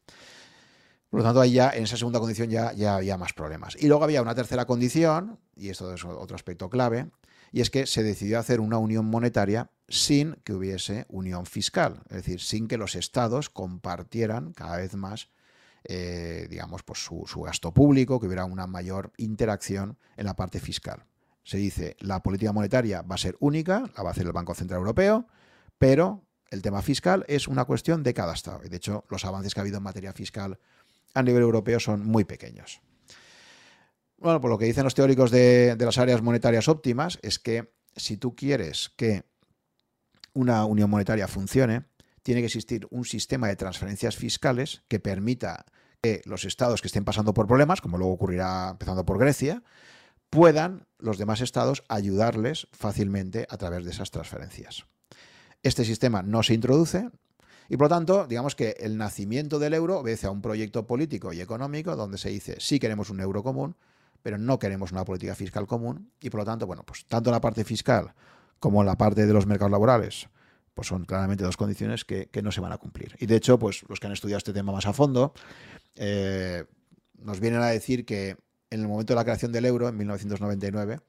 Por 1.10 1.20
lo 1.20 1.24
tanto, 1.24 1.40
ahí 1.40 1.52
ya, 1.52 1.70
en 1.70 1.84
esa 1.84 1.96
segunda 1.96 2.18
condición 2.18 2.50
ya, 2.50 2.72
ya 2.72 2.96
había 2.96 3.16
más 3.16 3.32
problemas. 3.32 3.76
Y 3.78 3.86
luego 3.86 4.04
había 4.04 4.22
una 4.22 4.34
tercera 4.34 4.66
condición, 4.66 5.38
y 5.54 5.68
esto 5.68 5.92
es 5.94 6.04
otro 6.04 6.34
aspecto 6.34 6.68
clave, 6.68 7.10
y 7.52 7.60
es 7.60 7.70
que 7.70 7.86
se 7.86 8.02
decidió 8.02 8.38
hacer 8.38 8.60
una 8.60 8.78
unión 8.78 9.06
monetaria 9.06 9.70
sin 9.88 10.34
que 10.44 10.52
hubiese 10.52 11.06
unión 11.08 11.46
fiscal, 11.46 12.02
es 12.10 12.16
decir, 12.16 12.40
sin 12.40 12.66
que 12.66 12.76
los 12.76 12.96
estados 12.96 13.50
compartieran 13.50 14.52
cada 14.52 14.76
vez 14.76 14.94
más, 14.94 15.30
eh, 15.84 16.48
digamos, 16.50 16.82
pues 16.82 17.04
su, 17.04 17.22
su 17.26 17.42
gasto 17.42 17.72
público, 17.72 18.18
que 18.18 18.26
hubiera 18.26 18.44
una 18.44 18.66
mayor 18.66 19.12
interacción 19.16 19.98
en 20.16 20.26
la 20.26 20.34
parte 20.34 20.58
fiscal. 20.58 21.04
Se 21.44 21.58
dice, 21.58 21.96
la 22.00 22.22
política 22.24 22.52
monetaria 22.52 23.02
va 23.02 23.14
a 23.14 23.18
ser 23.18 23.36
única, 23.38 23.84
la 23.96 24.02
va 24.02 24.10
a 24.10 24.12
hacer 24.12 24.26
el 24.26 24.32
Banco 24.32 24.54
Central 24.54 24.80
Europeo, 24.80 25.28
pero 25.78 26.24
el 26.50 26.62
tema 26.62 26.82
fiscal 26.82 27.24
es 27.28 27.48
una 27.48 27.64
cuestión 27.64 28.02
de 28.02 28.14
cada 28.14 28.34
estado. 28.34 28.60
Y 28.64 28.68
de 28.68 28.76
hecho, 28.76 29.04
los 29.08 29.24
avances 29.24 29.54
que 29.54 29.60
ha 29.60 29.62
habido 29.62 29.78
en 29.78 29.84
materia 29.84 30.12
fiscal 30.12 30.58
a 31.16 31.22
nivel 31.22 31.42
europeo 31.42 31.80
son 31.80 32.04
muy 32.04 32.24
pequeños. 32.24 32.82
Bueno, 34.18 34.40
por 34.40 34.50
lo 34.50 34.58
que 34.58 34.66
dicen 34.66 34.84
los 34.84 34.94
teóricos 34.94 35.30
de, 35.30 35.76
las 35.78 35.98
áreas 35.98 36.22
monetarias 36.22 36.68
óptimas 36.68 37.18
es 37.22 37.38
que 37.38 37.72
si 37.96 38.18
tú 38.18 38.36
quieres 38.36 38.92
que 38.96 39.24
una 40.34 40.66
unión 40.66 40.90
monetaria 40.90 41.26
funcione, 41.26 41.84
tiene 42.22 42.42
que 42.42 42.46
existir 42.46 42.86
un 42.90 43.06
sistema 43.06 43.48
de 43.48 43.56
transferencias 43.56 44.16
fiscales 44.16 44.82
que 44.88 45.00
permita 45.00 45.64
que 46.02 46.20
los 46.26 46.44
estados 46.44 46.82
que 46.82 46.88
estén 46.88 47.04
pasando 47.04 47.32
por 47.32 47.46
problemas, 47.46 47.80
como 47.80 47.96
luego 47.96 48.12
ocurrirá 48.12 48.70
empezando 48.72 49.06
por 49.06 49.18
Grecia, 49.18 49.62
puedan 50.28 50.86
los 50.98 51.16
demás 51.16 51.40
estados 51.40 51.82
ayudarles 51.88 52.68
fácilmente 52.72 53.46
a 53.48 53.56
través 53.56 53.84
de 53.84 53.90
esas 53.90 54.10
transferencias. 54.10 54.84
Este 55.62 55.84
sistema 55.84 56.22
no 56.22 56.42
se 56.42 56.52
introduce, 56.52 57.08
y 57.68 57.76
por 57.76 57.86
lo 57.86 57.88
tanto, 57.88 58.26
digamos 58.26 58.54
que 58.54 58.76
el 58.80 58.96
nacimiento 58.96 59.58
del 59.58 59.74
euro 59.74 60.00
obedece 60.00 60.26
a 60.26 60.30
un 60.30 60.42
proyecto 60.42 60.86
político 60.86 61.32
y 61.32 61.40
económico 61.40 61.96
donde 61.96 62.18
se 62.18 62.28
dice 62.30 62.56
sí 62.58 62.78
queremos 62.78 63.10
un 63.10 63.20
euro 63.20 63.42
común, 63.42 63.76
pero 64.22 64.38
no 64.38 64.58
queremos 64.58 64.92
una 64.92 65.04
política 65.04 65.34
fiscal 65.34 65.66
común. 65.66 66.10
Y 66.20 66.30
por 66.30 66.40
lo 66.40 66.44
tanto, 66.44 66.66
bueno, 66.66 66.82
pues 66.84 67.06
tanto 67.06 67.30
la 67.30 67.40
parte 67.40 67.64
fiscal 67.64 68.12
como 68.58 68.82
la 68.82 68.96
parte 68.96 69.26
de 69.26 69.32
los 69.32 69.46
mercados 69.46 69.70
laborales, 69.70 70.28
pues 70.74 70.88
son 70.88 71.04
claramente 71.04 71.44
dos 71.44 71.56
condiciones 71.56 72.04
que, 72.04 72.28
no 72.42 72.50
se 72.50 72.60
van 72.60 72.72
a 72.72 72.78
cumplir. 72.78 73.16
Y 73.20 73.26
de 73.26 73.36
hecho, 73.36 73.58
pues 73.58 73.84
los 73.88 74.00
que 74.00 74.08
han 74.08 74.12
estudiado 74.12 74.38
este 74.38 74.52
tema 74.52 74.72
más 74.72 74.86
a 74.86 74.92
fondo, 74.92 75.32
eh, 75.94 76.64
nos 77.18 77.40
vienen 77.40 77.60
a 77.60 77.66
decir 77.66 78.04
que 78.04 78.36
en 78.70 78.80
el 78.80 78.88
momento 78.88 79.14
de 79.14 79.16
la 79.16 79.24
creación 79.24 79.52
del 79.52 79.64
euro, 79.64 79.88
en 79.88 79.96
1999, 79.96 81.00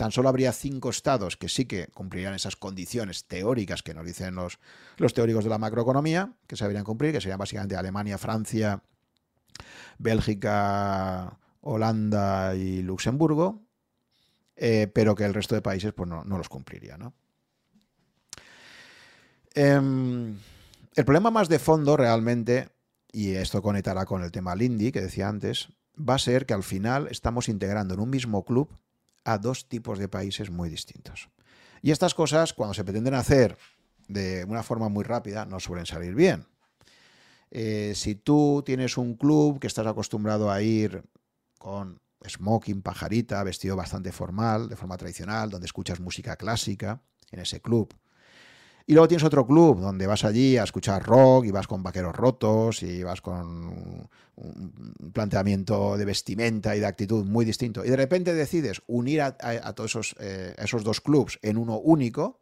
tan 0.00 0.12
solo 0.12 0.30
habría 0.30 0.50
cinco 0.52 0.88
estados 0.88 1.36
que 1.36 1.50
sí 1.50 1.66
que 1.66 1.88
cumplirían 1.88 2.32
esas 2.32 2.56
condiciones 2.56 3.26
teóricas 3.26 3.82
que 3.82 3.92
nos 3.92 4.06
dicen 4.06 4.34
los, 4.34 4.58
los 4.96 5.12
teóricos 5.12 5.44
de 5.44 5.50
la 5.50 5.58
macroeconomía, 5.58 6.32
que 6.46 6.56
se 6.56 6.64
deberían 6.64 6.86
cumplir, 6.86 7.12
que 7.12 7.20
serían 7.20 7.38
básicamente 7.38 7.76
Alemania, 7.76 8.16
Francia, 8.16 8.82
Bélgica, 9.98 11.38
Holanda 11.60 12.54
y 12.54 12.80
Luxemburgo. 12.80 13.60
eh, 14.56 14.90
pero 14.90 15.14
que 15.14 15.26
el 15.26 15.34
resto 15.34 15.54
de 15.54 15.60
países 15.60 15.92
pues, 15.92 16.08
no, 16.08 16.24
los 16.24 16.48
cumpliría. 16.48 16.96
Em, 19.52 20.34
el 20.96 21.04
problema 21.04 21.30
más 21.30 21.50
de 21.50 21.58
fondo 21.58 21.98
realmente, 21.98 22.70
y 23.12 23.32
esto 23.32 23.60
conectará 23.60 24.06
con 24.06 24.22
el 24.22 24.32
tema 24.32 24.54
Lindy 24.54 24.92
que 24.92 25.02
decía 25.02 25.28
antes, 25.28 25.68
va 25.94 26.14
a 26.14 26.18
ser 26.18 26.46
que 26.46 26.54
al 26.54 26.62
final 26.62 27.06
estamos 27.10 27.50
integrando 27.50 27.92
en 27.92 28.00
un 28.00 28.08
mismo 28.08 28.46
club 28.46 28.70
a 29.24 29.38
dos 29.38 29.68
tipos 29.68 29.98
de 29.98 30.08
países 30.08 30.50
muy 30.50 30.68
distintos. 30.68 31.28
Y 31.82 31.90
estas 31.90 32.14
cosas, 32.14 32.52
cuando 32.52 32.74
se 32.74 32.84
pretenden 32.84 33.14
hacer 33.14 33.56
de 34.08 34.44
una 34.44 34.62
forma 34.62 34.88
muy 34.88 35.04
rápida, 35.04 35.46
no 35.46 35.60
suelen 35.60 35.86
salir 35.86 36.14
bien. 36.14 36.46
Eh, 37.50 37.92
si 37.96 38.14
tú 38.14 38.62
tienes 38.64 38.96
un 38.96 39.14
club 39.14 39.58
que 39.58 39.66
estás 39.66 39.86
acostumbrado 39.86 40.50
a 40.50 40.62
ir 40.62 41.02
con 41.58 42.00
smoking, 42.26 42.82
pajarita, 42.82 43.42
vestido 43.42 43.76
bastante 43.76 44.12
formal, 44.12 44.68
de 44.68 44.76
forma 44.76 44.96
tradicional, 44.96 45.50
donde 45.50 45.66
escuchas 45.66 46.00
música 46.00 46.36
clásica 46.36 47.02
en 47.30 47.40
ese 47.40 47.60
club, 47.60 47.94
y 48.90 48.92
luego 48.92 49.06
tienes 49.06 49.22
otro 49.22 49.46
club 49.46 49.78
donde 49.78 50.04
vas 50.08 50.24
allí 50.24 50.56
a 50.56 50.64
escuchar 50.64 51.04
rock 51.04 51.44
y 51.44 51.52
vas 51.52 51.68
con 51.68 51.80
vaqueros 51.80 52.12
rotos 52.12 52.82
y 52.82 53.04
vas 53.04 53.20
con 53.20 54.08
un 54.34 55.12
planteamiento 55.12 55.96
de 55.96 56.04
vestimenta 56.04 56.74
y 56.74 56.80
de 56.80 56.86
actitud 56.86 57.24
muy 57.24 57.44
distinto. 57.44 57.84
Y 57.84 57.90
de 57.90 57.94
repente 57.94 58.34
decides 58.34 58.82
unir 58.88 59.22
a, 59.22 59.72
todos 59.74 59.92
esos, 59.92 60.16
eh, 60.18 60.56
esos 60.58 60.82
dos 60.82 61.00
clubs 61.00 61.38
en 61.42 61.56
uno 61.56 61.78
único. 61.78 62.40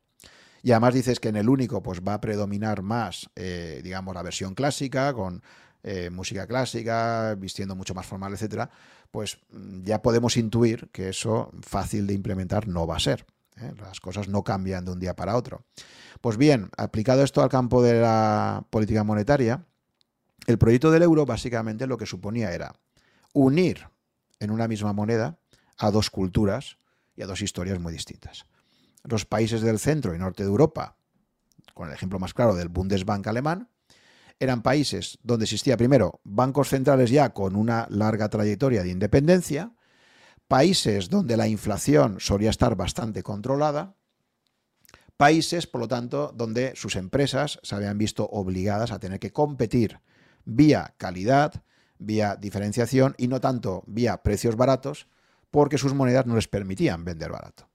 Y 0.62 0.70
además 0.70 0.94
dices 0.94 1.20
que 1.20 1.28
en 1.28 1.36
el 1.36 1.50
único 1.50 1.82
pues 1.82 2.00
va 2.00 2.14
a 2.14 2.20
predominar 2.22 2.80
más, 2.80 3.28
eh, 3.36 3.82
digamos, 3.84 4.14
la 4.14 4.22
versión 4.22 4.54
clásica, 4.54 5.12
con 5.12 5.42
eh, 5.82 6.08
música 6.08 6.46
clásica, 6.46 7.34
vistiendo 7.34 7.76
mucho 7.76 7.92
más 7.92 8.06
formal, 8.06 8.32
etcétera, 8.32 8.70
pues 9.10 9.36
ya 9.82 10.00
podemos 10.00 10.38
intuir 10.38 10.88
que 10.92 11.10
eso 11.10 11.50
fácil 11.60 12.06
de 12.06 12.14
implementar 12.14 12.68
no 12.68 12.86
va 12.86 12.96
a 12.96 13.00
ser. 13.00 13.26
Las 13.80 14.00
cosas 14.00 14.28
no 14.28 14.44
cambian 14.44 14.84
de 14.84 14.92
un 14.92 14.98
día 14.98 15.14
para 15.14 15.36
otro. 15.36 15.64
Pues 16.20 16.36
bien, 16.36 16.70
aplicado 16.76 17.22
esto 17.22 17.42
al 17.42 17.48
campo 17.48 17.82
de 17.82 18.00
la 18.00 18.64
política 18.70 19.04
monetaria, 19.04 19.64
el 20.46 20.58
proyecto 20.58 20.90
del 20.90 21.02
euro 21.02 21.26
básicamente 21.26 21.86
lo 21.86 21.98
que 21.98 22.06
suponía 22.06 22.52
era 22.52 22.74
unir 23.32 23.88
en 24.40 24.50
una 24.50 24.68
misma 24.68 24.92
moneda 24.92 25.38
a 25.76 25.90
dos 25.90 26.10
culturas 26.10 26.78
y 27.16 27.22
a 27.22 27.26
dos 27.26 27.42
historias 27.42 27.78
muy 27.80 27.92
distintas. 27.92 28.46
Los 29.04 29.24
países 29.24 29.60
del 29.60 29.78
centro 29.78 30.14
y 30.14 30.18
norte 30.18 30.42
de 30.42 30.48
Europa, 30.48 30.96
con 31.74 31.88
el 31.88 31.94
ejemplo 31.94 32.18
más 32.18 32.34
claro 32.34 32.54
del 32.54 32.68
Bundesbank 32.68 33.26
alemán, 33.26 33.68
eran 34.40 34.62
países 34.62 35.18
donde 35.22 35.44
existía 35.44 35.76
primero 35.76 36.20
bancos 36.24 36.68
centrales 36.68 37.10
ya 37.10 37.30
con 37.30 37.56
una 37.56 37.86
larga 37.90 38.28
trayectoria 38.28 38.82
de 38.82 38.90
independencia, 38.90 39.72
países 40.48 41.10
donde 41.10 41.36
la 41.36 41.46
inflación 41.46 42.18
solía 42.20 42.50
estar 42.50 42.74
bastante 42.74 43.22
controlada, 43.22 43.94
países, 45.18 45.66
por 45.66 45.82
lo 45.82 45.88
tanto, 45.88 46.32
donde 46.34 46.74
sus 46.74 46.96
empresas 46.96 47.60
se 47.62 47.74
habían 47.74 47.98
visto 47.98 48.26
obligadas 48.26 48.90
a 48.90 48.98
tener 48.98 49.20
que 49.20 49.32
competir 49.32 50.00
vía 50.44 50.94
calidad, 50.96 51.62
vía 51.98 52.36
diferenciación 52.36 53.14
y 53.18 53.28
no 53.28 53.40
tanto 53.40 53.84
vía 53.86 54.22
precios 54.22 54.56
baratos, 54.56 55.06
porque 55.50 55.78
sus 55.78 55.92
monedas 55.92 56.26
no 56.26 56.34
les 56.34 56.48
permitían 56.48 57.04
vender 57.04 57.30
barato. 57.30 57.68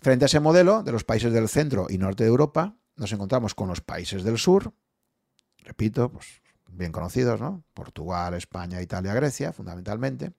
Frente 0.00 0.24
a 0.24 0.26
ese 0.26 0.40
modelo 0.40 0.82
de 0.82 0.92
los 0.92 1.04
países 1.04 1.32
del 1.32 1.48
centro 1.48 1.86
y 1.90 1.98
norte 1.98 2.24
de 2.24 2.30
Europa, 2.30 2.76
nos 2.96 3.12
encontramos 3.12 3.54
con 3.54 3.68
los 3.68 3.80
países 3.80 4.22
del 4.22 4.38
sur, 4.38 4.72
repito, 5.64 6.12
pues 6.12 6.42
bien 6.68 6.92
conocidos, 6.92 7.40
¿no? 7.40 7.64
Portugal, 7.74 8.34
España, 8.34 8.80
Italia, 8.80 9.14
Grecia, 9.14 9.52
fundamentalmente, 9.52 10.32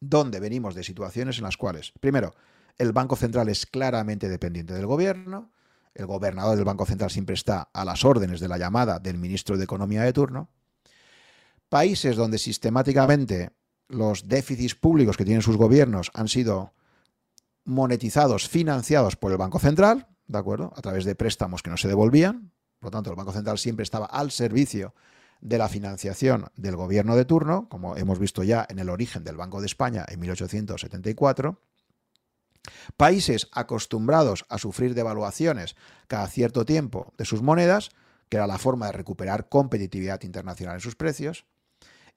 donde 0.00 0.40
venimos 0.40 0.74
de 0.74 0.84
situaciones 0.84 1.38
en 1.38 1.44
las 1.44 1.56
cuales, 1.56 1.92
primero, 2.00 2.34
el 2.78 2.92
Banco 2.92 3.16
Central 3.16 3.48
es 3.48 3.66
claramente 3.66 4.28
dependiente 4.28 4.74
del 4.74 4.86
gobierno. 4.86 5.50
El 5.94 6.06
gobernador 6.06 6.56
del 6.56 6.64
Banco 6.64 6.84
Central 6.84 7.10
siempre 7.10 7.34
está 7.34 7.70
a 7.72 7.84
las 7.84 8.04
órdenes 8.04 8.40
de 8.40 8.48
la 8.48 8.58
llamada 8.58 8.98
del 8.98 9.16
ministro 9.16 9.56
de 9.56 9.64
Economía 9.64 10.02
de 10.02 10.12
turno. 10.12 10.50
Países 11.70 12.16
donde 12.16 12.38
sistemáticamente 12.38 13.50
los 13.88 14.28
déficits 14.28 14.74
públicos 14.74 15.16
que 15.16 15.24
tienen 15.24 15.42
sus 15.42 15.56
gobiernos 15.56 16.10
han 16.12 16.28
sido 16.28 16.74
monetizados, 17.64 18.48
financiados 18.48 19.16
por 19.16 19.32
el 19.32 19.38
Banco 19.38 19.58
Central, 19.58 20.08
¿de 20.26 20.38
acuerdo? 20.38 20.72
A 20.76 20.82
través 20.82 21.04
de 21.04 21.14
préstamos 21.14 21.62
que 21.62 21.70
no 21.70 21.76
se 21.76 21.88
devolvían. 21.88 22.52
Por 22.78 22.88
lo 22.88 22.90
tanto, 22.90 23.10
el 23.10 23.16
Banco 23.16 23.32
Central 23.32 23.58
siempre 23.58 23.82
estaba 23.82 24.06
al 24.06 24.30
servicio 24.30 24.94
de 25.46 25.58
la 25.58 25.68
financiación 25.68 26.46
del 26.56 26.74
gobierno 26.74 27.14
de 27.14 27.24
turno, 27.24 27.68
como 27.68 27.96
hemos 27.96 28.18
visto 28.18 28.42
ya 28.42 28.66
en 28.68 28.80
el 28.80 28.90
origen 28.90 29.22
del 29.22 29.36
Banco 29.36 29.60
de 29.60 29.66
España 29.66 30.04
en 30.08 30.18
1874. 30.18 31.60
Países 32.96 33.48
acostumbrados 33.52 34.44
a 34.48 34.58
sufrir 34.58 34.94
devaluaciones 34.94 35.76
cada 36.08 36.26
cierto 36.26 36.64
tiempo 36.64 37.12
de 37.16 37.24
sus 37.24 37.42
monedas, 37.42 37.90
que 38.28 38.38
era 38.38 38.48
la 38.48 38.58
forma 38.58 38.86
de 38.86 38.92
recuperar 38.92 39.48
competitividad 39.48 40.22
internacional 40.22 40.74
en 40.74 40.80
sus 40.80 40.96
precios, 40.96 41.46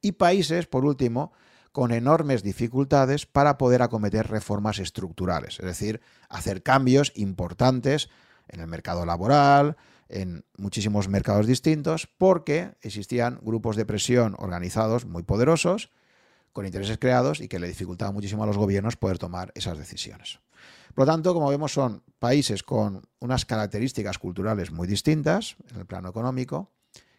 y 0.01 0.13
países, 0.13 0.65
por 0.65 0.83
último, 0.83 1.31
con 1.71 1.91
enormes 1.91 2.41
dificultades 2.41 3.27
para 3.27 3.59
poder 3.59 3.83
acometer 3.83 4.27
reformas 4.27 4.79
estructurales, 4.79 5.59
es 5.59 5.65
decir, 5.65 6.01
hacer 6.29 6.63
cambios 6.63 7.11
importantes 7.13 8.09
en 8.47 8.59
el 8.59 8.65
mercado 8.65 9.05
laboral, 9.05 9.77
en 10.09 10.43
muchísimos 10.57 11.07
mercados 11.07 11.47
distintos, 11.47 12.07
porque 12.17 12.75
existían 12.81 13.39
grupos 13.41 13.75
de 13.75 13.85
presión 13.85 14.35
organizados 14.37 15.05
muy 15.05 15.23
poderosos 15.23 15.91
con 16.51 16.65
intereses 16.65 16.97
creados 16.97 17.41
y 17.41 17.47
que 17.47 17.59
le 17.59 17.67
dificultaba 17.67 18.11
muchísimo 18.11 18.43
a 18.43 18.47
los 18.47 18.57
gobiernos 18.57 18.97
poder 18.97 19.19
tomar 19.19 19.51
esas 19.55 19.77
decisiones. 19.77 20.39
Por 20.95 21.05
lo 21.05 21.13
tanto, 21.13 21.33
como 21.33 21.49
vemos, 21.49 21.71
son 21.71 22.03
países 22.17 22.63
con 22.63 23.07
unas 23.19 23.45
características 23.45 24.17
culturales 24.17 24.71
muy 24.71 24.87
distintas 24.87 25.55
en 25.71 25.77
el 25.77 25.85
plano 25.85 26.09
económico, 26.09 26.71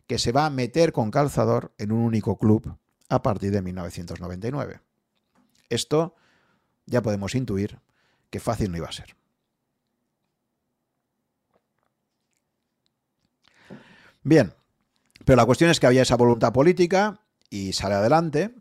que 0.06 0.18
se 0.18 0.32
va 0.32 0.46
a 0.46 0.50
meter 0.50 0.92
con 0.92 1.10
calzador 1.10 1.72
en 1.78 1.92
un 1.92 2.00
único 2.00 2.36
club 2.36 2.76
a 3.08 3.22
partir 3.22 3.52
de 3.52 3.62
1999. 3.62 4.80
Esto 5.68 6.16
ya 6.86 7.00
podemos 7.00 7.34
intuir 7.34 7.78
que 8.28 8.40
fácil 8.40 8.72
no 8.72 8.76
iba 8.76 8.88
a 8.88 8.92
ser. 8.92 9.19
Bien, 14.22 14.52
pero 15.24 15.36
la 15.36 15.46
cuestión 15.46 15.70
es 15.70 15.80
que 15.80 15.86
había 15.86 16.02
esa 16.02 16.16
voluntad 16.16 16.52
política 16.52 17.20
y 17.48 17.72
sale 17.72 17.94
adelante 17.94 18.54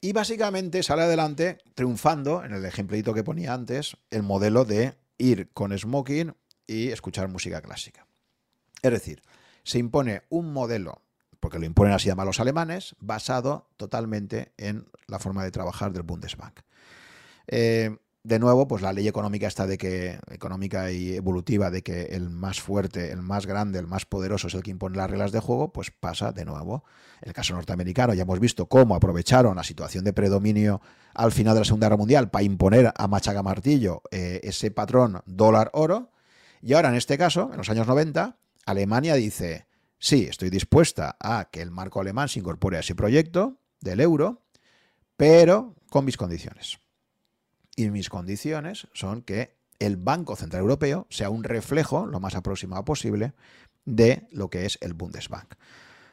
y 0.00 0.12
básicamente 0.12 0.82
sale 0.82 1.02
adelante 1.02 1.58
triunfando, 1.74 2.44
en 2.44 2.52
el 2.52 2.64
ejemplito 2.64 3.14
que 3.14 3.24
ponía 3.24 3.54
antes, 3.54 3.96
el 4.10 4.22
modelo 4.22 4.64
de 4.64 4.94
ir 5.18 5.50
con 5.52 5.76
smoking 5.76 6.34
y 6.66 6.88
escuchar 6.88 7.28
música 7.28 7.60
clásica. 7.62 8.06
Es 8.82 8.92
decir, 8.92 9.22
se 9.62 9.78
impone 9.78 10.22
un 10.28 10.52
modelo, 10.52 11.02
porque 11.40 11.58
lo 11.58 11.64
imponen 11.64 11.94
así 11.94 12.08
además 12.08 12.26
los 12.26 12.40
alemanes, 12.40 12.96
basado 13.00 13.70
totalmente 13.76 14.52
en 14.58 14.86
la 15.06 15.18
forma 15.18 15.42
de 15.42 15.50
trabajar 15.50 15.92
del 15.92 16.02
Bundesbank. 16.02 16.60
Eh, 17.46 17.96
de 18.24 18.38
nuevo, 18.38 18.66
pues 18.66 18.80
la 18.80 18.94
ley 18.94 19.06
económica 19.06 19.46
está 19.46 19.66
de 19.66 19.76
que, 19.76 20.18
económica 20.30 20.90
y 20.90 21.14
evolutiva, 21.14 21.70
de 21.70 21.82
que 21.82 22.04
el 22.04 22.30
más 22.30 22.58
fuerte, 22.58 23.12
el 23.12 23.20
más 23.20 23.44
grande, 23.44 23.78
el 23.78 23.86
más 23.86 24.06
poderoso 24.06 24.48
es 24.48 24.54
el 24.54 24.62
que 24.62 24.70
impone 24.70 24.96
las 24.96 25.10
reglas 25.10 25.30
de 25.30 25.40
juego, 25.40 25.72
pues 25.72 25.90
pasa 25.90 26.32
de 26.32 26.46
nuevo. 26.46 26.84
El 27.20 27.34
caso 27.34 27.52
norteamericano 27.54 28.14
ya 28.14 28.22
hemos 28.22 28.40
visto 28.40 28.66
cómo 28.66 28.94
aprovecharon 28.94 29.56
la 29.56 29.62
situación 29.62 30.04
de 30.04 30.14
predominio 30.14 30.80
al 31.12 31.32
final 31.32 31.52
de 31.52 31.60
la 31.60 31.64
Segunda 31.66 31.86
Guerra 31.86 31.98
Mundial 31.98 32.30
para 32.30 32.44
imponer 32.44 32.94
a 32.96 33.08
machaca 33.08 33.42
martillo 33.42 34.00
eh, 34.10 34.40
ese 34.42 34.70
patrón 34.70 35.20
dólar-oro. 35.26 36.10
Y 36.62 36.72
ahora, 36.72 36.88
en 36.88 36.94
este 36.94 37.18
caso, 37.18 37.50
en 37.52 37.58
los 37.58 37.68
años 37.68 37.86
90, 37.86 38.38
Alemania 38.64 39.14
dice, 39.16 39.66
sí, 39.98 40.26
estoy 40.30 40.48
dispuesta 40.48 41.18
a 41.20 41.50
que 41.50 41.60
el 41.60 41.70
marco 41.70 42.00
alemán 42.00 42.30
se 42.30 42.38
incorpore 42.38 42.78
a 42.78 42.80
ese 42.80 42.94
proyecto 42.94 43.58
del 43.82 44.00
euro, 44.00 44.40
pero 45.18 45.74
con 45.90 46.06
mis 46.06 46.16
condiciones. 46.16 46.78
Y 47.76 47.90
mis 47.90 48.08
condiciones 48.08 48.86
son 48.92 49.22
que 49.22 49.56
el 49.78 49.96
Banco 49.96 50.36
Central 50.36 50.62
Europeo 50.62 51.06
sea 51.10 51.30
un 51.30 51.44
reflejo, 51.44 52.06
lo 52.06 52.20
más 52.20 52.34
aproximado 52.34 52.84
posible, 52.84 53.32
de 53.84 54.26
lo 54.30 54.48
que 54.48 54.66
es 54.66 54.78
el 54.80 54.94
Bundesbank. 54.94 55.54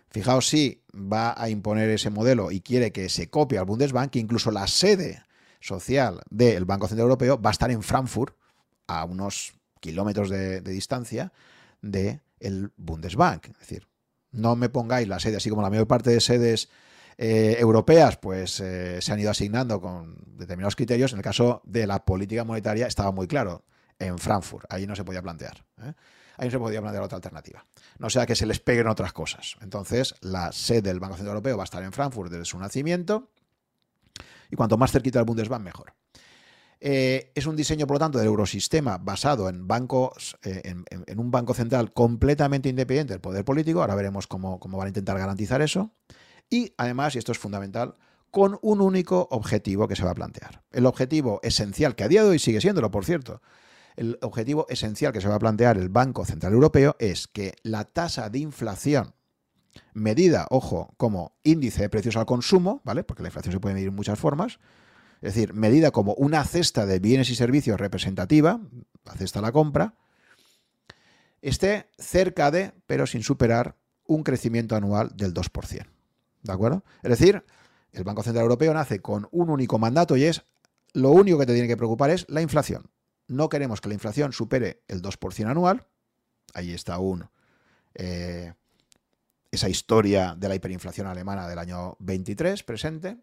Fijaos 0.09 0.47
si 0.47 0.83
va 0.93 1.33
a 1.41 1.49
imponer 1.49 1.89
ese 1.89 2.09
modelo 2.09 2.51
y 2.51 2.59
quiere 2.61 2.91
que 2.91 3.07
se 3.07 3.29
copie 3.29 3.57
al 3.57 3.65
Bundesbank, 3.65 4.15
incluso 4.17 4.51
la 4.51 4.67
sede 4.67 5.23
social 5.61 6.21
del 6.29 6.65
Banco 6.65 6.87
Central 6.87 7.05
Europeo 7.05 7.41
va 7.41 7.51
a 7.51 7.53
estar 7.53 7.71
en 7.71 7.81
Frankfurt, 7.81 8.35
a 8.87 9.05
unos 9.05 9.53
kilómetros 9.79 10.29
de, 10.29 10.59
distancia 10.61 11.31
del 11.81 12.21
el 12.39 12.71
Bundesbank. 12.75 13.47
Es 13.47 13.59
decir, 13.59 13.87
no 14.31 14.55
me 14.55 14.67
pongáis 14.67 15.07
la 15.07 15.19
sede, 15.19 15.37
así 15.37 15.49
como 15.49 15.61
la 15.61 15.69
mayor 15.69 15.87
parte 15.87 16.09
de 16.09 16.19
sedes 16.19 16.69
eh, 17.23 17.55
europeas 17.59 18.17
pues 18.17 18.59
eh, 18.61 18.99
se 18.99 19.13
han 19.13 19.19
ido 19.19 19.29
asignando 19.29 19.79
con 19.79 20.17
determinados 20.37 20.75
criterios. 20.75 21.11
En 21.13 21.19
el 21.19 21.23
caso 21.23 21.61
de 21.65 21.85
la 21.85 22.03
política 22.03 22.43
monetaria 22.43 22.87
estaba 22.87 23.11
muy 23.11 23.27
claro, 23.27 23.63
en 23.99 24.17
Frankfurt, 24.17 24.65
ahí 24.69 24.87
no 24.87 24.95
se 24.95 25.03
podía 25.03 25.21
plantear. 25.21 25.63
¿eh? 25.83 25.93
Ahí 26.37 26.47
no 26.47 26.51
se 26.51 26.57
podía 26.57 26.81
plantear 26.81 27.03
otra 27.03 27.17
alternativa. 27.17 27.63
No 27.99 28.09
sea 28.09 28.25
que 28.25 28.35
se 28.35 28.47
les 28.47 28.59
peguen 28.59 28.87
otras 28.87 29.13
cosas. 29.13 29.55
Entonces, 29.61 30.15
la 30.21 30.51
sede 30.51 30.81
del 30.81 30.99
Banco 30.99 31.15
Central 31.15 31.35
Europeo 31.35 31.57
va 31.57 31.63
a 31.63 31.65
estar 31.65 31.83
en 31.83 31.91
Frankfurt 31.91 32.31
desde 32.31 32.45
su 32.45 32.57
nacimiento 32.57 33.29
y 34.49 34.55
cuanto 34.55 34.75
más 34.77 34.91
cerquita 34.91 35.19
del 35.19 35.27
Bundesbank, 35.27 35.61
mejor. 35.61 35.93
Eh, 36.79 37.31
es 37.35 37.45
un 37.45 37.55
diseño, 37.55 37.85
por 37.85 37.97
lo 37.97 37.99
tanto, 37.99 38.17
del 38.17 38.25
eurosistema 38.25 38.97
basado 38.97 39.47
en 39.47 39.67
bancos, 39.67 40.39
eh, 40.41 40.63
en, 40.65 41.19
un 41.19 41.29
banco 41.29 41.53
central 41.53 41.93
completamente 41.93 42.67
independiente 42.67 43.13
del 43.13 43.21
poder 43.21 43.45
político. 43.45 43.81
Ahora 43.81 43.93
veremos 43.93 44.25
cómo, 44.25 44.59
cómo 44.59 44.79
van 44.79 44.87
a 44.87 44.89
intentar 44.89 45.19
garantizar 45.19 45.61
eso. 45.61 45.93
Y 46.51 46.73
además, 46.77 47.15
y 47.15 47.17
esto 47.17 47.31
es 47.31 47.39
fundamental, 47.39 47.95
con 48.29 48.59
un 48.61 48.81
único 48.81 49.27
objetivo 49.31 49.87
que 49.87 49.95
se 49.95 50.03
va 50.03 50.11
a 50.11 50.15
plantear. 50.15 50.63
El 50.71 50.85
objetivo 50.85 51.39
esencial, 51.43 51.95
que 51.95 52.03
a 52.03 52.07
día 52.07 52.23
de 52.23 52.29
hoy 52.29 52.39
sigue 52.39 52.61
siéndolo, 52.61 52.91
por 52.91 53.05
cierto, 53.05 53.41
el 53.95 54.19
objetivo 54.21 54.67
esencial 54.69 55.13
que 55.13 55.21
se 55.21 55.27
va 55.27 55.35
a 55.35 55.39
plantear 55.39 55.77
el 55.77 55.89
Banco 55.89 56.25
Central 56.25 56.53
Europeo 56.53 56.95
es 56.99 57.27
que 57.27 57.55
la 57.63 57.85
tasa 57.85 58.29
de 58.29 58.39
inflación 58.39 59.15
medida, 59.93 60.47
ojo, 60.49 60.93
como 60.97 61.37
índice 61.43 61.83
de 61.83 61.89
precios 61.89 62.17
al 62.17 62.25
consumo, 62.25 62.81
¿vale? 62.83 63.03
Porque 63.03 63.23
la 63.23 63.29
inflación 63.29 63.53
se 63.53 63.59
puede 63.59 63.75
medir 63.75 63.87
en 63.87 63.95
muchas 63.95 64.19
formas, 64.19 64.59
es 65.21 65.33
decir, 65.33 65.53
medida 65.53 65.91
como 65.91 66.13
una 66.15 66.43
cesta 66.43 66.85
de 66.85 66.99
bienes 66.99 67.29
y 67.29 67.35
servicios 67.35 67.79
representativa, 67.79 68.59
la 69.05 69.13
cesta 69.13 69.39
a 69.39 69.41
la 69.41 69.51
compra, 69.51 69.95
esté 71.41 71.89
cerca 71.97 72.51
de, 72.51 72.73
pero 72.87 73.07
sin 73.07 73.23
superar, 73.23 73.77
un 74.05 74.23
crecimiento 74.23 74.75
anual 74.75 75.11
del 75.15 75.33
2%. 75.33 75.85
¿De 76.43 76.53
acuerdo? 76.53 76.83
Es 77.03 77.09
decir, 77.09 77.43
el 77.91 78.03
Banco 78.03 78.23
Central 78.23 78.43
Europeo 78.43 78.73
nace 78.73 79.01
con 79.01 79.27
un 79.31 79.49
único 79.49 79.77
mandato 79.77 80.17
y 80.17 80.23
es 80.23 80.43
lo 80.93 81.11
único 81.11 81.37
que 81.39 81.45
te 81.45 81.53
tiene 81.53 81.67
que 81.67 81.77
preocupar 81.77 82.09
es 82.09 82.25
la 82.29 82.41
inflación. 82.41 82.89
No 83.27 83.49
queremos 83.49 83.79
que 83.79 83.89
la 83.89 83.93
inflación 83.93 84.33
supere 84.33 84.83
el 84.87 85.01
2% 85.01 85.49
anual. 85.49 85.87
Ahí 86.53 86.73
está 86.73 86.95
aún 86.95 87.29
eh, 87.93 88.53
esa 89.51 89.69
historia 89.69 90.35
de 90.37 90.49
la 90.49 90.55
hiperinflación 90.55 91.07
alemana 91.07 91.47
del 91.47 91.59
año 91.59 91.95
23 91.99 92.63
presente. 92.63 93.17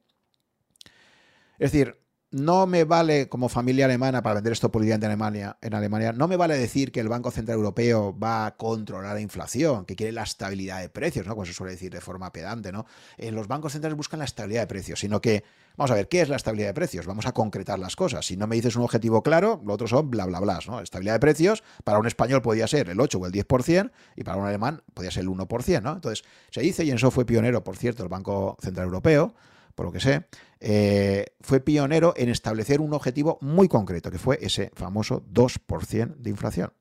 Es 1.59 1.73
decir, 1.73 2.01
no 2.31 2.67
me 2.67 2.85
vale 2.85 3.29
como 3.29 3.49
familia 3.49 3.87
alemana 3.87 4.23
para 4.23 4.37
vender 4.37 4.53
esto 4.53 4.71
políticamente 4.71 5.07
en 5.07 5.13
Alemania, 5.13 5.57
en 5.63 5.75
Alemania, 5.75 6.13
no 6.13 6.29
me 6.29 6.37
vale 6.37 6.59
decir 6.59 6.93
que 6.93 7.01
el 7.01 7.09
Banco 7.09 7.31
Central 7.31 7.57
Europeo 7.57 8.17
va 8.19 8.47
a 8.47 8.57
controlar 8.57 9.15
la 9.15 9.21
inflación, 9.21 9.87
que 9.87 9.97
quiere 9.97 10.13
la 10.13 10.25
estabilidad 10.25 10.81
de 10.81 10.91
precios, 10.91 11.27
¿no? 11.27 11.35
Como 11.35 11.47
se 11.47 11.55
suele 11.55 11.73
decir 11.73 11.91
de 11.91 12.01
forma 12.01 12.31
pedante, 12.31 12.71
¿no? 12.71 12.85
En 13.17 13.35
los 13.35 13.49
bancos 13.49 13.73
centrales 13.73 13.97
buscan 13.97 14.19
la 14.19 14.27
estabilidad 14.27 14.63
de 14.63 14.67
precios, 14.67 15.01
sino 15.01 15.23
que, 15.23 15.43
vamos 15.77 15.91
a 15.91 15.95
ver, 15.95 16.09
¿qué 16.09 16.21
es 16.21 16.29
la 16.29 16.37
estabilidad 16.37 16.69
de 16.69 16.75
precios? 16.75 17.07
Vamos 17.07 17.25
a 17.25 17.33
concretar 17.33 17.79
las 17.79 17.97
cosas. 17.97 18.27
Si 18.27 18.37
no 18.37 18.47
me 18.47 18.57
dices 18.57 18.77
un 18.77 18.83
objetivo 18.83 19.23
claro, 19.23 19.63
lo 19.65 19.73
otro 19.73 19.89
son 19.89 20.11
bla, 20.11 20.27
bla, 20.27 20.41
bla, 20.41 20.61
¿no? 20.67 20.81
Estabilidad 20.81 21.15
de 21.15 21.21
precios, 21.21 21.63
para 21.85 21.99
un 21.99 22.07
español 22.07 22.43
podía 22.43 22.67
ser 22.67 22.91
el 22.91 23.01
8 23.01 23.19
o 23.19 23.27
el 23.27 23.33
10%, 23.33 23.91
y 24.17 24.25
para 24.25 24.37
un 24.37 24.47
alemán 24.47 24.83
podía 24.93 25.11
ser 25.11 25.23
el 25.23 25.31
1%, 25.31 25.83
¿no? 25.83 25.93
Entonces, 25.93 26.25
se 26.51 26.61
dice, 26.61 26.85
y 26.85 26.91
en 26.91 26.97
eso 26.97 27.11
fue 27.11 27.25
pionero, 27.25 27.65
por 27.65 27.77
cierto, 27.77 28.03
el 28.03 28.11
Banco 28.11 28.59
Central 28.61 28.85
Europeo, 28.87 29.35
por 29.79 29.87
lo 29.87 29.93
que 29.93 30.01
sé, 30.01 30.27
eh, 30.59 31.27
fue 31.41 31.61
pionero 31.61 32.13
en 32.17 32.31
establecer 32.31 32.81
un 32.81 32.95
objetivo 32.95 33.39
muy 33.43 33.69
concreto, 33.69 34.11
que 34.11 34.19
fue 34.19 34.37
ese 34.43 34.73
famoso 34.75 35.23
2% 35.33 36.17
de 36.17 36.31
inflación. 36.31 36.73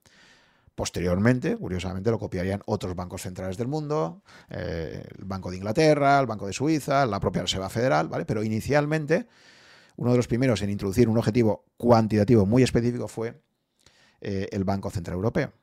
Posteriormente, 0.74 1.56
curiosamente, 1.58 2.10
lo 2.10 2.18
copiarían 2.18 2.64
otros 2.66 2.96
bancos 2.96 3.22
centrales 3.22 3.56
del 3.56 3.68
mundo, 3.68 4.24
eh, 4.50 5.04
el 5.16 5.26
Banco 5.26 5.52
de 5.52 5.58
Inglaterra, 5.58 6.20
el 6.20 6.26
Banco 6.26 6.48
de 6.48 6.54
Suiza, 6.54 7.06
la 7.06 7.20
propia 7.20 7.44
Reserva 7.44 7.70
Federal, 7.70 8.08
¿vale? 8.08 8.26
Pero 8.26 8.42
inicialmente, 8.42 9.28
uno 9.98 10.10
de 10.10 10.18
los 10.18 10.28
primeros 10.28 10.64
en 10.64 10.72
introducir 10.72 11.08
un 11.08 11.20
objetivo 11.20 11.66
cuantitativo 11.78 12.48
muy 12.48 12.64
específico 12.64 13.08
fue 13.08 13.40
eh, 14.22 14.48
el 14.52 14.64
Banco 14.64 14.90
Central 14.90 15.18
Europeo, 15.18 15.54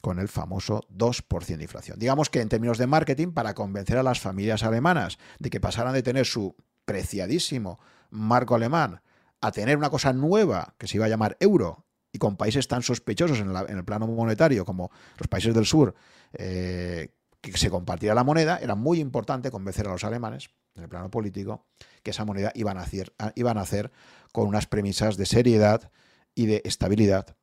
con 0.00 0.20
el 0.20 0.28
famoso 0.28 0.86
2% 0.90 1.58
de 1.58 1.64
inflación. 1.64 1.98
Digamos 1.98 2.30
que 2.30 2.40
en 2.40 2.48
términos 2.48 2.78
de 2.78 2.86
marketing, 2.86 3.32
para 3.32 3.52
convencer 3.52 3.98
a 3.98 4.02
las 4.02 4.20
familias 4.20 4.62
alemanas 4.62 5.18
de 5.38 5.50
que 5.50 5.60
pasaran 5.60 5.92
de 5.92 6.02
tener 6.02 6.24
su 6.24 6.56
preciadísimo 6.88 7.78
marco 8.08 8.54
alemán 8.54 9.02
a 9.42 9.52
tener 9.52 9.76
una 9.76 9.90
cosa 9.90 10.14
nueva 10.14 10.74
que 10.78 10.88
se 10.88 10.96
iba 10.96 11.04
a 11.04 11.08
llamar 11.10 11.36
euro 11.38 11.84
y 12.10 12.18
con 12.18 12.38
países 12.38 12.66
tan 12.66 12.82
sospechosos 12.82 13.40
en, 13.40 13.50
el 13.50 13.84
plano 13.84 14.06
monetario 14.06 14.64
como 14.64 14.90
los 15.18 15.28
países 15.28 15.54
del 15.54 15.66
sur, 15.66 15.94
eh, 16.32 17.10
que 17.42 17.52
se 17.58 17.68
compartiera 17.68 18.14
la 18.14 18.24
moneda, 18.24 18.56
era 18.56 18.74
muy 18.74 19.00
importante 19.00 19.50
convencer 19.50 19.86
a 19.86 19.92
los 19.92 20.02
alemanes, 20.02 20.48
en 20.76 20.84
el 20.84 20.88
plano 20.88 21.10
político, 21.10 21.66
que 22.02 22.12
esa 22.12 22.24
moneda 22.24 22.52
iba 22.54 22.72
a, 22.72 22.80
hacer, 22.80 23.12
iba 23.34 23.50
a 23.50 23.54
nacer 23.54 23.92
con 24.32 24.48
unas 24.48 24.66
premisas 24.66 25.18
de 25.18 25.26
seriedad 25.26 25.92
y 26.34 26.46
de 26.46 26.62
estabilidad. 26.64 27.36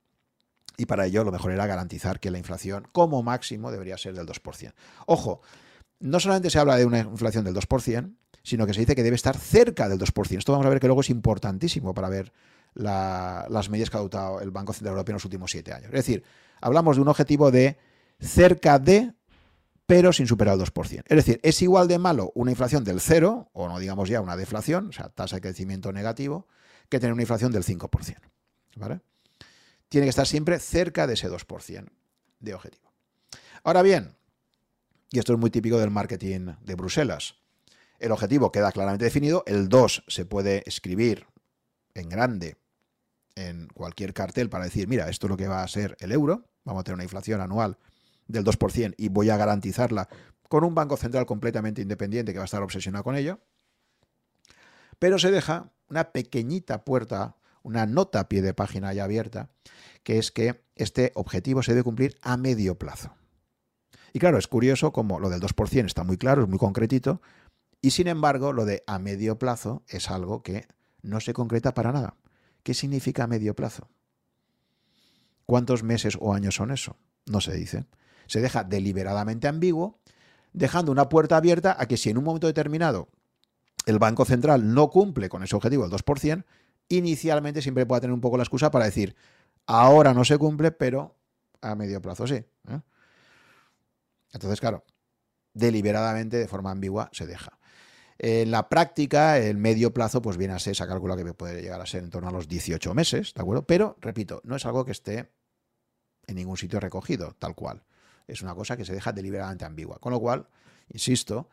Y 0.75 0.87
para 0.87 1.05
ello 1.05 1.23
lo 1.23 1.31
mejor 1.31 1.51
era 1.51 1.67
garantizar 1.67 2.19
que 2.19 2.31
la 2.31 2.39
inflación 2.39 2.87
como 2.91 3.21
máximo 3.21 3.69
debería 3.69 3.97
ser 3.99 4.15
del 4.15 4.25
2%. 4.25 4.73
Ojo, 5.05 5.41
no 5.99 6.19
solamente 6.19 6.49
se 6.49 6.59
habla 6.59 6.77
de 6.77 6.85
una 6.85 6.99
inflación 6.99 7.43
del 7.45 7.55
2%, 7.55 8.15
sino 8.43 8.67
que 8.67 8.73
se 8.73 8.81
dice 8.81 8.95
que 8.95 9.03
debe 9.03 9.15
estar 9.15 9.37
cerca 9.37 9.89
del 9.89 9.99
2%. 9.99 10.37
Esto 10.37 10.51
vamos 10.51 10.67
a 10.67 10.69
ver 10.69 10.79
que 10.79 10.87
luego 10.87 11.01
es 11.01 11.09
importantísimo 11.09 11.93
para 11.93 12.09
ver 12.09 12.31
las 12.75 13.69
medidas 13.69 13.89
que 13.89 13.97
ha 13.97 13.99
adoptado 13.99 14.41
el 14.41 14.51
Banco 14.51 14.73
Central 14.73 14.93
Europeo 14.93 15.13
en 15.13 15.15
los 15.15 15.25
últimos 15.25 15.51
siete 15.51 15.73
años. 15.73 15.87
Es 15.87 16.05
decir, 16.05 16.23
hablamos 16.61 16.97
de 16.97 17.01
un 17.01 17.07
objetivo 17.07 17.49
de 17.49 17.77
cerca 18.19 18.79
de, 18.79 19.13
pero 19.85 20.13
sin 20.13 20.27
superar 20.27 20.55
el 20.55 20.61
2%. 20.61 21.03
Es 21.07 21.15
decir, 21.15 21.39
es 21.41 21.61
igual 21.61 21.87
de 21.87 21.97
malo 21.97 22.31
una 22.35 22.51
inflación 22.51 22.83
del 22.83 22.99
cero, 22.99 23.49
o 23.53 23.67
no 23.67 23.79
digamos 23.79 24.09
ya 24.09 24.21
una 24.21 24.35
deflación, 24.35 24.89
o 24.89 24.91
sea, 24.91 25.09
tasa 25.09 25.37
de 25.37 25.41
crecimiento 25.41 25.91
negativo, 25.91 26.47
que 26.89 26.99
tener 26.99 27.13
una 27.13 27.23
inflación 27.23 27.51
del 27.51 27.63
5%. 27.63 28.17
¿vale? 28.75 28.99
Tiene 29.89 30.05
que 30.05 30.09
estar 30.09 30.27
siempre 30.27 30.59
cerca 30.59 31.07
de 31.07 31.13
ese 31.13 31.29
2% 31.29 31.87
de 32.39 32.53
objetivo. 32.53 32.91
Ahora 33.63 33.81
bien, 33.81 34.14
y 35.15 35.19
esto 35.19 35.31
es 35.31 35.39
muy 35.39 35.49
típico 35.49 35.79
del 35.79 35.91
marketing 35.91 36.55
de 36.61 36.75
Bruselas, 36.75 37.35
el 37.99 38.11
objetivo 38.11 38.51
queda 38.51 38.73
claramente 38.73 39.05
definido, 39.05 39.45
el 39.47 39.69
2 39.69 40.03
se 40.07 40.25
puede 40.25 40.61
escribir 40.65 41.25
en 41.93 42.09
grande 42.09 42.57
en 43.35 43.69
cualquier 43.69 44.13
cartel 44.13 44.49
para 44.49 44.65
decir, 44.65 44.89
mira, 44.89 45.09
esto 45.09 45.27
es 45.27 45.31
lo 45.31 45.37
que 45.37 45.47
va 45.47 45.63
a 45.63 45.67
ser 45.69 45.95
el 46.01 46.11
euro, 46.11 46.49
vamos 46.65 46.81
a 46.81 46.83
tener 46.83 46.95
una 46.95 47.05
inflación 47.05 47.39
anual 47.39 47.77
del 48.27 48.43
2% 48.43 48.95
y 48.97 49.07
voy 49.07 49.29
a 49.29 49.37
garantizarla 49.37 50.09
con 50.49 50.65
un 50.65 50.75
banco 50.75 50.97
central 50.97 51.25
completamente 51.25 51.81
independiente 51.81 52.33
que 52.33 52.39
va 52.39 52.43
a 52.43 52.45
estar 52.45 52.61
obsesionado 52.61 53.05
con 53.05 53.15
ello. 53.15 53.39
Pero 54.99 55.17
se 55.17 55.31
deja 55.31 55.71
una 55.87 56.11
pequeñita 56.11 56.83
puerta, 56.83 57.37
una 57.63 57.85
nota 57.85 58.19
a 58.19 58.27
pie 58.27 58.41
de 58.41 58.53
página 58.53 58.91
ya 58.91 59.05
abierta, 59.05 59.49
que 60.03 60.17
es 60.17 60.33
que 60.33 60.61
este 60.75 61.13
objetivo 61.15 61.63
se 61.63 61.71
debe 61.71 61.83
cumplir 61.83 62.17
a 62.21 62.35
medio 62.35 62.77
plazo. 62.77 63.15
Y 64.15 64.19
claro, 64.19 64.37
es 64.37 64.47
curioso 64.47 64.93
como 64.93 65.19
lo 65.19 65.29
del 65.29 65.41
2% 65.41 65.87
está 65.87 66.05
muy 66.05 66.15
claro, 66.15 66.43
es 66.43 66.47
muy 66.47 66.57
concretito, 66.57 67.21
y 67.81 67.91
sin 67.91 68.07
embargo, 68.07 68.53
lo 68.53 68.63
de 68.63 68.81
a 68.87 68.97
medio 68.97 69.37
plazo 69.37 69.83
es 69.89 70.09
algo 70.09 70.41
que 70.41 70.69
no 71.01 71.19
se 71.19 71.33
concreta 71.33 71.73
para 71.73 71.91
nada. 71.91 72.15
¿Qué 72.63 72.73
significa 72.73 73.25
a 73.25 73.27
medio 73.27 73.57
plazo? 73.57 73.89
¿Cuántos 75.45 75.83
meses 75.83 76.17
o 76.21 76.33
años 76.33 76.55
son 76.55 76.71
eso? 76.71 76.95
No 77.25 77.41
se 77.41 77.55
dice. 77.55 77.87
Se 78.27 78.39
deja 78.39 78.63
deliberadamente 78.63 79.49
ambiguo, 79.49 79.99
dejando 80.53 80.93
una 80.93 81.09
puerta 81.09 81.35
abierta 81.35 81.75
a 81.77 81.85
que 81.85 81.97
si 81.97 82.09
en 82.09 82.17
un 82.17 82.23
momento 82.23 82.47
determinado 82.47 83.09
el 83.85 83.99
Banco 83.99 84.23
Central 84.23 84.73
no 84.73 84.91
cumple 84.91 85.27
con 85.27 85.43
ese 85.43 85.57
objetivo 85.57 85.89
del 85.89 85.91
2%, 85.91 86.45
inicialmente 86.87 87.61
siempre 87.61 87.85
pueda 87.85 87.99
tener 87.99 88.13
un 88.13 88.21
poco 88.21 88.37
la 88.37 88.43
excusa 88.43 88.71
para 88.71 88.85
decir, 88.85 89.13
ahora 89.65 90.13
no 90.13 90.23
se 90.23 90.37
cumple, 90.37 90.71
pero 90.71 91.17
a 91.59 91.75
medio 91.75 92.01
plazo 92.01 92.25
sí. 92.27 92.35
¿eh? 92.35 92.79
Entonces, 94.35 94.59
claro, 94.59 94.83
deliberadamente, 95.53 96.37
de 96.37 96.47
forma 96.47 96.71
ambigua, 96.71 97.09
se 97.13 97.25
deja. 97.25 97.57
En 98.17 98.51
la 98.51 98.69
práctica, 98.69 99.37
el 99.37 99.57
medio 99.57 99.93
plazo, 99.93 100.21
pues 100.21 100.37
viene 100.37 100.53
a 100.53 100.59
ser, 100.59 100.75
se 100.75 100.83
ha 100.83 100.87
calculado 100.87 101.23
que 101.23 101.33
puede 101.33 101.61
llegar 101.61 101.81
a 101.81 101.85
ser 101.85 102.03
en 102.03 102.09
torno 102.09 102.29
a 102.29 102.31
los 102.31 102.47
18 102.47 102.93
meses, 102.93 103.33
¿de 103.33 103.41
acuerdo? 103.41 103.65
Pero, 103.65 103.97
repito, 103.99 104.41
no 104.43 104.55
es 104.55 104.65
algo 104.65 104.85
que 104.85 104.91
esté 104.91 105.31
en 106.27 106.35
ningún 106.35 106.57
sitio 106.57 106.79
recogido, 106.79 107.35
tal 107.39 107.55
cual. 107.55 107.83
Es 108.27 108.41
una 108.41 108.55
cosa 108.55 108.77
que 108.77 108.85
se 108.85 108.93
deja 108.93 109.11
deliberadamente 109.11 109.65
ambigua. 109.65 109.99
Con 109.99 110.11
lo 110.11 110.19
cual, 110.19 110.47
insisto, 110.89 111.49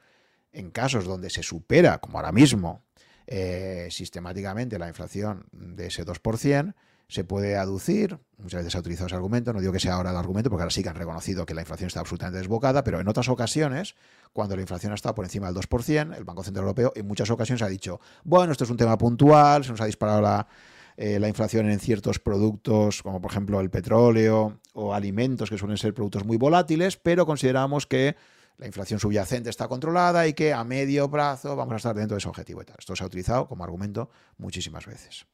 en 0.52 0.70
casos 0.70 1.04
donde 1.04 1.30
se 1.30 1.42
supera, 1.42 1.98
como 1.98 2.18
ahora 2.18 2.32
mismo, 2.32 2.84
eh, 3.26 3.88
sistemáticamente 3.90 4.78
la 4.78 4.88
inflación 4.88 5.46
de 5.52 5.86
ese 5.86 6.04
2%, 6.04 6.74
se 7.12 7.24
puede 7.24 7.58
aducir, 7.58 8.18
muchas 8.38 8.60
veces 8.60 8.72
se 8.72 8.78
ha 8.78 8.80
utilizado 8.80 9.06
ese 9.06 9.16
argumento, 9.16 9.52
no 9.52 9.60
digo 9.60 9.70
que 9.70 9.78
sea 9.78 9.94
ahora 9.94 10.12
el 10.12 10.16
argumento, 10.16 10.48
porque 10.48 10.62
ahora 10.62 10.70
sí 10.70 10.82
que 10.82 10.88
han 10.88 10.94
reconocido 10.94 11.44
que 11.44 11.52
la 11.52 11.60
inflación 11.60 11.88
está 11.88 12.00
absolutamente 12.00 12.38
desbocada, 12.38 12.82
pero 12.84 13.00
en 13.00 13.06
otras 13.06 13.28
ocasiones, 13.28 13.96
cuando 14.32 14.56
la 14.56 14.62
inflación 14.62 14.92
ha 14.92 14.94
estado 14.94 15.14
por 15.14 15.26
encima 15.26 15.52
del 15.52 15.56
2%, 15.56 16.16
el 16.16 16.24
Banco 16.24 16.42
Central 16.42 16.62
Europeo 16.62 16.90
en 16.96 17.06
muchas 17.06 17.28
ocasiones 17.28 17.60
ha 17.60 17.68
dicho, 17.68 18.00
bueno, 18.24 18.52
esto 18.52 18.64
es 18.64 18.70
un 18.70 18.78
tema 18.78 18.96
puntual, 18.96 19.62
se 19.62 19.72
nos 19.72 19.80
ha 19.82 19.84
disparado 19.84 20.22
la, 20.22 20.48
eh, 20.96 21.18
la 21.20 21.28
inflación 21.28 21.68
en 21.68 21.80
ciertos 21.80 22.18
productos, 22.18 23.02
como 23.02 23.20
por 23.20 23.30
ejemplo 23.30 23.60
el 23.60 23.68
petróleo 23.68 24.58
o 24.72 24.94
alimentos, 24.94 25.50
que 25.50 25.58
suelen 25.58 25.76
ser 25.76 25.92
productos 25.92 26.24
muy 26.24 26.38
volátiles, 26.38 26.96
pero 26.96 27.26
consideramos 27.26 27.86
que 27.86 28.16
la 28.56 28.66
inflación 28.66 29.00
subyacente 29.00 29.50
está 29.50 29.68
controlada 29.68 30.26
y 30.26 30.32
que 30.32 30.54
a 30.54 30.64
medio 30.64 31.10
plazo 31.10 31.56
vamos 31.56 31.74
a 31.74 31.76
estar 31.76 31.94
dentro 31.94 32.14
de 32.14 32.20
ese 32.20 32.28
objetivo. 32.28 32.62
Esto 32.78 32.96
se 32.96 33.04
ha 33.04 33.06
utilizado 33.06 33.48
como 33.48 33.64
argumento 33.64 34.08
muchísimas 34.38 34.86
veces. 34.86 35.26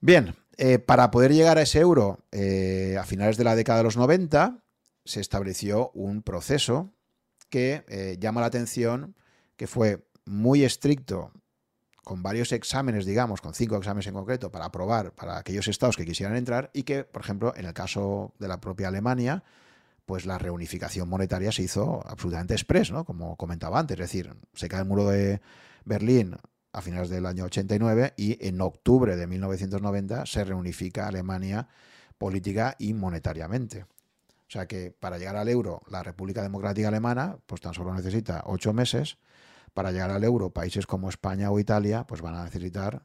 Bien, 0.00 0.34
eh, 0.56 0.78
para 0.78 1.10
poder 1.10 1.32
llegar 1.34 1.58
a 1.58 1.62
ese 1.62 1.78
euro 1.80 2.24
eh, 2.32 2.96
a 2.98 3.04
finales 3.04 3.36
de 3.36 3.44
la 3.44 3.54
década 3.54 3.78
de 3.78 3.84
los 3.84 3.98
90, 3.98 4.64
se 5.04 5.20
estableció 5.20 5.90
un 5.92 6.22
proceso 6.22 6.94
que 7.50 7.84
eh, 7.88 8.16
llama 8.18 8.40
la 8.40 8.46
atención, 8.46 9.14
que 9.56 9.66
fue 9.66 10.06
muy 10.24 10.64
estricto 10.64 11.32
con 12.02 12.22
varios 12.22 12.52
exámenes, 12.52 13.04
digamos, 13.04 13.42
con 13.42 13.52
cinco 13.52 13.76
exámenes 13.76 14.06
en 14.06 14.14
concreto, 14.14 14.50
para 14.50 14.66
aprobar 14.66 15.14
para 15.14 15.36
aquellos 15.36 15.68
estados 15.68 15.98
que 15.98 16.06
quisieran 16.06 16.36
entrar 16.36 16.70
y 16.72 16.84
que, 16.84 17.04
por 17.04 17.22
ejemplo, 17.22 17.52
en 17.54 17.66
el 17.66 17.74
caso 17.74 18.32
de 18.38 18.48
la 18.48 18.58
propia 18.58 18.88
Alemania, 18.88 19.44
pues 20.06 20.24
la 20.24 20.38
reunificación 20.38 21.08
monetaria 21.08 21.52
se 21.52 21.62
hizo 21.62 22.02
absolutamente 22.06 22.54
express, 22.54 22.90
¿no? 22.90 23.04
Como 23.04 23.36
comentaba 23.36 23.78
antes, 23.78 23.96
es 23.96 24.00
decir, 24.00 24.34
se 24.54 24.68
cae 24.68 24.80
el 24.80 24.86
muro 24.86 25.08
de 25.08 25.40
Berlín 25.84 26.36
a 26.72 26.82
finales 26.82 27.08
del 27.08 27.26
año 27.26 27.44
89 27.44 28.14
y 28.16 28.46
en 28.46 28.60
octubre 28.60 29.16
de 29.16 29.26
1990 29.26 30.26
se 30.26 30.44
reunifica 30.44 31.06
Alemania 31.06 31.68
política 32.18 32.76
y 32.78 32.92
monetariamente. 32.94 33.82
O 33.82 34.52
sea 34.52 34.66
que 34.66 34.90
para 34.90 35.16
llegar 35.16 35.36
al 35.36 35.48
euro, 35.48 35.80
la 35.88 36.02
República 36.02 36.42
Democrática 36.42 36.88
Alemana, 36.88 37.38
pues 37.46 37.60
tan 37.60 37.72
solo 37.72 37.94
necesita 37.94 38.42
ocho 38.46 38.72
meses. 38.72 39.18
Para 39.74 39.92
llegar 39.92 40.10
al 40.10 40.24
euro, 40.24 40.50
países 40.50 40.86
como 40.86 41.08
España 41.08 41.50
o 41.50 41.58
Italia, 41.60 42.04
pues 42.06 42.20
van 42.20 42.34
a 42.34 42.44
necesitar 42.44 43.04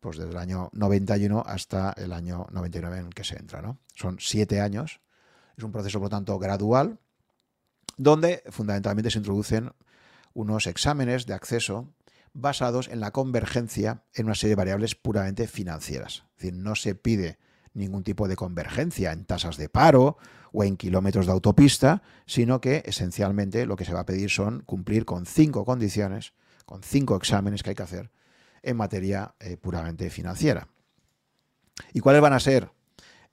pues 0.00 0.16
desde 0.16 0.30
el 0.30 0.38
año 0.38 0.70
91 0.72 1.42
hasta 1.46 1.92
el 1.96 2.12
año 2.12 2.46
99 2.50 2.98
en 2.98 3.10
que 3.10 3.24
se 3.24 3.36
entra. 3.38 3.60
¿no? 3.60 3.78
Son 3.94 4.16
siete 4.20 4.60
años. 4.60 5.00
Es 5.56 5.64
un 5.64 5.72
proceso, 5.72 5.98
por 5.98 6.06
lo 6.06 6.10
tanto, 6.10 6.38
gradual, 6.38 6.98
donde 7.96 8.42
fundamentalmente 8.50 9.10
se 9.10 9.18
introducen 9.18 9.72
unos 10.32 10.66
exámenes 10.66 11.26
de 11.26 11.34
acceso 11.34 11.88
basados 12.36 12.88
en 12.88 13.00
la 13.00 13.12
convergencia 13.12 14.02
en 14.14 14.26
una 14.26 14.34
serie 14.34 14.50
de 14.50 14.56
variables 14.56 14.94
puramente 14.94 15.46
financieras. 15.48 16.24
Es 16.36 16.42
decir, 16.42 16.54
no 16.54 16.74
se 16.74 16.94
pide 16.94 17.38
ningún 17.72 18.02
tipo 18.02 18.28
de 18.28 18.36
convergencia 18.36 19.12
en 19.12 19.24
tasas 19.24 19.56
de 19.56 19.68
paro 19.68 20.16
o 20.52 20.64
en 20.64 20.76
kilómetros 20.76 21.26
de 21.26 21.32
autopista, 21.32 22.02
sino 22.26 22.60
que 22.60 22.82
esencialmente 22.86 23.66
lo 23.66 23.76
que 23.76 23.84
se 23.84 23.92
va 23.92 24.00
a 24.00 24.06
pedir 24.06 24.30
son 24.30 24.60
cumplir 24.60 25.04
con 25.04 25.26
cinco 25.26 25.64
condiciones, 25.64 26.34
con 26.64 26.82
cinco 26.82 27.16
exámenes 27.16 27.62
que 27.62 27.70
hay 27.70 27.76
que 27.76 27.82
hacer 27.82 28.10
en 28.62 28.76
materia 28.76 29.34
eh, 29.40 29.56
puramente 29.56 30.10
financiera. 30.10 30.68
¿Y 31.92 32.00
cuáles 32.00 32.22
van 32.22 32.32
a 32.32 32.40
ser 32.40 32.70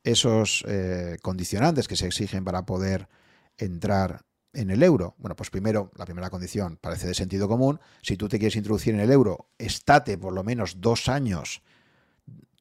esos 0.03 0.63
eh, 0.67 1.17
condicionantes 1.21 1.87
que 1.87 1.95
se 1.95 2.05
exigen 2.05 2.43
para 2.43 2.65
poder 2.65 3.07
entrar 3.57 4.25
en 4.53 4.69
el 4.69 4.83
euro? 4.83 5.15
Bueno, 5.17 5.35
pues 5.35 5.49
primero, 5.49 5.91
la 5.95 6.05
primera 6.05 6.29
condición 6.29 6.77
parece 6.79 7.07
de 7.07 7.13
sentido 7.13 7.47
común. 7.47 7.79
Si 8.01 8.17
tú 8.17 8.29
te 8.29 8.37
quieres 8.37 8.55
introducir 8.55 8.93
en 8.93 9.01
el 9.01 9.11
euro, 9.11 9.49
estate 9.57 10.17
por 10.17 10.33
lo 10.33 10.43
menos 10.43 10.79
dos 10.79 11.09
años 11.09 11.61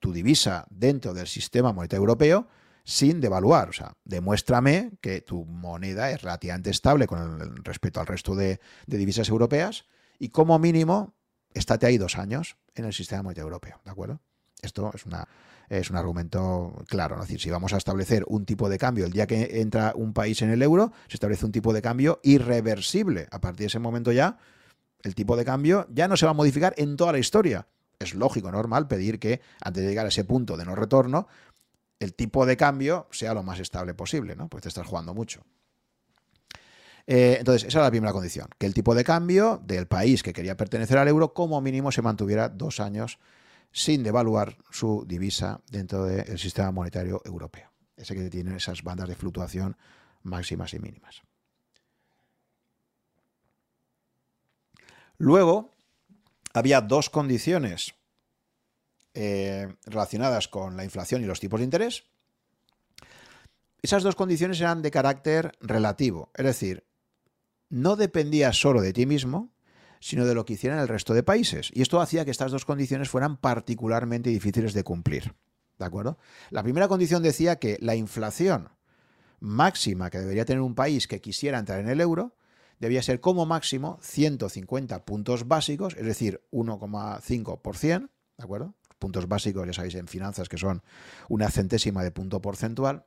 tu 0.00 0.12
divisa 0.12 0.66
dentro 0.70 1.14
del 1.14 1.28
sistema 1.28 1.72
monetario 1.72 2.00
europeo 2.00 2.48
sin 2.84 3.20
devaluar. 3.20 3.68
O 3.68 3.72
sea, 3.72 3.96
demuéstrame 4.04 4.92
que 5.00 5.20
tu 5.20 5.44
moneda 5.44 6.10
es 6.10 6.22
relativamente 6.22 6.70
estable 6.70 7.06
con 7.06 7.64
respecto 7.64 8.00
al 8.00 8.06
resto 8.06 8.34
de, 8.34 8.60
divisas 8.86 9.28
europeas 9.28 9.86
y 10.18 10.30
como 10.30 10.58
mínimo 10.58 11.14
estate 11.54 11.86
ahí 11.86 11.98
dos 11.98 12.18
años 12.18 12.56
en 12.74 12.84
el 12.84 12.92
sistema 12.92 13.22
monetario 13.22 13.46
europeo. 13.46 13.80
¿De 13.84 13.90
acuerdo? 13.90 14.20
Esto 14.60 14.90
es, 14.94 15.06
una, 15.06 15.28
es 15.68 15.90
un 15.90 15.96
argumento 15.96 16.84
claro. 16.88 17.16
Es 17.16 17.22
decir, 17.22 17.40
si 17.40 17.50
vamos 17.50 17.72
a 17.72 17.76
establecer 17.76 18.24
un 18.28 18.44
tipo 18.44 18.68
de 18.68 18.78
cambio, 18.78 19.06
el 19.06 19.12
día 19.12 19.26
que 19.26 19.60
entra 19.60 19.92
un 19.94 20.12
país 20.12 20.42
en 20.42 20.50
el 20.50 20.62
euro, 20.62 20.92
se 21.08 21.16
establece 21.16 21.46
un 21.46 21.52
tipo 21.52 21.72
de 21.72 21.82
cambio 21.82 22.20
irreversible. 22.22 23.28
A 23.30 23.40
partir 23.40 23.60
de 23.60 23.66
ese 23.66 23.78
momento 23.78 24.12
ya, 24.12 24.38
el 25.02 25.14
tipo 25.14 25.36
de 25.36 25.44
cambio 25.44 25.86
ya 25.90 26.08
no 26.08 26.16
se 26.16 26.26
va 26.26 26.30
a 26.30 26.34
modificar 26.34 26.74
en 26.76 26.96
toda 26.96 27.12
la 27.12 27.18
historia 27.18 27.66
es 28.02 28.14
lógico, 28.14 28.50
normal 28.50 28.88
pedir 28.88 29.18
que 29.18 29.40
antes 29.60 29.82
de 29.82 29.88
llegar 29.88 30.04
a 30.04 30.08
ese 30.08 30.24
punto 30.24 30.56
de 30.56 30.64
no 30.64 30.74
retorno, 30.74 31.28
el 31.98 32.14
tipo 32.14 32.44
de 32.46 32.56
cambio 32.56 33.06
sea 33.10 33.32
lo 33.34 33.42
más 33.42 33.60
estable 33.60 33.94
posible, 33.94 34.36
¿no? 34.36 34.48
Pues 34.48 34.62
te 34.62 34.68
estás 34.68 34.86
jugando 34.86 35.14
mucho. 35.14 35.42
Eh, 37.06 37.36
entonces, 37.38 37.68
esa 37.68 37.78
es 37.78 37.84
la 37.84 37.90
primera 37.90 38.12
condición, 38.12 38.48
que 38.58 38.66
el 38.66 38.74
tipo 38.74 38.94
de 38.94 39.04
cambio 39.04 39.60
del 39.64 39.86
país 39.86 40.22
que 40.22 40.32
quería 40.32 40.56
pertenecer 40.56 40.98
al 40.98 41.08
euro 41.08 41.32
como 41.32 41.60
mínimo 41.60 41.90
se 41.90 42.02
mantuviera 42.02 42.48
dos 42.48 42.80
años 42.80 43.18
sin 43.72 44.02
devaluar 44.02 44.56
su 44.70 45.04
divisa 45.06 45.60
dentro 45.70 46.04
del 46.04 46.38
sistema 46.38 46.70
monetario 46.70 47.22
europeo. 47.24 47.70
Ese 47.96 48.14
que 48.14 48.30
tiene 48.30 48.56
esas 48.56 48.82
bandas 48.82 49.08
de 49.08 49.16
fluctuación 49.16 49.76
máximas 50.22 50.74
y 50.74 50.78
mínimas. 50.78 51.22
Luego, 55.18 55.70
había 56.52 56.80
dos 56.80 57.10
condiciones 57.10 57.94
eh, 59.14 59.74
relacionadas 59.84 60.48
con 60.48 60.76
la 60.76 60.84
inflación 60.84 61.22
y 61.22 61.26
los 61.26 61.40
tipos 61.40 61.60
de 61.60 61.64
interés. 61.64 62.04
Esas 63.82 64.02
dos 64.02 64.14
condiciones 64.14 64.60
eran 64.60 64.82
de 64.82 64.90
carácter 64.90 65.56
relativo, 65.60 66.30
es 66.34 66.44
decir, 66.44 66.84
no 67.68 67.96
dependía 67.96 68.52
solo 68.52 68.80
de 68.80 68.92
ti 68.92 69.06
mismo, 69.06 69.50
sino 70.02 70.26
de 70.26 70.34
lo 70.34 70.44
que 70.44 70.54
hicieran 70.54 70.80
el 70.80 70.88
resto 70.88 71.14
de 71.14 71.22
países. 71.22 71.70
Y 71.72 71.80
esto 71.80 72.00
hacía 72.00 72.24
que 72.24 72.32
estas 72.32 72.50
dos 72.50 72.64
condiciones 72.64 73.08
fueran 73.08 73.36
particularmente 73.36 74.30
difíciles 74.30 74.74
de 74.74 74.82
cumplir. 74.82 75.34
¿De 75.78 75.84
acuerdo? 75.84 76.18
La 76.50 76.64
primera 76.64 76.88
condición 76.88 77.22
decía 77.22 77.56
que 77.56 77.78
la 77.80 77.94
inflación 77.94 78.70
máxima 79.38 80.10
que 80.10 80.18
debería 80.18 80.44
tener 80.44 80.60
un 80.60 80.74
país 80.74 81.06
que 81.06 81.20
quisiera 81.20 81.58
entrar 81.58 81.78
en 81.78 81.88
el 81.88 82.00
euro 82.00 82.34
debía 82.80 83.00
ser 83.00 83.20
como 83.20 83.46
máximo 83.46 84.00
150 84.02 85.04
puntos 85.04 85.46
básicos, 85.46 85.94
es 85.96 86.04
decir, 86.04 86.40
1,5%, 86.50 88.00
¿de 88.38 88.44
acuerdo? 88.44 88.74
Puntos 88.98 89.28
básicos, 89.28 89.66
ya 89.66 89.72
sabéis, 89.72 89.94
en 89.94 90.08
finanzas 90.08 90.48
que 90.48 90.58
son 90.58 90.82
una 91.28 91.48
centésima 91.48 92.02
de 92.02 92.10
punto 92.10 92.42
porcentual. 92.42 93.04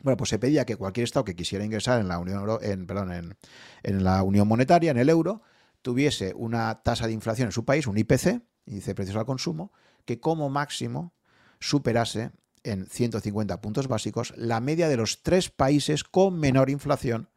Bueno, 0.00 0.16
pues 0.16 0.30
se 0.30 0.38
pedía 0.38 0.64
que 0.64 0.76
cualquier 0.76 1.04
Estado 1.04 1.26
que 1.26 1.36
quisiera 1.36 1.62
ingresar 1.62 2.00
en 2.00 2.08
la 2.08 2.18
Unión, 2.18 2.58
en, 2.62 2.86
perdón, 2.86 3.36
en, 3.82 4.04
la 4.04 4.22
Unión 4.22 4.48
Monetaria, 4.48 4.90
en 4.90 4.98
el 4.98 5.10
euro, 5.10 5.42
tuviese 5.82 6.32
una 6.34 6.82
tasa 6.82 7.06
de 7.06 7.12
inflación 7.12 7.46
en 7.46 7.52
su 7.52 7.64
país, 7.64 7.86
un 7.86 7.98
IPC, 7.98 8.42
índice 8.66 8.90
de 8.90 8.94
precios 8.94 9.16
al 9.16 9.26
consumo, 9.26 9.72
que 10.04 10.20
como 10.20 10.48
máximo 10.48 11.12
superase 11.60 12.30
en 12.64 12.86
150 12.86 13.60
puntos 13.60 13.88
básicos 13.88 14.32
la 14.36 14.60
media 14.60 14.88
de 14.88 14.96
los 14.96 15.22
tres 15.22 15.50
países 15.50 16.04
con 16.04 16.38
menor 16.38 16.70
inflación 16.70 17.28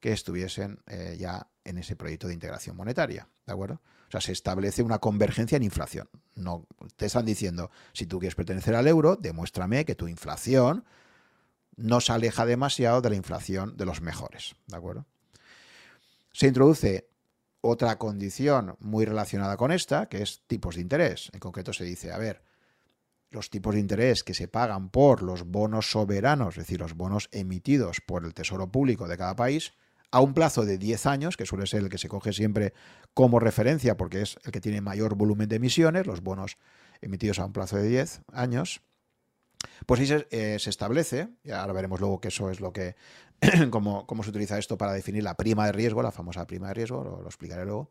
que 0.00 0.12
estuviesen 0.12 0.80
eh, 0.86 1.16
ya 1.18 1.48
en 1.64 1.78
ese 1.78 1.96
proyecto 1.96 2.28
de 2.28 2.34
integración 2.34 2.76
monetaria. 2.76 3.28
¿De 3.46 3.52
acuerdo? 3.52 3.80
O 4.08 4.10
sea, 4.10 4.20
se 4.20 4.32
establece 4.32 4.82
una 4.82 4.98
convergencia 4.98 5.56
en 5.56 5.62
inflación. 5.62 6.08
No, 6.34 6.66
te 6.96 7.06
están 7.06 7.26
diciendo, 7.26 7.70
si 7.92 8.06
tú 8.06 8.18
quieres 8.18 8.34
pertenecer 8.34 8.74
al 8.74 8.86
euro, 8.86 9.16
demuéstrame 9.16 9.84
que 9.84 9.94
tu 9.94 10.08
inflación 10.08 10.84
no 11.76 12.00
se 12.00 12.12
aleja 12.12 12.46
demasiado 12.46 13.00
de 13.00 13.10
la 13.10 13.16
inflación 13.16 13.76
de 13.76 13.84
los 13.84 14.00
mejores. 14.00 14.54
¿De 14.66 14.76
acuerdo? 14.76 15.06
Se 16.32 16.46
introduce 16.46 17.08
otra 17.60 17.98
condición 17.98 18.76
muy 18.80 19.04
relacionada 19.04 19.56
con 19.56 19.72
esta, 19.72 20.08
que 20.08 20.22
es 20.22 20.42
tipos 20.46 20.76
de 20.76 20.82
interés. 20.82 21.30
En 21.32 21.40
concreto 21.40 21.72
se 21.72 21.84
dice, 21.84 22.12
a 22.12 22.18
ver, 22.18 22.42
los 23.30 23.50
tipos 23.50 23.74
de 23.74 23.80
interés 23.80 24.24
que 24.24 24.34
se 24.34 24.48
pagan 24.48 24.90
por 24.90 25.22
los 25.22 25.44
bonos 25.44 25.90
soberanos, 25.90 26.56
es 26.56 26.64
decir, 26.64 26.80
los 26.80 26.94
bonos 26.94 27.28
emitidos 27.32 28.00
por 28.00 28.24
el 28.24 28.34
Tesoro 28.34 28.70
Público 28.70 29.06
de 29.08 29.18
cada 29.18 29.36
país, 29.36 29.72
a 30.10 30.20
un 30.20 30.32
plazo 30.32 30.64
de 30.64 30.78
10 30.78 31.06
años, 31.06 31.36
que 31.36 31.44
suele 31.44 31.66
ser 31.66 31.82
el 31.82 31.90
que 31.90 31.98
se 31.98 32.08
coge 32.08 32.32
siempre 32.32 32.72
como 33.12 33.40
referencia 33.40 33.96
porque 33.96 34.22
es 34.22 34.38
el 34.44 34.52
que 34.52 34.60
tiene 34.60 34.80
mayor 34.80 35.16
volumen 35.16 35.48
de 35.48 35.56
emisiones, 35.56 36.06
los 36.06 36.22
bonos 36.22 36.56
emitidos 37.00 37.38
a 37.38 37.44
un 37.44 37.52
plazo 37.52 37.76
de 37.76 37.88
10 37.88 38.22
años, 38.32 38.80
pues 39.86 40.00
ahí 40.00 40.06
se, 40.06 40.26
eh, 40.30 40.56
establece, 40.56 41.28
y 41.44 41.50
ahora 41.50 41.72
veremos 41.72 42.00
luego 42.00 42.20
que 42.20 42.28
eso 42.28 42.50
es 42.50 42.60
lo 42.60 42.72
que, 42.72 42.96
cómo, 43.70 44.06
cómo, 44.06 44.22
se 44.22 44.30
utiliza 44.30 44.58
esto 44.58 44.78
para 44.78 44.92
definir 44.92 45.22
la 45.22 45.34
prima 45.34 45.66
de 45.66 45.72
riesgo, 45.72 46.02
la 46.02 46.12
famosa 46.12 46.46
prima 46.46 46.68
de 46.68 46.74
riesgo, 46.74 47.04
lo, 47.04 47.20
lo 47.20 47.26
explicaré 47.26 47.64
luego. 47.64 47.90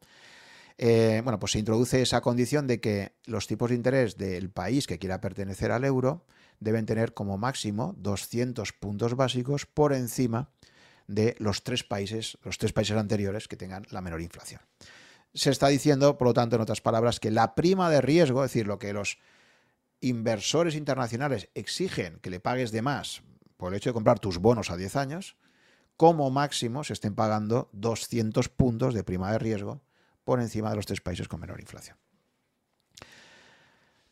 Eh, 0.78 1.22
bueno, 1.24 1.40
pues 1.40 1.54
se 1.54 1.60
introduce 1.60 2.02
esa 2.02 2.22
condición 2.22 2.68
de 2.68 2.80
que 2.80 3.14
los 3.26 3.48
tipos 3.48 3.70
de 3.70 3.76
interés 3.76 4.18
del 4.18 4.52
país 4.52 4.86
que 4.86 5.00
quiera 5.00 5.22
pertenecer 5.22 5.72
al 5.72 5.84
euro 5.86 6.26
deben 6.60 6.86
tener 6.86 7.14
como 7.14 7.38
máximo 7.38 7.96
200 7.98 8.74
puntos 8.74 9.16
básicos 9.16 9.66
por 9.66 9.94
encima 9.94 10.50
de 11.08 11.36
los 11.40 11.64
tres 11.64 11.84
países, 11.84 12.38
los 12.44 12.58
tres 12.58 12.74
países 12.74 12.96
anteriores 12.98 13.48
que 13.48 13.56
tengan 13.56 13.86
la 13.90 14.02
menor 14.02 14.22
inflación. 14.22 14.62
Se 15.34 15.50
está 15.50 15.68
diciendo, 15.68 16.18
por 16.18 16.28
lo 16.28 16.34
tanto, 16.34 16.56
en 16.56 16.62
otras 16.62 16.82
palabras, 16.82 17.20
que 17.20 17.32
la 17.32 17.56
prima 17.56 17.90
de 17.90 18.02
riesgo, 18.02 18.44
es 18.44 18.52
decir, 18.52 18.68
lo 18.68 18.80
que 18.80 18.94
los 18.94 19.20
inversores 20.02 20.76
internacionales 20.76 21.50
exigen 21.56 22.20
que 22.22 22.30
le 22.30 22.40
pagues 22.40 22.72
de 22.72 22.82
más 22.82 23.24
por 23.58 23.72
el 23.72 23.78
hecho 23.78 23.90
de 23.90 23.96
comprar 23.96 24.20
tus 24.20 24.38
bonos 24.38 24.70
a 24.70 24.78
10 24.78 24.96
años, 24.96 25.36
como 25.98 26.30
máximo 26.30 26.84
se 26.84 26.94
estén 26.94 27.16
pagando 27.16 27.70
200 27.74 28.50
puntos 28.50 28.94
de 28.94 29.04
prima 29.04 29.32
de 29.32 29.40
riesgo 29.40 29.82
por 30.24 30.40
encima 30.40 30.70
de 30.70 30.76
los 30.76 30.86
tres 30.86 31.02
países 31.02 31.28
con 31.28 31.40
menor 31.40 31.60
inflación. 31.60 31.98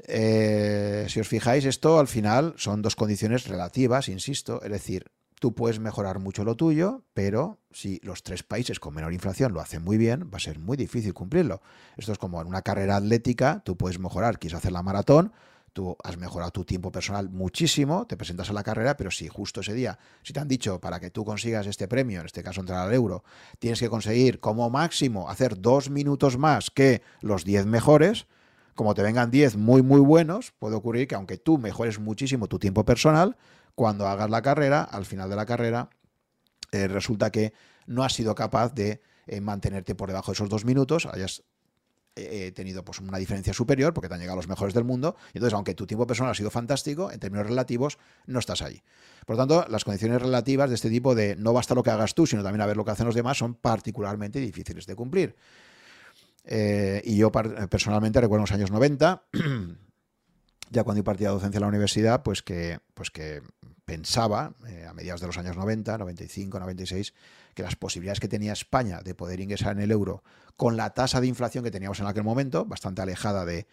Eh, 0.08 1.06
si 1.10 1.20
os 1.20 1.28
fijáis, 1.28 1.66
esto 1.66 2.00
al 2.00 2.08
final 2.08 2.54
son 2.58 2.82
dos 2.82 2.96
condiciones 2.96 3.48
relativas, 3.48 4.10
insisto, 4.10 4.62
es 4.64 4.72
decir, 4.72 5.12
tú 5.40 5.54
puedes 5.54 5.80
mejorar 5.80 6.20
mucho 6.20 6.44
lo 6.44 6.56
tuyo, 6.56 7.04
pero 7.14 7.60
si 7.72 8.00
los 8.04 8.24
tres 8.24 8.44
países 8.44 8.80
con 8.80 8.94
menor 8.94 9.14
inflación 9.14 9.54
lo 9.54 9.62
hacen 9.62 9.84
muy 9.84 9.98
bien, 9.98 10.30
va 10.34 10.38
a 10.38 10.40
ser 10.40 10.60
muy 10.60 10.78
difícil 10.78 11.14
cumplirlo. 11.14 11.62
Esto 11.98 12.12
es 12.12 12.18
como 12.18 12.42
en 12.42 12.48
una 12.48 12.62
carrera 12.62 12.98
atlética, 12.98 13.62
tú 13.64 13.78
puedes 13.78 14.00
mejorar, 14.00 14.40
quieres 14.40 14.58
hacer 14.58 14.72
la 14.72 14.84
maratón, 14.84 15.34
tú 15.76 15.98
has 16.06 16.18
mejorado 16.18 16.52
tu 16.52 16.64
tiempo 16.64 16.90
personal 16.90 17.30
muchísimo, 17.30 18.08
te 18.08 18.16
presentas 18.16 18.50
a 18.50 18.54
la 18.54 18.64
carrera, 18.64 18.96
pero 18.96 19.12
si 19.12 19.28
justo 19.28 19.60
ese 19.60 19.74
día, 19.74 20.00
si 20.24 20.32
te 20.32 20.40
han 20.40 20.48
dicho 20.48 20.80
para 20.80 21.02
que 21.02 21.12
tú 21.12 21.26
consigas 21.26 21.68
este 21.68 21.90
premio, 21.90 22.22
en 22.22 22.26
este 22.26 22.42
caso 22.42 22.62
entrar 22.62 22.88
al 22.88 22.94
euro, 22.94 23.26
tienes 23.60 23.82
que 23.82 23.90
conseguir 23.90 24.40
como 24.40 24.70
máximo 24.70 25.30
hacer 25.30 25.60
dos 25.60 25.90
minutos 25.90 26.38
más 26.38 26.72
que 26.72 27.02
los 27.20 27.44
diez 27.44 27.66
mejores, 27.66 28.26
como 28.74 28.96
te 28.96 29.04
vengan 29.04 29.32
10 29.32 29.58
muy, 29.58 29.82
muy 29.82 30.00
buenos, 30.00 30.54
puede 30.60 30.76
ocurrir 30.76 31.10
que 31.10 31.16
aunque 31.16 31.38
tú 31.38 31.58
mejores 31.58 32.00
muchísimo 32.00 32.48
tu 32.48 32.58
tiempo 32.58 32.86
personal, 32.86 33.36
cuando 33.76 34.08
hagas 34.08 34.30
la 34.30 34.42
carrera, 34.42 34.82
al 34.82 35.06
final 35.06 35.30
de 35.30 35.36
la 35.36 35.46
carrera, 35.46 35.90
eh, 36.72 36.88
resulta 36.88 37.32
que 37.32 37.52
no 37.86 38.06
has 38.06 38.14
sido 38.14 38.34
capaz 38.34 38.74
de 38.74 39.02
eh, 39.28 39.42
mantenerte 39.42 39.94
por 39.94 40.08
debajo 40.08 40.32
de 40.32 40.36
esos 40.36 40.50
dos 40.50 40.64
minutos, 40.64 41.06
hayas 41.06 41.44
eh, 42.16 42.52
tenido 42.54 42.86
pues, 42.86 43.00
una 43.00 43.18
diferencia 43.18 43.54
superior 43.54 43.94
porque 43.94 44.08
te 44.08 44.14
han 44.14 44.20
llegado 44.20 44.38
los 44.38 44.48
mejores 44.48 44.74
del 44.74 44.84
mundo. 44.86 45.18
Y 45.34 45.38
entonces, 45.38 45.54
aunque 45.54 45.74
tu 45.74 45.86
tiempo 45.86 46.08
personal 46.08 46.32
ha 46.32 46.36
sido 46.36 46.50
fantástico, 46.50 47.12
en 47.12 47.20
términos 47.20 47.48
relativos, 47.48 47.98
no 48.26 48.40
estás 48.40 48.62
ahí. 48.62 48.82
Por 49.26 49.36
lo 49.36 49.42
tanto, 49.42 49.66
las 49.70 49.84
condiciones 49.84 50.22
relativas 50.22 50.70
de 50.70 50.76
este 50.76 50.90
tipo 50.90 51.16
de 51.16 51.36
no 51.36 51.52
basta 51.52 51.76
lo 51.76 51.84
que 51.84 51.90
hagas 51.90 52.16
tú, 52.16 52.26
sino 52.26 52.44
también 52.44 52.62
a 52.62 52.66
ver 52.66 52.78
lo 52.78 52.86
que 52.86 52.92
hacen 52.92 53.06
los 53.06 53.16
demás, 53.16 53.38
son 53.38 53.56
particularmente 53.56 54.40
difíciles 54.40 54.86
de 54.86 54.96
cumplir. 54.96 55.36
Eh, 56.46 57.02
y 57.04 57.18
yo 57.18 57.32
personalmente 57.32 58.22
recuerdo 58.22 58.42
en 58.42 58.44
los 58.44 58.52
años 58.52 58.72
90, 58.72 59.24
ya 60.70 60.84
cuando 60.84 61.00
impartía 61.00 61.32
docencia 61.32 61.58
en 61.58 61.62
la 61.64 61.68
universidad, 61.68 62.24
pues 62.24 62.42
que, 62.42 62.80
pues 62.94 63.12
que 63.12 63.42
pensaba, 63.86 64.54
eh, 64.68 64.86
a 64.90 64.94
mediados 64.94 65.22
de 65.22 65.28
los 65.28 65.38
años 65.38 65.56
90, 65.56 65.98
95, 65.98 66.60
96, 66.60 67.14
que 67.54 67.64
las 67.64 67.76
posibilidades 67.76 68.20
que 68.20 68.28
tenía 68.28 68.52
España 68.52 69.02
de 69.02 69.16
poder 69.16 69.40
ingresar 69.40 69.74
en 69.74 69.84
el 69.84 69.92
euro 69.92 70.24
con 70.58 70.76
la 70.76 70.90
tasa 70.92 71.22
de 71.22 71.28
inflación 71.28 71.64
que 71.64 71.72
teníamos 71.72 72.00
en 72.00 72.08
aquel 72.08 72.24
momento, 72.24 72.66
bastante 72.66 73.02
alejada 73.02 73.46
de, 73.46 73.68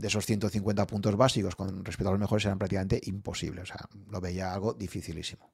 esos 0.00 0.26
150 0.26 0.86
puntos 0.86 1.16
básicos 1.16 1.56
con 1.56 1.84
respecto 1.84 2.08
a 2.08 2.12
los 2.12 2.20
mejores, 2.20 2.44
eran 2.44 2.58
prácticamente 2.58 3.00
imposibles. 3.04 3.64
O 3.64 3.66
sea, 3.66 3.88
lo 4.10 4.20
veía 4.20 4.52
algo 4.52 4.74
dificilísimo 4.74 5.50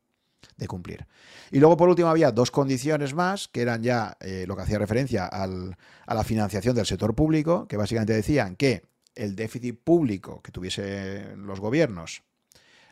de 0.56 0.66
cumplir. 0.66 1.06
Y 1.52 1.60
luego, 1.60 1.76
por 1.76 1.88
último, 1.88 2.08
había 2.08 2.32
dos 2.32 2.50
condiciones 2.50 3.14
más, 3.14 3.46
que 3.46 3.62
eran 3.62 3.84
ya 3.84 4.16
eh, 4.20 4.44
lo 4.48 4.56
que 4.56 4.62
hacía 4.62 4.80
referencia 4.80 5.26
a 5.26 5.46
la 5.46 6.24
financiación 6.24 6.74
del 6.74 6.86
sector 6.86 7.14
público, 7.14 7.68
que 7.68 7.76
básicamente 7.76 8.12
decían 8.12 8.56
que 8.56 8.82
el 9.14 9.36
déficit 9.36 9.78
público 9.78 10.42
que 10.42 10.50
tuviesen 10.50 11.46
los 11.46 11.60
gobiernos 11.60 12.24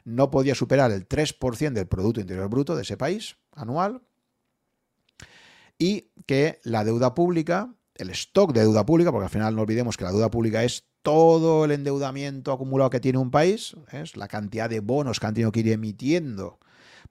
no 0.04 0.30
podía 0.30 0.54
superar 0.54 0.90
el 0.90 1.08
3% 1.08 1.72
del 1.72 1.86
Producto 1.86 2.20
Interior 2.20 2.48
Bruto 2.48 2.76
de 2.76 2.82
ese 2.82 2.96
país 2.96 3.36
anual 3.52 4.02
y 5.78 6.10
que 6.26 6.60
la 6.62 6.84
deuda 6.84 7.14
pública, 7.14 7.74
el 7.94 8.10
stock 8.10 8.52
de 8.52 8.60
deuda 8.60 8.84
pública, 8.84 9.10
porque 9.10 9.24
al 9.24 9.30
final 9.30 9.56
no 9.56 9.62
olvidemos 9.62 9.96
que 9.96 10.04
la 10.04 10.12
deuda 10.12 10.30
pública 10.30 10.62
es 10.62 10.84
todo 11.02 11.64
el 11.64 11.70
endeudamiento 11.72 12.52
acumulado 12.52 12.90
que 12.90 13.00
tiene 13.00 13.18
un 13.18 13.30
país, 13.30 13.74
es 13.90 14.16
la 14.16 14.28
cantidad 14.28 14.68
de 14.68 14.80
bonos 14.80 15.18
que 15.18 15.26
han 15.26 15.34
tenido 15.34 15.52
que 15.52 15.60
ir 15.60 15.68
emitiendo 15.68 16.58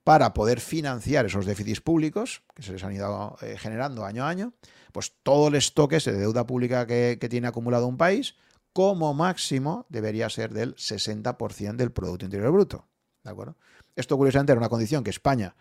para 0.04 0.34
poder 0.34 0.60
financiar 0.60 1.26
esos 1.26 1.46
déficits 1.46 1.82
públicos 1.82 2.44
que 2.54 2.62
se 2.62 2.72
les 2.72 2.84
han 2.84 2.94
ido 2.94 3.38
eh, 3.42 3.58
generando 3.58 4.06
año 4.06 4.24
a 4.24 4.30
año, 4.30 4.54
pues 4.92 5.14
todo 5.24 5.48
el 5.48 5.56
stock 5.56 5.94
ese 5.94 6.12
de 6.12 6.20
deuda 6.20 6.46
pública 6.46 6.86
que 6.86 7.28
tiene 7.30 7.48
acumulado 7.48 7.88
un 7.88 7.98
país, 7.98 8.36
como 8.80 9.14
máximo 9.14 9.86
debería 9.90 10.30
ser 10.30 10.54
del 10.54 10.74
60% 10.78 11.76
del 11.76 11.92
Producto 11.92 12.24
Interior 12.24 12.50
Bruto. 12.54 12.88
¿De 13.26 13.30
acuerdo? 13.30 13.58
Esto 13.98 14.16
curiosamente 14.16 14.54
era 14.54 14.60
una 14.60 14.70
condición 14.70 15.04
que 15.04 15.10
España 15.10 15.54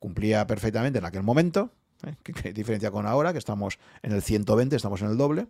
cumplía 0.00 0.44
perfectamente 0.48 0.98
en 0.98 1.04
aquel 1.04 1.22
momento, 1.22 1.70
¿eh? 2.04 2.16
¿Qué, 2.24 2.52
diferencia 2.52 2.90
con 2.90 3.06
ahora, 3.06 3.30
que 3.30 3.38
estamos 3.38 3.78
en 4.02 4.10
el 4.10 4.22
120, 4.22 4.74
estamos 4.74 5.00
en 5.02 5.10
el 5.10 5.16
doble, 5.16 5.46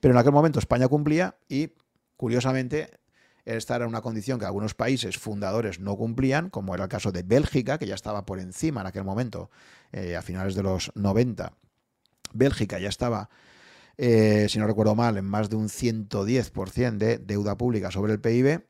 pero 0.00 0.12
en 0.12 0.18
aquel 0.18 0.32
momento 0.32 0.58
España 0.58 0.88
cumplía 0.88 1.36
y 1.48 1.70
curiosamente 2.16 2.98
esta 3.44 3.76
era 3.76 3.86
una 3.86 4.00
condición 4.00 4.40
que 4.40 4.46
algunos 4.46 4.74
países 4.74 5.18
fundadores 5.18 5.78
no 5.78 5.96
cumplían, 5.96 6.50
como 6.50 6.74
era 6.74 6.82
el 6.82 6.90
caso 6.90 7.12
de 7.12 7.22
Bélgica, 7.22 7.78
que 7.78 7.86
ya 7.86 7.94
estaba 7.94 8.26
por 8.26 8.40
encima 8.40 8.80
en 8.80 8.88
aquel 8.88 9.04
momento, 9.04 9.52
eh, 9.92 10.16
a 10.16 10.22
finales 10.22 10.56
de 10.56 10.64
los 10.64 10.90
90. 10.96 11.52
Bélgica 12.32 12.80
ya 12.80 12.88
estaba 12.88 13.30
eh, 13.98 14.46
si 14.48 14.58
no 14.58 14.66
recuerdo 14.66 14.94
mal, 14.94 15.16
en 15.16 15.24
más 15.24 15.48
de 15.48 15.56
un 15.56 15.68
110% 15.68 16.98
de 16.98 17.18
deuda 17.18 17.56
pública 17.56 17.90
sobre 17.90 18.12
el 18.12 18.20
PIB. 18.20 18.66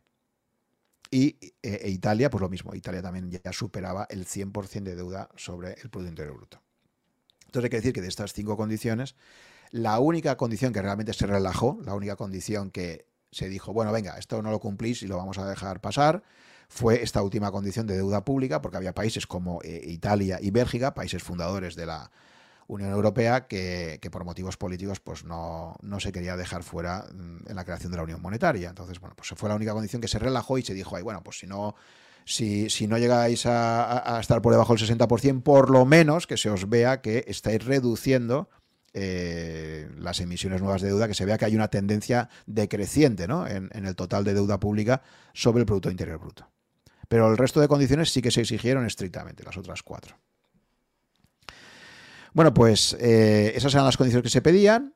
Y 1.11 1.39
eh, 1.63 1.81
e 1.83 1.91
Italia, 1.91 2.31
pues 2.31 2.41
lo 2.43 2.49
mismo, 2.49 2.75
Italia 2.75 3.03
también 3.03 3.31
ya 3.31 3.53
superaba 3.53 4.07
el 4.11 4.27
100% 4.27 4.83
de 4.83 4.97
deuda 4.97 5.29
sobre 5.37 5.75
el 5.75 5.89
Producto 5.91 6.09
Interior 6.09 6.37
Bruto. 6.37 6.63
Entonces 7.47 7.65
hay 7.65 7.71
que 7.71 7.77
decir 7.77 7.93
que 7.93 8.03
de 8.03 8.09
estas 8.09 8.33
cinco 8.33 8.57
condiciones, 8.57 9.15
la 9.71 10.01
única 10.01 10.37
condición 10.37 10.73
que 10.73 10.83
realmente 10.83 11.13
se 11.13 11.27
relajó, 11.27 11.79
la 11.85 11.95
única 11.95 12.17
condición 12.17 12.71
que 12.71 13.07
se 13.31 13.49
dijo, 13.49 13.73
bueno, 13.73 13.93
venga, 13.93 14.19
esto 14.19 14.43
no 14.43 14.51
lo 14.51 14.59
cumplís 14.59 15.03
y 15.03 15.07
lo 15.07 15.17
vamos 15.17 15.39
a 15.39 15.49
dejar 15.49 15.81
pasar, 15.81 16.25
fue 16.69 17.03
esta 17.03 17.23
última 17.23 17.53
condición 17.53 17.87
de 17.87 17.97
deuda 17.97 18.25
pública, 18.25 18.61
porque 18.61 18.77
había 18.77 18.95
países 18.95 19.27
como 19.27 19.61
eh, 19.63 19.83
Italia 19.87 20.39
y 20.41 20.51
Bélgica, 20.51 20.95
países 20.95 21.23
fundadores 21.23 21.77
de 21.77 21.87
la, 21.87 22.11
Unión 22.69 22.91
Europea 22.91 23.47
que, 23.47 24.01
por 24.11 24.25
motivos 24.25 24.57
políticos 24.57 25.01
pues 25.01 25.25
no, 25.25 25.77
se 25.99 26.13
quería 26.13 26.37
dejar 26.37 26.63
fuera 26.63 27.07
mm, 27.13 27.49
en 27.51 27.57
la 27.57 27.65
creación 27.65 27.93
de 27.93 27.99
la 27.99 28.05
Unión 28.05 28.21
Monetaria. 28.21 28.69
Entonces, 28.69 29.01
bueno, 29.01 29.15
pues 29.17 29.31
fue 29.37 29.49
la 29.49 29.55
única 29.55 29.73
condición 29.73 30.01
que 30.01 30.09
se 30.09 30.19
relajó 30.19 30.59
y 30.59 30.63
se 30.63 30.75
dijo, 30.75 30.97
ay, 30.97 31.03
bueno, 31.03 31.23
pues 31.23 31.39
si 31.39 31.47
no, 31.47 31.75
si, 32.25 32.71
si 32.71 32.87
no 32.87 32.99
llegáis 32.99 33.47
a, 33.47 34.19
estar 34.21 34.43
por 34.43 34.53
debajo 34.53 34.75
del 34.75 34.87
60%, 34.87 35.43
por 35.43 35.71
lo 35.71 35.85
menos 35.85 36.27
que 36.27 36.37
se 36.37 36.51
os 36.51 36.69
vea 36.69 37.01
que 37.01 37.25
estáis 37.29 37.65
reduciendo 37.65 38.49
eh, 38.93 39.89
las 39.99 40.21
emisiones 40.21 40.61
nuevas 40.61 40.83
de 40.83 40.89
deuda, 40.89 41.07
que 41.07 41.15
se 41.15 41.25
vea 41.25 41.39
que 41.39 41.45
hay 41.45 41.55
una 41.55 41.69
tendencia 41.69 42.29
decreciente 42.47 43.29
¿no? 43.29 43.47
en, 43.47 43.71
en 43.73 43.87
el 43.87 43.95
total 43.95 44.25
de 44.25 44.35
deuda 44.35 44.59
pública 44.59 45.03
sobre 45.35 45.61
el 45.61 45.67
Producto 45.67 45.91
Interior 45.91 46.19
Bruto. 46.19 46.49
Pero 47.09 47.31
el 47.31 47.37
resto 47.37 47.61
de 47.61 47.69
condiciones 47.69 48.11
sí 48.11 48.21
que 48.21 48.31
se 48.31 48.41
exigieron 48.41 48.85
estrictamente, 48.85 49.45
las 49.45 49.57
otras 49.57 49.83
cuatro. 49.83 50.17
Bueno, 52.37 52.53
pues 52.53 52.95
eh, 53.01 53.55
esas 53.57 53.73
eran 53.73 53.87
las 53.87 53.97
condiciones 53.97 54.23
que 54.23 54.29
se 54.29 54.43
pedían. 54.43 54.95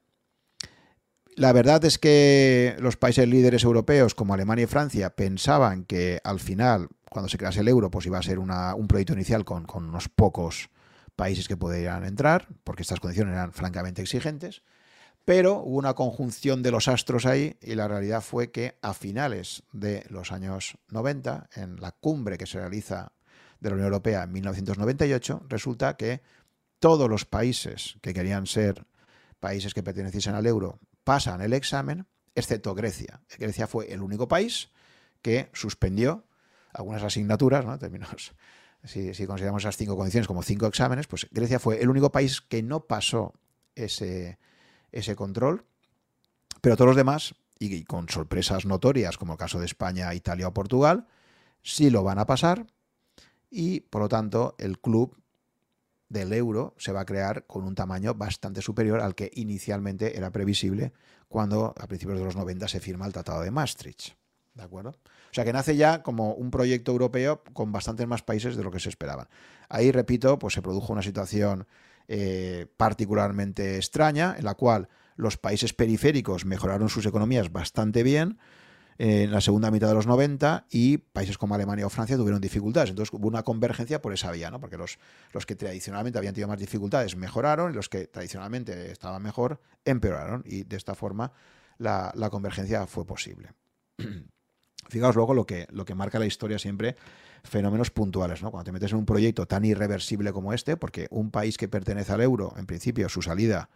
La 1.36 1.54
verdad 1.54 1.82
es 1.86 1.98
que 1.98 2.76
los 2.80 2.98
países 2.98 3.26
líderes 3.26 3.64
europeos 3.64 4.14
como 4.14 4.34
Alemania 4.34 4.64
y 4.64 4.66
Francia 4.66 5.16
pensaban 5.16 5.86
que 5.86 6.20
al 6.22 6.38
final, 6.38 6.88
cuando 7.08 7.30
se 7.30 7.38
crease 7.38 7.60
el 7.60 7.68
euro, 7.68 7.90
pues 7.90 8.04
iba 8.04 8.18
a 8.18 8.22
ser 8.22 8.38
un 8.38 8.86
proyecto 8.86 9.14
inicial 9.14 9.46
con, 9.46 9.64
unos 9.74 10.10
pocos 10.10 10.68
países 11.16 11.48
que 11.48 11.56
podrían 11.56 12.04
entrar, 12.04 12.46
porque 12.62 12.82
estas 12.82 13.00
condiciones 13.00 13.32
eran 13.32 13.54
francamente 13.54 14.02
exigentes. 14.02 14.60
Pero 15.24 15.62
hubo 15.62 15.78
una 15.78 15.94
conjunción 15.94 16.62
de 16.62 16.72
los 16.72 16.88
astros 16.88 17.24
ahí 17.24 17.56
y 17.62 17.74
la 17.74 17.88
realidad 17.88 18.20
fue 18.20 18.50
que 18.50 18.76
a 18.82 18.92
finales 18.92 19.62
de 19.72 20.04
los 20.10 20.30
años 20.30 20.76
90, 20.90 21.48
en 21.54 21.80
la 21.80 21.92
cumbre 21.92 22.36
que 22.36 22.44
se 22.44 22.60
realiza 22.60 23.12
de 23.60 23.70
la 23.70 23.76
Unión 23.76 23.86
Europea 23.86 24.24
en 24.24 24.32
1998, 24.32 25.46
resulta 25.48 25.96
que 25.96 26.20
todos 26.80 27.08
los 27.08 27.24
países 27.24 27.96
que 28.00 28.12
querían 28.12 28.46
ser 28.46 28.86
países 29.38 29.72
que 29.72 29.82
perteneciesen 29.82 30.34
al 30.34 30.46
euro 30.46 30.80
pasan 31.04 31.40
el 31.40 31.52
examen, 31.52 32.06
excepto 32.34 32.74
Grecia. 32.74 33.20
Grecia 33.38 33.66
fue 33.66 33.92
el 33.92 34.02
único 34.02 34.28
país 34.28 34.70
que 35.22 35.50
suspendió 35.52 36.24
algunas 36.72 37.02
asignaturas, 37.02 37.64
¿no? 37.64 37.78
Términos, 37.78 38.34
si, 38.84 39.12
consideramos 39.26 39.62
esas 39.62 39.76
cinco 39.76 39.96
condiciones 39.96 40.26
como 40.26 40.42
cinco 40.42 40.66
exámenes, 40.66 41.06
pues 41.06 41.28
Grecia 41.30 41.58
fue 41.58 41.80
el 41.80 41.88
único 41.88 42.10
país 42.10 42.40
que 42.40 42.62
no 42.62 42.86
pasó 42.86 43.34
ese 43.74 44.36
control, 45.16 45.64
pero 46.60 46.76
todos 46.76 46.88
los 46.88 46.96
demás, 46.96 47.34
y 47.58 47.84
con 47.84 48.08
sorpresas 48.08 48.64
notorias, 48.64 49.18
como 49.18 49.34
el 49.34 49.38
caso 49.38 49.58
de 49.58 49.66
España, 49.66 50.12
Italia 50.14 50.48
o 50.48 50.54
Portugal, 50.54 51.06
sí 51.62 51.90
lo 51.90 52.02
van 52.02 52.18
a 52.18 52.26
pasar 52.26 52.66
y 53.50 53.80
por 53.80 54.02
lo 54.02 54.08
tanto 54.08 54.54
el 54.58 54.78
club 54.78 55.16
del 56.10 56.32
euro 56.34 56.74
se 56.76 56.92
va 56.92 57.00
a 57.00 57.06
crear 57.06 57.46
con 57.46 57.64
un 57.64 57.74
tamaño 57.74 58.14
bastante 58.14 58.60
superior 58.60 59.00
al 59.00 59.14
que 59.14 59.30
inicialmente 59.34 60.18
era 60.18 60.30
previsible 60.30 60.92
cuando 61.28 61.72
a 61.78 61.86
principios 61.86 62.18
de 62.18 62.24
los 62.24 62.36
90 62.36 62.68
se 62.68 62.80
firma 62.80 63.06
el 63.06 63.12
Tratado 63.12 63.40
de 63.40 63.50
Maastricht. 63.50 64.14
¿De 64.52 64.64
acuerdo? 64.64 64.90
O 64.90 65.32
sea 65.32 65.44
que 65.44 65.52
nace 65.52 65.76
ya 65.76 66.02
como 66.02 66.34
un 66.34 66.50
proyecto 66.50 66.90
europeo 66.90 67.42
con 67.52 67.70
bastantes 67.70 68.06
más 68.08 68.22
países 68.22 68.56
de 68.56 68.64
lo 68.64 68.72
que 68.72 68.80
se 68.80 68.88
esperaban. 68.88 69.28
Ahí, 69.68 69.92
repito, 69.92 70.38
pues 70.40 70.54
se 70.54 70.62
produjo 70.62 70.92
una 70.92 71.02
situación 71.02 71.68
eh, 72.08 72.66
particularmente 72.76 73.76
extraña 73.76 74.34
en 74.36 74.44
la 74.44 74.56
cual 74.56 74.88
los 75.14 75.36
países 75.36 75.72
periféricos 75.72 76.44
mejoraron 76.44 76.88
sus 76.88 77.06
economías 77.06 77.52
bastante 77.52 78.02
bien, 78.02 78.38
en 79.02 79.32
la 79.32 79.40
segunda 79.40 79.70
mitad 79.70 79.88
de 79.88 79.94
los 79.94 80.06
90 80.06 80.66
y 80.68 80.98
países 80.98 81.38
como 81.38 81.54
Alemania 81.54 81.86
o 81.86 81.88
Francia 81.88 82.18
tuvieron 82.18 82.38
dificultades. 82.38 82.90
Entonces 82.90 83.10
hubo 83.14 83.28
una 83.28 83.42
convergencia 83.42 84.02
por 84.02 84.12
esa 84.12 84.30
vía, 84.30 84.50
¿no? 84.50 84.60
porque 84.60 84.76
los, 84.76 84.98
los 85.32 85.46
que 85.46 85.56
tradicionalmente 85.56 86.18
habían 86.18 86.34
tenido 86.34 86.48
más 86.48 86.58
dificultades 86.58 87.16
mejoraron 87.16 87.72
y 87.72 87.74
los 87.74 87.88
que 87.88 88.08
tradicionalmente 88.08 88.92
estaban 88.92 89.22
mejor 89.22 89.58
empeoraron 89.86 90.42
y 90.44 90.64
de 90.64 90.76
esta 90.76 90.94
forma 90.94 91.32
la, 91.78 92.12
convergencia 92.30 92.86
fue 92.86 93.06
posible. 93.06 93.54
Fijaos 94.90 95.16
luego 95.16 95.32
lo 95.32 95.46
que, 95.46 95.66
lo 95.70 95.86
que 95.86 95.94
marca 95.94 96.18
la 96.18 96.26
historia 96.26 96.58
siempre, 96.58 96.94
fenómenos 97.42 97.90
puntuales, 97.90 98.42
¿no? 98.42 98.50
Cuando 98.50 98.66
te 98.66 98.72
metes 98.72 98.92
en 98.92 98.98
un 98.98 99.06
proyecto 99.06 99.46
tan 99.46 99.64
irreversible 99.64 100.30
como 100.30 100.52
este, 100.52 100.76
porque 100.76 101.06
un 101.10 101.30
país 101.30 101.56
que 101.56 101.68
pertenece 101.68 102.12
al 102.12 102.20
euro, 102.20 102.52
en 102.58 102.66
principio, 102.66 103.08
su 103.08 103.22
salida 103.22 103.70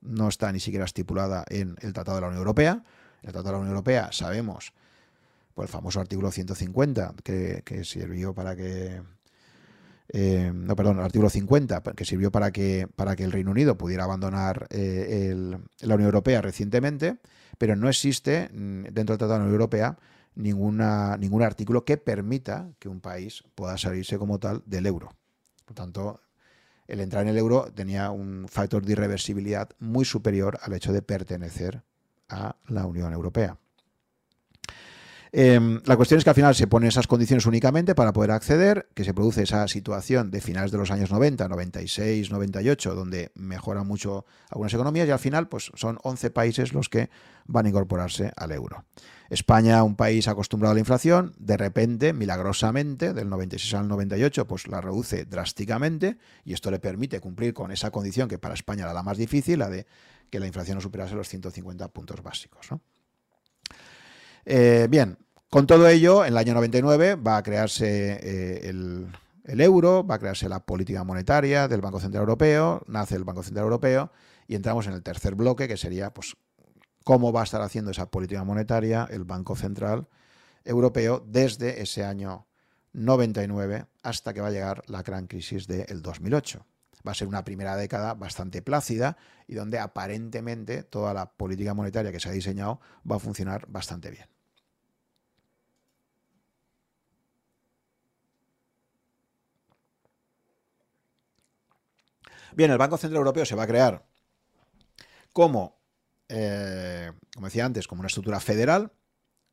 no 0.00 0.28
está 0.28 0.52
ni 0.52 0.60
siquiera 0.60 0.84
estipulada 0.84 1.44
en 1.48 1.74
el 1.80 1.92
Tratado 1.92 2.18
de 2.18 2.20
la 2.20 2.28
Unión 2.28 2.42
Europea, 2.42 2.84
el 3.22 3.32
Tratado 3.32 3.44
de 3.44 3.52
la 3.52 3.58
Unión 3.58 3.74
Europea 3.76 4.10
sabemos 4.12 4.72
por 5.54 5.64
el 5.64 5.68
famoso 5.68 6.00
artículo 6.00 6.30
150 6.30 7.14
que, 7.22 7.62
sirvió 7.84 8.32
para 8.34 8.54
que 8.54 9.02
eh, 10.10 10.52
no, 10.54 10.76
perdón, 10.76 11.00
artículo 11.00 11.28
50, 11.28 11.82
que 11.94 12.04
sirvió 12.04 12.30
para 12.30 12.50
que, 12.50 12.88
para 12.96 13.16
que 13.16 13.24
el 13.24 13.32
Reino 13.32 13.50
Unido 13.50 13.76
pudiera 13.76 14.04
abandonar 14.04 14.66
eh, 14.70 15.34
la 15.80 15.94
Unión 15.94 16.06
Europea 16.06 16.40
recientemente, 16.40 17.18
pero 17.58 17.76
no 17.76 17.88
existe 17.88 18.48
mm, 18.52 18.84
dentro 18.84 19.14
del 19.14 19.18
Tratado 19.18 19.32
de 19.32 19.38
la 19.38 19.44
Unión 19.44 19.54
Europea 19.60 19.98
ninguna, 20.34 21.16
ningún 21.16 21.42
artículo 21.42 21.84
que 21.84 21.96
permita 21.96 22.70
que 22.78 22.88
un 22.88 23.00
país 23.00 23.42
pueda 23.54 23.76
salirse 23.76 24.16
como 24.16 24.38
tal 24.38 24.62
del 24.64 24.86
euro. 24.86 25.10
Por 25.64 25.74
tanto, 25.74 26.20
el 26.86 27.00
entrar 27.00 27.24
en 27.24 27.28
el 27.28 27.36
euro 27.36 27.70
tenía 27.74 28.10
un 28.10 28.46
factor 28.48 28.84
de 28.84 28.92
irreversibilidad 28.92 29.68
muy 29.78 30.04
superior 30.04 30.58
al 30.62 30.72
hecho 30.72 30.92
de 30.92 31.02
pertenecer 31.02 31.82
a 32.28 32.56
la 32.66 32.86
Unión 32.86 33.12
Europea. 33.12 33.56
Em, 35.30 35.80
la 35.84 35.96
cuestión 35.96 36.18
es 36.18 36.24
que 36.24 36.30
al 36.30 36.36
final 36.36 36.54
se 36.54 36.66
ponen 36.66 36.88
esas 36.88 37.06
condiciones 37.06 37.44
únicamente 37.44 37.94
para 37.94 38.12
poder 38.12 38.30
acceder, 38.30 38.88
que 38.94 39.04
se 39.04 39.12
produce 39.12 39.42
esa 39.42 39.68
situación 39.68 40.30
de 40.30 40.40
finales 40.40 40.70
de 40.70 40.78
los 40.78 40.90
años 40.90 41.10
90, 41.10 41.48
96, 41.48 42.30
98, 42.30 42.94
donde 42.94 43.30
mejoran 43.34 43.86
mucho 43.86 44.24
algunas 44.48 44.72
economías 44.72 45.06
y 45.06 45.10
al 45.10 45.18
final 45.18 45.48
pues, 45.48 45.70
son 45.74 45.98
11 46.02 46.30
países 46.30 46.72
los 46.72 46.88
que 46.88 47.10
van 47.46 47.66
a 47.66 47.68
incorporarse 47.68 48.32
al 48.36 48.52
euro. 48.52 48.84
España, 49.28 49.82
un 49.82 49.96
país 49.96 50.26
acostumbrado 50.26 50.70
a 50.72 50.74
la 50.74 50.80
inflación, 50.80 51.34
de 51.38 51.58
repente, 51.58 52.14
milagrosamente, 52.14 53.12
del 53.12 53.28
96 53.28 53.74
al 53.74 53.88
98, 53.88 54.46
pues 54.46 54.66
la 54.68 54.80
reduce 54.80 55.26
drásticamente 55.26 56.16
y 56.44 56.54
esto 56.54 56.70
le 56.70 56.78
permite 56.78 57.20
cumplir 57.20 57.52
con 57.52 57.70
esa 57.70 57.90
condición 57.90 58.28
que 58.28 58.38
para 58.38 58.54
España 58.54 58.84
era 58.84 58.94
la 58.94 59.02
más 59.02 59.18
difícil, 59.18 59.58
la 59.58 59.68
de 59.68 59.86
que 60.30 60.40
la 60.40 60.46
inflación 60.46 60.76
no 60.76 60.80
superase 60.80 61.14
los 61.14 61.28
150 61.28 61.88
puntos 61.88 62.22
básicos. 62.22 62.70
¿no? 62.70 62.80
Eh, 64.44 64.86
bien, 64.90 65.18
con 65.50 65.66
todo 65.66 65.88
ello, 65.88 66.24
en 66.24 66.32
el 66.32 66.38
año 66.38 66.54
99 66.54 67.16
va 67.16 67.38
a 67.38 67.42
crearse 67.42 68.18
eh, 68.22 68.68
el, 68.68 69.60
euro, 69.60 70.06
va 70.06 70.16
a 70.16 70.18
crearse 70.18 70.48
la 70.48 70.60
política 70.60 71.04
monetaria 71.04 71.68
del 71.68 71.80
Banco 71.80 72.00
Central 72.00 72.22
Europeo, 72.22 72.82
nace 72.86 73.14
el 73.14 73.24
Banco 73.24 73.42
Central 73.42 73.64
Europeo 73.64 74.12
y 74.46 74.54
entramos 74.54 74.86
en 74.86 74.92
el 74.92 75.02
tercer 75.02 75.34
bloque, 75.34 75.68
que 75.68 75.76
sería 75.76 76.12
pues, 76.12 76.36
cómo 77.04 77.32
va 77.32 77.40
a 77.40 77.44
estar 77.44 77.62
haciendo 77.62 77.90
esa 77.90 78.10
política 78.10 78.44
monetaria 78.44 79.08
el 79.10 79.24
Banco 79.24 79.56
Central 79.56 80.08
Europeo 80.64 81.24
desde 81.26 81.80
ese 81.80 82.04
año 82.04 82.46
99 82.92 83.86
hasta 84.02 84.34
que 84.34 84.40
va 84.40 84.48
a 84.48 84.50
llegar 84.50 84.82
la 84.86 85.02
gran 85.02 85.26
crisis 85.26 85.66
del 85.66 86.02
2008. 86.02 86.64
Va 87.08 87.12
a 87.12 87.14
ser 87.14 87.26
una 87.26 87.42
primera 87.42 87.74
década 87.74 88.12
bastante 88.12 88.60
plácida 88.60 89.16
y 89.46 89.54
donde 89.54 89.78
aparentemente 89.78 90.82
toda 90.82 91.14
la 91.14 91.32
política 91.32 91.72
monetaria 91.72 92.12
que 92.12 92.20
se 92.20 92.28
ha 92.28 92.32
diseñado 92.32 92.82
va 93.10 93.16
a 93.16 93.18
funcionar 93.18 93.66
bastante 93.66 94.10
bien. 94.10 94.26
Bien, 102.54 102.70
el 102.70 102.76
Banco 102.76 102.98
Central 102.98 103.20
Europeo 103.20 103.46
se 103.46 103.54
va 103.54 103.62
a 103.62 103.66
crear 103.66 104.04
como, 105.32 105.80
eh, 106.28 107.10
como 107.34 107.46
decía 107.46 107.64
antes, 107.64 107.88
como 107.88 108.00
una 108.00 108.08
estructura 108.08 108.38
federal. 108.38 108.92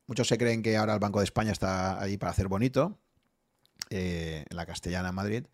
Muchos 0.07 0.27
se 0.27 0.37
creen 0.37 0.61
que 0.61 0.75
ahora 0.75 0.93
el 0.93 0.99
Banco 0.99 1.19
de 1.19 1.25
España 1.25 1.53
está 1.53 2.01
ahí 2.01 2.17
para 2.17 2.31
hacer 2.31 2.49
bonito, 2.49 2.99
eh, 3.91 4.43
en 4.49 4.57
la 4.57 4.65
Castellana, 4.65 5.13
Madrid, 5.13 5.45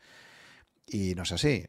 y 0.86 1.16
no 1.16 1.24
es 1.24 1.32
así. 1.32 1.66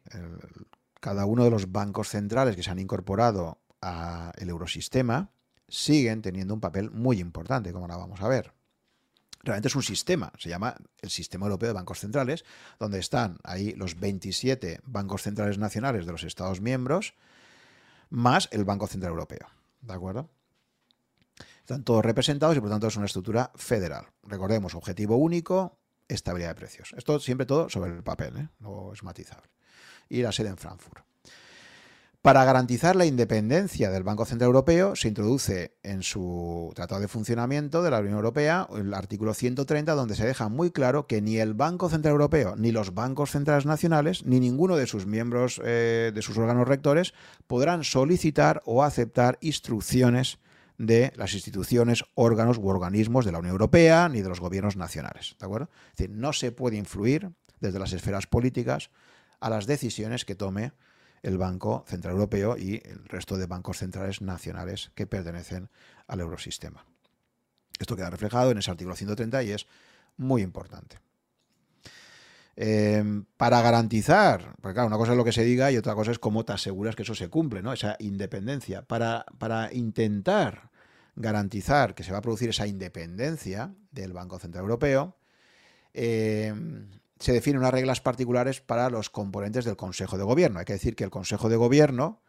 cada 1.00 1.26
uno 1.26 1.44
de 1.44 1.50
los 1.50 1.72
bancos 1.72 2.08
centrales 2.08 2.56
que 2.56 2.62
se 2.62 2.70
han 2.70 2.78
incorporado 2.78 3.62
al 3.80 4.48
eurosistema 4.48 5.30
siguen 5.68 6.22
teniendo 6.22 6.54
un 6.54 6.60
papel 6.60 6.90
muy 6.90 7.18
importante, 7.18 7.72
como 7.72 7.86
ahora 7.86 7.96
vamos 7.96 8.20
a 8.20 8.28
ver 8.28 8.52
realmente 9.42 9.68
es 9.68 9.76
un 9.76 9.82
sistema, 9.82 10.32
se 10.38 10.48
llama 10.48 10.76
el 11.00 11.10
Sistema 11.10 11.46
Europeo 11.46 11.68
de 11.68 11.74
Bancos 11.74 12.00
Centrales, 12.00 12.44
donde 12.78 12.98
están 12.98 13.38
ahí 13.42 13.72
los 13.72 13.98
27 13.98 14.80
bancos 14.84 15.22
centrales 15.22 15.58
nacionales 15.58 16.06
de 16.06 16.12
los 16.12 16.24
Estados 16.24 16.60
miembros, 16.60 17.14
más 18.10 18.48
el 18.52 18.64
Banco 18.64 18.86
Central 18.86 19.12
Europeo. 19.12 19.48
¿De 19.80 19.92
acuerdo? 19.92 20.30
Están 21.60 21.82
todos 21.82 22.04
representados 22.04 22.56
y 22.56 22.60
por 22.60 22.70
tanto 22.70 22.86
es 22.86 22.96
una 22.96 23.06
estructura 23.06 23.50
federal. 23.54 24.06
Recordemos, 24.22 24.74
objetivo 24.74 25.16
único, 25.16 25.78
estabilidad 26.12 26.50
de 26.50 26.54
precios. 26.54 26.94
Esto 26.96 27.18
siempre 27.20 27.46
todo 27.46 27.68
sobre 27.68 27.92
el 27.92 28.02
papel, 28.02 28.36
¿eh? 28.36 28.48
no 28.60 28.92
es 28.92 29.02
matizable. 29.02 29.48
Y 30.08 30.22
la 30.22 30.32
sede 30.32 30.48
en 30.48 30.56
Frankfurt. 30.56 31.04
Para 32.22 32.44
garantizar 32.44 32.94
la 32.94 33.04
independencia 33.04 33.90
del 33.90 34.04
Banco 34.04 34.24
Central 34.24 34.46
Europeo, 34.46 34.94
se 34.94 35.08
introduce 35.08 35.76
en 35.82 36.04
su 36.04 36.70
Tratado 36.72 37.00
de 37.00 37.08
Funcionamiento 37.08 37.82
de 37.82 37.90
la 37.90 37.98
Unión 37.98 38.14
Europea 38.14 38.68
el 38.76 38.94
artículo 38.94 39.34
130, 39.34 39.92
donde 39.94 40.14
se 40.14 40.24
deja 40.24 40.48
muy 40.48 40.70
claro 40.70 41.08
que 41.08 41.20
ni 41.20 41.38
el 41.38 41.54
Banco 41.54 41.88
Central 41.88 42.12
Europeo, 42.12 42.54
ni 42.54 42.70
los 42.70 42.94
bancos 42.94 43.32
centrales 43.32 43.66
nacionales, 43.66 44.24
ni 44.24 44.38
ninguno 44.38 44.76
de 44.76 44.86
sus 44.86 45.04
miembros 45.04 45.60
eh, 45.64 46.12
de 46.14 46.22
sus 46.22 46.38
órganos 46.38 46.68
rectores 46.68 47.12
podrán 47.48 47.82
solicitar 47.82 48.62
o 48.66 48.84
aceptar 48.84 49.36
instrucciones 49.40 50.38
de 50.82 51.12
las 51.14 51.32
instituciones, 51.34 52.02
órganos 52.14 52.58
u 52.58 52.66
organismos 52.66 53.24
de 53.24 53.30
la 53.30 53.38
Unión 53.38 53.52
Europea 53.52 54.08
ni 54.08 54.20
de 54.20 54.28
los 54.28 54.40
gobiernos 54.40 54.76
nacionales. 54.76 55.36
¿De 55.38 55.46
acuerdo? 55.46 55.70
Es 55.92 55.96
decir, 55.98 56.10
no 56.10 56.32
se 56.32 56.50
puede 56.50 56.76
influir 56.76 57.30
desde 57.60 57.78
las 57.78 57.92
esferas 57.92 58.26
políticas 58.26 58.90
a 59.38 59.48
las 59.48 59.66
decisiones 59.66 60.24
que 60.24 60.34
tome 60.34 60.72
el 61.22 61.38
Banco 61.38 61.84
Central 61.86 62.14
Europeo 62.14 62.56
y 62.58 62.82
el 62.84 63.04
resto 63.04 63.36
de 63.36 63.46
bancos 63.46 63.78
centrales 63.78 64.22
nacionales 64.22 64.90
que 64.96 65.06
pertenecen 65.06 65.70
al 66.08 66.18
eurosistema. 66.18 66.84
Esto 67.78 67.94
queda 67.94 68.10
reflejado 68.10 68.50
en 68.50 68.58
ese 68.58 68.72
artículo 68.72 68.96
130 68.96 69.40
y 69.44 69.52
es 69.52 69.68
muy 70.16 70.42
importante. 70.42 70.98
Em, 72.56 73.24
para 73.36 73.62
garantizar, 73.62 74.56
porque 74.60 74.74
claro, 74.74 74.88
una 74.88 74.98
cosa 74.98 75.12
es 75.12 75.16
lo 75.16 75.24
que 75.24 75.32
se 75.32 75.44
diga 75.44 75.70
y 75.70 75.76
otra 75.76 75.94
cosa 75.94 76.10
es 76.10 76.18
cómo 76.18 76.44
te 76.44 76.52
aseguras 76.52 76.96
que 76.96 77.04
eso 77.04 77.14
se 77.14 77.28
cumple, 77.28 77.62
¿no? 77.62 77.72
Esa 77.72 77.94
independencia. 78.00 78.82
Para, 78.82 79.24
para 79.38 79.72
intentar 79.72 80.71
garantizar 81.14 81.94
que 81.94 82.04
se 82.04 82.12
va 82.12 82.18
a 82.18 82.22
producir 82.22 82.48
esa 82.48 82.66
independencia 82.66 83.74
del 83.90 84.12
Banco 84.12 84.38
Central 84.38 84.62
Europeo, 84.62 85.16
eh, 85.94 86.54
se 87.18 87.32
definen 87.32 87.60
unas 87.60 87.72
reglas 87.72 88.00
particulares 88.00 88.60
para 88.60 88.90
los 88.90 89.10
componentes 89.10 89.64
del 89.64 89.76
Consejo 89.76 90.18
de 90.18 90.24
Gobierno. 90.24 90.58
Hay 90.58 90.64
que 90.64 90.72
decir 90.72 90.96
que 90.96 91.04
el 91.04 91.10
Consejo 91.10 91.48
de 91.48 91.56
Gobierno 91.56 92.20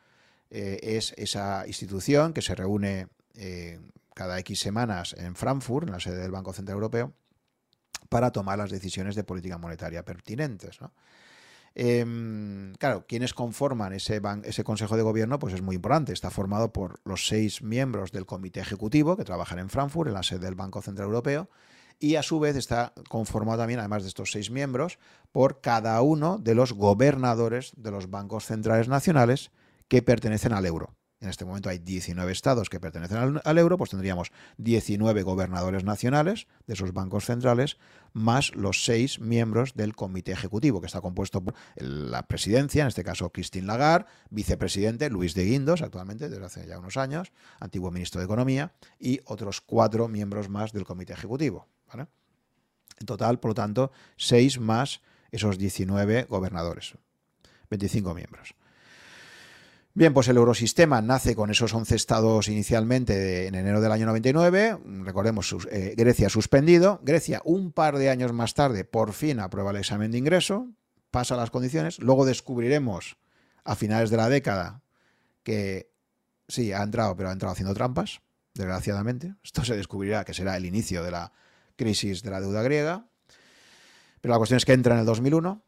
eh, 0.52 0.80
es 0.84 1.14
esa 1.18 1.66
institución 1.66 2.34
que 2.34 2.44
se 2.44 2.54
reúne 2.54 3.08
eh, 3.34 3.80
cada 4.14 4.38
X 4.40 4.60
semanas 4.60 5.16
en 5.18 5.36
Frankfurt, 5.36 5.88
en 5.88 5.94
la 5.94 6.00
sede 6.00 6.22
del 6.22 6.32
Banco 6.32 6.54
Central 6.54 6.76
Europeo, 6.76 7.14
para 8.10 8.32
tomar 8.32 8.60
las 8.60 8.70
decisiones 8.70 9.16
de 9.16 9.24
política 9.24 9.58
monetaria 9.58 10.06
pertinentes. 10.06 10.78
Em, 11.76 12.74
claro, 12.76 13.06
quienes 13.08 13.34
conforman 13.34 13.94
ese, 13.94 14.22
ese, 14.44 14.64
Consejo 14.64 14.96
de 14.96 15.02
Gobierno, 15.02 15.40
pues 15.40 15.54
es 15.54 15.62
muy 15.62 15.76
importante. 15.76 16.14
Está 16.14 16.30
formado 16.30 16.72
por 16.72 17.00
los 17.04 17.28
seis 17.28 17.64
miembros 17.64 18.12
del 18.12 18.26
Comité 18.26 18.60
Ejecutivo 18.60 19.18
que 19.18 19.24
trabajan 19.24 19.60
en 19.60 19.70
Frankfurt, 19.70 20.08
en 20.08 20.14
la 20.14 20.24
sede 20.24 20.46
del 20.46 20.56
Banco 20.56 20.82
Central 20.82 21.08
Europeo, 21.08 21.50
y 22.00 22.16
a 22.16 22.24
su 22.24 22.40
vez 22.40 22.56
está 22.56 22.94
conformado 23.10 23.60
también, 23.60 23.80
además 23.80 24.04
de 24.04 24.10
estos 24.10 24.32
seis 24.32 24.52
miembros, 24.52 25.00
por 25.32 25.62
cada 25.62 26.00
uno 26.02 26.38
de 26.38 26.54
los 26.54 26.74
gobernadores 26.74 27.72
de 27.76 27.92
los 27.92 28.10
bancos 28.10 28.46
centrales 28.46 28.88
nacionales 28.88 29.52
que 29.88 30.02
pertenecen 30.02 30.54
al 30.54 30.66
euro. 30.66 30.96
En 31.24 31.30
este 31.30 31.46
momento 31.46 31.70
hay 31.70 31.80
19 31.80 32.34
estados 32.34 32.70
que 32.70 32.82
pertenecen 32.82 33.40
al, 33.42 33.58
euro, 33.58 33.78
pues 33.78 33.92
tendríamos 33.92 34.34
19 34.58 35.24
gobernadores 35.24 35.86
nacionales 35.86 36.48
de 36.68 36.74
esos 36.74 36.92
bancos 36.92 37.26
centrales, 37.26 37.78
más 38.12 38.54
los 38.56 38.84
seis 38.84 39.22
miembros 39.22 39.74
del 39.74 39.96
comité 39.96 40.34
ejecutivo, 40.34 40.82
que 40.82 40.88
está 40.88 41.00
compuesto 41.00 41.42
por 41.42 41.56
la 41.78 42.28
presidencia, 42.28 42.82
en 42.82 42.90
este 42.90 43.06
caso 43.06 43.32
Christine 43.32 43.68
Lagarde, 43.68 44.06
vicepresidente 44.32 45.10
Luis 45.10 45.34
de 45.34 45.46
Guindos, 45.46 45.82
actualmente 45.82 46.28
desde 46.28 46.46
hace 46.46 46.68
ya 46.68 46.78
unos 46.78 46.98
años, 46.98 47.32
antiguo 47.62 47.90
ministro 47.90 48.20
de 48.20 48.26
Economía, 48.26 48.74
y 49.00 49.22
otros 49.24 49.62
cuatro 49.62 50.10
miembros 50.10 50.50
más 50.50 50.74
del 50.74 50.84
comité 50.84 51.14
ejecutivo. 51.14 51.70
En 53.00 53.06
total, 53.06 53.40
por 53.40 53.52
lo 53.52 53.56
tanto, 53.56 53.92
6 54.18 54.60
más 54.60 55.02
esos 55.32 55.58
19 55.58 56.24
gobernadores, 56.24 56.96
25 57.70 58.14
miembros. 58.14 58.56
Bien, 59.96 60.12
pues 60.12 60.28
el 60.28 60.38
eurosistema 60.38 61.04
nace 61.04 61.36
con 61.36 61.52
esos 61.52 61.72
11 61.72 61.96
estados 61.96 62.48
inicialmente 62.48 63.46
en 63.46 63.54
enero 63.54 63.80
del 63.80 63.92
año 63.92 64.08
99. 64.08 64.80
Recordemos, 65.04 65.56
eh, 65.70 65.94
Grecia 65.96 66.30
suspendido. 66.30 67.00
Grecia, 67.04 67.44
un 67.46 67.72
par 67.72 68.00
de 68.00 68.10
años 68.10 68.34
más 68.34 68.56
tarde, 68.56 68.86
por 68.86 69.14
fin 69.14 69.40
aprueba 69.40 69.70
el 69.70 69.78
examen 69.78 70.10
de 70.10 70.18
ingreso, 70.18 70.68
pasa 71.12 71.36
las 71.36 71.52
condiciones. 71.52 72.00
Luego 72.00 72.26
descubriremos 72.26 73.18
a 73.64 73.76
finales 73.76 74.10
de 74.10 74.18
la 74.18 74.30
década 74.30 74.82
que 75.44 75.92
sí, 76.48 76.74
ha 76.74 76.82
entrado, 76.82 77.16
pero 77.16 77.30
ha 77.30 77.34
entrado 77.34 77.54
haciendo 77.54 77.76
trampas, 77.76 78.22
desgraciadamente. 78.56 79.36
Esto 79.44 79.64
se 79.64 79.78
descubrirá 79.78 80.26
que 80.26 80.34
será 80.34 80.58
el 80.58 80.66
inicio 80.66 81.04
de 81.04 81.12
la 81.12 81.34
crisis 81.76 82.24
de 82.24 82.32
la 82.32 82.42
deuda 82.42 82.64
griega. 82.64 83.06
Pero 84.22 84.34
la 84.34 84.40
cuestión 84.40 84.58
es 84.58 84.66
que 84.66 84.74
entra 84.74 84.96
en 84.96 85.02
el 85.02 85.06
2001 85.06 85.62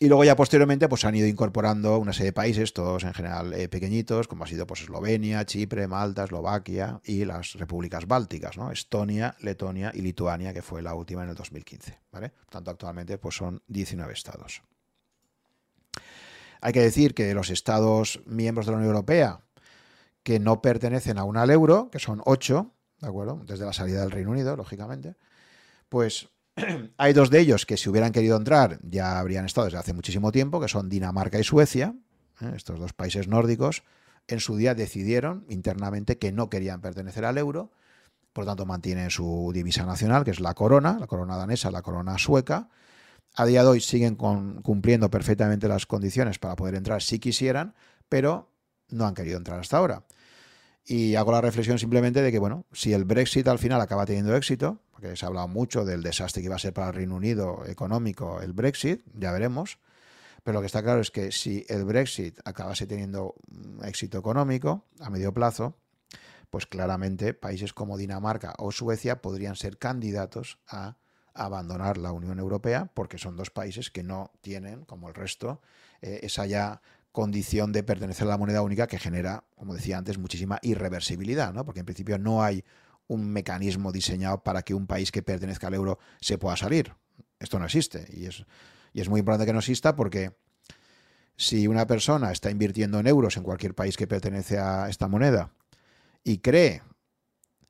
Y 0.00 0.08
luego 0.08 0.24
ya 0.24 0.34
posteriormente 0.34 0.88
pues 0.88 1.04
han 1.04 1.14
ido 1.14 1.28
incorporando 1.28 1.98
una 1.98 2.12
serie 2.12 2.30
de 2.30 2.32
países, 2.32 2.72
todos 2.72 3.04
en 3.04 3.14
general 3.14 3.52
eh, 3.52 3.68
pequeñitos, 3.68 4.26
como 4.26 4.42
ha 4.42 4.46
sido 4.48 4.66
pues 4.66 4.80
Eslovenia, 4.80 5.44
Chipre, 5.44 5.86
Malta, 5.86 6.24
Eslovaquia 6.24 7.00
y 7.04 7.24
las 7.24 7.54
repúblicas 7.54 8.06
bálticas, 8.08 8.56
¿no? 8.56 8.72
Estonia, 8.72 9.36
Letonia 9.40 9.92
y 9.94 10.00
Lituania, 10.00 10.52
que 10.52 10.62
fue 10.62 10.82
la 10.82 10.94
última 10.94 11.22
en 11.22 11.30
el 11.30 11.36
2015. 11.36 12.00
¿vale? 12.10 12.30
Por 12.30 12.46
tanto, 12.46 12.72
actualmente 12.72 13.18
pues 13.18 13.36
son 13.36 13.62
19 13.68 14.12
estados. 14.12 14.62
Hay 16.60 16.72
que 16.72 16.80
decir 16.80 17.14
que 17.14 17.32
los 17.34 17.50
estados 17.50 18.20
miembros 18.26 18.66
de 18.66 18.72
la 18.72 18.78
Unión 18.78 18.94
Europea 18.94 19.40
que 20.24 20.40
no 20.40 20.60
pertenecen 20.60 21.18
aún 21.18 21.36
al 21.36 21.50
euro, 21.50 21.90
que 21.90 22.00
son 22.00 22.20
8, 22.24 22.72
¿de 23.00 23.06
acuerdo? 23.06 23.42
Desde 23.46 23.66
la 23.66 23.74
salida 23.74 24.00
del 24.00 24.10
Reino 24.10 24.30
Unido, 24.30 24.56
lógicamente, 24.56 25.14
pues 25.88 26.30
hay 26.98 27.12
dos 27.12 27.30
de 27.30 27.40
ellos 27.40 27.66
que 27.66 27.76
si 27.76 27.88
hubieran 27.88 28.12
querido 28.12 28.36
entrar 28.36 28.78
ya 28.82 29.18
habrían 29.18 29.44
estado 29.44 29.66
desde 29.66 29.78
hace 29.78 29.92
muchísimo 29.92 30.32
tiempo, 30.32 30.60
que 30.60 30.68
son 30.68 30.88
Dinamarca 30.88 31.38
y 31.38 31.44
Suecia, 31.44 31.94
¿eh? 32.40 32.52
estos 32.54 32.78
dos 32.78 32.92
países 32.92 33.28
nórdicos, 33.28 33.82
en 34.28 34.40
su 34.40 34.56
día 34.56 34.74
decidieron 34.74 35.44
internamente 35.48 36.18
que 36.18 36.32
no 36.32 36.48
querían 36.48 36.80
pertenecer 36.80 37.24
al 37.24 37.38
euro, 37.38 37.70
por 38.32 38.44
lo 38.44 38.50
tanto 38.50 38.66
mantienen 38.66 39.10
su 39.10 39.50
divisa 39.54 39.84
nacional, 39.84 40.24
que 40.24 40.30
es 40.30 40.40
la 40.40 40.54
corona, 40.54 40.98
la 40.98 41.06
corona 41.06 41.36
danesa, 41.36 41.70
la 41.70 41.82
corona 41.82 42.18
sueca. 42.18 42.68
A 43.36 43.46
día 43.46 43.62
de 43.62 43.68
hoy 43.68 43.80
siguen 43.80 44.16
cumpliendo 44.16 45.10
perfectamente 45.10 45.68
las 45.68 45.86
condiciones 45.86 46.38
para 46.38 46.56
poder 46.56 46.74
entrar 46.74 47.02
si 47.02 47.18
quisieran, 47.18 47.74
pero 48.08 48.50
no 48.88 49.06
han 49.06 49.14
querido 49.14 49.38
entrar 49.38 49.60
hasta 49.60 49.76
ahora. 49.76 50.04
Y 50.84 51.14
hago 51.14 51.32
la 51.32 51.40
reflexión 51.40 51.78
simplemente 51.78 52.22
de 52.22 52.32
que, 52.32 52.38
bueno, 52.38 52.66
si 52.72 52.92
el 52.92 53.04
Brexit 53.04 53.46
al 53.48 53.58
final 53.58 53.80
acaba 53.80 54.04
teniendo 54.04 54.34
éxito, 54.36 54.80
se 55.14 55.24
ha 55.24 55.28
hablado 55.28 55.48
mucho 55.48 55.84
del 55.84 56.02
desastre 56.02 56.42
que 56.42 56.46
iba 56.46 56.56
a 56.56 56.58
ser 56.58 56.72
para 56.72 56.88
el 56.88 56.94
Reino 56.94 57.16
Unido 57.16 57.64
económico 57.66 58.40
el 58.40 58.52
Brexit, 58.52 59.02
ya 59.14 59.32
veremos. 59.32 59.78
Pero 60.42 60.56
lo 60.56 60.60
que 60.60 60.66
está 60.66 60.82
claro 60.82 61.00
es 61.00 61.10
que 61.10 61.32
si 61.32 61.64
el 61.68 61.84
Brexit 61.84 62.38
acabase 62.44 62.86
teniendo 62.86 63.34
éxito 63.82 64.18
económico 64.18 64.84
a 65.00 65.08
medio 65.08 65.32
plazo, 65.32 65.74
pues 66.50 66.66
claramente 66.66 67.34
países 67.34 67.72
como 67.72 67.96
Dinamarca 67.96 68.54
o 68.58 68.70
Suecia 68.70 69.22
podrían 69.22 69.56
ser 69.56 69.78
candidatos 69.78 70.58
a 70.68 70.96
abandonar 71.32 71.98
la 71.98 72.12
Unión 72.12 72.38
Europea 72.38 72.90
porque 72.94 73.18
son 73.18 73.36
dos 73.36 73.50
países 73.50 73.90
que 73.90 74.02
no 74.02 74.30
tienen, 74.40 74.84
como 74.84 75.08
el 75.08 75.14
resto, 75.14 75.60
eh, 76.00 76.20
esa 76.22 76.46
ya 76.46 76.80
condición 77.10 77.72
de 77.72 77.82
pertenecer 77.82 78.26
a 78.26 78.30
la 78.30 78.38
moneda 78.38 78.62
única 78.62 78.86
que 78.86 78.98
genera, 78.98 79.44
como 79.56 79.74
decía 79.74 79.98
antes, 79.98 80.18
muchísima 80.18 80.58
irreversibilidad, 80.62 81.52
¿no? 81.52 81.64
Porque 81.64 81.80
en 81.80 81.86
principio 81.86 82.18
no 82.18 82.42
hay 82.42 82.64
un 83.06 83.28
mecanismo 83.30 83.92
diseñado 83.92 84.42
para 84.42 84.62
que 84.62 84.74
un 84.74 84.86
país 84.86 85.12
que 85.12 85.22
pertenezca 85.22 85.66
al 85.66 85.74
euro 85.74 85.98
se 86.20 86.38
pueda 86.38 86.56
salir. 86.56 86.94
Esto 87.38 87.58
no 87.58 87.66
existe. 87.66 88.06
Y 88.12 88.26
es, 88.26 88.44
y 88.92 89.00
es 89.00 89.08
muy 89.08 89.20
importante 89.20 89.46
que 89.46 89.52
no 89.52 89.58
exista 89.58 89.94
porque 89.96 90.32
si 91.36 91.66
una 91.66 91.86
persona 91.86 92.32
está 92.32 92.50
invirtiendo 92.50 92.98
en 92.98 93.06
euros 93.06 93.36
en 93.36 93.42
cualquier 93.42 93.74
país 93.74 93.96
que 93.96 94.06
pertenece 94.06 94.58
a 94.58 94.88
esta 94.88 95.08
moneda 95.08 95.50
y 96.22 96.38
cree, 96.38 96.82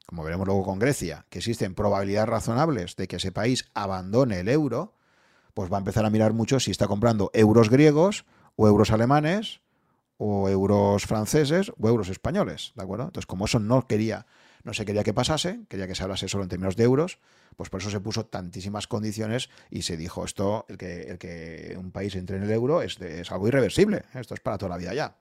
como 0.07 0.23
veremos 0.23 0.47
luego 0.47 0.65
con 0.65 0.79
Grecia, 0.79 1.27
que 1.31 1.39
existen 1.39 1.75
probabilidades 1.75 2.29
razonables 2.29 2.97
de 2.97 3.09
que 3.09 3.17
ese 3.17 3.33
país 3.33 3.65
abandone 3.75 4.41
el 4.41 4.49
euro, 4.49 4.95
pues 5.55 5.73
va 5.73 5.79
a 5.79 5.81
empezar 5.81 6.05
a 6.05 6.11
mirar 6.11 6.33
mucho 6.35 6.61
si 6.61 6.71
está 6.71 6.87
comprando 6.87 7.31
euros 7.33 7.71
griegos 7.71 8.27
o 8.57 8.69
euros 8.69 8.91
alemanes, 8.91 9.61
o 10.17 10.49
euros 10.49 11.07
franceses, 11.07 11.73
o 11.79 11.89
euros 11.89 12.09
españoles, 12.09 12.73
¿de 12.77 12.83
acuerdo? 12.83 13.07
Entonces, 13.07 13.27
como 13.27 13.47
eso 13.47 13.59
no 13.59 13.87
quería, 13.87 14.27
no 14.65 14.75
se 14.75 14.85
quería 14.85 15.05
que 15.05 15.15
pasase, 15.15 15.61
quería 15.69 15.87
que 15.87 15.95
se 15.95 16.03
hablase 16.03 16.29
solo 16.29 16.43
en 16.43 16.49
términos 16.49 16.77
de 16.77 16.85
euros, 16.85 17.19
pues 17.57 17.71
por 17.71 17.81
eso 17.81 17.91
se 17.91 18.01
puso 18.01 18.27
tantísimas 18.27 18.87
condiciones 18.87 19.51
y 19.71 19.83
se 19.83 19.97
dijo 19.97 20.25
esto, 20.25 20.65
el 20.69 20.77
que, 20.77 21.03
el 21.03 21.19
que 21.19 21.77
un 21.79 21.93
país 21.93 22.17
entre 22.17 22.39
en 22.39 22.43
el 22.43 22.51
euro 22.51 22.83
es, 22.83 23.01
es 23.01 23.31
algo 23.31 23.47
irreversible, 23.47 24.05
esto 24.15 24.35
es 24.35 24.41
para 24.41 24.59
toda 24.59 24.71
la 24.71 24.79
vida 24.79 24.95
ya. 24.95 25.17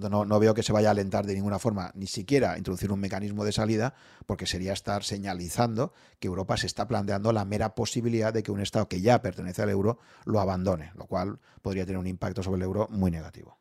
No, 0.00 0.38
veo 0.38 0.54
que 0.54 0.62
se 0.62 0.72
vaya 0.72 0.88
a 0.88 0.90
alentar 0.92 1.26
de 1.26 1.34
ninguna 1.34 1.58
forma, 1.58 1.92
ni 1.94 2.06
siquiera 2.06 2.58
introducir 2.58 2.92
un 2.92 3.00
mecanismo 3.00 3.44
de 3.44 3.52
salida, 3.52 3.94
porque 4.26 4.46
sería 4.46 4.72
estar 4.72 5.02
señalizando 5.04 5.92
que 6.18 6.28
Europa 6.28 6.56
se 6.56 6.66
está 6.66 6.86
planteando 6.86 7.32
la 7.32 7.44
mera 7.44 7.74
posibilidad 7.74 8.32
de 8.32 8.42
que 8.42 8.52
un 8.52 8.60
Estado 8.60 8.88
que 8.88 9.00
ya 9.00 9.22
pertenece 9.22 9.62
al 9.62 9.70
euro 9.70 9.98
lo 10.24 10.40
abandone, 10.40 10.92
lo 10.94 11.06
cual 11.06 11.38
podría 11.62 11.86
tener 11.86 11.98
un 11.98 12.06
impacto 12.06 12.42
sobre 12.42 12.58
el 12.58 12.62
euro 12.64 12.88
muy 12.90 13.10
negativo. 13.10 13.59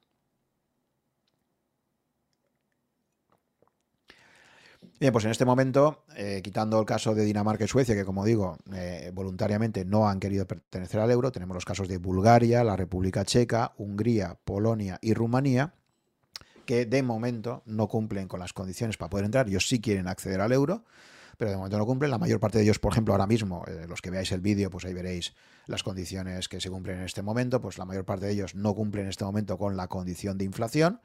Bien, 5.00 5.14
pues 5.14 5.24
en 5.24 5.32
este 5.32 5.46
momento, 5.46 6.04
eh, 6.18 6.42
quitando 6.44 6.78
el 6.78 6.86
caso 6.86 7.16
de 7.16 7.24
Dinamarca 7.24 7.64
y 7.64 7.70
Suecia, 7.70 7.96
que 7.96 8.04
como 8.04 8.26
digo, 8.26 8.58
eh, 8.74 9.12
voluntariamente 9.14 9.86
no 9.86 10.10
han 10.10 10.20
querido 10.20 10.46
pertenecer 10.46 11.00
al 11.00 11.10
euro, 11.10 11.32
tenemos 11.32 11.56
los 11.56 11.64
casos 11.64 11.88
de 11.88 11.98
Bulgaria, 11.98 12.66
la 12.66 12.76
República 12.76 13.24
Checa, 13.24 13.72
Hungría, 13.78 14.38
Polonia 14.44 15.00
y 15.02 15.14
Rumanía, 15.14 15.74
que 16.66 16.86
de 16.86 17.02
momento 17.02 17.64
no 17.66 17.88
cumplen 17.88 18.28
con 18.28 18.42
las 18.42 18.52
condiciones 18.52 18.98
para 18.98 19.10
poder 19.10 19.26
entrar. 19.26 19.48
Ellos 19.48 19.70
sí 19.70 19.80
quieren 19.80 20.10
acceder 20.10 20.42
al 20.42 20.52
euro, 20.52 20.84
pero 21.38 21.50
de 21.50 21.56
momento 21.56 21.78
no 21.78 21.86
cumplen. 21.86 22.12
La 22.12 22.18
mayor 22.18 22.42
parte 22.42 22.58
de 22.58 22.66
ellos, 22.66 22.80
por 22.80 22.92
ejemplo, 22.92 23.14
ahora 23.14 23.26
mismo, 23.26 23.64
eh, 23.68 23.86
los 23.88 24.02
que 24.02 24.12
veáis 24.12 24.34
el 24.34 24.42
vídeo, 24.42 24.70
pues 24.70 24.84
ahí 24.84 24.94
veréis 24.94 25.34
las 25.66 25.82
condiciones 25.82 26.50
que 26.50 26.60
se 26.60 26.70
cumplen 26.70 26.98
en 26.98 27.06
este 27.06 27.22
momento. 27.22 27.62
Pues 27.62 27.78
la 27.78 27.86
mayor 27.86 28.04
parte 28.04 28.26
de 28.26 28.34
ellos 28.34 28.54
no 28.54 28.76
cumplen 28.76 29.06
en 29.06 29.12
este 29.12 29.24
momento 29.24 29.58
con 29.58 29.78
la 29.78 29.88
condición 29.88 30.38
de 30.38 30.44
inflación. 30.44 31.00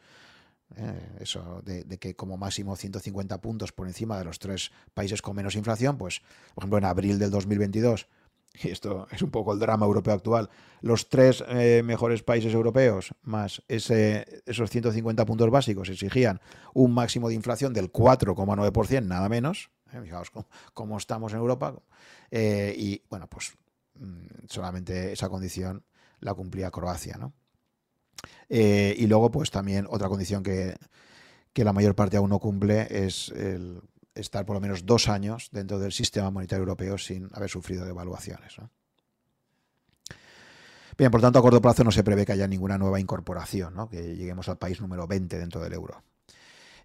Eh, 0.76 1.18
eso 1.20 1.62
de, 1.64 1.84
que 1.98 2.16
como 2.16 2.36
máximo 2.36 2.74
150 2.74 3.40
puntos 3.40 3.72
por 3.72 3.86
encima 3.86 4.18
de 4.18 4.24
los 4.24 4.38
tres 4.38 4.72
países 4.92 5.22
con 5.22 5.36
menos 5.36 5.54
inflación, 5.54 5.98
pues 5.98 6.20
por 6.54 6.62
ejemplo 6.62 6.78
en 6.78 6.84
abril 6.84 7.18
del 7.18 7.30
2022, 7.30 8.08
y 8.62 8.70
esto 8.70 9.06
es 9.10 9.22
un 9.22 9.30
poco 9.30 9.52
el 9.52 9.60
drama 9.60 9.86
europeo 9.86 10.14
actual, 10.14 10.50
los 10.80 11.08
tres 11.08 11.44
eh, 11.48 11.82
mejores 11.84 12.22
países 12.22 12.52
europeos 12.52 13.14
más 13.22 13.62
esos 13.68 14.70
150 14.70 15.24
puntos 15.24 15.50
básicos 15.50 15.88
exigían 15.88 16.40
un 16.72 16.92
máximo 16.92 17.28
de 17.28 17.34
inflación 17.34 17.72
del 17.72 17.92
4,9%, 17.92 19.04
nada 19.04 19.28
menos, 19.28 19.70
eh, 19.92 20.00
fijaos 20.02 20.32
cómo, 20.72 20.98
estamos 20.98 21.32
en 21.32 21.38
Europa, 21.38 21.74
y 22.32 23.00
bueno, 23.08 23.28
pues 23.28 23.56
mm, 24.00 24.46
solamente 24.48 25.12
esa 25.12 25.28
condición 25.28 25.84
la 26.18 26.34
cumplía 26.34 26.72
Croacia, 26.72 27.16
¿no? 27.16 27.32
Eh, 28.48 28.94
y 28.98 29.06
luego, 29.06 29.30
pues 29.30 29.50
también 29.50 29.86
otra 29.88 30.08
condición 30.08 30.42
que, 30.42 30.76
la 31.54 31.72
mayor 31.72 31.94
parte 31.94 32.16
aún 32.16 32.30
no 32.30 32.38
cumple 32.38 32.86
es 32.90 33.28
el 33.30 33.80
estar 34.14 34.44
por 34.44 34.54
lo 34.54 34.60
menos 34.60 34.86
dos 34.86 35.08
años 35.08 35.48
dentro 35.52 35.78
del 35.78 35.92
sistema 35.92 36.30
monetario 36.30 36.62
europeo 36.62 36.98
sin 36.98 37.28
haber 37.32 37.50
sufrido 37.50 37.84
devaluaciones. 37.84 38.56
Bien, 40.96 41.10
por 41.10 41.20
tanto, 41.20 41.38
a 41.38 41.42
corto 41.42 41.60
plazo 41.60 41.82
no 41.82 41.90
se 41.90 42.04
prevé 42.04 42.24
que 42.24 42.32
haya 42.32 42.46
ninguna 42.46 42.78
nueva 42.78 43.00
incorporación, 43.00 43.88
que 43.88 44.16
lleguemos 44.16 44.48
al 44.48 44.58
país 44.58 44.80
número 44.80 45.06
20 45.06 45.38
dentro 45.38 45.60
del 45.60 45.72
euro. 45.72 46.02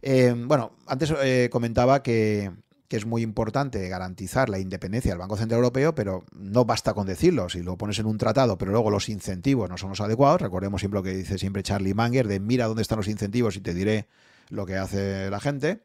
Eh, 0.02 0.34
bueno, 0.36 0.72
antes 0.88 1.14
eh, 1.22 1.50
comentaba 1.52 2.02
que, 2.02 2.52
que 2.90 2.98
es 2.98 3.06
muy 3.06 3.22
importante 3.22 3.88
garantizar 3.88 4.50
la 4.50 4.58
independencia 4.58 5.12
del 5.12 5.20
Banco 5.20 5.38
Central 5.38 5.60
Europeo, 5.60 5.94
pero 5.94 6.26
no 6.34 6.66
basta 6.66 6.96
con 6.96 7.06
decirlo. 7.06 7.48
Si 7.48 7.62
lo 7.62 7.78
pones 7.78 8.00
en 8.00 8.08
un 8.08 8.18
tratado, 8.18 8.58
pero 8.58 8.72
luego 8.72 8.90
los 8.90 9.10
incentivos 9.10 9.70
no 9.70 9.78
son 9.78 9.90
los 9.90 10.02
adecuados, 10.02 10.42
recordemos 10.42 10.82
siempre 10.82 10.98
lo 10.98 11.04
que 11.04 11.14
dice 11.14 11.38
siempre 11.38 11.62
Charlie 11.62 11.94
Manger, 11.94 12.28
de 12.28 12.40
mira 12.40 12.66
dónde 12.66 12.82
están 12.82 12.98
los 12.98 13.08
incentivos 13.08 13.56
y 13.56 13.62
te 13.62 13.76
diré 13.76 14.08
lo 14.50 14.66
que 14.66 14.76
hace 14.76 15.30
la 15.30 15.40
gente. 15.40 15.84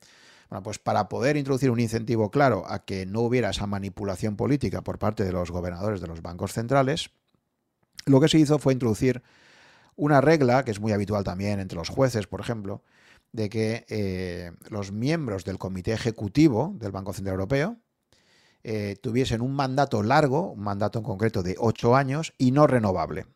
Bueno, 0.49 0.63
pues 0.63 0.79
para 0.79 1.11
poder 1.11 1.37
introducir 1.37 1.71
un 1.71 1.79
incentivo 1.79 2.31
claro 2.31 2.65
a 2.67 2.87
que 2.87 3.05
no 3.05 3.21
hubiera 3.21 3.51
esa 3.51 3.67
manipulación 3.67 4.37
política 4.37 4.81
por 4.81 4.99
parte 4.99 5.25
de 5.25 5.33
los 5.33 5.51
gobernadores 5.51 6.01
de 6.01 6.07
los 6.07 6.23
bancos 6.23 6.55
centrales, 6.55 7.11
lo 8.07 8.19
que 8.19 8.29
se 8.29 8.39
hizo 8.39 8.59
fue 8.59 8.73
introducir 8.73 9.23
una 9.97 10.23
regla, 10.23 10.65
que 10.65 10.71
es 10.71 10.81
muy 10.81 10.93
habitual 10.93 11.23
también 11.23 11.61
entre 11.61 11.77
los 11.77 11.91
jueces, 11.91 12.27
por 12.27 12.41
ejemplo, 12.41 12.83
de 13.35 13.49
que 13.51 13.85
eh, 13.89 14.53
los 14.71 14.93
miembros 14.93 15.45
del 15.45 15.59
comité 15.59 15.93
ejecutivo 15.93 16.73
del 16.79 16.93
Banco 16.93 17.13
Central 17.13 17.35
Europeo 17.35 17.79
eh, 18.63 18.95
tuviesen 19.03 19.41
un 19.41 19.57
mandato 19.57 20.05
largo, 20.05 20.53
un 20.53 20.63
mandato 20.63 21.01
en 21.01 21.05
concreto 21.05 21.43
de 21.43 21.57
ocho 21.59 21.97
años 21.97 22.33
y 22.39 22.53
no 22.53 22.69
renovable. 22.69 23.27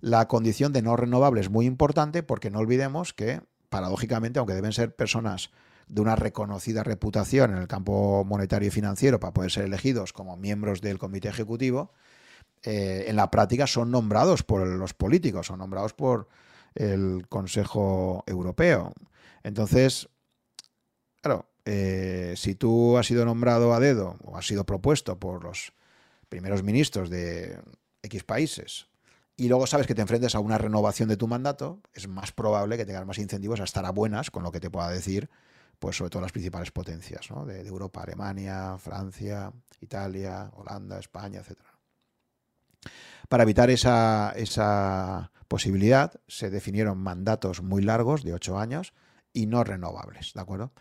La 0.00 0.26
condición 0.26 0.72
de 0.72 0.82
no 0.82 0.96
renovable 0.96 1.40
es 1.40 1.50
muy 1.50 1.66
importante 1.66 2.24
porque 2.24 2.50
no 2.50 2.58
olvidemos 2.58 3.14
que, 3.14 3.42
paradójicamente, 3.68 4.40
aunque 4.40 4.54
deben 4.54 4.72
ser 4.72 4.96
personas 4.96 5.52
de 5.86 6.02
una 6.02 6.16
reconocida 6.16 6.82
reputación 6.82 7.52
en 7.52 7.58
el 7.58 7.68
campo 7.68 8.24
monetario 8.24 8.66
y 8.66 8.72
financiero 8.72 9.20
para 9.20 9.34
poder 9.34 9.52
ser 9.52 9.66
elegidos 9.66 10.12
como 10.12 10.36
miembros 10.36 10.80
del 10.80 10.98
comité 10.98 11.28
ejecutivo, 11.28 11.92
eh, 12.64 13.04
en 13.06 13.14
la 13.14 13.30
práctica 13.30 13.68
son 13.68 13.92
nombrados 13.92 14.42
por 14.42 14.66
los 14.66 14.94
políticos, 14.94 15.46
son 15.46 15.60
nombrados 15.60 15.92
por 15.92 16.26
el 16.74 17.28
Consejo 17.28 18.24
Europeo. 18.26 18.92
Entonces, 19.44 20.08
claro, 21.20 21.46
eh, 21.66 22.34
si 22.36 22.54
tú 22.54 22.96
has 22.98 23.06
sido 23.06 23.24
nombrado 23.24 23.72
a 23.72 23.80
dedo 23.80 24.16
o 24.24 24.36
has 24.36 24.46
sido 24.46 24.64
propuesto 24.64 25.18
por 25.20 25.44
los 25.44 25.72
primeros 26.28 26.62
ministros 26.62 27.10
de 27.10 27.60
X 28.02 28.24
países 28.24 28.88
y 29.36 29.48
luego 29.48 29.66
sabes 29.66 29.86
que 29.86 29.94
te 29.94 30.02
enfrentas 30.02 30.34
a 30.34 30.40
una 30.40 30.58
renovación 30.58 31.08
de 31.08 31.16
tu 31.16 31.28
mandato, 31.28 31.80
es 31.92 32.08
más 32.08 32.32
probable 32.32 32.76
que 32.76 32.86
tengas 32.86 33.06
más 33.06 33.18
incentivos 33.18 33.60
a 33.60 33.64
estar 33.64 33.84
a 33.84 33.90
buenas 33.90 34.30
con 34.30 34.42
lo 34.42 34.50
que 34.50 34.60
te 34.60 34.70
pueda 34.70 34.88
decir, 34.88 35.28
pues 35.78 35.96
sobre 35.96 36.10
todo 36.10 36.22
las 36.22 36.32
principales 36.32 36.70
potencias 36.70 37.28
de, 37.46 37.62
de, 37.62 37.68
Europa, 37.68 38.02
Alemania, 38.02 38.78
Francia, 38.78 39.52
Italia, 39.80 40.50
Holanda, 40.54 40.98
España, 40.98 41.40
etc. 41.40 41.58
Para 43.28 43.42
evitar 43.42 43.70
esa 43.70 45.32
posibilidad, 45.48 46.12
se 46.28 46.50
definieron 46.50 46.98
mandatos 46.98 47.62
muy 47.62 47.82
largos, 47.82 48.22
de 48.22 48.34
ocho 48.34 48.58
años, 48.58 48.94
y 49.34 49.46
no 49.46 49.62
renovables, 49.64 50.32
¿de 50.32 50.40
acuerdo? 50.40 50.72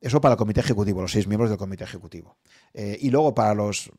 Eso 0.00 0.20
para 0.20 0.32
el 0.32 0.38
comité 0.38 0.60
ejecutivo, 0.60 1.02
los 1.02 1.12
seis 1.12 1.26
miembros 1.26 1.50
del 1.50 1.58
comité 1.58 1.84
ejecutivo. 1.84 2.36
Eh, 2.72 2.96
y 3.00 3.10
luego 3.10 3.34
para 3.34 3.54
los 3.54 3.92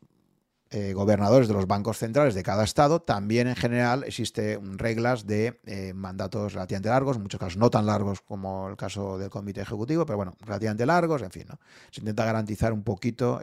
eh, 0.70 0.92
gobernadores 0.92 1.46
de 1.46 1.54
los 1.54 1.66
bancos 1.66 1.98
centrales 1.98 2.34
de 2.34 2.42
cada 2.42 2.64
estado, 2.64 3.00
también 3.00 3.46
en 3.46 3.56
general 3.56 4.04
existen 4.04 4.78
reglas 4.78 5.26
de 5.26 5.60
eh, 5.64 5.92
mandatos 5.94 6.54
relativamente 6.54 6.88
largos, 6.88 7.16
en 7.16 7.22
muchos 7.22 7.38
casos 7.38 7.56
no 7.56 7.70
tan 7.70 7.86
largos 7.86 8.20
como 8.20 8.68
el 8.68 8.76
caso 8.76 9.18
del 9.18 9.30
comité 9.30 9.60
ejecutivo, 9.60 10.04
pero 10.04 10.16
bueno, 10.16 10.34
relativamente 10.40 10.84
largos, 10.84 11.22
en 11.22 11.30
fin, 11.30 11.44
¿no? 11.48 11.58
se 11.90 12.00
intenta 12.00 12.24
garantizar 12.24 12.72
un 12.72 12.82
poquito 12.82 13.40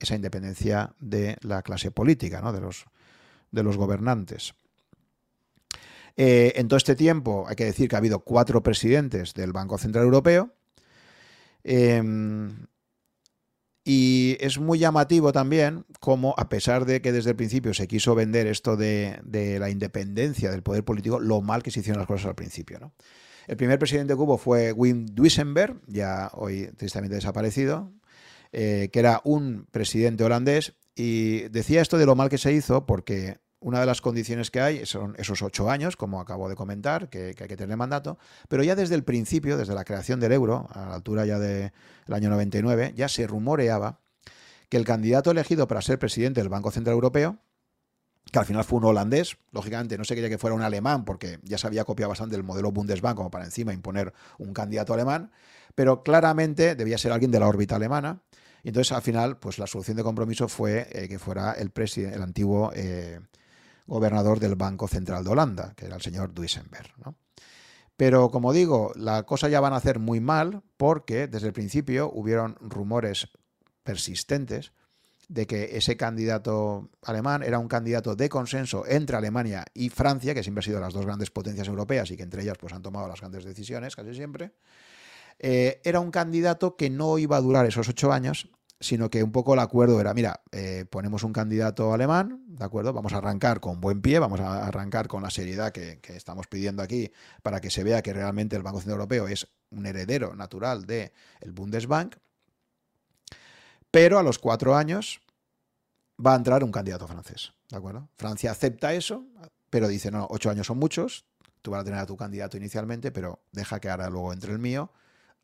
esa 0.00 0.14
independencia 0.14 0.94
de 0.98 1.36
la 1.42 1.62
clase 1.62 1.90
política, 1.90 2.40
¿no? 2.40 2.52
de 2.52 3.62
los 3.62 3.76
gobernantes. 3.76 4.54
En 6.16 6.68
todo 6.68 6.76
este 6.76 6.94
tiempo 6.94 7.44
hay 7.48 7.56
que 7.56 7.64
decir 7.64 7.88
que 7.88 7.96
ha 7.96 7.98
habido 7.98 8.20
cuatro 8.20 8.62
presidentes 8.62 9.34
del 9.34 9.52
Banco 9.52 9.78
Central 9.78 10.04
Europeo. 10.04 10.54
Em, 11.64 12.66
y 13.84 14.38
es 14.40 14.58
muy 14.58 14.78
llamativo 14.78 15.32
también 15.32 15.84
como, 16.00 16.34
a 16.38 16.48
pesar 16.48 16.86
de 16.86 17.02
que 17.02 17.12
desde 17.12 17.30
el 17.30 17.36
principio 17.36 17.74
se 17.74 17.86
quiso 17.86 18.14
vender 18.14 18.46
esto 18.46 18.76
de, 18.76 19.20
la 19.58 19.68
independencia 19.68 20.50
del 20.50 20.62
poder 20.62 20.84
político, 20.84 21.20
lo 21.20 21.42
mal 21.42 21.62
que 21.62 21.70
se 21.70 21.80
hicieron 21.80 21.98
las 21.98 22.06
cosas 22.06 22.26
al 22.26 22.34
principio. 22.34 22.94
El 23.46 23.58
primer 23.58 23.78
presidente 23.78 24.14
que 24.14 24.20
hubo 24.20 24.38
fue 24.38 24.72
Wim 24.72 25.04
Duisenberg, 25.06 25.82
ya 25.86 26.30
hoy 26.32 26.70
tristemente 26.78 27.16
desaparecido, 27.16 27.92
eh, 28.52 28.88
que 28.90 29.00
era 29.00 29.20
un 29.24 29.66
presidente 29.70 30.24
holandés, 30.24 30.74
y 30.94 31.48
decía 31.48 31.82
esto 31.82 31.98
de 31.98 32.06
lo 32.06 32.16
mal 32.16 32.30
que 32.30 32.38
se 32.38 32.52
hizo 32.52 32.86
porque 32.86 33.36
una 33.64 33.80
de 33.80 33.86
las 33.86 34.02
condiciones 34.02 34.50
que 34.50 34.60
hay 34.60 34.84
son 34.84 35.14
esos 35.16 35.40
ocho 35.40 35.70
años, 35.70 35.96
como 35.96 36.20
acabo 36.20 36.50
de 36.50 36.54
comentar, 36.54 37.08
que, 37.08 37.28
hay 37.28 37.48
que 37.48 37.56
tener 37.56 37.78
mandato, 37.78 38.18
pero 38.46 38.62
ya 38.62 38.76
desde 38.76 38.94
el 38.94 39.04
principio, 39.04 39.56
desde 39.56 39.74
la 39.74 39.84
creación 39.84 40.20
del 40.20 40.32
euro, 40.32 40.68
a 40.70 40.84
la 40.84 40.94
altura 40.94 41.24
ya 41.24 41.38
del 41.38 41.72
año 42.10 42.28
99, 42.28 42.92
ya 42.94 43.08
se 43.08 43.26
rumoreaba 43.26 44.00
que 44.68 44.76
el 44.76 44.84
candidato 44.84 45.30
elegido 45.30 45.66
para 45.66 45.80
ser 45.80 45.98
presidente 45.98 46.42
del 46.42 46.50
Banco 46.50 46.70
Central 46.70 46.92
Europeo, 46.92 47.38
que 48.30 48.38
al 48.38 48.44
final 48.44 48.64
fue 48.64 48.80
un 48.80 48.84
holandés, 48.84 49.38
lógicamente 49.50 49.96
no 49.96 50.04
se 50.04 50.14
quería 50.14 50.28
que 50.28 50.36
fuera 50.36 50.54
un 50.54 50.62
alemán, 50.62 51.06
porque 51.06 51.38
ya 51.42 51.56
se 51.56 51.66
había 51.66 51.84
copiado 51.84 52.10
bastante 52.10 52.36
el 52.36 52.42
modelo 52.42 52.70
Bundesbank 52.70 53.16
como 53.16 53.30
para 53.30 53.46
encima 53.46 53.72
imponer 53.72 54.12
un 54.36 54.52
candidato 54.52 54.92
alemán, 54.92 55.30
pero 55.74 56.02
claramente 56.02 56.74
debía 56.74 56.98
ser 56.98 57.12
alguien 57.12 57.30
de 57.30 57.40
la 57.40 57.48
órbita 57.48 57.76
alemana. 57.76 58.20
Y 58.62 58.68
entonces 58.68 58.92
al 58.92 59.02
final, 59.02 59.38
pues 59.38 59.58
la 59.58 59.66
solución 59.66 59.96
de 59.96 60.02
compromiso 60.02 60.48
fue 60.48 60.88
eh, 60.92 61.08
que 61.08 61.18
fuera 61.18 61.52
el, 61.52 61.70
el 61.96 62.22
antiguo 62.22 62.72
eh, 62.74 63.20
gobernador 63.86 64.40
del 64.40 64.54
Banco 64.54 64.88
Central 64.88 65.24
de 65.24 65.30
Holanda, 65.30 65.74
que 65.76 65.86
era 65.86 65.96
el 65.96 66.02
señor 66.02 66.32
Duisenberg. 66.32 66.92
Pero 67.96 68.30
como 68.30 68.52
digo, 68.52 68.92
la 68.96 69.22
cosa 69.24 69.48
ya 69.48 69.60
van 69.60 69.72
a 69.72 69.76
hacer 69.76 69.98
muy 69.98 70.20
mal 70.20 70.62
porque 70.76 71.28
desde 71.28 71.46
el 71.46 71.52
principio 71.52 72.10
hubieron 72.12 72.56
rumores 72.60 73.28
persistentes 73.82 74.72
de 75.28 75.46
que 75.46 75.76
ese 75.76 75.96
candidato 75.96 76.90
alemán 77.02 77.42
era 77.42 77.58
un 77.58 77.68
candidato 77.68 78.14
de 78.14 78.28
consenso 78.28 78.84
entre 78.86 79.16
Alemania 79.16 79.64
y 79.74 79.88
Francia, 79.88 80.34
que 80.34 80.42
siempre 80.42 80.60
han 80.60 80.64
sido 80.64 80.80
las 80.80 80.92
dos 80.92 81.06
grandes 81.06 81.30
potencias 81.30 81.68
europeas 81.68 82.10
y 82.10 82.16
que 82.16 82.24
entre 82.24 82.42
ellas 82.42 82.58
pues, 82.58 82.72
han 82.72 82.82
tomado 82.82 83.08
las 83.08 83.20
grandes 83.20 83.44
decisiones 83.44 83.96
casi 83.96 84.14
siempre. 84.14 84.52
Eh, 85.38 85.80
era 85.84 86.00
un 86.00 86.10
candidato 86.10 86.76
que 86.76 86.90
no 86.90 87.18
iba 87.18 87.36
a 87.36 87.40
durar 87.40 87.66
esos 87.66 87.88
ocho 87.88 88.12
años 88.12 88.48
sino 88.80 89.08
que 89.10 89.22
un 89.22 89.32
poco 89.32 89.54
el 89.54 89.60
acuerdo 89.60 90.00
era, 90.00 90.12
mira, 90.14 90.42
eh, 90.52 90.84
ponemos 90.90 91.22
un 91.22 91.32
candidato 91.32 91.92
alemán, 91.94 92.44
¿de 92.48 92.64
acuerdo? 92.64 92.92
Vamos 92.92 93.12
a 93.12 93.18
arrancar 93.18 93.60
con 93.60 93.80
buen 93.80 94.02
pie, 94.02 94.18
vamos 94.18 94.40
a 94.40 94.66
arrancar 94.66 95.08
con 95.08 95.22
la 95.22 95.30
seriedad 95.30 95.72
que, 95.72 96.00
estamos 96.08 96.46
pidiendo 96.46 96.82
aquí 96.82 97.10
para 97.42 97.60
que 97.60 97.70
se 97.70 97.84
vea 97.84 98.02
que 98.02 98.12
realmente 98.12 98.56
el 98.56 98.62
Banco 98.62 98.78
Central 98.78 99.00
Europeo 99.00 99.28
es 99.28 99.48
un 99.70 99.86
heredero 99.86 100.34
natural 100.34 100.86
del 100.86 101.12
el 101.40 101.52
Bundesbank, 101.52 102.16
pero 103.90 104.18
a 104.18 104.22
los 104.22 104.38
cuatro 104.38 104.76
años 104.76 105.20
va 106.24 106.34
a 106.34 106.36
entrar 106.36 106.62
un 106.62 106.72
candidato 106.72 107.06
francés, 107.06 107.52
¿de 107.70 107.76
acuerdo? 107.76 108.08
Francia 108.16 108.50
acepta 108.50 108.92
eso, 108.92 109.24
pero 109.70 109.88
dice, 109.88 110.10
no, 110.10 110.26
ocho 110.30 110.50
años 110.50 110.66
son 110.66 110.78
muchos, 110.78 111.24
tú 111.62 111.70
vas 111.70 111.80
a 111.80 111.84
tener 111.84 111.98
a 111.98 112.06
tu 112.06 112.16
candidato 112.16 112.56
inicialmente, 112.56 113.10
pero 113.10 113.40
deja 113.52 113.80
que 113.80 113.88
ahora 113.88 114.10
luego 114.10 114.32
entre 114.32 114.52
el 114.52 114.58
mío 114.58 114.92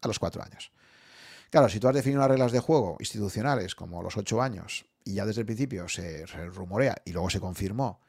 a 0.02 0.08
los 0.08 0.18
cuatro 0.18 0.42
años. 0.42 0.72
Claro, 1.50 1.68
si 1.68 1.80
tú 1.80 1.88
has 1.88 1.94
definido 1.94 2.20
las 2.20 2.30
reglas 2.30 2.52
de 2.52 2.60
juego 2.60 2.96
institucionales 3.00 3.74
como 3.74 4.02
los 4.02 4.16
ocho 4.16 4.40
años 4.40 4.86
y 5.04 5.14
ya 5.14 5.26
desde 5.26 5.40
el 5.40 5.46
principio 5.46 5.88
se, 5.88 6.24
rumorea 6.26 6.96
y 7.04 7.12
luego 7.12 7.28
se 7.28 7.40
confirmó 7.40 8.00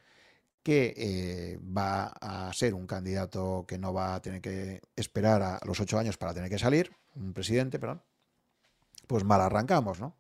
que 0.62 0.94
eh, 0.96 1.60
va 1.76 2.14
a 2.22 2.54
ser 2.54 2.76
un 2.76 2.86
candidato 2.86 3.66
que 3.68 3.80
no 3.80 3.94
va 3.94 4.14
a 4.14 4.22
tener 4.22 4.42
que 4.42 4.82
esperar 4.96 5.42
a 5.42 5.60
los 5.66 5.80
ocho 5.80 5.98
años 5.98 6.18
para 6.18 6.36
tener 6.36 6.52
que 6.52 6.60
salir, 6.60 6.96
un 7.16 7.34
presidente, 7.34 7.80
perdón, 7.80 8.04
pues 9.08 9.24
mal 9.24 9.42
arrancamos, 9.42 10.00
¿no? 10.00 10.16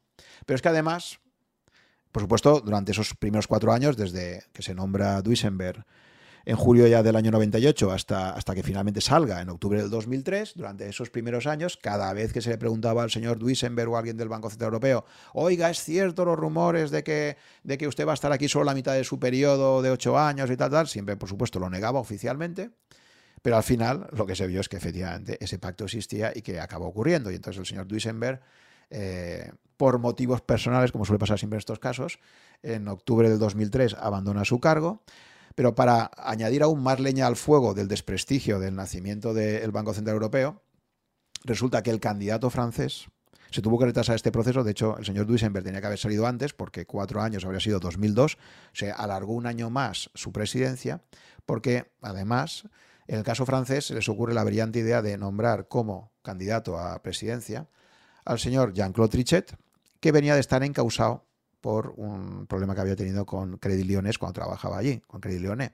Pero 0.47 0.55
es 0.55 0.63
que 0.63 0.69
además, 0.69 1.19
por 2.11 2.23
supuesto, 2.23 2.59
durante 2.59 2.91
esos 2.91 3.13
primeros 3.13 3.45
cuatro 3.45 3.71
años, 3.71 3.97
desde 3.97 4.45
que 4.51 4.63
se 4.63 4.73
nombra 4.73 5.21
Duisenberg 5.21 5.85
en 6.45 6.55
julio 6.55 6.87
ya 6.87 7.03
del 7.03 7.15
año 7.15 7.31
98 7.31 7.91
hasta, 7.91 8.31
hasta 8.31 8.55
que 8.55 8.63
finalmente 8.63 9.01
salga 9.01 9.41
en 9.41 9.49
octubre 9.49 9.81
del 9.81 9.89
2003, 9.89 10.53
durante 10.55 10.87
esos 10.87 11.09
primeros 11.09 11.47
años, 11.47 11.77
cada 11.77 12.11
vez 12.13 12.33
que 12.33 12.41
se 12.41 12.49
le 12.49 12.57
preguntaba 12.57 13.03
al 13.03 13.11
señor 13.11 13.39
Duisenberg 13.39 13.89
o 13.91 13.97
alguien 13.97 14.17
del 14.17 14.29
Banco 14.29 14.49
Central 14.49 14.69
Europeo, 14.69 15.05
oiga, 15.33 15.69
¿es 15.69 15.83
cierto 15.83 16.25
los 16.25 16.37
rumores 16.37 16.91
de 16.91 17.03
que, 17.03 17.37
de 17.63 17.77
que 17.77 17.87
usted 17.87 18.07
va 18.07 18.11
a 18.11 18.15
estar 18.15 18.31
aquí 18.31 18.47
solo 18.47 18.65
la 18.65 18.73
mitad 18.73 18.93
de 18.93 19.03
su 19.03 19.19
periodo 19.19 19.81
de 19.81 19.91
ocho 19.91 20.17
años 20.17 20.49
y 20.49 20.57
tal, 20.57 20.71
tal? 20.71 20.87
Siempre, 20.87 21.17
por 21.17 21.29
supuesto, 21.29 21.59
lo 21.59 21.69
negaba 21.69 21.99
oficialmente. 21.99 22.71
Pero 23.41 23.57
al 23.57 23.63
final 23.63 24.07
lo 24.11 24.25
que 24.25 24.35
se 24.35 24.45
vio 24.45 24.61
es 24.61 24.69
que 24.69 24.77
efectivamente 24.77 25.37
ese 25.43 25.57
pacto 25.57 25.85
existía 25.85 26.31
y 26.33 26.41
que 26.41 26.59
acabó 26.59 26.85
ocurriendo. 26.85 27.31
Y 27.31 27.35
entonces 27.35 27.59
el 27.59 27.65
señor 27.65 27.87
Duisenberg, 27.87 28.39
eh, 28.91 29.51
por 29.77 29.97
motivos 29.97 30.41
personales, 30.41 30.91
como 30.91 31.05
suele 31.05 31.17
pasar 31.17 31.39
siempre 31.39 31.55
en 31.55 31.59
estos 31.59 31.79
casos, 31.79 32.19
en 32.61 32.87
octubre 32.87 33.29
del 33.29 33.39
2003 33.39 33.95
abandona 33.99 34.45
su 34.45 34.59
cargo 34.59 35.01
pero 35.55 35.75
para 35.75 36.11
añadir 36.17 36.63
aún 36.63 36.81
más 36.81 36.99
leña 36.99 37.27
al 37.27 37.35
fuego 37.35 37.73
del 37.73 37.87
desprestigio 37.87 38.59
del 38.59 38.75
nacimiento 38.75 39.33
del 39.33 39.71
Banco 39.71 39.93
Central 39.93 40.15
Europeo, 40.15 40.61
resulta 41.43 41.83
que 41.83 41.91
el 41.91 41.99
candidato 41.99 42.49
francés 42.49 43.07
se 43.51 43.61
tuvo 43.61 43.77
que 43.77 43.85
retrasar 43.85 44.15
este 44.15 44.31
proceso. 44.31 44.63
De 44.63 44.71
hecho, 44.71 44.97
el 44.97 45.05
señor 45.05 45.25
Duisenberg 45.25 45.65
tenía 45.65 45.81
que 45.81 45.87
haber 45.87 45.99
salido 45.99 46.25
antes, 46.25 46.53
porque 46.53 46.85
cuatro 46.85 47.21
años 47.21 47.43
habría 47.43 47.59
sido 47.59 47.79
2002. 47.79 48.37
Se 48.71 48.91
alargó 48.91 49.33
un 49.33 49.45
año 49.45 49.69
más 49.69 50.09
su 50.15 50.31
presidencia, 50.31 51.03
porque 51.45 51.91
además, 52.01 52.63
en 53.07 53.17
el 53.17 53.23
caso 53.23 53.45
francés, 53.45 53.87
se 53.87 53.93
les 53.93 54.07
ocurre 54.07 54.33
la 54.33 54.45
brillante 54.45 54.79
idea 54.79 55.01
de 55.01 55.17
nombrar 55.17 55.67
como 55.67 56.13
candidato 56.21 56.79
a 56.79 57.01
presidencia 57.03 57.67
al 58.23 58.39
señor 58.39 58.73
Jean-Claude 58.73 59.11
Trichet, 59.11 59.57
que 59.99 60.11
venía 60.13 60.35
de 60.35 60.39
estar 60.39 60.63
encausado 60.63 61.25
por 61.61 61.93
un 61.95 62.47
problema 62.47 62.75
que 62.75 62.81
había 62.81 62.95
tenido 62.95 63.25
con 63.25 63.57
Credit 63.57 63.85
Lyonnais 63.85 64.17
cuando 64.17 64.33
trabajaba 64.33 64.77
allí, 64.77 64.99
con 65.07 65.21
Credit 65.21 65.41
Lyonnais. 65.41 65.71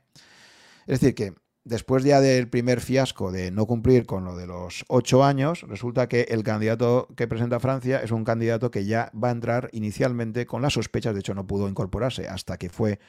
Es 0.85 0.99
decir, 0.99 1.15
que 1.15 1.33
después 1.67 2.03
ya 2.03 2.21
del 2.21 2.47
primer 2.47 2.79
fiasco 2.79 3.31
de 3.31 3.51
no 3.51 3.65
cumplir 3.65 4.05
con 4.05 4.23
lo 4.23 4.35
de 4.37 4.47
los 4.47 4.85
ocho 4.87 5.23
años, 5.23 5.63
resulta 5.67 6.07
que 6.07 6.21
el 6.29 6.43
candidato 6.43 7.07
que 7.15 7.27
presenta 7.27 7.59
Francia 7.59 7.99
es 7.99 8.11
un 8.11 8.23
candidato 8.23 8.71
que 8.71 8.85
ya 8.85 9.11
va 9.11 9.29
a 9.29 9.31
entrar 9.31 9.69
inicialmente 9.73 10.45
con 10.45 10.61
las 10.61 10.73
sospechas, 10.73 11.13
de 11.13 11.19
hecho 11.19 11.33
no 11.33 11.45
pudo 11.45 11.67
incorporarse 11.67 12.27
hasta 12.27 12.57
que 12.57 12.69
fue 12.69 12.99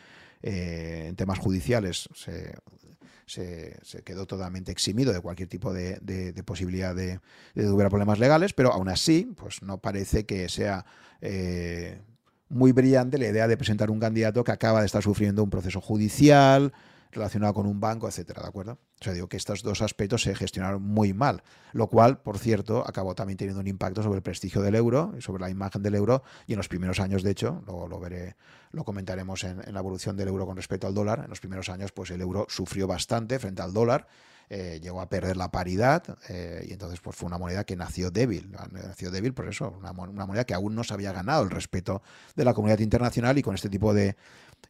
eh, 0.43 1.07
en 1.09 1.17
temas 1.17 1.39
judiciales, 1.39 2.09
se, 2.15 4.03
quedó 4.05 4.27
totalmente 4.27 4.73
eximido 4.73 5.13
de 5.13 5.21
cualquier 5.21 5.49
tipo 5.49 5.73
de, 5.73 6.43
posibilidad 6.45 6.95
de, 6.95 7.21
de, 7.55 7.71
hubiera 7.71 7.91
problemas 7.91 8.19
legales, 8.19 8.55
pero 8.55 8.73
aún 8.73 8.89
así, 8.89 9.33
pues 9.37 9.63
no 9.63 9.79
parece 9.79 10.27
que 10.27 10.49
sea... 10.49 10.85
Eh, 11.21 12.01
muy 12.49 12.73
brillante 12.73 13.19
la 13.19 13.27
idea 13.27 13.49
de 13.49 13.57
presentar 13.57 13.91
un 13.91 14.01
candidato 14.01 14.45
que 14.45 14.53
acaba 14.53 14.81
de 14.81 14.87
estar 14.87 15.03
sufriendo 15.03 15.43
un 15.43 15.51
proceso 15.51 15.81
judicial 15.81 16.73
relacionado 17.11 17.55
con 17.55 17.67
un 17.67 17.81
banco, 17.81 18.09
etcétera, 18.09 18.43
¿de 18.43 18.49
acuerdo? 18.49 18.73
O 18.73 19.05
sea, 19.05 19.13
digo 19.13 19.29
que 19.29 19.37
estos 19.37 19.63
dos 19.63 19.81
aspectos 19.81 20.23
se 20.23 20.35
gestionaron 20.35 20.83
muy 20.83 21.15
mal, 21.15 21.43
lo 21.73 21.89
cual, 21.89 22.21
por 22.21 22.39
cierto, 22.39 22.85
acabó 22.87 23.15
también 23.15 23.37
teniendo 23.37 23.61
un 23.61 23.67
impacto 23.67 24.03
sobre 24.03 24.17
el 24.17 24.23
prestigio 24.23 24.61
del 24.61 24.75
euro 24.75 25.15
y 25.17 25.23
sobre 25.23 25.41
la 25.41 25.51
imagen 25.51 25.83
del 25.83 25.95
euro 25.95 26.23
y 26.47 26.53
en 26.53 26.59
los 26.59 26.69
primeros 26.69 27.01
años, 27.01 27.23
de 27.23 27.31
hecho, 27.31 27.63
luego 27.67 27.89
lo 27.89 27.99
veré, 27.99 28.37
lo 28.73 28.85
comentaremos 28.85 29.45
en, 29.45 29.63
la 29.73 29.81
evolución 29.81 30.17
del 30.17 30.29
euro 30.29 30.47
con 30.47 30.57
respecto 30.57 30.87
al 30.87 30.95
dólar, 30.95 31.21
en 31.25 31.31
los 31.31 31.41
primeros 31.41 31.69
años, 31.69 31.93
pues 31.93 32.11
el 32.11 32.21
euro 32.21 32.47
sufrió 32.49 32.87
bastante 32.87 33.39
frente 33.39 33.63
al 33.63 33.73
dólar 33.73 34.07
eh, 34.51 34.81
llegó 34.83 35.01
a 35.01 35.09
perder 35.09 35.37
la 35.37 35.51
paridad 35.51 36.03
eh, 36.29 36.65
y 36.69 36.73
entonces 36.73 37.01
pues 37.01 37.15
fue 37.17 37.27
una 37.27 37.37
moneda 37.39 37.65
que 37.65 37.77
nació 37.77 38.11
débil, 38.11 38.51
nació 38.71 39.11
débil 39.11 39.35
por 39.35 39.49
eso, 39.49 39.77
una, 39.79 39.93
moneda 39.93 40.45
que 40.45 40.55
aún 40.55 40.75
no 40.75 40.85
se 40.85 40.95
había 40.95 41.13
ganado 41.13 41.43
el 41.43 41.51
respeto 41.51 42.03
de 42.35 42.45
la 42.45 42.55
comunidad 42.55 42.79
internacional 42.79 43.37
y 43.37 43.43
con 43.43 43.55
este 43.55 43.69
tipo 43.69 43.93
de, 43.93 44.17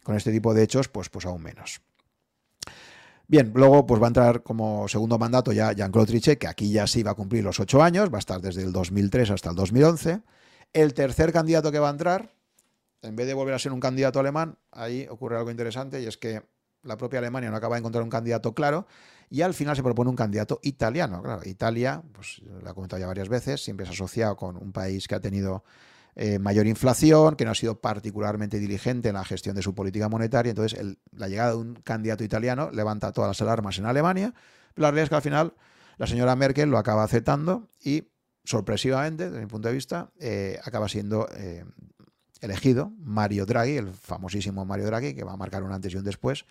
con 0.02 0.16
este 0.16 0.32
tipo 0.32 0.52
de 0.52 0.64
hechos 0.64 0.88
pues, 0.88 1.08
pues 1.08 1.26
aún 1.26 1.42
menos. 1.42 1.80
Bien, 3.28 3.52
luego 3.54 3.86
pues 3.86 4.00
va 4.00 4.06
a 4.06 4.08
entrar 4.08 4.42
como 4.42 4.88
segundo 4.88 5.18
mandato 5.18 5.52
ya 5.52 5.72
Jean-Claude 5.72 6.08
Trichet, 6.08 6.38
que 6.38 6.48
aquí 6.48 6.72
ya 6.72 6.86
sí 6.86 7.02
va 7.02 7.10
a 7.10 7.14
cumplir 7.14 7.44
los 7.44 7.60
ocho 7.60 7.82
años, 7.82 8.10
va 8.12 8.16
a 8.16 8.20
estar 8.20 8.40
desde 8.40 8.62
el 8.62 8.72
2003 8.72 9.30
hasta 9.30 9.50
el 9.50 9.56
2011. 9.56 10.22
El 10.72 10.94
tercer 10.94 11.32
candidato 11.32 11.70
que 11.70 11.78
va 11.78 11.88
a 11.88 11.92
entrar 11.92 12.32
en 13.02 13.16
vez 13.16 13.26
de 13.26 13.34
volver 13.34 13.54
a 13.54 13.58
ser 13.58 13.72
un 13.72 13.80
candidato 13.80 14.18
alemán, 14.18 14.58
ahí 14.72 15.06
ocurre 15.08 15.36
algo 15.36 15.50
interesante 15.50 16.02
y 16.02 16.06
es 16.06 16.16
que 16.16 16.42
la 16.82 16.96
propia 16.96 17.18
Alemania 17.18 17.50
no 17.50 17.56
acaba 17.56 17.76
de 17.76 17.80
encontrar 17.80 18.02
un 18.02 18.10
candidato 18.10 18.54
claro 18.54 18.86
y 19.30 19.42
al 19.42 19.54
final 19.54 19.76
se 19.76 19.82
propone 19.82 20.10
un 20.10 20.16
candidato 20.16 20.58
italiano. 20.62 21.22
Claro, 21.22 21.42
Italia, 21.44 22.02
pues 22.12 22.40
lo 22.40 22.70
he 22.70 22.74
comentado 22.74 23.00
ya 23.00 23.06
varias 23.06 23.28
veces, 23.28 23.62
siempre 23.62 23.86
se 23.86 23.90
ha 23.90 23.94
asociado 23.94 24.36
con 24.36 24.56
un 24.56 24.72
país 24.72 25.06
que 25.06 25.14
ha 25.14 25.20
tenido 25.20 25.64
eh, 26.20 26.40
mayor 26.40 26.66
inflación, 26.66 27.36
que 27.36 27.44
no 27.44 27.52
ha 27.52 27.54
sido 27.54 27.80
particularmente 27.80 28.58
diligente 28.58 29.08
en 29.08 29.14
la 29.14 29.24
gestión 29.24 29.54
de 29.54 29.62
su 29.62 29.74
política 29.74 30.08
monetaria. 30.08 30.50
Entonces, 30.50 30.96
la 31.12 31.28
llegada 31.28 31.50
de 31.50 31.56
un 31.58 31.74
candidato 31.74 32.24
italiano 32.24 32.70
levanta 32.72 33.12
todas 33.12 33.28
las 33.28 33.40
alarmas 33.42 33.78
en 33.78 33.86
Alemania. 33.86 34.34
Pero 34.74 34.82
la 34.82 34.90
realidad 34.90 35.04
es 35.04 35.08
que 35.10 35.14
al 35.14 35.22
final 35.22 35.54
la 35.96 36.06
señora 36.08 36.34
Merkel 36.34 36.70
lo 36.70 36.78
acaba 36.78 37.04
aceptando 37.04 37.68
y, 37.84 38.08
sorpresivamente, 38.42 39.30
desde 39.30 39.40
mi 39.40 39.46
punto 39.46 39.68
de 39.68 39.74
vista, 39.74 40.10
eh, 40.18 40.58
acaba 40.64 40.88
siendo 40.88 41.28
eh, 41.36 41.64
elegido 42.40 42.92
Mario 42.98 43.46
Draghi, 43.46 43.76
el 43.76 43.92
famosísimo 43.92 44.64
Mario 44.64 44.86
Draghi, 44.86 45.14
que 45.14 45.24
va 45.24 45.32
a 45.32 45.36
marcar 45.36 45.62
un 45.62 45.72
antes 45.72 45.92
y 45.92 45.96
un 45.96 46.04
después 46.04 46.44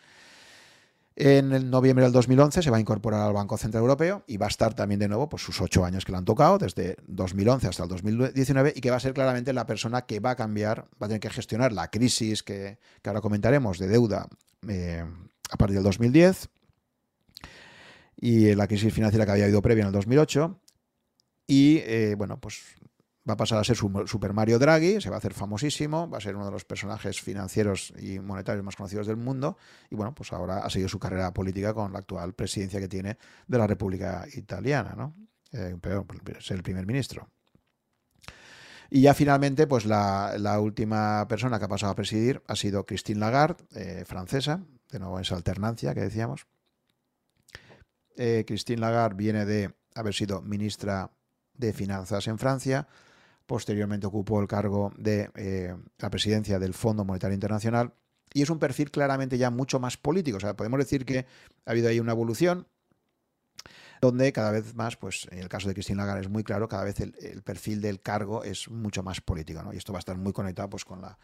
en 1.19 1.51
el 1.51 1.67
noviembre 1.71 2.05
del 2.05 2.11
2011 2.11 2.61
se 2.61 2.69
va 2.69 2.77
a 2.77 2.79
incorporar 2.79 3.21
al 3.21 3.33
Banco 3.33 3.57
Central 3.57 3.81
Europeo 3.81 4.23
y 4.27 4.37
va 4.37 4.45
a 4.45 4.49
estar 4.49 4.75
también 4.75 4.99
de 4.99 5.07
nuevo 5.07 5.27
pues, 5.27 5.41
sus 5.41 5.59
ocho 5.61 5.83
años 5.83 6.05
que 6.05 6.11
le 6.11 6.19
han 6.19 6.25
tocado, 6.25 6.59
desde 6.59 6.95
2011 7.07 7.67
hasta 7.67 7.83
el 7.83 7.89
2019, 7.89 8.73
y 8.75 8.81
que 8.81 8.91
va 8.91 8.97
a 8.97 8.99
ser 8.99 9.15
claramente 9.15 9.51
la 9.51 9.65
persona 9.65 10.03
que 10.03 10.19
va 10.19 10.31
a 10.31 10.35
cambiar, 10.35 10.85
va 11.01 11.05
a 11.05 11.07
tener 11.07 11.19
que 11.19 11.31
gestionar 11.31 11.73
la 11.73 11.89
crisis 11.89 12.43
que, 12.43 12.77
ahora 13.03 13.21
comentaremos 13.21 13.79
de 13.79 13.87
deuda 13.87 14.27
eh, 14.67 15.03
a 15.49 15.57
partir 15.57 15.77
del 15.77 15.83
2010 15.85 16.49
y 18.17 18.53
la 18.53 18.67
crisis 18.67 18.93
financiera 18.93 19.25
que 19.25 19.31
había 19.31 19.45
habido 19.45 19.63
previa 19.63 19.81
en 19.81 19.87
el 19.87 19.93
2008. 19.93 20.59
Y 21.47 21.77
eh, 21.77 22.13
bueno, 22.15 22.39
pues 22.39 22.61
va 23.27 23.33
a 23.33 23.37
pasar 23.37 23.59
a 23.59 23.63
ser 23.63 23.75
Super 23.75 24.33
Mario 24.33 24.57
Draghi, 24.57 25.01
se 25.01 25.09
va 25.09 25.15
a 25.15 25.19
hacer 25.19 25.33
famosísimo, 25.33 26.09
va 26.09 26.17
a 26.17 26.21
ser 26.21 26.35
uno 26.35 26.45
de 26.45 26.51
los 26.51 26.65
personajes 26.65 27.21
financieros 27.21 27.93
y 27.99 28.19
monetarios 28.19 28.63
más 28.63 28.75
conocidos 28.75 29.07
del 29.07 29.17
mundo 29.17 29.57
y 29.89 29.95
bueno, 29.95 30.15
pues 30.15 30.31
ahora 30.31 30.59
ha 30.59 30.69
seguido 30.69 30.89
su 30.89 30.99
carrera 30.99 31.33
política 31.33 31.73
con 31.73 31.91
la 31.91 31.99
actual 31.99 32.33
presidencia 32.33 32.79
que 32.79 32.87
tiene 32.87 33.17
de 33.47 33.57
la 33.57 33.67
República 33.67 34.25
Italiana, 34.33 34.93
¿no? 34.95 35.13
Eh, 35.51 35.75
pero 35.81 36.05
es 36.37 36.51
el 36.51 36.63
primer 36.63 36.85
ministro. 36.85 37.29
Y 38.89 39.01
ya 39.01 39.13
finalmente, 39.13 39.67
pues 39.67 39.85
la, 39.85 40.57
última 40.61 41.27
persona 41.27 41.59
que 41.59 41.65
ha 41.65 41.69
pasado 41.69 41.91
a 41.91 41.95
presidir 41.95 42.41
ha 42.47 42.55
sido 42.55 42.85
Christine 42.85 43.19
Lagarde, 43.19 43.63
eh, 43.75 44.05
francesa, 44.05 44.61
de 44.89 44.99
nuevo 44.99 45.19
esa 45.19 45.35
alternancia 45.35 45.93
que 45.93 46.01
decíamos. 46.01 46.47
Eh, 48.15 48.45
Christine 48.47 48.79
Lagarde 48.79 49.17
viene 49.17 49.45
de 49.45 49.73
haber 49.95 50.13
sido 50.13 50.41
ministra 50.41 51.11
de 51.53 51.73
Finanzas 51.73 52.27
en 52.27 52.37
Francia, 52.37 52.87
Posteriormente 53.47 54.05
ocupó 54.05 54.39
el 54.41 54.47
cargo 54.47 54.91
de 54.97 55.31
eh, 55.35 55.75
la 55.97 56.09
presidencia 56.09 56.59
del 56.59 56.73
Fondo 56.73 57.03
Monetario 57.05 57.33
Internacional 57.33 57.93
y 58.33 58.41
es 58.41 58.49
un 58.49 58.59
perfil 58.59 58.91
claramente 58.91 59.37
ya 59.37 59.49
mucho 59.49 59.79
más 59.79 59.97
político. 59.97 60.37
O 60.37 60.39
sea, 60.39 60.55
podemos 60.55 60.77
decir 60.77 61.05
que 61.05 61.25
ha 61.65 61.71
habido 61.71 61.89
ahí 61.89 61.99
una 61.99 62.11
evolución 62.11 62.67
donde 64.01 64.31
cada 64.31 64.51
vez 64.51 64.75
más, 64.75 64.95
pues 64.97 65.27
en 65.31 65.39
el 65.39 65.49
caso 65.49 65.67
de 65.67 65.73
Cristina 65.73 66.03
Lagarde 66.03 66.21
es 66.21 66.29
muy 66.29 66.43
claro, 66.43 66.67
cada 66.67 66.83
vez 66.83 66.99
el, 66.99 67.41
perfil 67.43 67.81
del 67.81 68.01
cargo 68.01 68.43
es 68.43 68.69
mucho 68.69 69.01
más 69.01 69.21
político. 69.21 69.61
Y 69.73 69.77
esto 69.77 69.93
va 69.93 69.99
a 69.99 70.01
estar 70.01 70.17
muy 70.17 70.33
conectado 70.33 70.69
pues, 70.69 70.85
con, 70.85 71.01
la, 71.01 71.17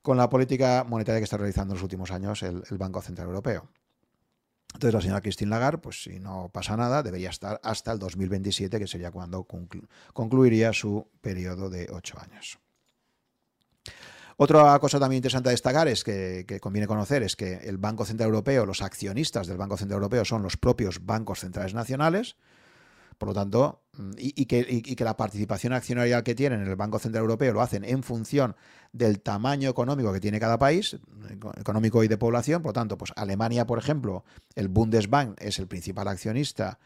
con 0.00 0.16
la 0.16 0.30
política 0.30 0.86
monetaria 0.88 1.20
que 1.20 1.24
está 1.24 1.36
realizando 1.36 1.74
en 1.74 1.76
los 1.76 1.82
últimos 1.82 2.10
años 2.12 2.42
el 2.42 2.78
Banco 2.78 3.02
Central 3.02 3.26
Europeo. 3.26 3.68
Entonces 4.74 4.94
la 4.94 5.00
señora 5.00 5.20
Christine 5.20 5.50
Lagarde, 5.50 5.78
pues 5.78 6.02
si 6.02 6.20
no 6.20 6.50
pasa 6.52 6.76
nada, 6.76 7.02
debería 7.02 7.30
estar 7.30 7.60
hasta 7.62 7.92
el 7.92 7.98
2027, 7.98 8.78
que 8.78 8.86
sería 8.86 9.10
cuando 9.10 9.46
concluiría 10.12 10.72
su 10.72 11.08
periodo 11.20 11.70
de 11.70 11.88
ocho 11.90 12.18
años. 12.20 12.58
Otra 14.36 14.78
cosa 14.78 15.00
también 15.00 15.18
interesante 15.18 15.48
a 15.48 15.50
destacar 15.52 15.88
es 15.88 16.04
que, 16.04 16.44
que, 16.46 16.60
conviene 16.60 16.86
conocer 16.86 17.24
es 17.24 17.34
que 17.34 17.54
el 17.54 17.76
Banco 17.76 18.04
Central 18.04 18.28
Europeo, 18.28 18.66
los 18.66 18.82
accionistas 18.82 19.48
del 19.48 19.56
Banco 19.56 19.76
Central 19.76 19.96
Europeo 19.96 20.24
son 20.24 20.42
los 20.42 20.56
propios 20.56 21.04
bancos 21.04 21.40
centrales 21.40 21.74
nacionales, 21.74 22.36
por 23.18 23.28
lo 23.28 23.34
tanto, 23.34 23.82
mm, 23.96 24.12
y, 24.16 24.46
que, 24.46 25.04
la 25.04 25.16
participación 25.16 25.72
accionarial 25.72 26.22
que 26.22 26.34
tienen 26.34 26.62
en 26.62 26.68
el 26.68 26.76
Banco 26.76 26.98
Central 26.98 27.22
Europeo 27.22 27.52
lo 27.52 27.60
hacen 27.60 27.84
en 27.84 28.02
función 28.02 28.56
del 28.92 29.20
tamaño 29.20 29.68
económico 29.68 30.12
que 30.12 30.20
tiene 30.20 30.40
cada 30.40 30.58
país, 30.58 30.96
económico 31.56 32.02
y 32.04 32.08
de 32.08 32.16
población. 32.16 32.62
Por 32.62 32.70
lo 32.70 32.74
tanto, 32.74 32.96
pues 32.96 33.12
Alemania, 33.16 33.66
por 33.66 33.78
ejemplo, 33.78 34.24
el 34.54 34.68
Bundesbank 34.68 35.40
es 35.42 35.58
el 35.58 35.66
principal 35.66 36.08
accionista 36.08 36.78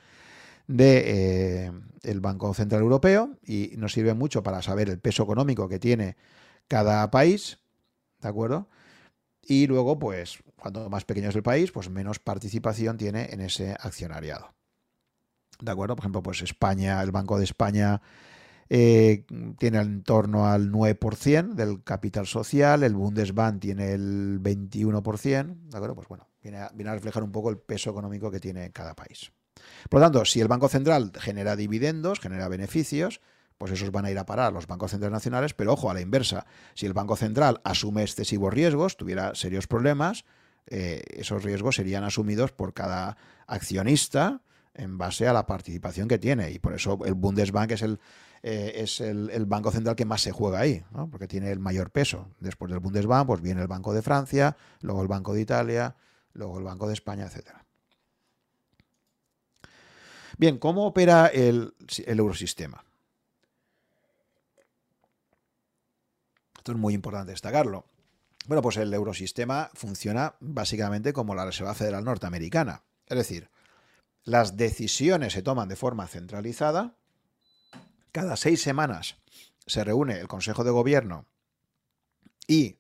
del 0.67 0.77
de, 0.77 1.73
eh, 2.03 2.21
Banco 2.21 2.55
Central 2.55 2.83
Europeo 2.83 3.37
y 3.45 3.73
nos 3.77 3.93
sirve 3.93 4.15
mucho 4.15 4.43
para 4.43 4.63
saber 4.63 4.89
el 4.89 4.99
peso 4.99 5.23
económico 5.23 5.69
que 5.69 5.79
tiene 5.79 6.17
cada 6.67 7.11
país, 7.11 7.59
¿de 8.21 8.29
acuerdo? 8.29 8.69
Y 9.43 9.67
luego, 9.67 9.99
pues, 9.99 10.39
cuanto 10.57 10.89
más 10.89 11.05
pequeño 11.05 11.29
es 11.29 11.37
el 11.37 11.43
país, 11.43 11.73
pues 11.73 11.91
menos 11.91 12.21
participación 12.21 12.97
tiene 12.97 13.29
en 13.33 13.41
ese 13.41 13.73
accionariado. 13.73 14.55
¿De 15.63 15.71
acuerdo? 15.71 15.95
Por 15.95 16.03
ejemplo, 16.03 16.23
pues 16.23 16.43
España, 16.43 17.01
el 17.03 17.13
Banco 17.13 17.39
de 17.39 17.45
España 17.45 18.03
eh, 18.69 19.25
tiene 19.59 19.79
en 19.79 20.03
torno 20.03 20.47
al 20.47 20.73
9% 20.73 21.55
del 21.55 21.85
capital 21.85 22.27
social, 22.27 22.83
el 22.83 22.95
Bundesbank 22.95 23.61
tiene 23.61 23.93
el 23.93 24.41
21%, 24.43 25.71
¿de 25.71 25.77
acuerdo? 25.77 25.95
Pues 25.95 26.09
bueno, 26.09 26.29
viene 26.43 26.59
a, 26.59 26.95
reflejar 26.95 27.23
un 27.23 27.31
poco 27.31 27.51
el 27.51 27.59
peso 27.59 27.91
económico 27.91 28.31
que 28.31 28.41
tiene 28.41 28.73
cada 28.73 28.95
país. 28.95 29.33
Por 29.89 30.01
lo 30.01 30.07
tanto, 30.07 30.25
si 30.25 30.41
el 30.41 30.49
Banco 30.49 30.69
Central 30.69 31.13
genera 31.21 31.55
dividendos, 31.55 32.19
genera 32.19 32.49
beneficios, 32.49 33.21
pues 33.57 33.71
esos 33.71 33.93
van 33.93 34.07
a 34.07 34.11
ir 34.11 34.19
a 34.19 34.27
parar 34.27 34.53
los 34.53 34.67
bancos 34.67 34.91
centrales 34.91 35.13
nacionales, 35.13 35.55
pero 35.55 35.75
ojo, 35.75 35.91
a 35.91 35.95
la 35.95 36.01
inversa, 36.01 36.47
si 36.75 36.87
el 36.87 36.93
Banco 36.93 37.15
Central 37.15 37.61
asume 37.63 38.03
excesivos 38.03 38.53
riesgos, 38.53 38.97
tuviera 38.97 39.37
serios 39.37 39.69
problemas, 39.69 40.25
eh, 40.67 41.03
esos 41.11 41.45
riesgos 41.45 41.77
serían 41.77 42.03
asumidos 42.03 42.51
por 42.51 42.75
cada 42.75 43.17
accionista 43.47 44.41
en 44.75 44.99
base 44.99 45.27
a 45.27 45.33
la 45.33 45.47
participación 45.47 46.09
que 46.09 46.19
tiene. 46.19 46.51
Y 46.51 46.59
por 46.59 46.75
eso 46.75 46.99
el 47.05 47.15
Bundesbank 47.15 47.73
es 47.73 47.83
el, 47.83 48.01
eh, 48.43 48.73
es 48.77 49.01
el, 49.01 49.47
banco 49.47 49.71
central 49.71 49.97
que 49.97 50.05
más 50.05 50.21
se 50.21 50.33
juega 50.33 50.61
ahí, 50.61 50.85
porque 51.11 51.29
tiene 51.29 51.51
el 51.51 51.59
mayor 51.59 51.91
peso. 51.91 52.29
Después 52.41 52.71
del 52.71 52.81
Bundesbank, 52.81 53.27
pues 53.27 53.41
viene 53.41 53.61
el 53.61 53.69
Banco 53.69 53.93
de 53.93 54.03
Francia, 54.03 54.57
luego 54.81 55.03
el 55.03 55.09
Banco 55.09 55.35
de 55.35 55.43
Italia, 55.43 55.97
luego 56.33 56.59
el 56.59 56.65
Banco 56.65 56.87
de 56.89 56.95
España, 56.95 57.27
etcétera. 57.27 57.65
Bien, 60.39 60.59
¿cómo 60.59 60.87
opera 60.87 61.27
el, 61.27 61.75
el 62.07 62.19
eurosistema? 62.19 62.85
Esto 66.57 66.73
es 66.73 66.79
muy 66.79 66.95
importante 66.95 67.33
destacarlo. 67.33 67.87
Bueno, 68.47 68.63
pues 68.63 68.77
el 68.77 68.93
eurosistema 68.93 69.71
funciona 69.75 70.35
básicamente 70.41 71.13
como 71.13 71.35
la 71.35 71.45
Reserva 71.45 71.75
Federal 71.75 72.05
Norteamericana. 72.05 72.83
Es 73.07 73.19
decir, 73.19 73.51
las 74.25 74.57
decisiones 74.57 75.33
se 75.33 75.43
toman 75.43 75.69
de 75.69 75.77
forma 75.77 76.07
centralizada. 76.07 76.97
Cada 78.13 78.37
seis 78.37 78.63
semanas 78.63 79.17
se 79.67 79.85
reúne 79.85 80.19
el 80.19 80.29
Consejo 80.29 80.65
de 80.65 80.71
Gobierno 80.71 81.27
y 82.47 82.79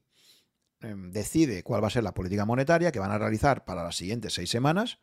em, 0.80 1.10
decide 1.10 1.62
cuál 1.62 1.82
va 1.82 1.88
a 1.88 1.90
ser 1.90 2.04
la 2.04 2.14
política 2.14 2.44
monetaria 2.44 2.92
que 2.92 2.98
van 2.98 3.10
a 3.10 3.18
realizar 3.18 3.64
para 3.64 3.82
las 3.82 3.96
siguientes 3.96 4.34
seis 4.34 4.50
semanas. 4.50 4.98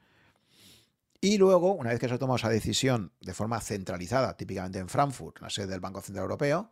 Y 1.22 1.38
luego, 1.38 1.74
una 1.74 1.90
vez 1.90 2.00
que 2.00 2.08
se 2.08 2.14
ha 2.14 2.20
tomado 2.20 2.38
esa 2.38 2.50
decisión 2.50 3.12
de 3.20 3.34
forma 3.34 3.60
centralizada, 3.60 4.38
típicamente 4.38 4.80
en 4.80 4.88
Frankfurt, 4.88 5.42
la 5.42 5.50
sede 5.50 5.68
del 5.68 5.82
Banco 5.82 6.02
Central 6.02 6.24
Europeo, 6.24 6.72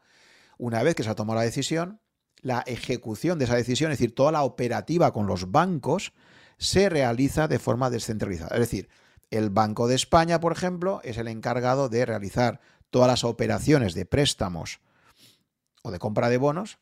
una 0.57 0.83
vez 0.83 0.95
que 0.95 1.03
se 1.03 1.09
ha 1.09 1.15
tomado 1.15 1.39
la 1.39 1.45
decisión, 1.45 1.99
la 2.41 2.61
ejecución 2.61 3.39
de 3.39 3.45
esa 3.45 3.55
decisión, 3.55 3.91
es 3.91 3.99
decir, 3.99 4.15
toda 4.15 4.31
la 4.31 4.43
operativa 4.43 5.11
con 5.11 5.27
los 5.27 5.51
bancos, 5.51 6.13
se 6.57 6.89
realiza 6.89 7.47
de 7.47 7.59
forma 7.59 7.89
descentralizada. 7.89 8.55
Es 8.55 8.61
decir, 8.61 8.89
el 9.29 9.49
Banco 9.49 9.87
de 9.87 9.95
España, 9.95 10.39
por 10.39 10.51
ejemplo, 10.51 11.01
es 11.03 11.17
el 11.17 11.27
encargado 11.27 11.89
de 11.89 12.05
realizar 12.05 12.59
todas 12.89 13.07
las 13.07 13.23
operaciones 13.23 13.93
de 13.93 14.05
préstamos 14.05 14.79
o 15.83 15.91
de 15.91 15.99
compra 15.99 16.29
de 16.29 16.37
bonos 16.37 16.79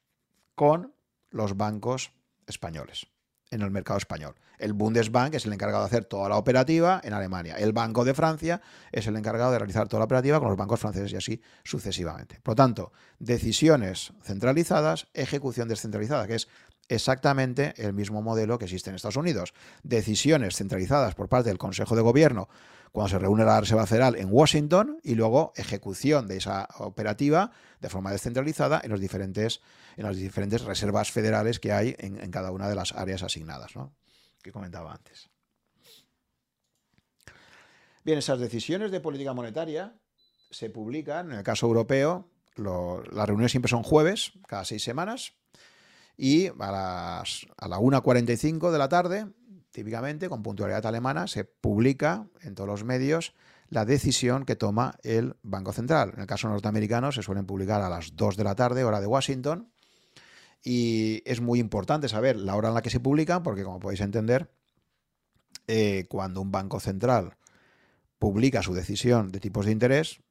con 0.53 0.93
los 1.29 1.57
bancos 1.57 2.11
españoles 2.47 3.07
en 3.51 3.61
el 3.61 3.71
mercado 3.71 3.97
español. 3.97 4.35
El 4.57 4.73
Bundesbank 4.73 5.33
es 5.33 5.45
el 5.45 5.53
encargado 5.53 5.83
de 5.83 5.87
hacer 5.87 6.05
toda 6.05 6.29
la 6.29 6.37
operativa 6.37 7.01
en 7.03 7.13
Alemania. 7.13 7.55
El 7.57 7.73
Banco 7.73 8.05
de 8.05 8.13
Francia 8.13 8.61
es 8.91 9.05
el 9.07 9.15
encargado 9.17 9.51
de 9.51 9.59
realizar 9.59 9.87
toda 9.87 9.99
la 9.99 10.05
operativa 10.05 10.39
con 10.39 10.49
los 10.49 10.57
bancos 10.57 10.79
franceses 10.79 11.11
y 11.13 11.17
así 11.17 11.41
sucesivamente. 11.63 12.39
Por 12.41 12.53
lo 12.53 12.55
tanto, 12.55 12.93
decisiones 13.19 14.13
centralizadas, 14.23 15.07
ejecución 15.13 15.67
descentralizada, 15.67 16.27
que 16.27 16.35
es 16.35 16.47
exactamente 16.89 17.73
el 17.77 17.93
mismo 17.93 18.21
modelo 18.21 18.57
que 18.57 18.65
existe 18.65 18.89
en 18.89 18.95
Estados 18.95 19.17
Unidos. 19.17 19.53
Decisiones 19.83 20.55
centralizadas 20.55 21.15
por 21.15 21.29
parte 21.29 21.49
del 21.49 21.57
Consejo 21.57 21.95
de 21.95 22.01
Gobierno 22.01 22.47
cuando 22.95 23.09
se 23.09 23.19
reúne 23.19 23.43
la 23.43 23.59
Reserva 23.59 23.85
Federal 23.85 24.15
en 24.15 24.29
Washington 24.31 24.99
y 25.03 25.15
luego 25.15 25.51
ejecución 25.57 26.27
de 26.27 26.37
esa 26.37 26.69
operativa 26.79 27.51
de 27.81 27.89
forma 27.89 28.09
descentralizada 28.09 28.79
en, 28.81 28.89
los 28.89 29.01
diferentes, 29.01 29.59
en 29.97 30.05
las 30.05 30.15
diferentes 30.15 30.63
reservas 30.63 31.11
federales 31.11 31.59
que 31.59 31.73
hay 31.73 31.95
en, 31.99 32.31
cada 32.31 32.51
una 32.51 32.69
de 32.69 32.75
las 32.75 32.93
áreas 32.93 33.21
asignadas, 33.21 33.73
que 34.41 34.53
comentaba 34.53 34.93
antes. 34.93 35.29
Bien, 38.05 38.17
esas 38.17 38.39
decisiones 38.39 38.91
de 38.91 39.01
política 39.01 39.33
monetaria 39.33 39.99
se 40.49 40.69
publican, 40.69 41.33
en 41.33 41.39
el 41.39 41.43
caso 41.43 41.67
europeo, 41.67 42.29
las 42.55 43.27
reuniones 43.27 43.51
siempre 43.51 43.69
son 43.69 43.83
jueves, 43.83 44.31
cada 44.47 44.63
seis 44.63 44.83
semanas, 44.83 45.33
Y 46.17 46.47
a, 46.47 46.71
las, 46.71 47.45
a 47.57 47.67
la 47.67 47.77
1.45 47.77 48.71
de 48.71 48.77
la 48.77 48.89
tarde, 48.89 49.27
típicamente, 49.71 50.29
con 50.29 50.43
puntualidad 50.43 50.85
alemana, 50.85 51.27
se 51.27 51.43
publica 51.43 52.27
en 52.41 52.55
todos 52.55 52.69
los 52.69 52.83
medios 52.83 53.33
la 53.69 53.85
decisión 53.85 54.45
que 54.45 54.55
toma 54.55 54.97
el 55.03 55.35
Banco 55.43 55.73
Central. 55.73 56.11
En 56.15 56.21
el 56.21 56.27
caso 56.27 56.47
norteamericano 56.47 57.11
se 57.11 57.21
suelen 57.21 57.45
publicar 57.45 57.81
a 57.81 57.89
las 57.89 58.15
2 58.15 58.37
de 58.37 58.43
la 58.43 58.55
tarde, 58.55 58.83
hora 58.83 59.01
de 59.01 59.07
Washington, 59.07 59.71
y 60.63 61.21
es 61.25 61.41
muy 61.41 61.59
importante 61.59 62.09
saber 62.09 62.37
la 62.37 62.55
hora 62.55 62.69
en 62.69 62.75
la 62.75 62.81
que 62.81 62.89
se 62.89 62.99
publican, 62.99 63.43
porque 63.43 63.63
como 63.63 63.79
podéis 63.79 64.01
entender, 64.01 64.49
eh, 65.67 66.05
cuando 66.09 66.41
un 66.41 66.51
banco 66.51 66.79
central 66.79 67.37
publica 68.19 68.63
su 68.63 68.73
decisión 68.73 69.31
de 69.31 69.39
tipos 69.39 69.65
de 69.65 69.71
interés, 69.71 70.21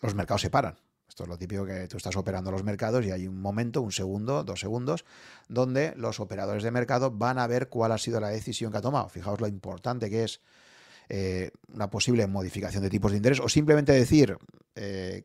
los 0.00 0.14
mercados 0.14 0.42
se 0.42 0.50
paran. 0.50 0.76
Esto 1.14 1.22
es 1.22 1.28
lo 1.28 1.38
típico 1.38 1.64
que 1.64 1.86
tú 1.86 1.96
estás 1.96 2.16
operando 2.16 2.50
los 2.50 2.64
mercados 2.64 3.06
y 3.06 3.12
hay 3.12 3.28
un 3.28 3.40
momento, 3.40 3.80
un 3.82 3.92
segundo, 3.92 4.42
dos 4.42 4.58
segundos, 4.58 5.04
donde 5.48 5.94
los 5.96 6.18
operadores 6.18 6.64
de 6.64 6.72
mercado 6.72 7.12
van 7.12 7.38
a 7.38 7.46
ver 7.46 7.68
cuál 7.68 7.92
ha 7.92 7.98
sido 7.98 8.18
la 8.18 8.30
decisión 8.30 8.72
que 8.72 8.78
ha 8.78 8.80
tomado. 8.80 9.08
Fijaos 9.08 9.40
lo 9.40 9.46
importante 9.46 10.10
que 10.10 10.24
es 10.24 10.40
eh, 11.08 11.52
una 11.72 11.88
posible 11.88 12.26
modificación 12.26 12.82
de 12.82 12.90
tipos 12.90 13.12
de 13.12 13.18
interés 13.18 13.38
o 13.38 13.48
simplemente 13.48 13.92
decir, 13.92 14.36
eh, 14.74 15.22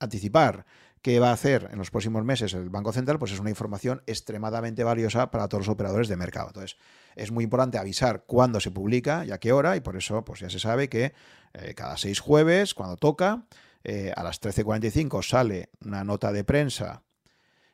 anticipar 0.00 0.66
qué 1.00 1.20
va 1.20 1.30
a 1.30 1.34
hacer 1.34 1.68
en 1.70 1.78
los 1.78 1.92
próximos 1.92 2.24
meses 2.24 2.52
el 2.54 2.68
Banco 2.68 2.92
Central, 2.92 3.20
pues 3.20 3.30
es 3.30 3.38
una 3.38 3.50
información 3.50 4.02
extremadamente 4.08 4.82
valiosa 4.82 5.30
para 5.30 5.46
todos 5.46 5.68
los 5.68 5.72
operadores 5.72 6.08
de 6.08 6.16
mercado. 6.16 6.48
Entonces, 6.48 6.76
es 7.14 7.30
muy 7.30 7.44
importante 7.44 7.78
avisar 7.78 8.24
cuándo 8.26 8.58
se 8.58 8.72
publica 8.72 9.24
y 9.24 9.30
a 9.30 9.38
qué 9.38 9.52
hora, 9.52 9.76
y 9.76 9.80
por 9.80 9.96
eso 9.96 10.24
pues 10.24 10.40
ya 10.40 10.50
se 10.50 10.58
sabe 10.58 10.88
que 10.88 11.12
eh, 11.52 11.74
cada 11.76 11.96
seis 11.96 12.18
jueves, 12.18 12.74
cuando 12.74 12.96
toca, 12.96 13.44
eh, 13.84 14.12
a 14.14 14.22
las 14.22 14.40
13.45 14.40 15.22
sale 15.22 15.70
una 15.84 16.04
nota 16.04 16.32
de 16.32 16.44
prensa 16.44 17.02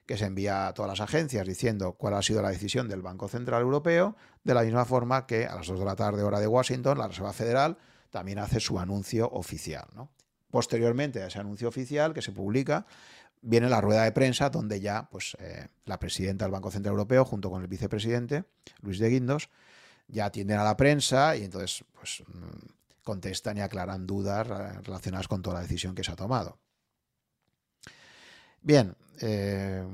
que 0.06 0.18
se 0.18 0.26
envía 0.26 0.68
a 0.68 0.74
todas 0.74 0.90
las 0.90 1.00
agencias 1.00 1.46
diciendo 1.46 1.92
cuál 1.92 2.14
ha 2.14 2.22
sido 2.22 2.42
la 2.42 2.50
decisión 2.50 2.88
del 2.88 3.02
Banco 3.02 3.28
Central 3.28 3.62
Europeo, 3.62 4.16
de 4.42 4.54
la 4.54 4.62
misma 4.62 4.84
forma 4.84 5.26
que 5.26 5.46
a 5.46 5.56
las 5.56 5.66
2 5.66 5.78
de 5.78 5.84
la 5.84 5.96
tarde, 5.96 6.22
hora 6.22 6.40
de 6.40 6.46
Washington, 6.46 6.98
la 6.98 7.08
Reserva 7.08 7.32
Federal 7.32 7.78
también 8.10 8.38
hace 8.38 8.60
su 8.60 8.78
anuncio 8.78 9.28
oficial. 9.30 9.86
Posteriormente 10.50 11.22
a 11.22 11.26
ese 11.26 11.40
anuncio 11.40 11.68
oficial 11.68 12.12
que 12.12 12.22
se 12.22 12.32
publica, 12.32 12.86
viene 13.40 13.68
la 13.68 13.80
rueda 13.80 14.04
de 14.04 14.12
prensa 14.12 14.50
donde 14.50 14.80
ya 14.80 15.08
pues, 15.10 15.36
eh, 15.40 15.68
la 15.84 15.98
presidenta 15.98 16.44
del 16.44 16.52
Banco 16.52 16.70
Central 16.70 16.92
Europeo, 16.92 17.24
junto 17.24 17.50
con 17.50 17.62
el 17.62 17.68
vicepresidente, 17.68 18.44
Luis 18.80 18.98
de 18.98 19.08
Guindos, 19.08 19.50
ya 20.08 20.26
atienden 20.26 20.58
a 20.58 20.64
la 20.64 20.76
prensa 20.76 21.36
y 21.36 21.44
entonces 21.44 21.84
pues, 21.92 22.22
mm, 22.26 22.83
contestan 23.04 23.58
y 23.58 23.60
aclaran 23.60 24.06
dudas 24.06 24.46
relacionadas 24.46 25.28
con 25.28 25.42
toda 25.42 25.56
la 25.56 25.62
decisión 25.62 25.94
que 25.94 26.02
se 26.02 26.10
ha 26.10 26.16
tomado. 26.16 26.58
Bien, 28.60 28.96
eh, 29.20 29.84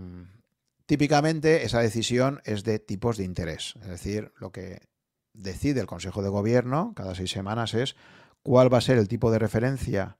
típicamente 0.86 1.64
esa 1.64 1.80
decisión 1.80 2.40
es 2.44 2.64
de 2.64 2.78
tipos 2.78 3.16
de 3.16 3.24
interés, 3.24 3.74
es 3.82 3.88
decir, 3.88 4.32
lo 4.38 4.52
que 4.52 4.88
decide 5.34 5.80
el 5.80 5.86
Consejo 5.86 6.22
de 6.22 6.28
Gobierno 6.28 6.92
cada 6.94 7.14
seis 7.14 7.30
semanas 7.30 7.74
es 7.74 7.96
cuál 8.42 8.72
va 8.72 8.78
a 8.78 8.82
ser 8.82 8.98
el 8.98 9.08
tipo 9.08 9.30
de 9.30 9.38
referencia 9.38 10.18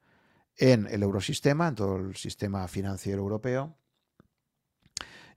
en 0.56 0.86
el 0.90 1.02
eurosistema, 1.02 1.68
en 1.68 1.74
todo 1.74 1.96
el 1.96 2.16
sistema 2.16 2.68
financiero 2.68 3.22
europeo. 3.22 3.76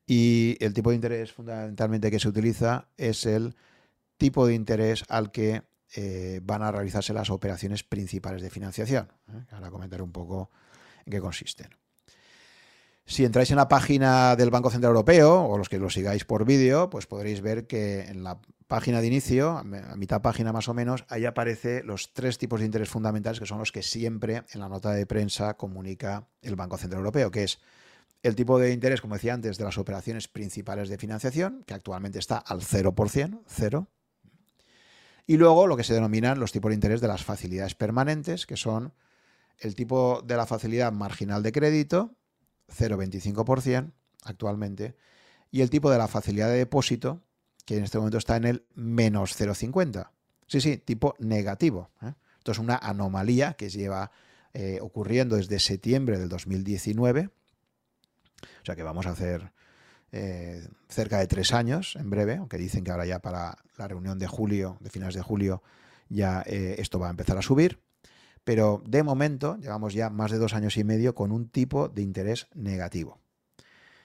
Y 0.05 0.57
el 0.59 0.73
tipo 0.73 0.89
de 0.89 0.97
interés 0.97 1.31
fundamentalmente 1.31 2.11
que 2.11 2.19
se 2.19 2.27
utiliza 2.27 2.89
es 2.97 3.25
el 3.25 3.55
tipo 4.17 4.45
de 4.45 4.53
interés 4.53 5.05
al 5.07 5.31
que 5.31 5.63
eh, 5.95 6.39
van 6.43 6.63
a 6.63 6.71
realizarse 6.71 7.13
las 7.13 7.29
operaciones 7.29 7.83
principales 7.83 8.41
de 8.41 8.49
financiación. 8.49 9.11
¿eh? 9.29 9.45
Ahora 9.51 9.69
comentaré 9.69 10.03
un 10.03 10.11
poco 10.11 10.49
en 11.05 11.11
qué 11.11 11.19
consisten. 11.19 11.69
Si 13.05 13.25
entráis 13.25 13.51
en 13.51 13.57
la 13.57 13.67
página 13.67 14.35
del 14.35 14.49
Banco 14.49 14.69
Central 14.69 14.91
Europeo, 14.91 15.43
o 15.43 15.57
los 15.57 15.67
que 15.67 15.77
lo 15.77 15.89
sigáis 15.89 16.23
por 16.23 16.45
vídeo, 16.45 16.89
pues 16.89 17.05
podréis 17.05 17.41
ver 17.41 17.67
que 17.67 18.01
en 18.03 18.23
la 18.23 18.39
página 18.67 19.01
de 19.01 19.07
inicio, 19.07 19.57
a 19.57 19.63
mitad 19.63 20.21
página 20.21 20.53
más 20.53 20.69
o 20.69 20.73
menos, 20.73 21.05
ahí 21.09 21.25
aparece 21.25 21.83
los 21.83 22.13
tres 22.13 22.37
tipos 22.37 22.61
de 22.61 22.65
interés 22.65 22.89
fundamentales 22.89 23.39
que 23.39 23.45
son 23.45 23.59
los 23.59 23.71
que 23.71 23.83
siempre 23.83 24.43
en 24.51 24.61
la 24.61 24.69
nota 24.69 24.91
de 24.91 25.05
prensa 25.05 25.55
comunica 25.55 26.27
el 26.41 26.55
Banco 26.55 26.77
Central 26.77 26.99
Europeo, 26.99 27.29
que 27.29 27.43
es 27.43 27.59
el 28.23 28.35
tipo 28.35 28.57
de 28.57 28.71
interés, 28.71 29.01
como 29.01 29.15
decía 29.15 29.33
antes, 29.33 29.57
de 29.57 29.65
las 29.65 29.77
operaciones 29.77 30.29
principales 30.29 30.87
de 30.87 30.97
financiación, 30.97 31.63
que 31.67 31.73
actualmente 31.73 32.19
está 32.19 32.37
al 32.37 32.61
0%, 32.61 33.41
cero, 33.45 33.89
y 35.25 35.37
luego 35.37 35.67
lo 35.67 35.77
que 35.77 35.83
se 35.83 35.93
denominan 35.93 36.39
los 36.39 36.51
tipos 36.51 36.69
de 36.69 36.75
interés 36.75 37.01
de 37.01 37.07
las 37.07 37.23
facilidades 37.23 37.75
permanentes, 37.75 38.45
que 38.45 38.57
son 38.57 38.93
el 39.59 39.75
tipo 39.75 40.21
de 40.25 40.35
la 40.35 40.45
facilidad 40.45 40.91
marginal 40.91 41.43
de 41.43 41.51
crédito, 41.51 42.15
0,25% 42.69 43.91
actualmente, 44.25 44.95
y 45.51 45.61
el 45.61 45.69
tipo 45.69 45.91
de 45.91 45.97
la 45.97 46.07
facilidad 46.07 46.49
de 46.49 46.57
depósito, 46.57 47.21
que 47.65 47.77
en 47.77 47.83
este 47.83 47.97
momento 47.97 48.17
está 48.17 48.35
en 48.35 48.45
el 48.45 48.65
menos 48.73 49.39
0,50. 49.39 50.09
Sí, 50.47 50.59
sí, 50.59 50.77
tipo 50.77 51.15
negativo. 51.19 51.89
¿eh? 52.01 52.13
Esto 52.37 52.51
es 52.51 52.59
una 52.59 52.75
anomalía 52.75 53.53
que 53.53 53.69
lleva 53.69 54.11
eh, 54.53 54.79
ocurriendo 54.81 55.37
desde 55.37 55.59
septiembre 55.59 56.19
del 56.19 56.27
2019. 56.27 57.29
O 58.41 58.65
sea 58.65 58.75
que 58.75 58.83
vamos 58.83 59.05
a 59.05 59.11
hacer 59.11 59.52
eh, 60.15 60.67
cerca 60.89 61.17
de 61.17 61.25
tres 61.25 61.53
años 61.53 61.95
en 61.95 62.11
breve, 62.11 62.35
aunque 62.35 62.59
dicen 62.59 62.83
que 62.83 62.91
ahora 62.91 63.07
ya 63.07 63.19
para 63.19 63.57
la 63.77 63.87
reunión 63.87 64.19
de 64.19 64.27
julio, 64.27 64.77
de 64.79 64.91
finales 64.91 65.15
de 65.15 65.23
julio, 65.23 65.63
ya 66.07 66.43
eh, 66.45 66.75
esto 66.77 66.99
va 66.99 67.07
a 67.07 67.09
empezar 67.09 67.35
a 67.35 67.41
subir. 67.41 67.79
Pero 68.43 68.83
de 68.85 69.01
momento 69.01 69.57
llevamos 69.57 69.93
ya 69.95 70.11
más 70.11 70.29
de 70.29 70.37
dos 70.37 70.53
años 70.53 70.77
y 70.77 70.83
medio 70.83 71.15
con 71.15 71.31
un 71.31 71.49
tipo 71.49 71.89
de 71.89 72.03
interés 72.03 72.47
negativo. 72.53 73.19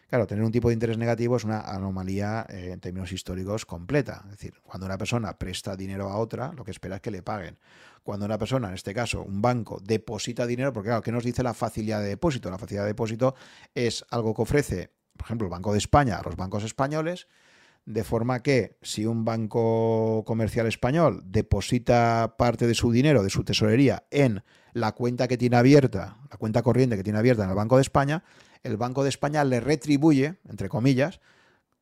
Claro, 0.08 0.26
tener 0.26 0.42
un 0.42 0.52
tipo 0.52 0.68
de 0.68 0.74
interés 0.74 0.96
negativo 0.96 1.36
es 1.36 1.44
una 1.44 1.60
anomalía 1.60 2.46
eh, 2.48 2.70
en 2.72 2.80
términos 2.80 3.12
históricos 3.12 3.66
completa. 3.66 4.22
Es 4.24 4.30
decir, 4.30 4.54
cuando 4.62 4.86
una 4.86 4.96
persona 4.96 5.36
presta 5.36 5.76
dinero 5.76 6.08
a 6.08 6.16
otra, 6.16 6.54
lo 6.54 6.64
que 6.64 6.70
espera 6.70 6.96
es 6.96 7.02
que 7.02 7.10
le 7.10 7.22
paguen. 7.22 7.58
Cuando 8.02 8.24
una 8.24 8.38
persona, 8.38 8.68
en 8.68 8.74
este 8.74 8.94
caso 8.94 9.22
un 9.22 9.42
banco, 9.42 9.78
deposita 9.84 10.46
dinero, 10.46 10.72
porque 10.72 10.88
claro, 10.88 11.02
¿qué 11.02 11.12
nos 11.12 11.24
dice 11.24 11.42
la 11.42 11.52
facilidad 11.52 12.00
de 12.00 12.08
depósito? 12.08 12.50
La 12.50 12.56
facilidad 12.56 12.84
de 12.84 12.88
depósito 12.88 13.34
es 13.74 14.06
algo 14.08 14.32
que 14.32 14.40
ofrece 14.40 14.97
por 15.18 15.26
ejemplo, 15.26 15.46
el 15.46 15.50
Banco 15.50 15.72
de 15.72 15.78
España 15.78 16.16
a 16.16 16.22
los 16.22 16.36
bancos 16.36 16.64
españoles, 16.64 17.28
de 17.84 18.04
forma 18.04 18.42
que 18.42 18.76
si 18.82 19.06
un 19.06 19.24
banco 19.24 20.22
comercial 20.26 20.66
español 20.66 21.22
deposita 21.24 22.36
parte 22.38 22.66
de 22.66 22.74
su 22.74 22.92
dinero, 22.92 23.22
de 23.22 23.30
su 23.30 23.44
tesorería, 23.44 24.04
en 24.10 24.42
la 24.72 24.92
cuenta 24.92 25.26
que 25.28 25.38
tiene 25.38 25.56
abierta, 25.56 26.18
la 26.30 26.36
cuenta 26.36 26.62
corriente 26.62 26.96
que 26.96 27.02
tiene 27.02 27.18
abierta 27.18 27.44
en 27.44 27.50
el 27.50 27.56
Banco 27.56 27.76
de 27.76 27.82
España, 27.82 28.24
el 28.62 28.76
Banco 28.76 29.02
de 29.02 29.08
España 29.08 29.44
le 29.44 29.60
retribuye, 29.60 30.38
entre 30.48 30.68
comillas, 30.68 31.20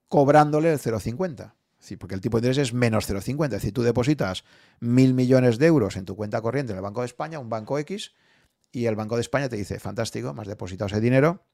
cobrándole 0.09 0.73
el 0.73 0.79
0,50. 0.79 1.55
Sí, 1.79 1.97
porque 1.97 2.15
el 2.15 2.21
tipo 2.21 2.39
de 2.41 2.47
interés 2.47 2.69
es 2.69 2.75
menos 2.75 3.09
0,50. 3.09 3.45
Es 3.45 3.51
decir, 3.51 3.73
tú 3.73 3.83
depositas 3.83 4.45
mil 4.81 5.15
millones 5.15 5.59
de 5.59 5.67
euros 5.67 5.97
en 5.97 6.05
tu 6.05 6.17
cuenta 6.17 6.41
corriente 6.41 6.73
en 6.73 6.79
el 6.79 6.83
Banco 6.83 7.01
de 7.01 7.07
España, 7.07 7.39
un 7.39 7.49
banco 7.49 7.79
X, 7.79 8.13
y 8.73 8.87
el 8.87 8.97
Banco 8.97 9.17
de 9.17 9.23
España 9.23 9.49
te 9.49 9.57
dice, 9.57 9.81
fantástico, 9.81 10.35
me 10.35 10.43
has 10.43 10.49
depositado 10.49 10.87
ese 10.87 11.01
dinero, 11.01 11.45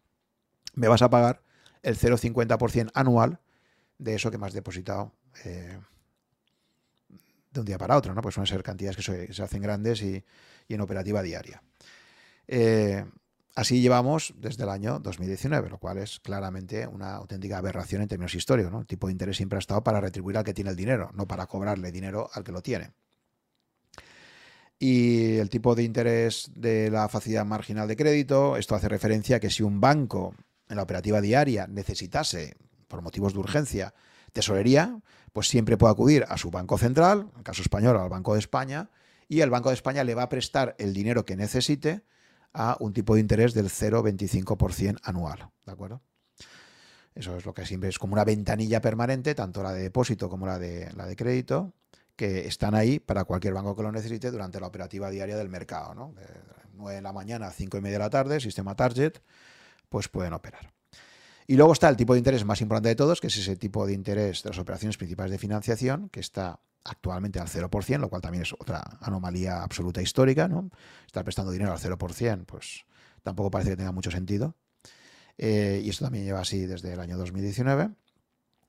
me 0.75 0.89
vas 0.89 1.03
a 1.03 1.11
pagar 1.11 1.43
el 1.83 1.99
0,50% 1.99 2.91
anual 2.95 3.41
de 3.99 4.15
eso 4.15 4.31
que 4.31 4.39
me 4.39 4.47
has 4.47 4.53
depositado 4.53 5.13
eh, 5.45 5.79
de 7.53 7.61
un 7.61 7.67
día 7.67 7.79
para 7.79 7.97
otro, 7.97 8.15
¿no? 8.15 8.23
Pues 8.23 8.35
suelen 8.35 8.47
ser 8.47 8.63
cantidades 8.63 8.97
que 8.97 9.33
se, 9.33 9.43
hacen 9.43 9.63
grandes 9.63 10.03
y, 10.03 10.25
en 10.69 10.81
operativa 10.81 11.23
diaria. 11.23 11.63
Eh, 12.49 13.05
así 13.55 13.83
llevamos 13.83 14.33
desde 14.39 14.63
el 14.63 14.71
año 14.71 14.99
2019, 15.01 15.69
lo 15.69 15.79
cual 15.79 15.99
es 15.99 16.19
claramente 16.21 16.87
una 16.87 17.15
auténtica 17.15 17.59
aberración 17.59 18.03
en 18.03 18.09
términos 18.09 18.35
históricos. 18.35 18.73
¿no? 18.73 18.81
El 18.81 18.87
tipo 18.87 19.07
de 19.07 19.13
interés 19.13 19.37
siempre 19.37 19.59
ha 19.59 19.61
estado 19.61 19.85
para 19.85 20.01
retribuir 20.01 20.39
al 20.39 20.45
que 20.45 20.55
tiene 20.55 20.71
el 20.71 20.77
dinero, 20.77 21.11
no 21.13 21.27
para 21.27 21.47
cobrarle 21.47 21.93
dinero 21.93 22.31
al 22.33 22.43
que 22.43 22.53
lo 22.53 22.63
tiene. 22.63 22.93
Y 24.79 25.37
el 25.37 25.49
tipo 25.49 25.75
de 25.75 25.85
interés 25.85 26.51
de 26.57 26.91
la 26.91 27.09
facilidad 27.09 27.45
marginal 27.45 27.87
de 27.87 27.97
crédito, 27.97 28.57
esto 28.57 28.75
hace 28.75 28.89
referencia 28.89 29.37
a 29.37 29.41
que 29.41 29.51
si 29.51 29.63
un 29.63 29.81
banco 29.81 30.35
en 30.73 30.77
la 30.77 30.83
operativa 30.83 31.21
diaria 31.21 31.67
necesitase, 31.67 32.57
por 32.89 33.03
motivos 33.03 33.35
de 33.35 33.39
urgencia, 33.39 33.95
tesorería, 34.33 34.99
pues 35.33 35.49
siempre 35.49 35.77
puede 35.77 35.93
acudir 35.93 36.25
a 36.29 36.37
su 36.39 36.51
banco 36.51 36.79
central, 36.79 37.29
en 37.33 37.39
el 37.39 37.45
caso 37.45 37.63
español 37.63 37.97
al 37.97 38.09
Banco 38.09 38.33
de 38.33 38.41
España, 38.41 38.91
y 39.29 39.41
el 39.41 39.51
Banco 39.51 39.69
de 39.69 39.75
España 39.75 40.03
le 40.03 40.15
va 40.15 40.25
a 40.25 40.29
prestar 40.29 40.75
el 40.79 40.93
dinero 40.93 41.25
que 41.25 41.37
necesite 41.37 42.03
a 42.55 42.77
un 42.81 42.93
tipo 42.93 43.15
de 43.15 43.21
interés 43.21 43.55
del 43.55 43.67
0,25% 43.67 44.99
anual. 45.03 45.51
¿De 45.65 45.73
acuerdo? 45.73 46.03
Eso 47.15 47.37
es 47.37 47.45
lo 47.45 47.53
que 47.53 47.67
siempre 47.67 47.91
es 47.91 47.99
como 47.99 48.15
una 48.15 48.25
ventanilla 48.25 48.81
permanente, 48.81 49.35
tanto 49.35 49.63
la 49.63 49.73
de 49.73 49.83
depósito 49.83 50.31
como 50.31 50.47
la 50.47 50.59
de, 50.59 50.91
la 50.97 51.07
de 51.07 51.17
crédito, 51.17 51.75
que 52.17 52.47
están 52.47 52.75
ahí 52.75 52.99
para 52.99 53.25
cualquier 53.25 53.53
banco 53.53 53.77
que 53.77 53.83
lo 53.83 53.93
necesite 53.93 54.31
durante 54.31 54.61
la 54.61 54.67
operativa 54.67 55.11
diaria 55.11 55.37
del 55.37 55.51
mercado. 55.51 55.95
¿no? 55.95 56.15
De 56.15 56.27
9 56.75 56.97
de 56.97 57.03
la 57.03 57.13
mañana 57.13 57.49
a 57.49 57.51
5 57.51 57.77
y 57.77 57.81
media 57.83 57.99
de 57.99 58.05
la 58.05 58.11
tarde, 58.11 58.41
sistema 58.41 58.75
Target, 58.75 59.19
pues 59.93 60.09
pueden 60.09 60.33
operar. 60.33 60.73
Y 61.47 61.57
luego 61.57 61.73
está 61.75 61.89
el 61.89 61.97
tipo 61.97 62.15
de 62.15 62.19
interés 62.19 62.45
más 62.45 62.63
importante 62.63 62.89
de 62.89 62.97
todos, 62.97 63.21
que 63.21 63.27
es 63.27 63.37
ese 63.37 63.57
tipo 63.57 63.87
de 63.87 63.93
interés 63.93 64.43
de 64.43 64.51
las 64.51 64.59
operaciones 64.59 64.97
principales 64.97 65.31
de 65.31 65.39
financiación, 65.39 66.09
que 66.09 66.21
está 66.21 66.61
actualmente 66.85 67.39
al 67.39 67.49
0%, 67.49 67.99
lo 67.99 68.09
cual 68.09 68.23
también 68.23 68.43
es 68.43 68.55
otra 68.55 68.83
anomalía 69.01 69.63
absoluta 69.63 70.01
histórica, 70.01 70.49
¿no? 70.49 70.71
Estar 71.07 71.23
prestando 71.25 71.53
dinero 71.53 71.73
al 71.73 71.79
0%, 71.79 72.47
pues 72.47 72.85
tampoco 73.23 73.51
parece 73.51 73.71
que 73.71 73.77
tenga 73.77 73.93
mucho 73.93 74.11
sentido. 74.11 74.57
y 75.37 75.89
esto 75.89 76.05
también 76.05 76.25
lleva 76.25 76.41
así 76.41 76.67
desde 76.67 76.93
el 76.95 77.01
año 77.01 77.19
2019. 77.19 77.91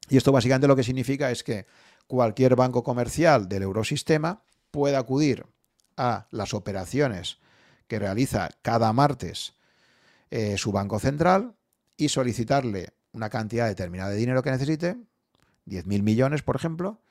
Y 0.10 0.18
esto 0.18 0.32
básicamente 0.32 0.68
lo 0.68 0.76
que 0.76 0.84
significa 0.84 1.32
es 1.32 1.44
que 1.44 1.66
cualquier 2.08 2.56
banco 2.56 2.84
comercial 2.84 3.48
del 3.48 3.64
eurosistema 3.64 4.44
puede 4.72 4.98
acudir 4.98 5.46
a 5.96 6.28
las 6.32 6.54
operaciones 6.54 7.38
que 7.88 8.00
realiza 8.00 8.50
cada 8.62 8.92
martes 8.92 9.54
eh, 10.36 10.58
su 10.58 10.72
banco 10.72 10.98
central 10.98 11.54
y 11.96 12.10
solicitarle 12.10 12.90
una 13.12 13.30
cantidad 13.30 13.68
determinada 13.68 14.10
de 14.10 14.16
dinero 14.16 14.42
que 14.42 14.50
necesite, 14.50 14.98
10.000 15.68 16.02
millones, 16.02 16.42
por 16.42 16.56
ejemplo. 16.56 17.04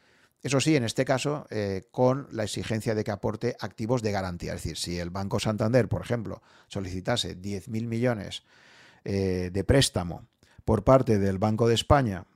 Eso 0.42 0.58
sí, 0.58 0.74
en 0.74 0.82
este 0.82 1.04
caso, 1.04 1.46
eh, 1.50 1.84
con 1.92 2.26
la 2.32 2.42
exigencia 2.42 2.96
de 2.96 3.04
que 3.04 3.12
aporte 3.12 3.56
activos 3.60 4.02
de 4.02 4.10
garantía. 4.10 4.54
Es 4.54 4.64
decir, 4.64 4.76
si 4.76 4.98
el 4.98 5.10
Banco 5.10 5.38
Santander, 5.38 5.88
por 5.88 6.02
ejemplo, 6.02 6.42
solicitase 6.66 7.40
10.000 7.40 7.86
millones 7.86 8.42
eh, 9.04 9.50
de 9.52 9.62
préstamo 9.62 10.26
por 10.64 10.82
parte 10.82 11.20
del 11.20 11.38
Banco 11.38 11.68
de 11.68 11.74
España, 11.74 12.26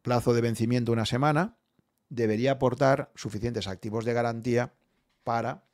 plazo 0.00 0.32
de 0.32 0.42
vencimiento 0.42 0.92
una 0.92 1.06
semana, 1.06 1.56
debería 2.08 2.52
aportar 2.52 3.10
suficientes 3.16 3.66
activos 3.66 4.04
de 4.04 4.12
garantía 4.12 4.74
para 5.24 5.64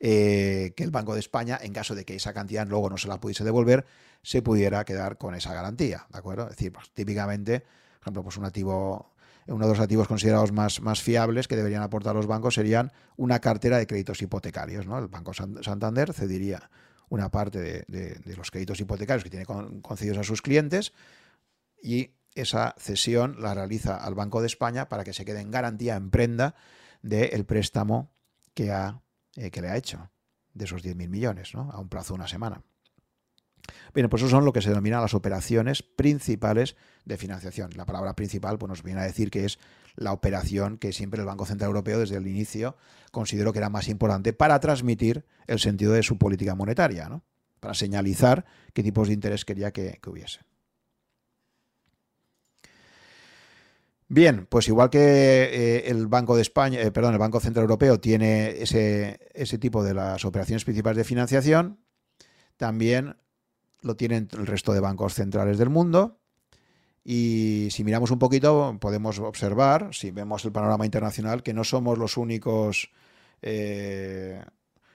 eh, 0.00 0.72
que 0.76 0.84
el 0.84 0.90
Banco 0.90 1.14
de 1.14 1.20
España, 1.20 1.58
en 1.60 1.72
caso 1.72 1.94
de 1.94 2.04
que 2.04 2.16
esa 2.16 2.32
cantidad 2.32 2.66
luego 2.66 2.90
no 2.90 2.98
se 2.98 3.08
la 3.08 3.20
pudiese 3.20 3.44
devolver, 3.44 3.86
se 4.22 4.42
pudiera 4.42 4.84
quedar 4.84 5.18
con 5.18 5.34
esa 5.34 5.54
garantía, 5.54 6.06
¿de 6.10 6.18
acuerdo? 6.18 6.44
Es 6.44 6.50
decir, 6.50 6.72
pues, 6.72 6.90
típicamente, 6.92 7.60
por 7.60 8.02
ejemplo, 8.02 8.22
pues 8.24 8.36
un 8.36 8.44
activo, 8.44 9.14
uno 9.46 9.66
de 9.66 9.72
los 9.72 9.80
activos 9.80 10.08
considerados 10.08 10.52
más, 10.52 10.80
más 10.80 11.02
fiables 11.02 11.48
que 11.48 11.56
deberían 11.56 11.82
aportar 11.82 12.14
los 12.14 12.26
bancos 12.26 12.54
serían 12.54 12.92
una 13.16 13.40
cartera 13.40 13.78
de 13.78 13.86
créditos 13.86 14.20
hipotecarios, 14.22 14.86
¿no? 14.86 14.98
El 14.98 15.08
Banco 15.08 15.32
Santander 15.34 16.12
cediría 16.12 16.70
una 17.08 17.30
parte 17.30 17.84
de, 17.86 18.34
los 18.36 18.50
créditos 18.50 18.80
hipotecarios 18.80 19.24
que 19.24 19.30
tiene 19.30 19.46
concedidos 19.46 20.18
a 20.18 20.24
sus 20.24 20.42
clientes 20.42 20.92
y 21.82 22.10
esa 22.34 22.74
cesión 22.78 23.36
la 23.40 23.54
realiza 23.54 23.96
al 23.96 24.14
Banco 24.14 24.40
de 24.40 24.46
España 24.46 24.88
para 24.88 25.04
que 25.04 25.12
se 25.12 25.24
quede 25.24 25.40
en 25.40 25.50
garantía, 25.50 25.96
en 25.96 26.10
prenda 26.10 26.54
del 27.02 27.44
préstamo 27.44 28.10
que 28.54 28.72
ha 28.72 29.02
eh, 29.36 29.50
que 29.50 29.60
le 29.60 29.68
ha 29.68 29.76
hecho 29.76 30.10
de 30.54 30.64
esos 30.64 30.82
10.000 30.82 31.08
millones, 31.08 31.54
¿no? 31.54 31.70
a 31.70 31.78
un 31.78 31.88
plazo 31.88 32.14
de 32.14 32.18
una 32.20 32.28
semana. 32.28 32.62
Bien, 33.94 34.08
pues 34.08 34.22
eso 34.22 34.30
son 34.30 34.44
lo 34.44 34.52
que 34.52 34.62
se 34.62 34.68
denominan 34.68 35.02
las 35.02 35.14
operaciones 35.14 35.82
principales 35.82 36.76
de 37.04 37.16
financiación. 37.16 37.70
La 37.74 37.84
palabra 37.84 38.14
principal 38.14 38.58
pues, 38.58 38.68
nos 38.68 38.82
viene 38.82 39.00
a 39.00 39.04
decir 39.04 39.30
que 39.30 39.44
es 39.44 39.58
la 39.96 40.12
operación 40.12 40.78
que 40.78 40.92
siempre 40.92 41.20
el 41.20 41.26
Banco 41.26 41.46
Central 41.46 41.68
Europeo 41.68 41.98
desde 41.98 42.16
el 42.16 42.26
inicio 42.26 42.76
consideró 43.10 43.52
que 43.52 43.58
era 43.58 43.70
más 43.70 43.88
importante 43.88 44.32
para 44.32 44.60
transmitir 44.60 45.24
el 45.46 45.58
sentido 45.58 45.92
de 45.92 46.02
su 46.02 46.18
política 46.18 46.54
monetaria, 46.54 47.08
¿no? 47.08 47.22
para 47.60 47.74
señalizar 47.74 48.44
qué 48.72 48.82
tipos 48.82 49.08
de 49.08 49.14
interés 49.14 49.44
quería 49.44 49.72
que 49.72 49.98
hubiese. 50.06 50.40
Bien, 54.08 54.46
pues 54.46 54.68
igual 54.68 54.88
que 54.88 54.98
eh, 54.98 55.90
el 55.90 56.06
Banco 56.06 56.36
de 56.36 56.42
España, 56.42 56.80
eh, 56.80 56.92
perdón, 56.92 57.14
el 57.14 57.18
Banco 57.18 57.40
Central 57.40 57.64
Europeo 57.64 57.98
tiene 57.98 58.62
ese, 58.62 59.18
ese 59.34 59.58
tipo 59.58 59.82
de 59.82 59.94
las 59.94 60.24
operaciones 60.24 60.64
principales 60.64 60.98
de 60.98 61.04
financiación, 61.04 61.80
también 62.56 63.16
lo 63.82 63.96
tienen 63.96 64.28
el 64.32 64.46
resto 64.46 64.72
de 64.72 64.80
bancos 64.80 65.14
centrales 65.14 65.58
del 65.58 65.70
mundo. 65.70 66.20
Y 67.04 67.68
si 67.70 67.84
miramos 67.84 68.10
un 68.10 68.18
poquito, 68.18 68.76
podemos 68.80 69.18
observar, 69.20 69.90
si 69.92 70.10
vemos 70.10 70.44
el 70.44 70.52
panorama 70.52 70.84
internacional, 70.84 71.42
que 71.42 71.54
no 71.54 71.62
somos 71.62 71.98
los 71.98 72.16
únicos, 72.16 72.90
eh, 73.42 74.44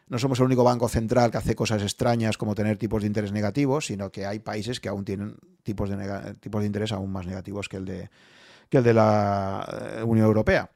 no 0.08 0.20
somos 0.20 0.40
el 0.40 0.46
único 0.46 0.66
banco 0.66 0.90
central 0.90 1.32
que 1.32 1.38
hace 1.38 1.56
cosas 1.56 1.82
extrañas 1.82 2.38
como 2.38 2.54
tener 2.54 2.78
tipos 2.78 3.02
de 3.02 3.08
interés 3.08 3.32
negativos, 3.32 3.86
sino 3.86 4.12
que 4.12 4.26
hay 4.26 4.40
países 4.40 4.82
que 4.82 4.90
aún 4.90 5.06
tienen 5.06 5.38
tipos 5.64 5.90
de, 5.90 6.36
tipos 6.42 6.62
de 6.62 6.68
interés 6.68 6.92
aún 6.92 7.12
más 7.12 7.26
negativos 7.26 7.70
que 7.70 7.78
el 7.78 7.86
de 7.86 8.10
que 8.72 8.78
el 8.78 8.84
de 8.86 8.94
la 8.94 9.98
eh, 10.00 10.04
Unión 10.04 10.26
Europea. 10.26 10.72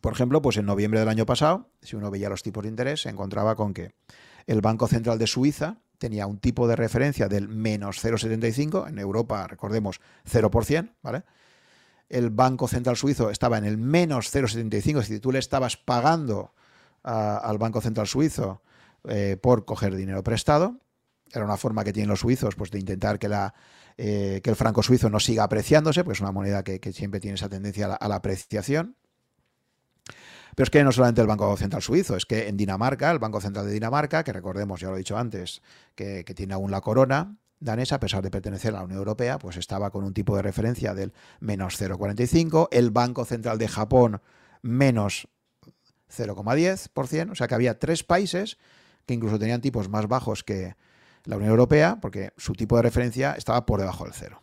Por 0.00 0.12
ejemplo, 0.12 0.42
pues 0.42 0.56
en 0.56 0.66
noviembre 0.66 0.98
del 0.98 1.08
año 1.08 1.24
pasado, 1.24 1.70
si 1.80 1.94
uno 1.94 2.10
veía 2.10 2.28
los 2.28 2.42
tipos 2.42 2.64
de 2.64 2.68
interés, 2.68 3.02
se 3.02 3.08
encontraba 3.08 3.54
con 3.54 3.72
que 3.72 3.94
el 4.46 4.60
Banco 4.60 4.88
Central 4.88 5.18
de 5.18 5.28
Suiza 5.28 5.78
tenía 5.98 6.26
un 6.26 6.38
tipo 6.38 6.66
de 6.66 6.74
referencia 6.74 7.28
del 7.28 7.48
menos 7.48 8.04
0,75, 8.04 8.88
en 8.88 8.98
Europa, 8.98 9.46
recordemos, 9.46 10.00
0%, 10.28 10.94
¿vale? 11.02 11.22
El 12.08 12.30
Banco 12.30 12.66
Central 12.66 12.96
Suizo 12.96 13.30
estaba 13.30 13.58
en 13.58 13.66
el 13.66 13.78
menos 13.78 14.34
0,75, 14.34 14.88
es 14.88 15.08
decir, 15.08 15.20
tú 15.20 15.30
le 15.30 15.38
estabas 15.38 15.76
pagando 15.76 16.54
al 17.04 17.56
Banco 17.58 17.80
Central 17.80 18.08
Suizo 18.08 18.62
eh, 19.04 19.38
por 19.40 19.64
coger 19.64 19.94
dinero 19.94 20.24
prestado. 20.24 20.80
Era 21.32 21.44
una 21.44 21.56
forma 21.56 21.84
que 21.84 21.92
tienen 21.92 22.08
los 22.10 22.20
suizos 22.20 22.54
pues, 22.56 22.70
de 22.70 22.78
intentar 22.78 23.18
que 23.18 23.28
la 23.28 23.54
eh, 24.02 24.40
que 24.42 24.48
el 24.48 24.56
franco 24.56 24.82
suizo 24.82 25.10
no 25.10 25.20
siga 25.20 25.44
apreciándose, 25.44 26.04
porque 26.04 26.16
es 26.16 26.22
una 26.22 26.32
moneda 26.32 26.64
que, 26.64 26.80
siempre 26.90 27.20
tiene 27.20 27.34
esa 27.34 27.50
tendencia 27.50 27.84
a 27.84 28.08
la, 28.08 28.14
apreciación. 28.14 28.96
Pero 30.54 30.64
es 30.64 30.70
que 30.70 30.82
no 30.82 30.90
solamente 30.90 31.20
el 31.20 31.26
Banco 31.26 31.54
Central 31.58 31.82
Suizo, 31.82 32.16
es 32.16 32.24
que 32.24 32.48
en 32.48 32.56
Dinamarca, 32.56 33.10
el 33.10 33.18
Banco 33.18 33.42
Central 33.42 33.66
de 33.66 33.72
Dinamarca, 33.72 34.24
que 34.24 34.32
recordemos, 34.32 34.80
ya 34.80 34.88
lo 34.88 34.94
he 34.94 34.98
dicho 34.98 35.18
antes, 35.18 35.60
que, 35.94 36.24
tiene 36.34 36.54
aún 36.54 36.70
la 36.70 36.80
corona 36.80 37.36
danesa, 37.58 37.96
a 37.96 38.00
pesar 38.00 38.22
de 38.22 38.30
pertenecer 38.30 38.74
a 38.74 38.78
la 38.78 38.84
Unión 38.84 39.00
Europea, 39.00 39.38
pues 39.38 39.58
estaba 39.58 39.90
con 39.90 40.02
un 40.02 40.14
tipo 40.14 40.34
de 40.34 40.40
referencia 40.40 40.94
del 40.94 41.12
menos 41.38 41.78
0,45, 41.78 42.68
el 42.70 42.90
Banco 42.90 43.26
Central 43.26 43.58
de 43.58 43.68
Japón 43.68 44.22
menos 44.62 45.28
0,10%, 46.10 47.32
o 47.32 47.34
sea 47.34 47.48
que 47.48 47.54
había 47.54 47.78
tres 47.78 48.02
países 48.02 48.56
que 49.04 49.12
incluso 49.12 49.38
tenían 49.38 49.60
tipos 49.60 49.90
más 49.90 50.08
bajos 50.08 50.42
que, 50.42 50.74
la 51.24 51.36
Unión 51.36 51.50
Europea, 51.50 51.98
porque 52.00 52.32
su 52.36 52.54
tipo 52.54 52.76
de 52.76 52.82
referencia 52.82 53.32
estaba 53.32 53.66
por 53.66 53.80
debajo 53.80 54.04
del 54.04 54.14
cero. 54.14 54.42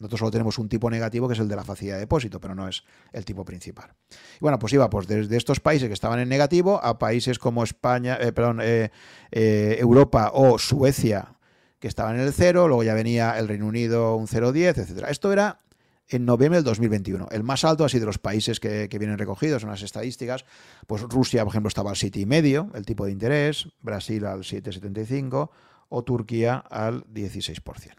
Nosotros 0.00 0.20
solo 0.20 0.30
tenemos 0.30 0.58
un 0.58 0.68
tipo 0.68 0.90
negativo 0.90 1.26
que 1.26 1.34
es 1.34 1.40
el 1.40 1.48
de 1.48 1.56
la 1.56 1.64
facilidad 1.64 1.96
de 1.96 2.02
depósito, 2.02 2.40
pero 2.40 2.54
no 2.54 2.68
es 2.68 2.84
el 3.12 3.24
tipo 3.24 3.44
principal. 3.44 3.94
Y 4.36 4.40
bueno, 4.40 4.58
pues 4.58 4.72
iba 4.72 4.88
pues 4.88 5.08
desde 5.08 5.36
estos 5.36 5.58
países 5.58 5.88
que 5.88 5.94
estaban 5.94 6.20
en 6.20 6.28
negativo 6.28 6.80
a 6.82 6.98
países 6.98 7.38
como 7.38 7.64
España, 7.64 8.16
eh, 8.20 8.32
perdón, 8.32 8.60
eh, 8.62 8.90
eh, 9.32 9.76
Europa 9.80 10.30
o 10.34 10.58
Suecia 10.58 11.34
que 11.80 11.88
estaban 11.88 12.16
en 12.16 12.22
el 12.22 12.32
cero, 12.32 12.68
luego 12.68 12.82
ya 12.82 12.94
venía 12.94 13.38
el 13.38 13.48
Reino 13.48 13.66
Unido 13.66 14.14
un 14.16 14.26
0,10, 14.26 14.78
etcétera. 14.78 15.10
Esto 15.10 15.32
era 15.32 15.60
en 16.08 16.24
noviembre 16.24 16.58
del 16.58 16.64
2021. 16.64 17.28
El 17.30 17.42
más 17.42 17.64
alto 17.64 17.84
así 17.84 17.98
de 17.98 18.06
los 18.06 18.18
países 18.18 18.60
que, 18.60 18.88
que, 18.88 18.98
vienen 18.98 19.18
recogidos 19.18 19.62
en 19.62 19.68
las 19.68 19.82
estadísticas, 19.82 20.44
pues 20.86 21.02
Rusia, 21.02 21.44
por 21.44 21.52
ejemplo, 21.52 21.68
estaba 21.68 21.90
al 21.90 21.96
7,5, 21.96 22.74
el 22.74 22.84
tipo 22.84 23.04
de 23.04 23.12
interés, 23.12 23.68
Brasil 23.80 24.24
al 24.26 24.40
7,75, 24.40 25.50
o 25.88 26.04
Turquía 26.04 26.56
al 26.56 27.04
16%. 27.06 27.94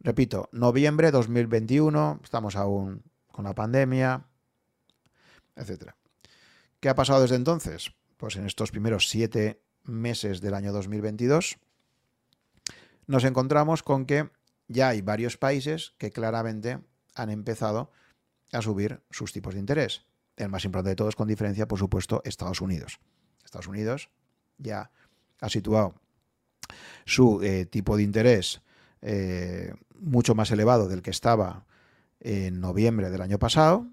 Repito, 0.00 0.48
noviembre 0.52 1.10
2021, 1.10 2.20
estamos 2.24 2.56
aún 2.56 3.02
con 3.30 3.44
la 3.44 3.54
pandemia, 3.54 4.26
etc. 5.56 5.92
¿Qué 6.80 6.88
ha 6.88 6.94
pasado 6.94 7.22
desde 7.22 7.36
entonces? 7.36 7.92
Pues 8.16 8.36
en 8.36 8.46
estos 8.46 8.70
primeros 8.70 9.08
siete 9.08 9.62
meses 9.84 10.40
del 10.40 10.54
año 10.54 10.72
2022 10.72 11.58
nos 13.06 13.24
encontramos 13.24 13.82
con 13.82 14.06
que 14.06 14.30
ya 14.68 14.88
hay 14.88 15.02
varios 15.02 15.36
países 15.36 15.94
que 15.98 16.10
claramente 16.10 16.80
han 17.14 17.30
empezado 17.30 17.90
a 18.52 18.62
subir 18.62 19.02
sus 19.10 19.32
tipos 19.32 19.54
de 19.54 19.60
interés. 19.60 20.04
El 20.36 20.48
más 20.48 20.64
importante 20.64 20.90
de 20.90 20.96
todos, 20.96 21.16
con 21.16 21.28
diferencia, 21.28 21.68
por 21.68 21.78
supuesto, 21.78 22.22
Estados 22.24 22.60
Unidos. 22.60 23.00
Estados 23.44 23.66
Unidos 23.66 24.10
ya 24.58 24.90
ha 25.40 25.48
situado 25.48 25.94
su 27.04 27.42
eh, 27.42 27.66
tipo 27.66 27.96
de 27.96 28.02
interés 28.02 28.62
eh, 29.00 29.74
mucho 29.98 30.34
más 30.34 30.50
elevado 30.50 30.88
del 30.88 31.02
que 31.02 31.10
estaba 31.10 31.66
en 32.20 32.60
noviembre 32.60 33.10
del 33.10 33.22
año 33.22 33.38
pasado. 33.38 33.86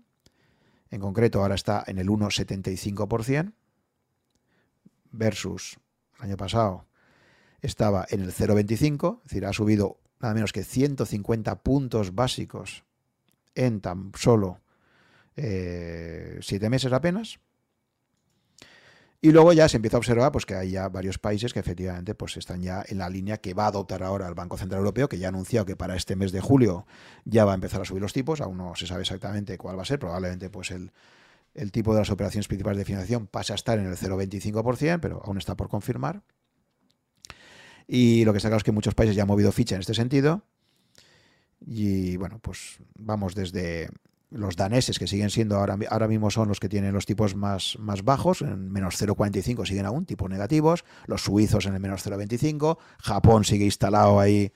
En 0.92 1.02
concreto, 1.02 1.42
ahora 1.42 1.56
está 1.56 1.84
en 1.88 2.00
el 2.00 2.08
1,75% 2.08 3.54
versus 5.12 5.78
el 6.18 6.26
año 6.26 6.38
pasado 6.38 6.86
estaba 7.62 8.06
en 8.10 8.22
el 8.22 8.32
0,25, 8.32 9.18
es 9.18 9.24
decir, 9.24 9.46
ha 9.46 9.54
subido 9.54 10.00
nada 10.20 10.34
menos 10.34 10.54
que 10.54 10.64
150 10.64 11.62
puntos 11.62 12.16
básicos 12.16 12.84
en 13.56 13.82
tan 13.82 14.12
solo 14.16 14.62
eh, 15.36 16.40
siete 16.42 16.70
meses 16.70 16.92
apenas. 16.94 17.40
Y 19.22 19.32
luego 19.32 19.52
ya 19.52 19.68
se 19.68 19.78
empieza 19.78 19.98
a 19.98 20.00
observar 20.00 20.32
pues, 20.32 20.46
que 20.46 20.56
hay 20.56 20.72
ya 20.72 20.88
varios 20.88 21.18
países 21.18 21.52
que 21.52 21.60
efectivamente 21.60 22.16
pues, 22.16 22.38
están 22.38 22.62
ya 22.62 22.84
en 22.88 23.00
la 23.00 23.10
línea 23.10 23.38
que 23.38 23.54
va 23.54 23.66
a 23.66 23.68
adoptar 23.68 24.02
ahora 24.02 24.28
el 24.28 24.34
Banco 24.34 24.58
Central 24.58 24.80
Europeo, 24.80 25.10
que 25.10 25.18
ya 25.18 25.28
ha 25.28 25.30
anunciado 25.30 25.66
que 25.66 25.76
para 25.76 25.96
este 25.98 26.16
mes 26.16 26.32
de 26.32 26.40
julio 26.40 26.86
ya 27.26 27.44
va 27.44 27.52
a 27.52 27.56
empezar 27.56 27.82
a 27.82 27.86
subir 27.86 28.02
los 28.02 28.14
tipos. 28.14 28.40
Aún 28.40 28.58
no 28.58 28.76
se 28.76 28.88
sabe 28.88 29.02
exactamente 29.02 29.58
cuál 29.58 29.78
va 29.78 29.82
a 29.82 29.86
ser. 29.86 30.00
Probablemente 30.00 30.50
pues, 30.50 30.72
el, 30.72 30.94
el 31.54 31.72
tipo 31.74 31.94
de 31.94 32.00
las 32.00 32.12
operaciones 32.12 32.48
principales 32.48 32.78
de 32.78 32.86
financiación 32.86 33.28
pase 33.28 33.52
a 33.52 33.56
estar 33.56 33.78
en 33.78 33.88
el 33.88 33.98
0,25%, 33.98 35.00
pero 35.02 35.22
aún 35.26 35.38
está 35.38 35.56
por 35.56 35.68
confirmar. 35.68 36.22
Y 37.88 38.24
lo 38.24 38.32
que 38.32 38.38
está 38.38 38.48
claro 38.48 38.60
es 38.60 38.64
que 38.64 38.72
muchos 38.72 38.96
países 38.96 39.18
ya 39.18 39.24
han 39.24 39.28
movido 39.28 39.52
ficha 39.52 39.76
en 39.76 39.82
este 39.82 39.96
sentido. 39.96 40.44
Y 41.60 42.16
bueno, 42.16 42.40
pues 42.40 42.78
vamos 42.96 43.36
desde 43.36 43.90
los 44.32 44.56
daneses, 44.56 45.00
que 45.00 45.08
siguen 45.08 45.30
siendo 45.30 45.58
ahora, 45.58 45.78
ahora 45.90 46.08
mismo 46.08 46.30
son 46.30 46.48
los 46.48 46.60
que 46.60 46.70
tienen 46.70 46.94
los 46.94 47.06
tipos 47.06 47.36
más, 47.36 47.78
más 47.80 48.04
bajos, 48.04 48.42
en 48.42 48.72
menos 48.72 49.02
0,45 49.02 49.66
siguen 49.66 49.86
aún 49.86 50.06
tipos 50.06 50.30
negativos, 50.30 50.86
los 51.08 51.24
suizos 51.24 51.66
en 51.66 51.74
el 51.74 51.80
menos 51.80 52.06
0,25, 52.06 52.78
Japón 53.00 53.44
sigue 53.44 53.66
instalado 53.66 54.20
ahí 54.20 54.52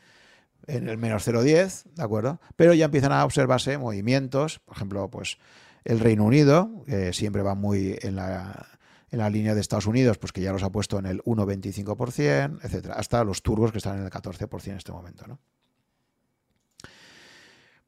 en 0.68 0.88
el 0.88 0.98
menos 0.98 1.28
0,10, 1.28 1.86
¿de 1.96 2.04
acuerdo? 2.04 2.40
Pero 2.56 2.74
ya 2.74 2.86
empiezan 2.86 3.12
a 3.12 3.26
observarse 3.26 3.78
movimientos, 3.78 4.60
por 4.60 4.76
ejemplo, 4.76 5.10
pues 5.10 5.38
el 5.84 6.00
Reino 6.00 6.24
Unido, 6.24 6.84
que 6.86 7.12
siempre 7.12 7.42
va 7.42 7.56
muy 7.56 7.98
en 8.02 8.16
la, 8.16 8.68
en 9.12 9.20
la 9.20 9.30
línea 9.30 9.54
de 9.54 9.62
Estados 9.62 9.88
Unidos, 9.88 10.18
pues 10.18 10.32
que 10.32 10.42
ya 10.42 10.54
los 10.54 10.64
ha 10.64 10.72
puesto 10.72 11.00
en 11.00 11.06
el 11.06 11.22
1,25%, 11.24 12.60
etcétera, 12.64 12.96
hasta 12.96 13.24
los 13.24 13.42
turbos 13.42 13.72
que 13.72 13.80
están 13.80 13.98
en 13.98 14.06
el 14.06 14.12
14% 14.12 14.68
en 14.68 14.78
este 14.78 14.92
momento, 14.92 15.28
¿no? 15.28 15.40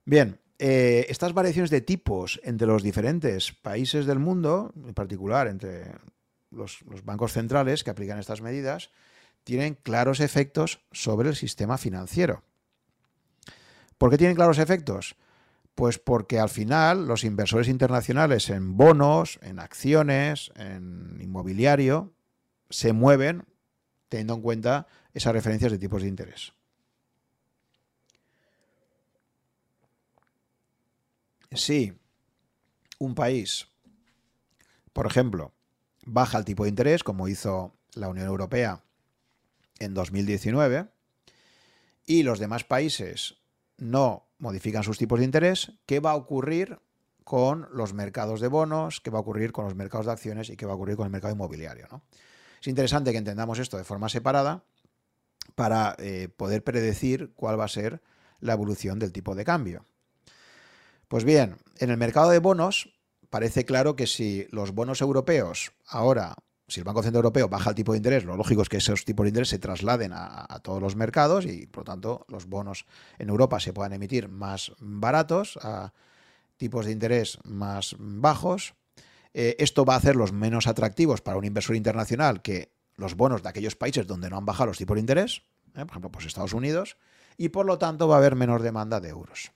Bien, 0.04 0.40
eh, 0.58 1.06
estas 1.10 1.34
variaciones 1.34 1.70
de 1.70 1.82
tipos 1.82 2.40
entre 2.44 2.68
los 2.68 2.82
diferentes 2.82 3.52
países 3.52 4.06
del 4.06 4.20
mundo, 4.20 4.74
en 4.76 4.94
particular 4.94 5.48
entre 5.48 5.92
los, 6.52 6.80
bancos 7.04 7.34
centrales 7.34 7.84
que 7.84 7.90
aplican 7.90 8.20
estas 8.20 8.42
medidas, 8.42 8.90
tienen 9.44 9.76
claros 9.76 10.22
efectos 10.22 10.80
sobre 10.92 11.30
el 11.30 11.36
sistema 11.36 11.78
financiero. 11.78 12.44
¿Por 13.98 14.10
qué 14.10 14.18
tienen 14.18 14.36
claros 14.36 14.58
efectos? 14.58 15.16
Pues 15.76 16.00
porque 16.00 16.40
al 16.40 16.50
final 16.50 17.06
los 17.06 17.26
inversores 17.26 17.68
internacionales 17.68 18.50
en 18.50 18.78
bonos, 18.78 19.40
en 19.42 19.60
acciones, 19.60 20.52
en 20.56 21.18
inmobiliario, 21.20 22.14
se 22.70 22.94
mueven 22.94 23.44
teniendo 24.08 24.36
en 24.36 24.42
cuenta 24.42 24.88
esas 25.14 25.34
referencias 25.34 25.72
de 25.72 25.78
tipos 25.78 26.02
de 26.02 26.08
interés. 26.08 26.55
Si 31.56 31.94
un 33.00 33.16
país, 33.16 33.68
por 34.94 35.06
ejemplo, 35.06 35.54
baja 36.06 36.38
el 36.38 36.46
tipo 36.46 36.64
de 36.64 36.70
interés, 36.70 37.04
como 37.04 37.28
hizo 37.28 37.76
la 37.94 38.10
Unión 38.10 38.28
Europea 38.28 38.84
en 39.80 39.94
2019, 39.94 40.88
y 42.06 42.24
los 42.24 42.40
demás 42.40 42.64
países 42.64 43.38
no 43.78 44.28
modifican 44.38 44.84
sus 44.84 44.98
tipos 44.98 45.20
de 45.20 45.26
interés, 45.26 45.72
¿qué 45.86 46.00
va 46.00 46.12
a 46.12 46.16
ocurrir 46.16 46.80
con 47.24 47.68
los 47.72 47.94
mercados 47.94 48.40
de 48.40 48.48
bonos? 48.48 49.02
¿Qué 49.02 49.10
va 49.10 49.18
a 49.18 49.22
ocurrir 49.22 49.52
con 49.52 49.66
los 49.66 49.76
mercados 49.76 50.06
de 50.06 50.12
acciones? 50.12 50.50
¿Y 50.50 50.56
qué 50.56 50.66
va 50.66 50.74
a 50.74 50.76
ocurrir 50.76 50.96
con 50.96 51.06
el 51.06 51.12
mercado 51.12 51.34
inmobiliario? 51.34 52.04
Es 52.62 52.68
interesante 52.68 53.12
que 53.12 53.18
entendamos 53.18 53.60
esto 53.60 53.78
de 53.78 53.84
forma 53.84 54.10
separada 54.10 54.64
para 55.56 55.96
eh, 56.00 56.30
poder 56.30 56.64
predecir 56.64 57.34
cuál 57.36 57.60
va 57.60 57.66
a 57.66 57.70
ser 57.70 58.02
la 58.40 58.54
evolución 58.54 59.00
del 59.00 59.12
tipo 59.12 59.36
de 59.36 59.46
cambio. 59.46 59.86
Pues 61.08 61.24
bien, 61.24 61.58
en 61.80 61.90
el 61.90 61.98
mercado 61.98 62.30
de 62.30 62.40
bonos 62.40 62.90
parece 63.30 63.66
claro 63.66 63.96
que 63.96 64.08
si 64.08 64.48
los 64.52 64.72
bonos 64.72 65.02
europeos 65.02 65.74
ahora, 65.88 66.36
si 66.68 66.80
el 66.80 66.84
Banco 66.84 67.04
Central 67.04 67.20
Europeo 67.20 67.48
baja 67.48 67.70
el 67.70 67.76
tipo 67.76 67.92
de 67.92 67.98
interés, 67.98 68.24
lo 68.24 68.36
lógico 68.38 68.62
es 68.62 68.70
que 68.70 68.78
esos 68.78 69.06
tipos 69.06 69.24
de 69.26 69.30
interés 69.30 69.50
se 69.50 69.60
trasladen 69.60 70.12
a, 70.14 70.60
todos 70.64 70.82
los 70.82 70.96
mercados 70.96 71.46
y 71.46 71.68
por 71.68 71.82
lo 71.82 71.86
tanto 71.86 72.26
los 72.28 72.48
bonos 72.48 72.86
en 73.20 73.30
Europa 73.30 73.60
se 73.60 73.74
puedan 73.74 73.94
emitir 73.94 74.30
más 74.30 74.72
baratos 74.80 75.60
a 75.62 75.94
tipos 76.58 76.86
de 76.86 76.92
interés 76.92 77.38
más 77.44 77.96
bajos. 78.00 78.74
Eh, 79.34 79.56
esto 79.60 79.86
va 79.86 79.96
a 79.96 79.98
hacerlos 79.98 80.32
menos 80.32 80.66
atractivos 80.66 81.22
para 81.22 81.38
un 81.38 81.46
inversor 81.46 81.76
internacional 81.76 82.42
que 82.42 82.72
los 82.96 83.16
bonos 83.16 83.44
de 83.44 83.50
aquellos 83.50 83.76
países 83.76 84.08
donde 84.08 84.30
no 84.30 84.38
han 84.38 84.46
bajado 84.46 84.68
los 84.68 84.78
tipos 84.78 84.96
de 84.96 85.02
interés, 85.02 85.42
eh, 85.76 85.80
por 85.80 85.90
ejemplo, 85.90 86.12
pues 86.12 86.26
Estados 86.26 86.54
Unidos, 86.54 86.98
y 87.38 87.50
por 87.50 87.66
lo 87.66 87.78
tanto 87.78 88.08
va 88.08 88.16
a 88.16 88.18
haber 88.20 88.36
menor 88.36 88.62
demanda 88.62 89.02
de 89.02 89.10
euros. 89.10 89.52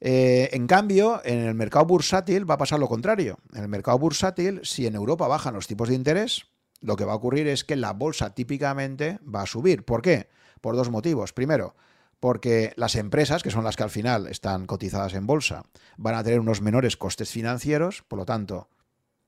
Eh, 0.00 0.50
en 0.52 0.66
cambio, 0.66 1.22
en 1.24 1.38
el 1.38 1.54
mercado 1.54 1.86
bursátil 1.86 2.48
va 2.48 2.54
a 2.54 2.58
pasar 2.58 2.78
lo 2.78 2.88
contrario. 2.88 3.38
En 3.54 3.62
el 3.62 3.68
mercado 3.68 3.98
bursátil, 3.98 4.60
si 4.62 4.86
en 4.86 4.94
Europa 4.94 5.26
bajan 5.26 5.54
los 5.54 5.66
tipos 5.66 5.88
de 5.88 5.94
interés, 5.94 6.46
lo 6.80 6.96
que 6.96 7.04
va 7.04 7.12
a 7.12 7.16
ocurrir 7.16 7.48
es 7.48 7.64
que 7.64 7.76
la 7.76 7.92
bolsa 7.92 8.34
típicamente 8.34 9.18
va 9.22 9.42
a 9.42 9.46
subir. 9.46 9.84
¿Por 9.84 10.02
qué? 10.02 10.28
Por 10.60 10.76
dos 10.76 10.90
motivos. 10.90 11.32
Primero, 11.32 11.74
porque 12.20 12.72
las 12.76 12.96
empresas, 12.96 13.42
que 13.42 13.50
son 13.50 13.64
las 13.64 13.76
que 13.76 13.82
al 13.82 13.90
final 13.90 14.26
están 14.26 14.66
cotizadas 14.66 15.14
en 15.14 15.26
bolsa, 15.26 15.64
van 15.96 16.14
a 16.14 16.24
tener 16.24 16.40
unos 16.40 16.60
menores 16.60 16.96
costes 16.96 17.30
financieros, 17.30 18.02
por 18.02 18.18
lo 18.18 18.26
tanto, 18.26 18.68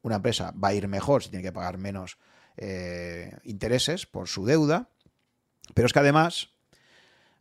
una 0.03 0.17
empresa 0.17 0.53
va 0.53 0.69
a 0.69 0.75
ir 0.75 0.89
mejor 0.89 1.23
si 1.23 1.31
tiene 1.31 1.43
que 1.43 1.53
pagar 1.53 1.79
menos 1.79 2.19
eh, 2.57 3.37
intereses 3.45 4.07
por 4.07 4.29
su 4.29 4.45
deuda. 4.45 4.91
Pero 5.75 5.87
es 5.87 5.93
que 5.93 5.99
además 5.99 6.51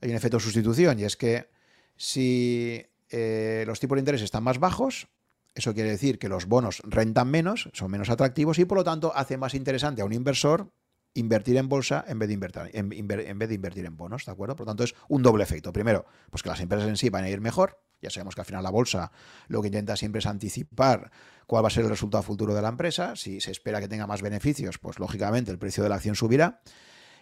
hay 0.02 0.10
un 0.10 0.16
efecto 0.16 0.38
de 0.38 0.44
sustitución 0.44 1.00
y 1.00 1.04
es 1.04 1.16
que 1.16 1.50
si 1.96 2.86
eh, 3.10 3.64
los 3.68 3.80
tipos 3.80 3.96
de 3.96 4.02
interés 4.02 4.22
están 4.22 4.44
más 4.44 4.60
bajos, 4.60 5.08
eso 5.56 5.74
quiere 5.74 5.90
decir 5.90 6.20
que 6.20 6.30
los 6.30 6.46
bonos 6.46 6.82
rentan 6.84 7.30
menos, 7.30 7.70
son 7.74 7.90
menos 7.90 8.10
atractivos 8.10 8.60
y 8.60 8.66
por 8.66 8.78
lo 8.78 8.84
tanto 8.84 9.12
hace 9.16 9.38
más 9.38 9.56
interesante 9.56 10.02
a 10.02 10.06
un 10.06 10.14
inversor 10.14 10.72
invertir 11.16 11.58
en 11.58 11.68
bolsa 11.68 12.06
en 12.08 12.20
vez 12.20 12.28
de 12.28 12.36
invertir 12.36 12.70
en, 12.74 13.08
vez 13.08 13.50
de 13.50 13.56
invertir 13.56 13.86
en 13.86 13.98
bonos, 13.98 14.26
¿de 14.26 14.32
acuerdo? 14.32 14.56
Por 14.56 14.68
lo 14.68 14.72
tanto 14.72 14.84
es 14.84 14.94
un 15.10 15.24
doble 15.24 15.44
efecto. 15.44 15.74
Primero, 15.74 16.06
pues 16.30 16.44
que 16.44 16.50
las 16.50 16.60
empresas 16.60 16.88
en 16.88 16.96
sí 16.96 17.10
van 17.10 17.24
a 17.24 17.30
ir 17.30 17.42
mejor. 17.42 17.80
Ya 18.00 18.12
sabemos 18.12 18.36
que 18.36 18.42
al 18.42 18.46
final 18.46 18.62
la 18.62 18.70
bolsa 18.70 19.12
lo 19.48 19.62
que 19.62 19.68
intenta 19.70 19.96
siempre 19.96 20.20
es 20.20 20.28
anticipar 20.28 21.10
cuál 21.48 21.64
va 21.64 21.70
a 21.70 21.72
ser 21.72 21.86
el 21.86 21.90
resultado 21.90 22.22
futuro 22.22 22.54
de 22.54 22.62
la 22.62 22.70
empresa. 22.70 23.16
Si 23.16 23.42
se 23.42 23.50
espera 23.50 23.80
que 23.80 23.88
tenga 23.88 24.06
más 24.06 24.22
beneficios, 24.22 24.78
pues 24.78 25.00
lógicamente 25.00 25.50
el 25.50 25.58
precio 25.58 25.82
de 25.82 25.90
la 25.90 25.96
acción 25.96 26.14
subirá 26.14 26.62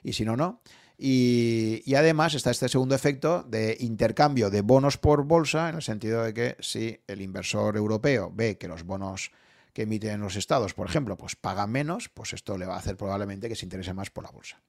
y 0.03 0.13
si 0.13 0.25
no, 0.25 0.35
no. 0.35 0.61
Y, 0.97 1.93
además 1.95 2.33
está 2.33 2.51
este 2.51 2.69
segundo 2.69 2.95
efecto 2.95 3.43
de 3.43 3.75
intercambio 3.79 4.49
de 4.49 4.61
bonos 4.61 4.97
por 4.97 5.25
bolsa, 5.25 5.69
en 5.69 5.75
el 5.75 5.81
sentido 5.81 6.23
de 6.23 6.33
que 6.33 6.55
si 6.59 7.01
el 7.07 7.21
inversor 7.21 7.75
europeo 7.75 8.31
ve 8.33 8.57
que 8.57 8.67
los 8.67 8.83
bonos 8.83 9.31
que 9.73 9.81
emiten 9.81 10.21
los 10.21 10.37
estados, 10.37 10.73
por 10.73 10.87
ejemplo, 10.87 11.17
pues 11.17 11.35
pagan 11.35 11.69
menos, 11.69 12.07
pues 12.07 12.31
esto 12.31 12.57
le 12.57 12.65
va 12.65 12.75
a 12.75 12.79
hacer 12.79 12.95
probablemente 12.95 13.49
que 13.49 13.55
se 13.55 13.65
interese 13.65 13.93
más 13.93 14.09
por 14.09 14.23
la 14.23 14.31
bolsa. 14.31 14.61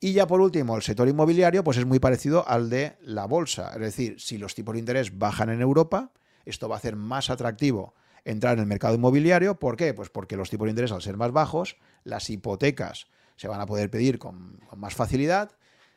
Y 0.00 0.12
ya 0.12 0.28
por 0.28 0.40
último, 0.40 0.76
el 0.76 0.82
sector 0.82 1.08
inmobiliario, 1.08 1.64
pues 1.64 1.76
es 1.76 1.84
muy 1.84 1.98
parecido 1.98 2.48
al 2.48 2.70
de 2.70 2.96
la 3.00 3.26
bolsa. 3.26 3.72
Es 3.74 3.80
decir, 3.80 4.20
si 4.20 4.38
los 4.38 4.54
tipos 4.54 4.74
de 4.74 4.78
interés 4.78 5.18
bajan 5.18 5.50
en 5.50 5.60
Europa, 5.60 6.12
esto 6.44 6.68
va 6.68 6.76
a 6.76 6.78
hacer 6.78 6.94
más 6.94 7.30
atractivo 7.30 7.94
entrar 8.24 8.54
en 8.54 8.60
el 8.60 8.66
mercado 8.66 8.94
inmobiliario. 8.94 9.58
¿Por 9.58 9.76
qué? 9.76 9.92
Pues 9.94 10.08
porque 10.08 10.36
los 10.36 10.50
tipos 10.50 10.66
de 10.66 10.70
interés, 10.70 10.92
al 10.92 11.02
ser 11.02 11.16
más 11.16 11.32
bajos, 11.32 11.76
las 12.04 12.30
hipotecas 12.30 13.08
se 13.38 13.48
van 13.48 13.60
a 13.60 13.66
poder 13.66 13.88
pedir 13.88 14.18
con, 14.18 14.60
más 14.76 14.94
facilidad, 14.94 15.52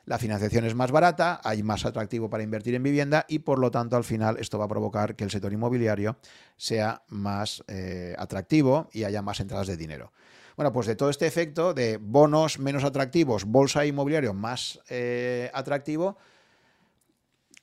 la 0.05 0.17
financiación 0.17 0.65
es 0.65 0.75
más 0.75 0.91
barata, 0.91 1.41
hay 1.43 1.63
más 1.63 1.85
atractivo 1.85 2.29
para 2.29 2.43
invertir 2.43 2.75
en 2.75 2.83
vivienda 2.83 3.25
y 3.27 3.39
por 3.39 3.59
lo 3.59 3.71
tanto 3.71 3.97
al 3.97 4.03
final 4.03 4.37
esto 4.39 4.57
va 4.57 4.65
a 4.65 4.69
provocar 4.69 5.15
que 5.15 5.23
el 5.23 5.31
sector 5.31 5.51
inmobiliario 5.51 6.17
sea 6.57 7.03
más 7.09 7.63
eh, 7.67 8.15
atractivo 8.17 8.89
y 8.93 9.03
haya 9.03 9.21
más 9.21 9.39
entradas 9.39 9.67
de 9.67 9.77
dinero. 9.77 10.11
Bueno, 10.55 10.71
pues 10.71 10.87
de 10.87 10.95
todo 10.95 11.09
este 11.09 11.27
efecto 11.27 11.73
de 11.73 11.97
bonos 11.97 12.59
menos 12.59 12.83
atractivos, 12.83 13.45
bolsa 13.45 13.85
inmobiliario 13.85 14.33
más 14.33 14.79
eh, 14.89 15.49
atractivo, 15.53 16.17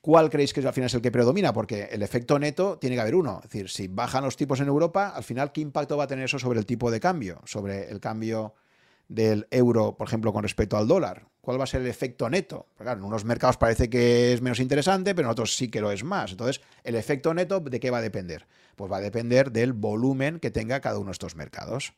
¿cuál 0.01 0.31
creéis 0.31 0.53
que 0.53 0.67
al 0.67 0.73
final 0.73 0.87
es 0.87 0.95
el 0.95 1.03
que 1.03 1.13
predomina? 1.13 1.53
Porque 1.53 1.85
el 1.93 2.03
efecto 2.03 2.39
neto 2.39 2.79
tiene 2.79 2.97
que 2.97 3.03
haber 3.03 3.15
uno. 3.15 3.41
Es 3.45 3.51
decir, 3.51 3.69
si 3.69 3.89
bajan 3.89 4.25
los 4.25 4.37
tipos 4.37 4.61
en 4.61 4.69
Europa, 4.69 5.11
al 5.11 5.23
final, 5.23 5.53
¿qué 5.53 5.61
impacto 5.61 5.97
va 5.97 6.05
a 6.05 6.07
tener 6.09 6.25
eso 6.25 6.39
sobre 6.39 6.59
el 6.59 6.67
tipo 6.67 6.91
de 6.91 6.99
cambio? 6.99 7.41
Sobre 7.45 7.91
el 7.91 8.01
cambio 8.01 8.55
del 9.09 9.47
euro, 9.51 9.97
por 9.97 10.07
ejemplo, 10.07 10.33
con 10.33 10.43
respecto 10.43 10.77
al 10.77 10.87
dólar? 10.87 11.27
¿Cuál 11.41 11.59
va 11.59 11.65
a 11.65 11.67
ser 11.67 11.81
el 11.81 11.87
efecto 11.87 12.29
neto? 12.29 12.67
Porque 12.75 12.85
claro, 12.85 13.01
en 13.01 13.07
unos 13.07 13.25
mercados 13.25 13.57
parece 13.57 13.89
que 13.89 14.35
es 14.35 14.43
menos 14.43 14.61
interesante, 14.61 15.15
pero 15.15 15.29
en 15.29 15.33
otros 15.33 15.57
sí 15.57 15.71
que 15.71 15.81
lo 15.81 15.91
es 15.91 16.05
más. 16.05 16.33
Entonces, 16.33 16.61
¿el 16.85 16.95
efecto 16.95 17.33
neto 17.33 17.61
de 17.61 17.81
qué 17.81 17.91
va 17.91 17.99
a 17.99 18.03
depender? 18.03 18.47
Pues 18.77 18.93
va 18.93 18.99
a 18.99 19.01
depender 19.01 19.51
del 19.51 19.73
volumen 19.73 20.41
que 20.41 20.51
tenga 20.51 20.81
cada 20.81 20.99
uno 20.99 21.07
de 21.07 21.13
estos 21.13 21.37
mercados. 21.37 21.95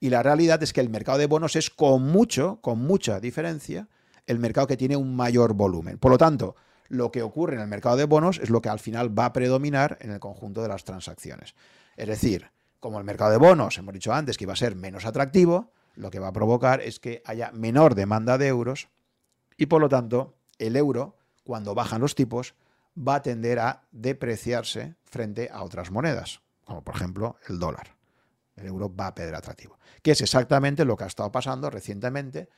Y 0.00 0.10
la 0.10 0.22
realidad 0.22 0.62
es 0.62 0.72
que 0.72 0.80
el 0.80 0.90
mercado 0.90 1.18
de 1.18 1.26
bonos 1.26 1.54
es 1.54 1.70
con 1.70 2.02
mucho, 2.02 2.58
con 2.60 2.80
mucha 2.80 3.20
diferencia, 3.20 3.88
el 4.26 4.38
mercado 4.38 4.66
que 4.66 4.76
tiene 4.76 4.96
un 4.96 5.14
mayor 5.14 5.54
volumen. 5.54 5.98
Por 5.98 6.10
lo 6.10 6.18
tanto, 6.18 6.56
lo 6.88 7.10
que 7.12 7.22
ocurre 7.22 7.54
en 7.54 7.60
el 7.60 7.68
mercado 7.68 7.96
de 7.96 8.04
bonos 8.04 8.38
es 8.38 8.50
lo 8.50 8.60
que 8.60 8.68
al 8.68 8.78
final 8.78 9.16
va 9.16 9.26
a 9.26 9.32
predominar 9.32 9.98
en 10.00 10.10
el 10.10 10.20
conjunto 10.20 10.62
de 10.62 10.68
las 10.68 10.84
transacciones. 10.84 11.54
Es 11.96 12.08
decir, 12.08 12.50
como 12.80 12.98
el 12.98 13.04
mercado 13.04 13.30
de 13.30 13.38
bonos, 13.38 13.78
hemos 13.78 13.94
dicho 13.94 14.12
antes 14.12 14.36
que 14.36 14.44
iba 14.44 14.52
a 14.52 14.56
ser 14.56 14.76
menos 14.76 15.04
atractivo, 15.04 15.72
lo 15.98 16.10
que 16.10 16.20
va 16.20 16.28
a 16.28 16.32
provocar 16.32 16.80
es 16.80 17.00
que 17.00 17.22
haya 17.26 17.50
menor 17.52 17.94
demanda 17.94 18.38
de 18.38 18.46
euros 18.46 18.88
y 19.56 19.66
por 19.66 19.80
lo 19.80 19.88
tanto 19.88 20.36
el 20.58 20.76
euro, 20.76 21.16
cuando 21.44 21.74
bajan 21.74 22.00
los 22.00 22.14
tipos, 22.14 22.54
va 22.96 23.16
a 23.16 23.22
tender 23.22 23.58
a 23.58 23.82
depreciarse 23.90 24.94
frente 25.04 25.50
a 25.52 25.62
otras 25.62 25.90
monedas, 25.90 26.40
como 26.64 26.82
por 26.82 26.94
ejemplo 26.94 27.36
el 27.48 27.58
dólar. 27.58 27.96
El 28.54 28.66
euro 28.66 28.94
va 28.94 29.08
a 29.08 29.14
perder 29.14 29.34
atractivo, 29.34 29.78
que 30.02 30.12
es 30.12 30.20
exactamente 30.20 30.84
lo 30.84 30.96
que 30.96 31.04
ha 31.04 31.08
estado 31.08 31.30
pasando 31.30 31.68
recientemente 31.70 32.48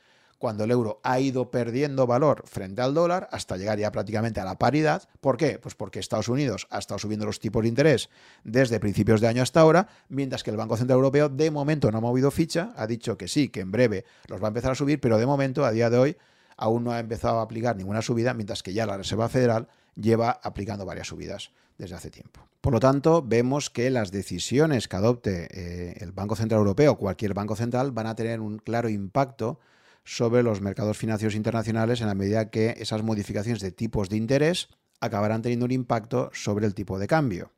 cuando 0.41 0.63
el 0.63 0.71
euro 0.71 0.99
ha 1.03 1.19
ido 1.19 1.51
perdiendo 1.51 2.07
valor 2.07 2.43
frente 2.45 2.81
al 2.81 2.95
dólar 2.95 3.29
hasta 3.31 3.57
llegar 3.57 3.77
ya 3.77 3.91
prácticamente 3.91 4.39
a 4.39 4.43
la 4.43 4.57
paridad. 4.57 5.07
¿Por 5.21 5.37
qué? 5.37 5.59
Pues 5.59 5.75
porque 5.75 5.99
Estados 5.99 6.27
Unidos 6.27 6.67
ha 6.71 6.79
estado 6.79 6.97
subiendo 6.97 7.27
los 7.27 7.39
tipos 7.39 7.61
de 7.61 7.69
interés 7.69 8.09
desde 8.43 8.79
principios 8.79 9.21
de 9.21 9.27
año 9.27 9.43
hasta 9.43 9.61
ahora, 9.61 9.87
mientras 10.09 10.43
que 10.43 10.49
el 10.49 10.57
Banco 10.57 10.75
Central 10.75 10.97
Europeo 10.97 11.29
de 11.29 11.51
momento 11.51 11.91
no 11.91 11.99
ha 11.99 12.01
movido 12.01 12.31
ficha, 12.31 12.73
ha 12.75 12.87
dicho 12.87 13.17
que 13.17 13.27
sí, 13.27 13.49
que 13.49 13.61
en 13.61 13.71
breve 13.71 14.03
los 14.27 14.41
va 14.41 14.47
a 14.47 14.49
empezar 14.49 14.71
a 14.71 14.75
subir, 14.75 14.99
pero 14.99 15.19
de 15.19 15.27
momento, 15.27 15.63
a 15.63 15.71
día 15.71 15.91
de 15.91 15.97
hoy, 15.97 16.17
aún 16.57 16.83
no 16.83 16.91
ha 16.91 16.99
empezado 16.99 17.39
a 17.39 17.43
aplicar 17.43 17.77
ninguna 17.77 18.01
subida, 18.01 18.33
mientras 18.33 18.63
que 18.63 18.73
ya 18.73 18.87
la 18.87 18.97
Reserva 18.97 19.29
Federal 19.29 19.67
lleva 19.95 20.31
aplicando 20.43 20.85
varias 20.85 21.07
subidas 21.07 21.51
desde 21.77 21.95
hace 21.95 22.09
tiempo. 22.09 22.41
Por 22.61 22.73
lo 22.73 22.79
tanto, 22.79 23.23
vemos 23.23 23.69
que 23.69 23.89
las 23.89 24.11
decisiones 24.11 24.87
que 24.87 24.95
adopte 24.95 25.47
eh, 25.51 25.97
el 25.99 26.11
Banco 26.11 26.35
Central 26.35 26.59
Europeo 26.59 26.93
o 26.93 26.97
cualquier 26.97 27.33
banco 27.33 27.55
central 27.55 27.91
van 27.91 28.07
a 28.07 28.15
tener 28.15 28.39
un 28.39 28.59
claro 28.59 28.89
impacto 28.89 29.59
sobre 30.03 30.43
los 30.43 30.61
mercados 30.61 30.97
financieros 30.97 31.35
internacionales 31.35 32.01
en 32.01 32.07
la 32.07 32.15
medida 32.15 32.49
que 32.49 32.75
esas 32.77 33.03
modificaciones 33.03 33.61
de 33.61 33.71
tipos 33.71 34.09
de 34.09 34.17
interés 34.17 34.69
acabarán 34.99 35.41
teniendo 35.41 35.65
un 35.65 35.71
impacto 35.71 36.29
sobre 36.33 36.65
el 36.65 36.73
tipo 36.73 36.99
de 36.99 37.07
cambio. 37.07 37.51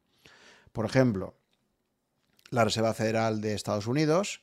Por 0.72 0.86
ejemplo, 0.86 1.36
la 2.49 2.64
Reserva 2.64 2.94
Federal 2.94 3.41
de 3.41 3.53
Estados 3.53 3.88
Unidos, 3.88 4.41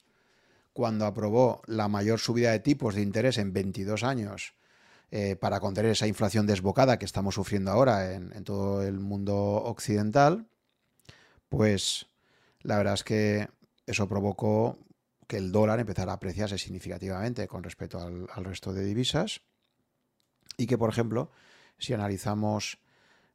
cuando 0.72 1.06
aprobó 1.06 1.62
la 1.66 1.88
mayor 1.88 2.18
subida 2.20 2.52
de 2.52 2.60
tipos 2.60 2.94
de 2.94 3.02
interés 3.02 3.38
en 3.38 3.52
22 3.52 4.04
años 4.04 4.54
eh, 5.10 5.36
para 5.36 5.60
contener 5.60 5.92
esa 5.92 6.06
inflación 6.06 6.46
desbocada 6.46 6.98
que 6.98 7.04
estamos 7.04 7.34
sufriendo 7.34 7.70
ahora 7.70 8.14
en, 8.14 8.44
todo 8.44 8.82
el 8.82 9.00
mundo 9.00 9.36
occidental, 9.36 10.46
pues 11.48 12.06
la 12.62 12.76
verdad 12.76 12.94
es 12.94 13.04
que 13.04 13.48
eso 13.86 14.08
provocó 14.08 14.78
que 15.30 15.36
el 15.36 15.52
dólar 15.52 15.78
empezara 15.78 16.10
a 16.10 16.16
apreciarse 16.16 16.58
significativamente 16.58 17.46
con 17.46 17.62
respecto 17.62 18.00
al, 18.00 18.26
al 18.32 18.44
resto 18.44 18.72
de 18.72 18.84
divisas 18.84 19.42
y 20.56 20.66
que, 20.66 20.76
por 20.76 20.90
ejemplo, 20.90 21.30
si 21.78 21.94
analizamos 21.94 22.80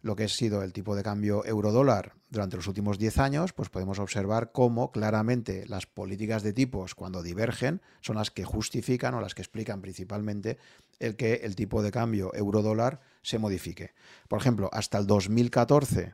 lo 0.02 0.18
que 0.18 0.26
ha 0.26 0.28
sido 0.28 0.62
el 0.62 0.74
tipo 0.74 0.94
de 0.94 1.04
cambio 1.04 1.46
euro-dólar 1.46 2.16
durante 2.30 2.58
los 2.58 2.68
últimos 2.68 3.00
10 3.00 3.18
años, 3.20 3.54
pues 3.54 3.70
podemos 3.70 3.98
observar 4.00 4.52
cómo 4.52 4.92
claramente 4.92 5.66
las 5.68 5.86
políticas 5.86 6.44
de 6.44 6.52
tipos, 6.52 6.96
cuando 6.96 7.24
divergen, 7.24 7.82
son 8.02 8.18
las 8.18 8.30
que 8.30 8.44
justifican 8.44 9.14
o 9.14 9.22
las 9.22 9.34
que 9.34 9.42
explican 9.42 9.82
principalmente 9.82 10.58
el 11.00 11.16
que 11.16 11.36
el 11.44 11.56
tipo 11.56 11.82
de 11.82 11.92
cambio 11.92 12.36
euro-dólar 12.36 13.00
se 13.22 13.40
modifique. 13.40 13.94
Por 14.28 14.42
ejemplo, 14.42 14.70
hasta 14.74 14.98
el 14.98 15.08
2014 15.08 16.14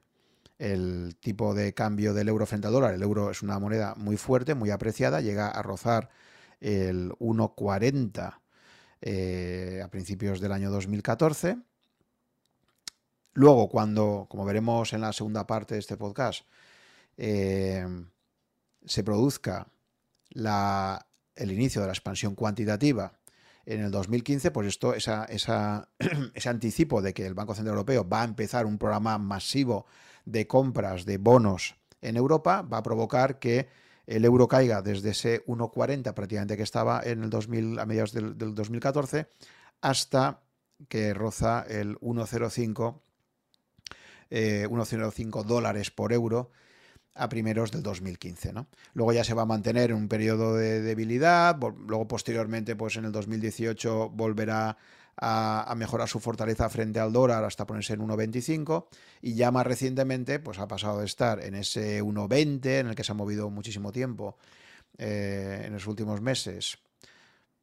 el 0.61 1.17
tipo 1.19 1.53
de 1.53 1.73
cambio 1.73 2.13
del 2.13 2.29
euro 2.29 2.45
frente 2.45 2.67
al 2.67 2.73
dólar, 2.73 2.93
el 2.93 3.01
euro 3.01 3.31
es 3.31 3.41
una 3.41 3.59
moneda 3.59 3.95
muy 3.95 4.17
fuerte, 4.17 4.55
muy 4.55 4.69
apreciada, 4.69 5.21
llega 5.21 5.49
a 5.49 5.61
rozar 5.61 6.09
el 6.59 7.11
1,40 7.13 8.39
eh, 9.01 9.81
a 9.83 9.87
principios 9.89 10.39
del 10.39 10.51
año 10.51 10.69
2014 10.69 11.57
Luego, 13.33 13.69
cuando, 13.69 14.27
como 14.29 14.45
veremos 14.45 14.91
en 14.93 15.01
la 15.01 15.13
segunda 15.13 15.47
parte 15.47 15.75
de 15.75 15.79
este 15.79 15.95
podcast, 15.95 16.43
eh, 17.17 17.85
se 18.85 19.03
produzca 19.03 19.67
el 20.33 21.51
inicio 21.51 21.81
de 21.81 21.87
la 21.87 21.93
expansión 21.93 22.35
cuantitativa 22.35 23.19
en 23.65 23.81
el 23.81 23.91
2015, 23.91 24.51
pues 24.51 24.67
esto, 24.67 24.93
esa, 24.93 25.25
ese 26.33 26.49
anticipo 26.49 27.01
de 27.01 27.13
que 27.13 27.25
el 27.25 27.33
Banco 27.33 27.55
Central 27.55 27.75
Europeo 27.75 28.07
va 28.07 28.21
a 28.21 28.25
empezar 28.25 28.65
un 28.65 28.77
programa 28.77 29.17
masivo 29.17 29.85
de 30.25 30.47
compras 30.47 31.05
de 31.05 31.17
bonos 31.17 31.75
en 32.01 32.17
Europa, 32.17 32.61
va 32.61 32.77
a 32.77 32.83
provocar 32.83 33.39
que 33.39 33.67
el 34.07 34.25
euro 34.25 34.47
caiga 34.47 34.81
desde 34.81 35.11
ese 35.11 35.45
1,40 35.45 36.13
prácticamente 36.13 36.57
que 36.57 36.63
estaba 36.63 37.01
en 37.03 37.23
el 37.23 37.29
2000, 37.29 37.79
a 37.79 37.85
mediados 37.85 38.11
del, 38.11 38.37
del 38.37 38.55
2014 38.55 39.27
hasta 39.81 40.41
que 40.87 41.13
roza 41.13 41.65
el 41.67 41.99
1,05 41.99 42.99
eh, 44.31 44.65
1,05 44.69 45.43
dólares 45.43 45.91
por 45.91 46.13
euro 46.13 46.51
a 47.15 47.27
primeros 47.27 47.71
del 47.71 47.83
2015. 47.83 48.53
¿no? 48.53 48.67
Luego 48.93 49.11
ya 49.11 49.25
se 49.25 49.33
va 49.33 49.41
a 49.41 49.45
mantener 49.45 49.91
en 49.91 49.97
un 49.97 50.07
periodo 50.07 50.55
de 50.55 50.81
debilidad, 50.81 51.59
luego 51.59 52.07
posteriormente 52.07 52.77
pues 52.77 52.95
en 52.95 53.05
el 53.05 53.11
2018 53.11 54.09
volverá 54.09 54.77
a, 55.21 55.73
mejorar 55.77 56.09
su 56.09 56.19
fortaleza 56.19 56.67
frente 56.69 56.99
al 56.99 57.13
dólar 57.13 57.43
hasta 57.43 57.65
ponerse 57.67 57.93
en 57.93 58.01
1,25 58.01 58.87
y 59.21 59.35
ya 59.35 59.51
más 59.51 59.65
recientemente 59.65 60.39
pues 60.39 60.59
ha 60.59 60.67
pasado 60.67 60.99
de 60.99 61.05
estar 61.05 61.39
en 61.43 61.55
ese 61.55 62.03
1,20 62.03 62.79
en 62.79 62.87
el 62.87 62.95
que 62.95 63.03
se 63.03 63.11
ha 63.11 63.15
movido 63.15 63.49
muchísimo 63.51 63.91
tiempo 63.91 64.37
eh, 64.97 65.63
en 65.65 65.73
los 65.73 65.85
últimos 65.85 66.21
meses 66.21 66.79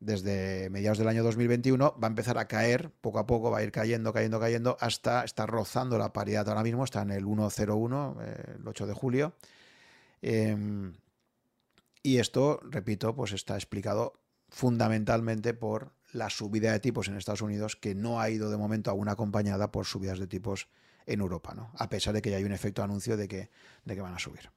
desde 0.01 0.71
mediados 0.71 0.99
del 0.99 1.09
año 1.09 1.25
2021 1.25 1.97
va 2.01 2.07
a 2.07 2.11
empezar 2.11 2.39
a 2.39 2.47
caer 2.47 2.91
poco 3.01 3.19
a 3.19 3.27
poco, 3.27 3.51
va 3.51 3.59
a 3.59 3.63
ir 3.65 3.73
cayendo, 3.73 4.13
cayendo, 4.13 4.39
cayendo, 4.39 4.77
hasta 4.81 5.25
estar 5.25 5.51
rozando 5.51 5.99
la 5.99 6.13
paridad 6.13 6.49
ahora 6.49 6.63
mismo, 6.63 6.85
está 6.85 7.03
en 7.03 7.11
el 7.11 7.25
1.01, 7.25 8.17
eh, 8.23 8.55
el 8.61 8.69
8 8.69 8.87
de 8.87 8.93
julio. 8.95 9.35
Em, 10.23 10.95
y 12.05 12.19
esto, 12.19 12.61
repito, 12.63 13.17
pues 13.17 13.33
está 13.33 13.57
explicado 13.57 14.21
fundamentalmente 14.49 15.53
por 15.53 15.98
la 16.13 16.31
subida 16.31 16.73
de 16.73 16.81
tipos 16.81 17.09
en 17.09 17.17
Estados 17.17 17.43
Unidos, 17.43 17.77
que 17.77 17.95
no 17.95 18.21
ha 18.21 18.31
ido 18.31 18.51
de 18.51 18.57
momento 18.57 18.91
aún 18.91 19.09
acompañada 19.09 19.71
por 19.71 19.87
subidas 19.87 20.19
de 20.19 20.27
tipos 20.27 20.69
en 21.07 21.21
Europa, 21.21 21.55
¿no? 21.55 21.73
a 21.77 21.89
pesar 21.89 22.15
de 22.15 22.23
que 22.23 22.31
ya 22.31 22.37
hay 22.37 22.45
un 22.45 22.53
efecto 22.53 22.83
anuncio 22.83 23.17
de 23.17 23.29
que, 23.29 23.51
de 23.85 23.95
que 23.95 24.01
van 24.01 24.15
a 24.15 24.19
subir. 24.19 24.51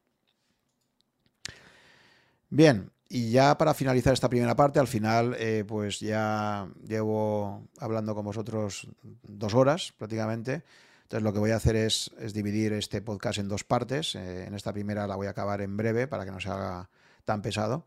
Bien, 2.50 2.92
y 3.08 3.32
ya 3.32 3.58
para 3.58 3.74
finalizar 3.74 4.14
esta 4.14 4.30
primera 4.30 4.56
parte, 4.56 4.80
al 4.80 4.88
final, 4.88 5.36
eh, 5.38 5.66
pues 5.68 6.00
ya 6.00 6.70
llevo 6.86 7.68
hablando 7.80 8.16
con 8.16 8.26
vosotros 8.26 8.88
dos 9.24 9.54
horas 9.54 9.94
prácticamente. 9.98 10.64
Entonces 11.04 11.24
lo 11.24 11.34
que 11.34 11.40
voy 11.40 11.52
a 11.52 11.58
hacer 11.58 11.76
es, 11.76 12.12
dividir 12.34 12.72
este 12.72 13.02
podcast 13.02 13.40
en 13.40 13.50
dos 13.50 13.66
partes. 13.66 14.16
Eh, 14.16 14.46
en 14.46 14.54
esta 14.54 14.72
primera 14.72 15.08
la 15.08 15.18
voy 15.18 15.28
a 15.28 15.32
acabar 15.32 15.62
en 15.62 15.76
breve 15.76 16.08
para 16.08 16.24
que 16.24 16.32
no 16.32 16.40
se 16.40 16.50
haga 16.50 16.90
tan 17.26 17.42
pesado. 17.42 17.86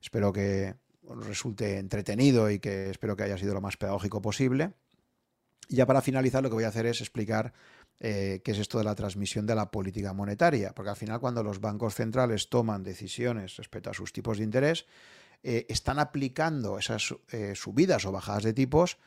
Espero 0.00 0.32
que 0.32 0.74
resulte 1.14 1.78
entretenido 1.78 2.50
y 2.50 2.58
que 2.58 2.90
espero 2.90 3.16
que 3.16 3.24
haya 3.24 3.38
sido 3.38 3.54
lo 3.54 3.60
más 3.60 3.76
pedagógico 3.76 4.20
posible. 4.20 4.72
Y 5.68 5.76
ya 5.76 5.86
para 5.86 6.02
finalizar 6.02 6.42
lo 6.42 6.48
que 6.48 6.54
voy 6.54 6.64
a 6.64 6.68
hacer 6.68 6.86
es 6.86 7.00
explicar 7.00 7.52
eh, 7.98 8.40
qué 8.44 8.52
es 8.52 8.58
esto 8.58 8.78
de 8.78 8.84
la 8.84 8.94
transmisión 8.94 9.46
de 9.46 9.54
la 9.54 9.70
política 9.70 10.12
monetaria, 10.12 10.72
porque 10.74 10.90
al 10.90 10.96
final 10.96 11.20
cuando 11.20 11.42
los 11.42 11.60
bancos 11.60 11.94
centrales 11.94 12.48
toman 12.48 12.82
decisiones 12.82 13.56
respecto 13.56 13.90
a 13.90 13.94
sus 13.94 14.12
tipos 14.12 14.38
de 14.38 14.44
interés, 14.44 14.86
eh, 15.42 15.66
están 15.68 15.98
aplicando 15.98 16.78
esas 16.78 17.14
eh, 17.30 17.54
subidas 17.54 18.04
o 18.04 18.12
bajadas 18.12 18.44
de 18.44 18.52
tipos 18.52 18.98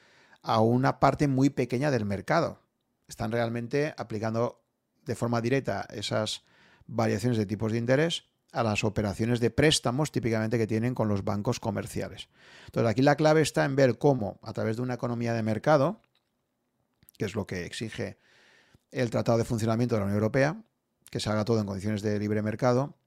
a 0.41 0.61
una 0.61 0.99
parte 0.99 1.27
muy 1.27 1.49
pequeña 1.49 1.91
del 1.91 2.05
mercado. 2.05 2.61
Están 3.07 3.31
realmente 3.31 3.93
aplicando 3.97 4.63
de 5.05 5.15
forma 5.15 5.41
directa 5.41 5.87
esas 5.91 6.43
variaciones 6.87 7.37
de 7.37 7.45
tipos 7.45 7.71
de 7.71 7.77
interés 7.77 8.28
a 8.51 8.63
las 8.63 8.83
operaciones 8.83 9.39
de 9.39 9.51
préstamos 9.51 10.11
típicamente 10.11 10.57
que 10.57 10.67
tienen 10.67 10.95
con 10.95 11.07
los 11.07 11.23
bancos 11.23 11.59
comerciales. 11.59 12.29
Entonces 12.65 12.89
aquí 12.89 13.01
la 13.01 13.15
clave 13.15 13.41
está 13.41 13.65
en 13.65 13.75
ver 13.75 13.97
cómo 13.97 14.39
a 14.41 14.53
través 14.53 14.77
de 14.77 14.81
una 14.81 14.95
economía 14.95 15.33
de 15.33 15.43
mercado, 15.43 16.01
que 17.17 17.25
es 17.25 17.35
lo 17.35 17.45
que 17.45 17.65
exige 17.65 18.17
el 18.91 19.09
Tratado 19.09 19.37
de 19.37 19.43
Funcionamiento 19.43 19.95
de 19.95 19.99
la 19.99 20.05
Unión 20.05 20.17
Europea, 20.17 20.63
que 21.11 21.19
se 21.19 21.29
haga 21.29 21.45
todo 21.45 21.59
en 21.59 21.65
condiciones 21.65 22.01
de 22.01 22.17
libre 22.19 22.41
mercado, 22.41 22.97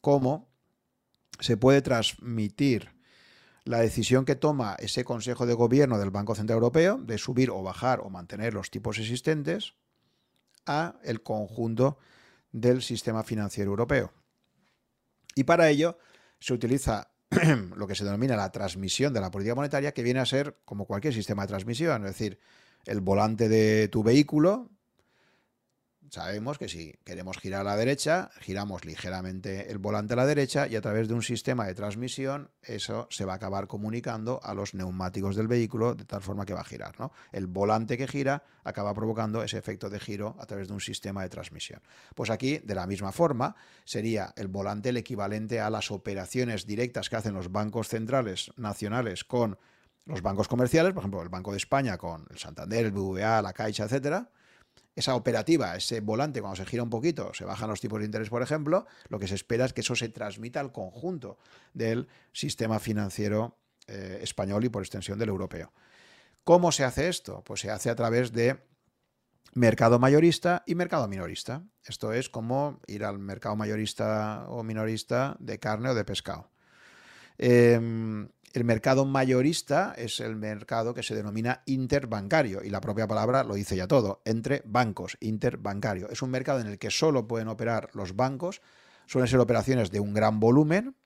cómo 0.00 0.48
se 1.40 1.56
puede 1.56 1.82
transmitir 1.82 2.96
la 3.64 3.78
decisión 3.78 4.24
que 4.24 4.34
toma 4.34 4.76
ese 4.78 5.04
Consejo 5.04 5.44
de 5.44 5.54
Gobierno 5.54 5.98
del 5.98 6.10
Banco 6.10 6.34
Central 6.34 6.56
Europeo 6.56 6.98
de 6.98 7.18
subir 7.18 7.50
o 7.50 7.62
bajar 7.62 8.00
o 8.00 8.10
mantener 8.10 8.54
los 8.54 8.70
tipos 8.70 8.98
existentes 8.98 9.74
a 10.66 10.96
el 11.02 11.22
conjunto 11.22 11.98
del 12.50 12.82
sistema 12.82 13.22
financiero 13.24 13.70
europeo. 13.70 14.12
Y 15.38 15.44
para 15.44 15.68
ello 15.68 15.96
se 16.40 16.52
utiliza 16.52 17.12
lo 17.76 17.86
que 17.86 17.94
se 17.94 18.04
denomina 18.04 18.34
la 18.34 18.50
transmisión 18.50 19.14
de 19.14 19.20
la 19.20 19.30
política 19.30 19.54
monetaria, 19.54 19.92
que 19.92 20.02
viene 20.02 20.18
a 20.18 20.26
ser 20.26 20.56
como 20.64 20.84
cualquier 20.84 21.14
sistema 21.14 21.42
de 21.42 21.48
transmisión, 21.48 22.04
es 22.06 22.18
decir, 22.18 22.40
el 22.86 23.00
volante 23.00 23.48
de 23.48 23.86
tu 23.86 24.02
vehículo 24.02 24.68
sabemos 26.10 26.58
que 26.58 26.68
si 26.68 26.94
queremos 27.04 27.38
girar 27.38 27.62
a 27.62 27.64
la 27.64 27.76
derecha, 27.76 28.30
giramos 28.40 28.84
ligeramente 28.84 29.70
el 29.70 29.78
volante 29.78 30.14
a 30.14 30.16
la 30.16 30.26
derecha 30.26 30.66
y 30.66 30.76
a 30.76 30.80
través 30.80 31.08
de 31.08 31.14
un 31.14 31.22
sistema 31.22 31.66
de 31.66 31.74
transmisión 31.74 32.50
eso 32.62 33.06
se 33.10 33.24
va 33.24 33.34
a 33.34 33.36
acabar 33.36 33.66
comunicando 33.66 34.40
a 34.42 34.54
los 34.54 34.74
neumáticos 34.74 35.36
del 35.36 35.48
vehículo 35.48 35.94
de 35.94 36.04
tal 36.04 36.22
forma 36.22 36.46
que 36.46 36.54
va 36.54 36.60
a 36.60 36.64
girar. 36.64 36.94
El 37.32 37.46
volante 37.46 37.96
que 37.96 38.08
gira 38.08 38.44
acaba 38.64 38.94
provocando 38.94 39.42
ese 39.42 39.58
efecto 39.58 39.90
de 39.90 40.00
giro 40.00 40.36
a 40.38 40.46
través 40.46 40.68
de 40.68 40.74
un 40.74 40.80
sistema 40.80 41.22
de 41.22 41.28
transmisión. 41.28 41.80
Pues 42.14 42.30
aquí, 42.30 42.58
de 42.58 42.74
la 42.74 42.86
misma 42.86 43.12
forma, 43.12 43.56
sería 43.84 44.32
el 44.36 44.48
volante 44.48 44.90
el 44.90 44.96
equivalente 44.96 45.60
a 45.60 45.70
las 45.70 45.90
operaciones 45.90 46.66
directas 46.66 47.08
que 47.08 47.16
hacen 47.16 47.34
los 47.34 47.50
bancos 47.50 47.88
centrales 47.88 48.50
nacionales 48.56 49.24
con 49.24 49.58
los 50.08 50.22
bancos 50.22 50.48
comerciales, 50.48 50.94
por 50.94 51.02
ejemplo, 51.02 51.22
el 51.22 51.28
Banco 51.28 51.50
de 51.50 51.58
España 51.58 51.98
con 51.98 52.26
el 52.30 52.38
Santander, 52.38 52.86
el 52.86 52.92
BVA, 52.92 53.42
la 53.42 53.52
Caixa, 53.52 53.84
etcétera, 53.84 54.30
esa 54.98 55.14
operativa, 55.14 55.76
ese 55.76 56.00
volante, 56.00 56.40
cuando 56.40 56.56
se 56.56 56.66
gira 56.66 56.82
un 56.82 56.90
poquito, 56.90 57.32
se 57.32 57.44
bajan 57.44 57.70
los 57.70 57.80
tipos 57.80 58.00
de 58.00 58.06
interés, 58.06 58.30
por 58.30 58.42
ejemplo, 58.42 58.86
lo 59.08 59.18
que 59.18 59.28
se 59.28 59.36
espera 59.36 59.64
es 59.64 59.72
que 59.72 59.82
eso 59.82 59.94
se 59.94 60.08
transmita 60.08 60.60
al 60.60 60.72
conjunto 60.72 61.38
del 61.72 62.08
sistema 62.32 62.80
financiero 62.80 63.56
eh, 63.86 64.18
español 64.22 64.64
y 64.64 64.68
por 64.68 64.82
extensión 64.82 65.18
del 65.18 65.28
europeo. 65.28 65.72
¿Cómo 66.42 66.72
se 66.72 66.84
hace 66.84 67.08
esto? 67.08 67.44
Pues 67.44 67.60
se 67.60 67.70
hace 67.70 67.90
a 67.90 67.94
través 67.94 68.32
de 68.32 68.58
mercado 69.54 69.98
mayorista 69.98 70.62
y 70.66 70.74
mercado 70.74 71.06
minorista. 71.06 71.62
Esto 71.84 72.12
es 72.12 72.28
como 72.28 72.80
ir 72.86 73.04
al 73.04 73.18
mercado 73.18 73.54
mayorista 73.54 74.46
o 74.48 74.62
minorista 74.62 75.36
de 75.38 75.58
carne 75.58 75.90
o 75.90 75.94
de 75.94 76.04
pescado. 76.04 76.50
Em, 77.38 78.28
El 78.58 78.64
mercado 78.64 79.04
mayorista 79.04 79.94
es 79.96 80.18
el 80.18 80.34
mercado 80.34 80.92
que 80.92 81.04
se 81.04 81.14
denomina 81.14 81.62
interbancario 81.66 82.60
y 82.64 82.70
la 82.70 82.80
propia 82.80 83.06
palabra 83.06 83.44
lo 83.44 83.54
dice 83.54 83.76
ya 83.76 83.86
todo, 83.86 84.20
entre 84.24 84.62
bancos, 84.64 85.16
interbancario. 85.20 86.10
Es 86.10 86.22
un 86.22 86.30
mercado 86.30 86.58
en 86.58 86.66
el 86.66 86.76
que 86.76 86.90
solo 86.90 87.28
pueden 87.28 87.46
operar 87.46 87.90
los 87.92 88.16
bancos, 88.16 88.60
suelen 89.06 89.28
ser 89.28 89.38
operaciones 89.38 89.92
de 89.92 90.00
un 90.00 90.12
gran 90.12 90.40
volumen, 90.40 90.96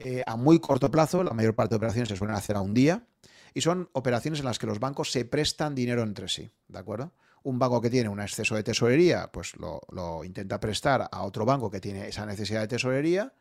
eh, 0.00 0.24
a 0.26 0.34
muy 0.34 0.58
corto 0.58 0.90
plazo, 0.90 1.22
la 1.22 1.34
mayor 1.34 1.54
parte 1.54 1.74
de 1.74 1.76
operaciones 1.76 2.08
se 2.08 2.16
suelen 2.16 2.34
hacer 2.34 2.56
a 2.56 2.62
un 2.62 2.74
día, 2.74 3.06
y 3.54 3.60
son 3.60 3.88
operaciones 3.92 4.40
en 4.40 4.46
las 4.46 4.58
que 4.58 4.66
los 4.66 4.80
bancos 4.80 5.12
se 5.12 5.24
prestan 5.24 5.76
dinero 5.76 6.02
entre 6.02 6.26
sí, 6.26 6.50
¿de 6.66 6.80
acuerdo? 6.80 7.12
Un 7.44 7.60
banco 7.60 7.80
que 7.80 7.90
tiene 7.90 8.08
un 8.08 8.20
exceso 8.20 8.56
de 8.56 8.64
tesorería, 8.64 9.30
pues 9.30 9.54
lo, 9.54 9.82
lo 9.92 10.24
intenta 10.24 10.58
prestar 10.58 11.08
a 11.12 11.22
otro 11.22 11.44
banco 11.44 11.70
que 11.70 11.78
tiene 11.78 12.08
esa 12.08 12.26
necesidad 12.26 12.62
de 12.62 12.66
tesorería, 12.66 13.32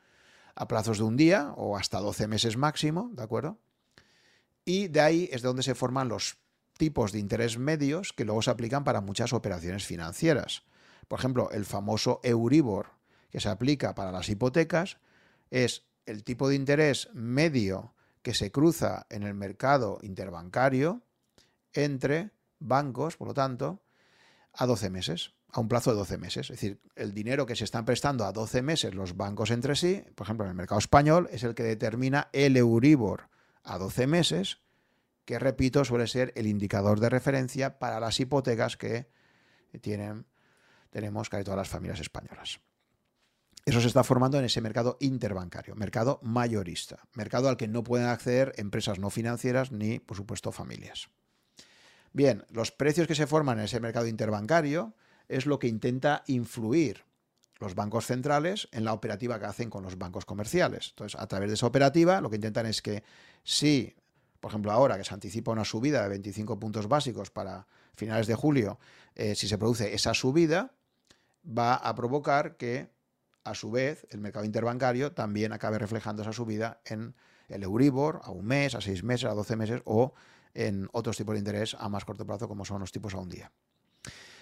a 0.56 0.68
plazos 0.68 0.98
de 0.98 1.04
un 1.04 1.18
día 1.18 1.54
o 1.58 1.78
hasta 1.78 2.00
12 2.00 2.28
meses 2.28 2.58
máximo, 2.58 3.10
¿de 3.14 3.24
acuerdo? 3.24 3.60
Y 4.64 4.88
de 4.88 5.02
ahí 5.02 5.30
es 5.32 5.42
de 5.42 5.48
donde 5.48 5.64
se 5.64 5.76
forman 5.76 6.10
los 6.10 6.38
tipos 6.78 7.12
de 7.12 7.20
interés 7.20 7.58
medios 7.58 8.14
que 8.14 8.26
luego 8.26 8.42
se 8.42 8.52
aplican 8.52 8.84
para 8.84 9.02
muchas 9.02 9.34
operaciones 9.34 9.86
financieras. 9.86 10.64
Por 11.08 11.20
ejemplo, 11.20 11.52
el 11.52 11.66
famoso 11.66 12.20
Euribor 12.24 12.92
que 13.30 13.40
se 13.40 13.50
aplica 13.50 13.96
para 13.96 14.12
las 14.12 14.30
hipotecas 14.30 14.98
es 15.52 15.86
el 16.06 16.24
tipo 16.24 16.50
de 16.50 16.56
interés 16.56 17.10
medio 17.14 17.94
que 18.22 18.34
se 18.34 18.52
cruza 18.52 19.06
en 19.10 19.24
el 19.24 19.34
mercado 19.34 20.00
interbancario 20.02 21.04
entre 21.74 22.32
bancos, 22.60 23.18
por 23.18 23.28
lo 23.28 23.34
tanto, 23.34 23.84
a 24.54 24.66
12 24.66 24.90
meses 24.90 25.35
a 25.56 25.62
un 25.62 25.70
plazo 25.70 25.92
de 25.92 25.96
12 25.96 26.18
meses. 26.18 26.50
Es 26.50 26.60
decir, 26.60 26.82
el 26.98 27.14
dinero 27.14 27.46
que 27.46 27.56
se 27.56 27.64
están 27.64 27.86
prestando 27.86 28.26
a 28.26 28.34
12 28.34 28.62
meses 28.62 28.94
los 28.94 29.16
bancos 29.16 29.52
entre 29.52 29.78
sí, 29.78 30.04
por 30.14 30.26
ejemplo, 30.26 30.46
en 30.46 30.50
el 30.50 30.56
mercado 30.58 30.80
español, 30.80 31.30
es 31.32 31.46
el 31.46 31.56
que 31.56 31.64
determina 31.64 32.28
el 32.34 32.58
Euribor 32.58 33.30
a 33.64 33.78
12 33.78 34.06
meses, 34.06 34.60
que 35.24 35.40
repito, 35.40 35.86
suele 35.86 36.08
ser 36.08 36.34
el 36.36 36.48
indicador 36.48 37.00
de 37.00 37.08
referencia 37.08 37.80
para 37.80 38.02
las 38.02 38.20
hipotecas 38.20 38.76
que 38.76 39.08
tienen, 39.80 40.26
tenemos 40.90 41.30
casi 41.30 41.46
todas 41.46 41.58
las 41.58 41.70
familias 41.70 42.02
españolas. 42.02 42.60
Eso 43.64 43.80
se 43.80 43.88
está 43.88 44.04
formando 44.04 44.38
en 44.38 44.44
ese 44.44 44.60
mercado 44.60 44.98
interbancario, 45.00 45.74
mercado 45.76 46.20
mayorista, 46.22 47.08
mercado 47.14 47.48
al 47.48 47.56
que 47.56 47.70
no 47.70 47.82
pueden 47.82 48.08
acceder 48.08 48.52
empresas 48.58 49.00
no 49.00 49.10
financieras 49.10 49.72
ni, 49.72 50.00
por 50.00 50.18
supuesto, 50.18 50.52
familias. 50.52 51.08
Bien, 52.12 52.44
los 52.50 52.74
precios 52.74 53.08
que 53.08 53.16
se 53.16 53.26
forman 53.26 53.60
en 53.60 53.66
ese 53.66 53.80
mercado 53.80 54.08
interbancario 54.08 54.96
es 55.28 55.46
lo 55.46 55.60
que 55.60 55.68
intenta 55.68 56.24
influir 56.28 57.04
los 57.60 57.76
bancos 57.76 58.06
centrales 58.06 58.68
en 58.72 58.84
la 58.84 58.94
operativa 58.94 59.40
que 59.40 59.46
hacen 59.46 59.70
con 59.70 59.84
los 59.84 59.98
bancos 59.98 60.26
comerciales. 60.26 60.90
Entonces, 60.90 61.20
a 61.20 61.28
través 61.28 61.50
de 61.50 61.56
esa 61.56 61.68
operativa, 61.68 62.22
lo 62.22 62.30
que 62.30 62.36
intentan 62.36 62.66
es 62.66 62.82
que 62.82 63.04
si, 63.44 63.96
por 64.40 64.52
ejemplo, 64.52 64.72
ahora 64.72 64.98
que 64.98 65.04
se 65.04 65.14
anticipa 65.14 65.52
una 65.52 65.66
subida 65.66 66.04
de 66.04 66.10
25 66.10 66.60
puntos 66.60 66.88
básicos 66.88 67.32
para 67.32 67.68
finales 67.96 68.28
de 68.28 68.36
julio, 68.36 68.80
eh, 69.16 69.36
si 69.36 69.48
se 69.48 69.58
produce 69.58 69.94
esa 69.94 70.14
subida, 70.14 70.74
va 71.46 71.76
a 71.76 71.96
provocar 71.96 72.58
que, 72.58 72.90
a 73.44 73.54
su 73.54 73.72
vez, 73.72 74.06
el 74.10 74.20
mercado 74.20 74.46
interbancario 74.46 75.14
también 75.14 75.54
acabe 75.54 75.80
reflejando 75.80 76.24
esa 76.24 76.34
subida 76.34 76.82
en 76.86 77.16
el 77.48 77.64
Euribor 77.64 78.22
a 78.24 78.32
un 78.32 78.46
mes, 78.46 78.76
a 78.76 78.82
seis 78.82 79.04
meses, 79.04 79.30
a 79.30 79.34
12 79.34 79.56
meses 79.56 79.82
o 79.86 80.14
en 80.54 80.90
otros 80.94 81.18
tipos 81.18 81.34
de 81.34 81.40
interés 81.40 81.76
a 81.80 81.90
más 81.90 82.06
corto 82.06 82.26
plazo, 82.26 82.48
como 82.48 82.66
son 82.66 82.80
los 82.80 82.92
tipos 82.92 83.14
a 83.14 83.20
un 83.20 83.30
día. 83.30 83.52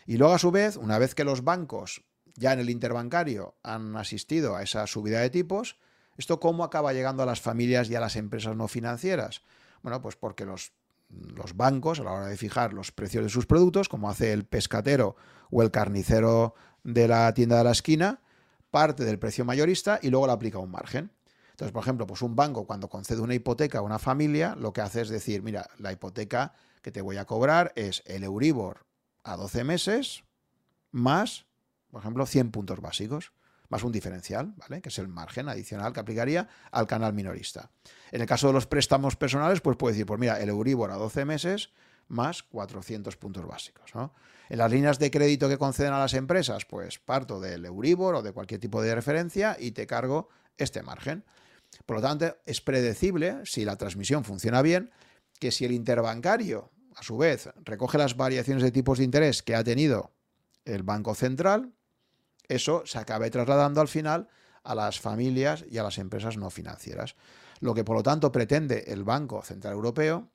Y 0.05 0.17
luego, 0.17 0.34
a 0.34 0.39
su 0.39 0.51
vez, 0.51 0.77
una 0.77 0.97
vez 0.97 1.15
que 1.15 1.23
los 1.23 1.43
bancos 1.43 2.03
ya 2.35 2.53
en 2.53 2.59
el 2.59 2.69
interbancario 2.69 3.55
han 3.63 3.95
asistido 3.95 4.55
a 4.55 4.63
esa 4.63 4.88
subida 4.88 5.19
de 5.19 5.30
tipos, 5.30 5.77
¿esto 6.17 6.39
cómo 6.39 6.63
acaba 6.63 6.93
llegando 6.93 7.23
a 7.23 7.25
las 7.25 7.41
familias 7.41 7.89
y 7.89 7.95
a 7.95 7.99
las 7.99 8.15
empresas 8.15 8.55
no 8.55 8.67
financieras? 8.67 9.43
Bueno, 9.81 10.01
pues 10.01 10.15
porque 10.15 10.45
los, 10.45 10.73
los 11.09 11.55
bancos, 11.55 11.99
a 11.99 12.03
la 12.03 12.11
hora 12.11 12.27
de 12.27 12.38
fijar 12.38 12.73
los 12.73 12.91
precios 12.91 13.23
de 13.23 13.30
sus 13.30 13.45
productos, 13.45 13.89
como 13.89 14.09
hace 14.09 14.34
el 14.34 14.45
pescatero 14.45 15.15
o 15.51 15.61
el 15.61 15.71
carnicero 15.71 16.55
de 16.84 17.07
la 17.07 17.34
tienda 17.34 17.57
de 17.57 17.63
la 17.63 17.71
esquina, 17.71 18.21
parte 18.71 19.05
del 19.05 19.19
precio 19.19 19.45
mayorista 19.45 19.99
y 20.01 20.09
luego 20.09 20.27
le 20.27 20.34
aplica 20.34 20.57
un 20.57 20.71
margen. 20.71 21.11
Entonces, 21.51 21.71
por 21.71 21.84
ejemplo, 21.84 22.07
pues 22.07 22.23
un 22.23 22.35
banco 22.35 22.65
cuando 22.65 22.89
concede 22.89 23.21
una 23.21 23.35
hipoteca 23.35 23.77
a 23.77 23.81
una 23.81 23.99
familia, 23.99 24.55
lo 24.55 24.73
que 24.73 24.81
hace 24.81 25.01
es 25.01 25.09
decir, 25.09 25.43
mira, 25.43 25.69
la 25.77 25.91
hipoteca 25.91 26.53
que 26.81 26.91
te 26.91 27.01
voy 27.01 27.17
a 27.17 27.25
cobrar 27.25 27.71
es 27.75 28.01
el 28.07 28.23
Euribor 28.23 28.85
a 29.23 29.35
12 29.35 29.63
meses 29.63 30.23
más, 30.91 31.45
por 31.89 32.01
ejemplo, 32.01 32.25
100 32.25 32.51
puntos 32.51 32.81
básicos, 32.81 33.31
más 33.69 33.83
un 33.83 33.91
diferencial, 33.91 34.53
¿vale? 34.57 34.81
Que 34.81 34.89
es 34.89 34.99
el 34.99 35.07
margen 35.07 35.49
adicional 35.49 35.93
que 35.93 35.99
aplicaría 35.99 36.47
al 36.71 36.85
canal 36.85 37.13
minorista. 37.13 37.71
En 38.11 38.21
el 38.21 38.27
caso 38.27 38.47
de 38.47 38.53
los 38.53 38.67
préstamos 38.67 39.15
personales, 39.15 39.61
pues 39.61 39.77
puede 39.77 39.93
decir, 39.93 40.05
pues 40.05 40.19
mira, 40.19 40.39
el 40.39 40.49
Euribor 40.49 40.91
a 40.91 40.95
12 40.95 41.25
meses 41.25 41.71
más 42.07 42.43
400 42.43 43.17
puntos 43.17 43.47
básicos, 43.47 43.91
En 44.49 44.57
las 44.57 44.71
líneas 44.71 44.99
de 44.99 45.09
crédito 45.09 45.49
que 45.49 45.57
conceden 45.57 45.93
a 45.93 45.99
las 45.99 46.13
empresas, 46.13 46.65
pues 46.65 46.99
parto 46.99 47.39
del 47.39 47.65
Euribor 47.65 48.15
o 48.15 48.21
de 48.21 48.33
cualquier 48.33 48.59
tipo 48.59 48.81
de 48.81 48.93
referencia 48.93 49.57
y 49.59 49.71
te 49.71 49.87
cargo 49.87 50.29
este 50.57 50.83
margen. 50.83 51.23
Por 51.85 51.95
lo 51.97 52.01
tanto, 52.01 52.37
es 52.45 52.61
predecible, 52.61 53.41
si 53.45 53.65
la 53.65 53.77
transmisión 53.77 54.23
funciona 54.23 54.61
bien, 54.61 54.91
que 55.39 55.51
si 55.51 55.65
el 55.65 55.71
interbancario 55.71 56.69
a 56.95 57.03
su 57.03 57.17
vez, 57.17 57.49
recoge 57.63 57.97
las 57.97 58.15
variaciones 58.17 58.63
de 58.63 58.71
tipos 58.71 58.97
de 58.97 59.03
interés 59.03 59.43
que 59.43 59.55
ha 59.55 59.63
tenido 59.63 60.11
el 60.65 60.83
Banco 60.83 61.15
Central, 61.15 61.73
eso 62.47 62.83
se 62.85 62.97
acabe 62.97 63.29
trasladando 63.29 63.81
al 63.81 63.87
final 63.87 64.27
a 64.63 64.75
las 64.75 64.99
familias 64.99 65.65
y 65.69 65.77
a 65.77 65.83
las 65.83 65.97
empresas 65.97 66.37
no 66.37 66.49
financieras. 66.49 67.15
Lo 67.59 67.73
que 67.73 67.83
por 67.83 67.95
lo 67.95 68.03
tanto 68.03 68.31
pretende 68.31 68.85
el 68.87 69.03
Banco 69.03 69.41
Central 69.43 69.73
Europeo 69.73 70.29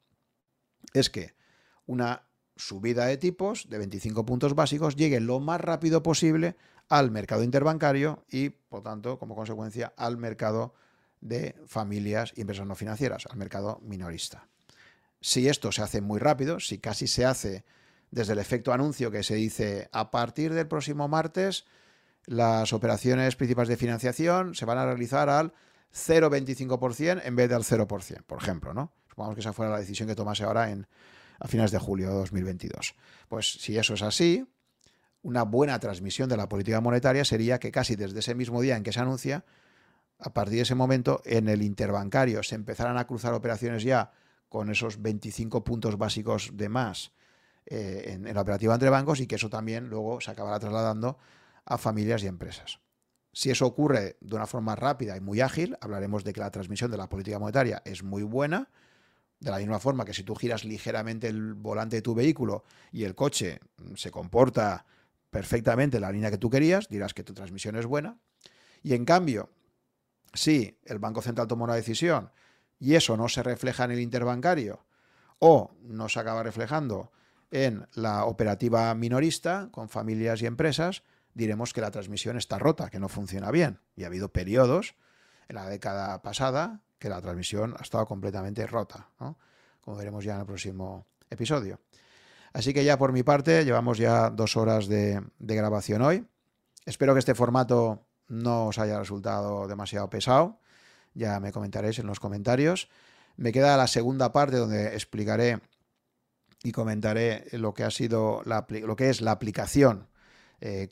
es 0.92 1.10
que 1.10 1.34
una 1.86 2.22
subida 2.56 3.06
de 3.06 3.16
tipos 3.16 3.68
de 3.68 3.78
25 3.78 4.26
puntos 4.26 4.54
básicos 4.54 4.96
llegue 4.96 5.20
lo 5.20 5.40
más 5.40 5.60
rápido 5.60 6.02
posible 6.02 6.56
al 6.88 7.10
mercado 7.10 7.42
interbancario 7.42 8.24
y, 8.30 8.50
por 8.50 8.82
tanto, 8.82 9.18
como 9.18 9.34
consecuencia, 9.34 9.92
al 9.96 10.16
mercado 10.16 10.74
de 11.20 11.54
familias 11.66 12.32
y 12.36 12.42
empresas 12.42 12.66
no 12.66 12.74
financieras, 12.74 13.26
al 13.30 13.36
mercado 13.36 13.80
minorista 13.82 14.48
si 15.20 15.48
esto 15.48 15.72
se 15.72 15.82
hace 15.82 16.00
muy 16.00 16.18
rápido, 16.18 16.60
si 16.60 16.78
casi 16.78 17.06
se 17.06 17.24
hace 17.24 17.64
desde 18.10 18.32
el 18.32 18.38
efecto 18.38 18.72
anuncio 18.72 19.10
que 19.10 19.22
se 19.22 19.34
dice 19.34 19.88
a 19.92 20.10
partir 20.10 20.54
del 20.54 20.66
próximo 20.66 21.08
martes, 21.08 21.66
las 22.26 22.72
operaciones 22.72 23.36
principales 23.36 23.68
de 23.68 23.76
financiación 23.76 24.54
se 24.54 24.64
van 24.64 24.78
a 24.78 24.86
realizar 24.86 25.28
al 25.28 25.52
0,25% 25.94 27.22
en 27.24 27.36
vez 27.36 27.48
del 27.48 27.62
0%, 27.62 28.22
por 28.24 28.42
ejemplo, 28.42 28.74
¿no? 28.74 28.92
Supongamos 29.08 29.34
que 29.34 29.40
esa 29.40 29.52
fuera 29.52 29.72
la 29.72 29.80
decisión 29.80 30.08
que 30.08 30.14
tomase 30.14 30.44
ahora 30.44 30.70
en, 30.70 30.86
a 31.38 31.48
finales 31.48 31.70
de 31.70 31.78
julio 31.78 32.08
de 32.08 32.14
2022. 32.14 32.94
Pues 33.28 33.52
si 33.52 33.78
eso 33.78 33.94
es 33.94 34.02
así, 34.02 34.46
una 35.22 35.42
buena 35.42 35.78
transmisión 35.80 36.28
de 36.28 36.36
la 36.36 36.48
política 36.48 36.80
monetaria 36.80 37.24
sería 37.24 37.58
que 37.58 37.72
casi 37.72 37.96
desde 37.96 38.20
ese 38.20 38.34
mismo 38.34 38.60
día 38.60 38.76
en 38.76 38.82
que 38.82 38.92
se 38.92 39.00
anuncia, 39.00 39.44
a 40.18 40.32
partir 40.32 40.56
de 40.56 40.62
ese 40.62 40.74
momento, 40.74 41.22
en 41.24 41.48
el 41.48 41.62
interbancario 41.62 42.42
se 42.42 42.54
empezaran 42.54 42.98
a 42.98 43.06
cruzar 43.06 43.34
operaciones 43.34 43.82
ya 43.82 44.12
con 44.48 44.70
esos 44.70 45.02
25 45.02 45.64
puntos 45.64 45.98
básicos 45.98 46.50
de 46.54 46.68
más 46.68 47.12
eh, 47.66 48.14
en, 48.14 48.34
la 48.34 48.40
operativa 48.40 48.74
entre 48.74 48.90
bancos 48.90 49.20
y 49.20 49.26
que 49.26 49.34
eso 49.34 49.50
también 49.50 49.88
luego 49.88 50.20
se 50.20 50.30
acabará 50.30 50.58
trasladando 50.58 51.18
a 51.64 51.76
familias 51.76 52.22
y 52.22 52.26
empresas. 52.26 52.80
Si 53.32 53.50
eso 53.50 53.66
ocurre 53.66 54.16
de 54.20 54.36
una 54.36 54.46
forma 54.46 54.74
rápida 54.74 55.16
y 55.16 55.20
muy 55.20 55.40
ágil, 55.40 55.76
hablaremos 55.80 56.24
de 56.24 56.32
que 56.32 56.40
la 56.40 56.50
transmisión 56.50 56.90
de 56.90 56.96
la 56.96 57.08
política 57.08 57.38
monetaria 57.38 57.82
es 57.84 58.02
muy 58.02 58.22
buena, 58.22 58.70
de 59.38 59.50
la 59.50 59.58
misma 59.58 59.78
forma 59.78 60.04
que 60.04 60.14
si 60.14 60.24
tú 60.24 60.34
giras 60.34 60.64
ligeramente 60.64 61.28
el 61.28 61.54
volante 61.54 61.96
de 61.96 62.02
tu 62.02 62.14
vehículo 62.14 62.64
y 62.90 63.04
el 63.04 63.14
coche 63.14 63.60
se 63.94 64.10
comporta 64.10 64.86
perfectamente 65.30 65.98
en 65.98 66.02
la 66.02 66.10
línea 66.10 66.30
que 66.30 66.38
tú 66.38 66.50
querías, 66.50 66.88
dirás 66.88 67.14
que 67.14 67.22
tu 67.22 67.34
transmisión 67.34 67.76
es 67.76 67.86
buena. 67.86 68.18
Y 68.82 68.94
en 68.94 69.04
cambio, 69.04 69.50
si 70.32 70.78
el 70.84 70.98
Banco 70.98 71.22
Central 71.22 71.46
toma 71.46 71.64
una 71.64 71.74
decisión 71.74 72.30
y 72.78 72.94
eso 72.94 73.16
no 73.16 73.28
se 73.28 73.42
refleja 73.42 73.84
en 73.84 73.92
el 73.92 74.00
interbancario 74.00 74.84
o 75.38 75.70
no 75.82 76.08
se 76.08 76.20
acaba 76.20 76.42
reflejando 76.42 77.12
en 77.50 77.86
la 77.94 78.24
operativa 78.24 78.94
minorista 78.94 79.68
con 79.70 79.88
familias 79.88 80.42
y 80.42 80.46
empresas, 80.46 81.02
diremos 81.34 81.72
que 81.72 81.80
la 81.80 81.90
transmisión 81.90 82.36
está 82.36 82.58
rota, 82.58 82.90
que 82.90 82.98
no 82.98 83.08
funciona 83.08 83.50
bien. 83.50 83.80
Y 83.96 84.04
ha 84.04 84.08
habido 84.08 84.32
periodos 84.32 84.96
en 85.48 85.56
la 85.56 85.68
década 85.68 86.20
pasada 86.22 86.82
que 86.98 87.08
la 87.08 87.22
transmisión 87.22 87.74
ha 87.78 87.82
estado 87.82 88.06
completamente 88.06 88.66
rota, 88.66 89.08
como 89.80 89.96
veremos 89.96 90.24
ya 90.24 90.34
en 90.34 90.40
el 90.40 90.46
próximo 90.46 91.06
episodio. 91.30 91.80
Así 92.52 92.74
que 92.74 92.84
ya 92.84 92.98
por 92.98 93.12
mi 93.12 93.22
parte, 93.22 93.64
llevamos 93.64 93.98
ya 93.98 94.30
dos 94.30 94.56
horas 94.56 94.88
de, 94.88 95.22
de 95.38 95.54
grabación 95.54 96.02
hoy. 96.02 96.26
Espero 96.84 97.12
que 97.14 97.20
este 97.20 97.34
formato 97.34 98.04
no 98.26 98.66
os 98.66 98.78
haya 98.78 98.98
resultado 98.98 99.68
demasiado 99.68 100.10
pesado 100.10 100.58
ya 101.14 101.40
me 101.40 101.52
comentaréis 101.52 101.98
en 101.98 102.06
los 102.06 102.20
comentarios. 102.20 102.88
Me 103.36 103.52
queda 103.52 103.76
la 103.76 103.86
segunda 103.86 104.32
parte 104.32 104.56
donde 104.56 104.94
explicaré 104.94 105.60
y 106.62 106.72
comentaré 106.72 107.46
lo 107.52 107.74
que 107.74 107.84
ha 107.84 107.90
sido 107.90 108.42
lo 108.44 108.96
que 108.96 109.10
es 109.10 109.20
la 109.20 109.30
aplicación 109.30 110.08
eh, 110.60 110.88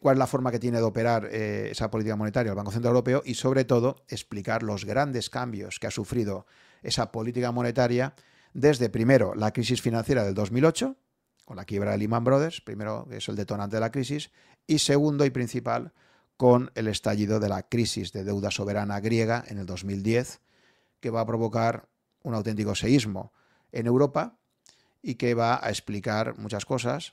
cuál 0.00 0.14
es 0.14 0.18
la 0.18 0.26
forma 0.26 0.50
que 0.50 0.58
tiene 0.58 0.78
de 0.78 0.84
operar 0.84 1.28
eh, 1.30 1.68
esa 1.70 1.90
política 1.90 2.16
monetaria 2.16 2.50
el 2.50 2.56
Banco 2.56 2.70
Central 2.70 2.92
Europeo 2.92 3.22
y 3.24 3.34
sobre 3.34 3.64
todo 3.64 4.04
explicar 4.08 4.62
los 4.62 4.86
grandes 4.86 5.28
cambios 5.28 5.78
que 5.78 5.86
ha 5.86 5.90
sufrido 5.90 6.46
esa 6.82 7.12
política 7.12 7.52
monetaria 7.52 8.14
desde 8.54 8.88
primero 8.88 9.34
la 9.34 9.52
crisis 9.52 9.82
financiera 9.82 10.24
del 10.24 10.34
2008, 10.34 10.96
con 11.44 11.56
la 11.56 11.66
quiebra 11.66 11.90
de 11.92 11.98
Lehman 11.98 12.24
Brothers, 12.24 12.62
primero 12.62 13.06
que 13.08 13.18
es 13.18 13.28
el 13.28 13.36
detonante 13.36 13.76
de 13.76 13.80
la 13.80 13.92
crisis, 13.92 14.30
y 14.66 14.78
segundo 14.78 15.26
y 15.26 15.30
principal 15.30 15.92
con 16.42 16.72
el 16.74 16.88
estallido 16.88 17.38
de 17.38 17.48
la 17.48 17.62
crisis 17.62 18.12
de 18.12 18.24
deuda 18.24 18.50
soberana 18.50 18.98
griega 18.98 19.44
en 19.46 19.58
el 19.58 19.66
2010, 19.66 20.40
que 20.98 21.10
va 21.10 21.20
a 21.20 21.24
provocar 21.24 21.86
un 22.24 22.34
auténtico 22.34 22.74
seísmo 22.74 23.32
en 23.70 23.86
Europa 23.86 24.40
y 25.02 25.14
que 25.14 25.34
va 25.34 25.64
a 25.64 25.68
explicar 25.68 26.36
muchas 26.38 26.64
cosas, 26.64 27.12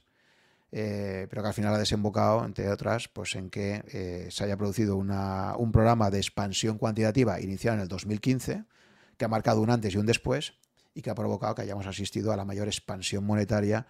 eh, 0.72 1.28
pero 1.30 1.44
que 1.44 1.48
al 1.50 1.54
final 1.54 1.76
ha 1.76 1.78
desembocado, 1.78 2.44
entre 2.44 2.72
otras, 2.72 3.08
pues 3.08 3.36
en 3.36 3.52
que 3.52 3.84
eh, 3.94 4.30
se 4.32 4.46
haya 4.46 4.58
producido 4.58 4.98
un 4.98 5.72
programa 5.72 6.10
de 6.10 6.18
expansión 6.18 6.80
cuantitativa 6.80 7.40
iniciado 7.40 7.78
en 7.78 7.84
el 7.84 7.88
2015, 7.88 8.64
que 9.16 9.26
ha 9.26 9.28
marcado 9.28 9.62
un 9.62 9.70
antes 9.70 9.94
y 9.94 10.00
un 10.00 10.08
después, 10.08 10.56
y 10.96 11.04
que 11.04 11.12
ha 11.12 11.16
provocado 11.16 11.54
que 11.54 11.62
hayamos 11.62 11.86
asistido 11.86 12.34
a 12.34 12.36
la 12.36 12.46
mayor 12.46 12.68
expansión 12.68 13.24
monetaria 13.28 13.86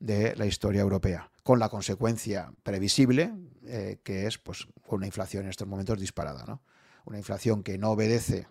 de 0.00 0.36
la 0.36 0.46
historia 0.46 0.80
europea, 0.80 1.30
con 1.42 1.58
la 1.58 1.68
consecuencia 1.68 2.52
previsible, 2.62 3.34
eh, 3.66 3.98
que 4.02 4.26
es 4.26 4.38
pues, 4.38 4.66
una 4.88 5.06
inflación 5.06 5.44
en 5.44 5.50
estos 5.50 5.66
momentos 5.66 5.98
disparada. 5.98 6.44
¿no? 6.46 6.62
Una 7.04 7.18
inflación 7.18 7.62
que 7.62 7.78
no 7.78 7.90
obedece 7.90 8.46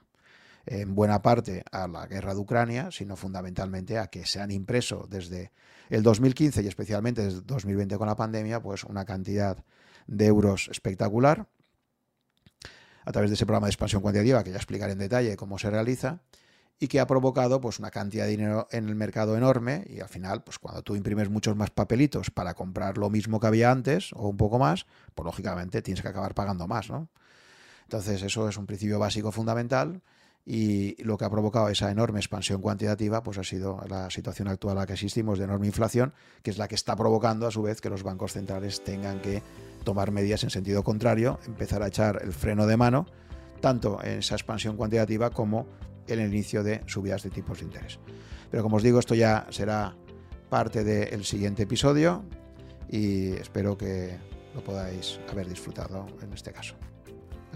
en 0.66 0.96
buena 0.96 1.22
parte 1.22 1.64
a 1.72 1.88
la 1.88 2.06
guerra 2.08 2.34
de 2.34 2.40
Ucrania, 2.42 2.90
sino 2.92 3.16
fundamentalmente 3.16 3.98
a 3.98 4.08
que 4.08 4.26
se 4.26 4.42
han 4.42 4.52
impreso 4.52 5.08
desde 5.10 5.52
el 5.90 6.04
2015 6.04 6.62
y 6.62 6.68
especialmente 6.68 7.24
desde 7.24 7.42
2020 7.42 7.98
con 7.98 8.08
la 8.08 8.16
pandemia, 8.16 8.62
pues 8.62 8.84
una 8.84 9.06
cantidad 9.06 9.64
de 10.08 10.26
euros 10.26 10.68
espectacular 10.70 11.48
a 13.06 13.12
través 13.14 13.30
de 13.30 13.36
ese 13.36 13.46
programa 13.46 13.68
de 13.68 13.72
expansión 13.72 14.02
cuantitativa 14.02 14.44
que 14.44 14.52
ya 14.52 14.58
explicaré 14.58 14.92
en 14.92 15.00
detalle 15.00 15.38
cómo 15.38 15.58
se 15.58 15.70
realiza 15.70 16.20
y 16.80 16.88
que 16.88 17.00
ha 17.00 17.08
provocado 17.08 17.60
pues 17.60 17.80
una 17.80 17.90
cantidad 17.90 18.26
de 18.26 18.32
dinero 18.32 18.68
en 18.72 18.88
el 18.88 18.96
mercado 18.96 19.36
enorme 19.36 19.86
y 19.90 20.00
al 20.00 20.10
final 20.10 20.44
pues 20.44 20.60
cuando 20.60 20.84
tú 20.84 20.96
imprimes 20.96 21.30
muchos 21.30 21.56
más 21.56 21.72
papelitos 21.72 22.30
para 22.30 22.54
comprar 22.54 22.98
lo 22.98 23.10
mismo 23.10 23.40
que 23.40 23.48
había 23.48 23.72
antes 23.72 24.14
o 24.14 24.28
un 24.28 24.38
poco 24.38 24.60
más, 24.60 24.86
pues 25.16 25.26
lógicamente 25.26 25.82
tienes 25.82 26.02
que 26.02 26.08
acabar 26.08 26.34
pagando 26.36 26.68
más, 26.68 26.90
¿no? 26.90 27.10
Entonces 27.84 28.22
eso 28.22 28.48
es 28.50 28.58
un 28.58 28.66
principio 28.66 29.00
básico 29.00 29.32
fundamental 29.32 30.02
y 30.46 31.02
lo 31.04 31.18
que 31.18 31.26
ha 31.26 31.30
provocado 31.30 31.68
esa 31.70 31.90
enorme 31.90 32.20
expansión 32.20 32.62
cuantitativa 32.62 33.24
pues 33.24 33.38
ha 33.38 33.44
sido 33.44 33.82
la 33.90 34.10
situación 34.10 34.48
actual 34.48 34.78
a 34.78 34.82
la 34.82 34.88
que 34.88 34.94
asistimos 34.94 35.40
de 35.40 35.46
enorme 35.46 35.68
inflación, 35.68 36.14
que 36.44 36.52
es 36.52 36.58
la 36.58 36.68
que 36.68 36.76
está 36.76 36.96
provocando 36.96 37.48
a 37.48 37.52
su 37.52 37.62
vez 37.64 37.82
que 37.82 37.90
los 37.90 38.04
bancos 38.04 38.34
centrales 38.34 38.84
tengan 38.84 39.20
que 39.22 39.42
tomar 39.84 40.12
medidas 40.12 40.44
en 40.44 40.50
sentido 40.50 40.84
contrario, 40.84 41.40
empezar 41.48 41.82
a 41.82 41.88
echar 41.88 42.22
el 42.24 42.34
freno 42.34 42.68
de 42.68 42.78
mano, 42.78 43.08
tanto 43.62 44.02
en 44.04 44.20
esa 44.20 44.36
expansión 44.36 44.78
cuantitativa 44.78 45.32
como 45.32 45.66
el 46.08 46.20
inicio 46.22 46.64
de 46.64 46.82
subidas 46.86 47.24
de 47.24 47.30
tipos 47.30 47.60
de 47.60 47.66
interés. 47.66 48.00
Pero 48.50 48.64
como 48.64 48.78
os 48.78 48.84
digo, 48.84 49.00
esto 49.00 49.16
ya 49.16 49.48
será 49.50 49.96
parte 50.50 50.84
del 50.84 51.26
siguiente 51.26 51.64
episodio 51.64 52.24
y 52.90 53.34
espero 53.34 53.78
que 53.78 54.18
lo 54.56 54.64
podáis 54.64 55.20
haber 55.30 55.48
disfrutado 55.48 56.08
en 56.22 56.34
este 56.34 56.52
caso. 56.52 56.76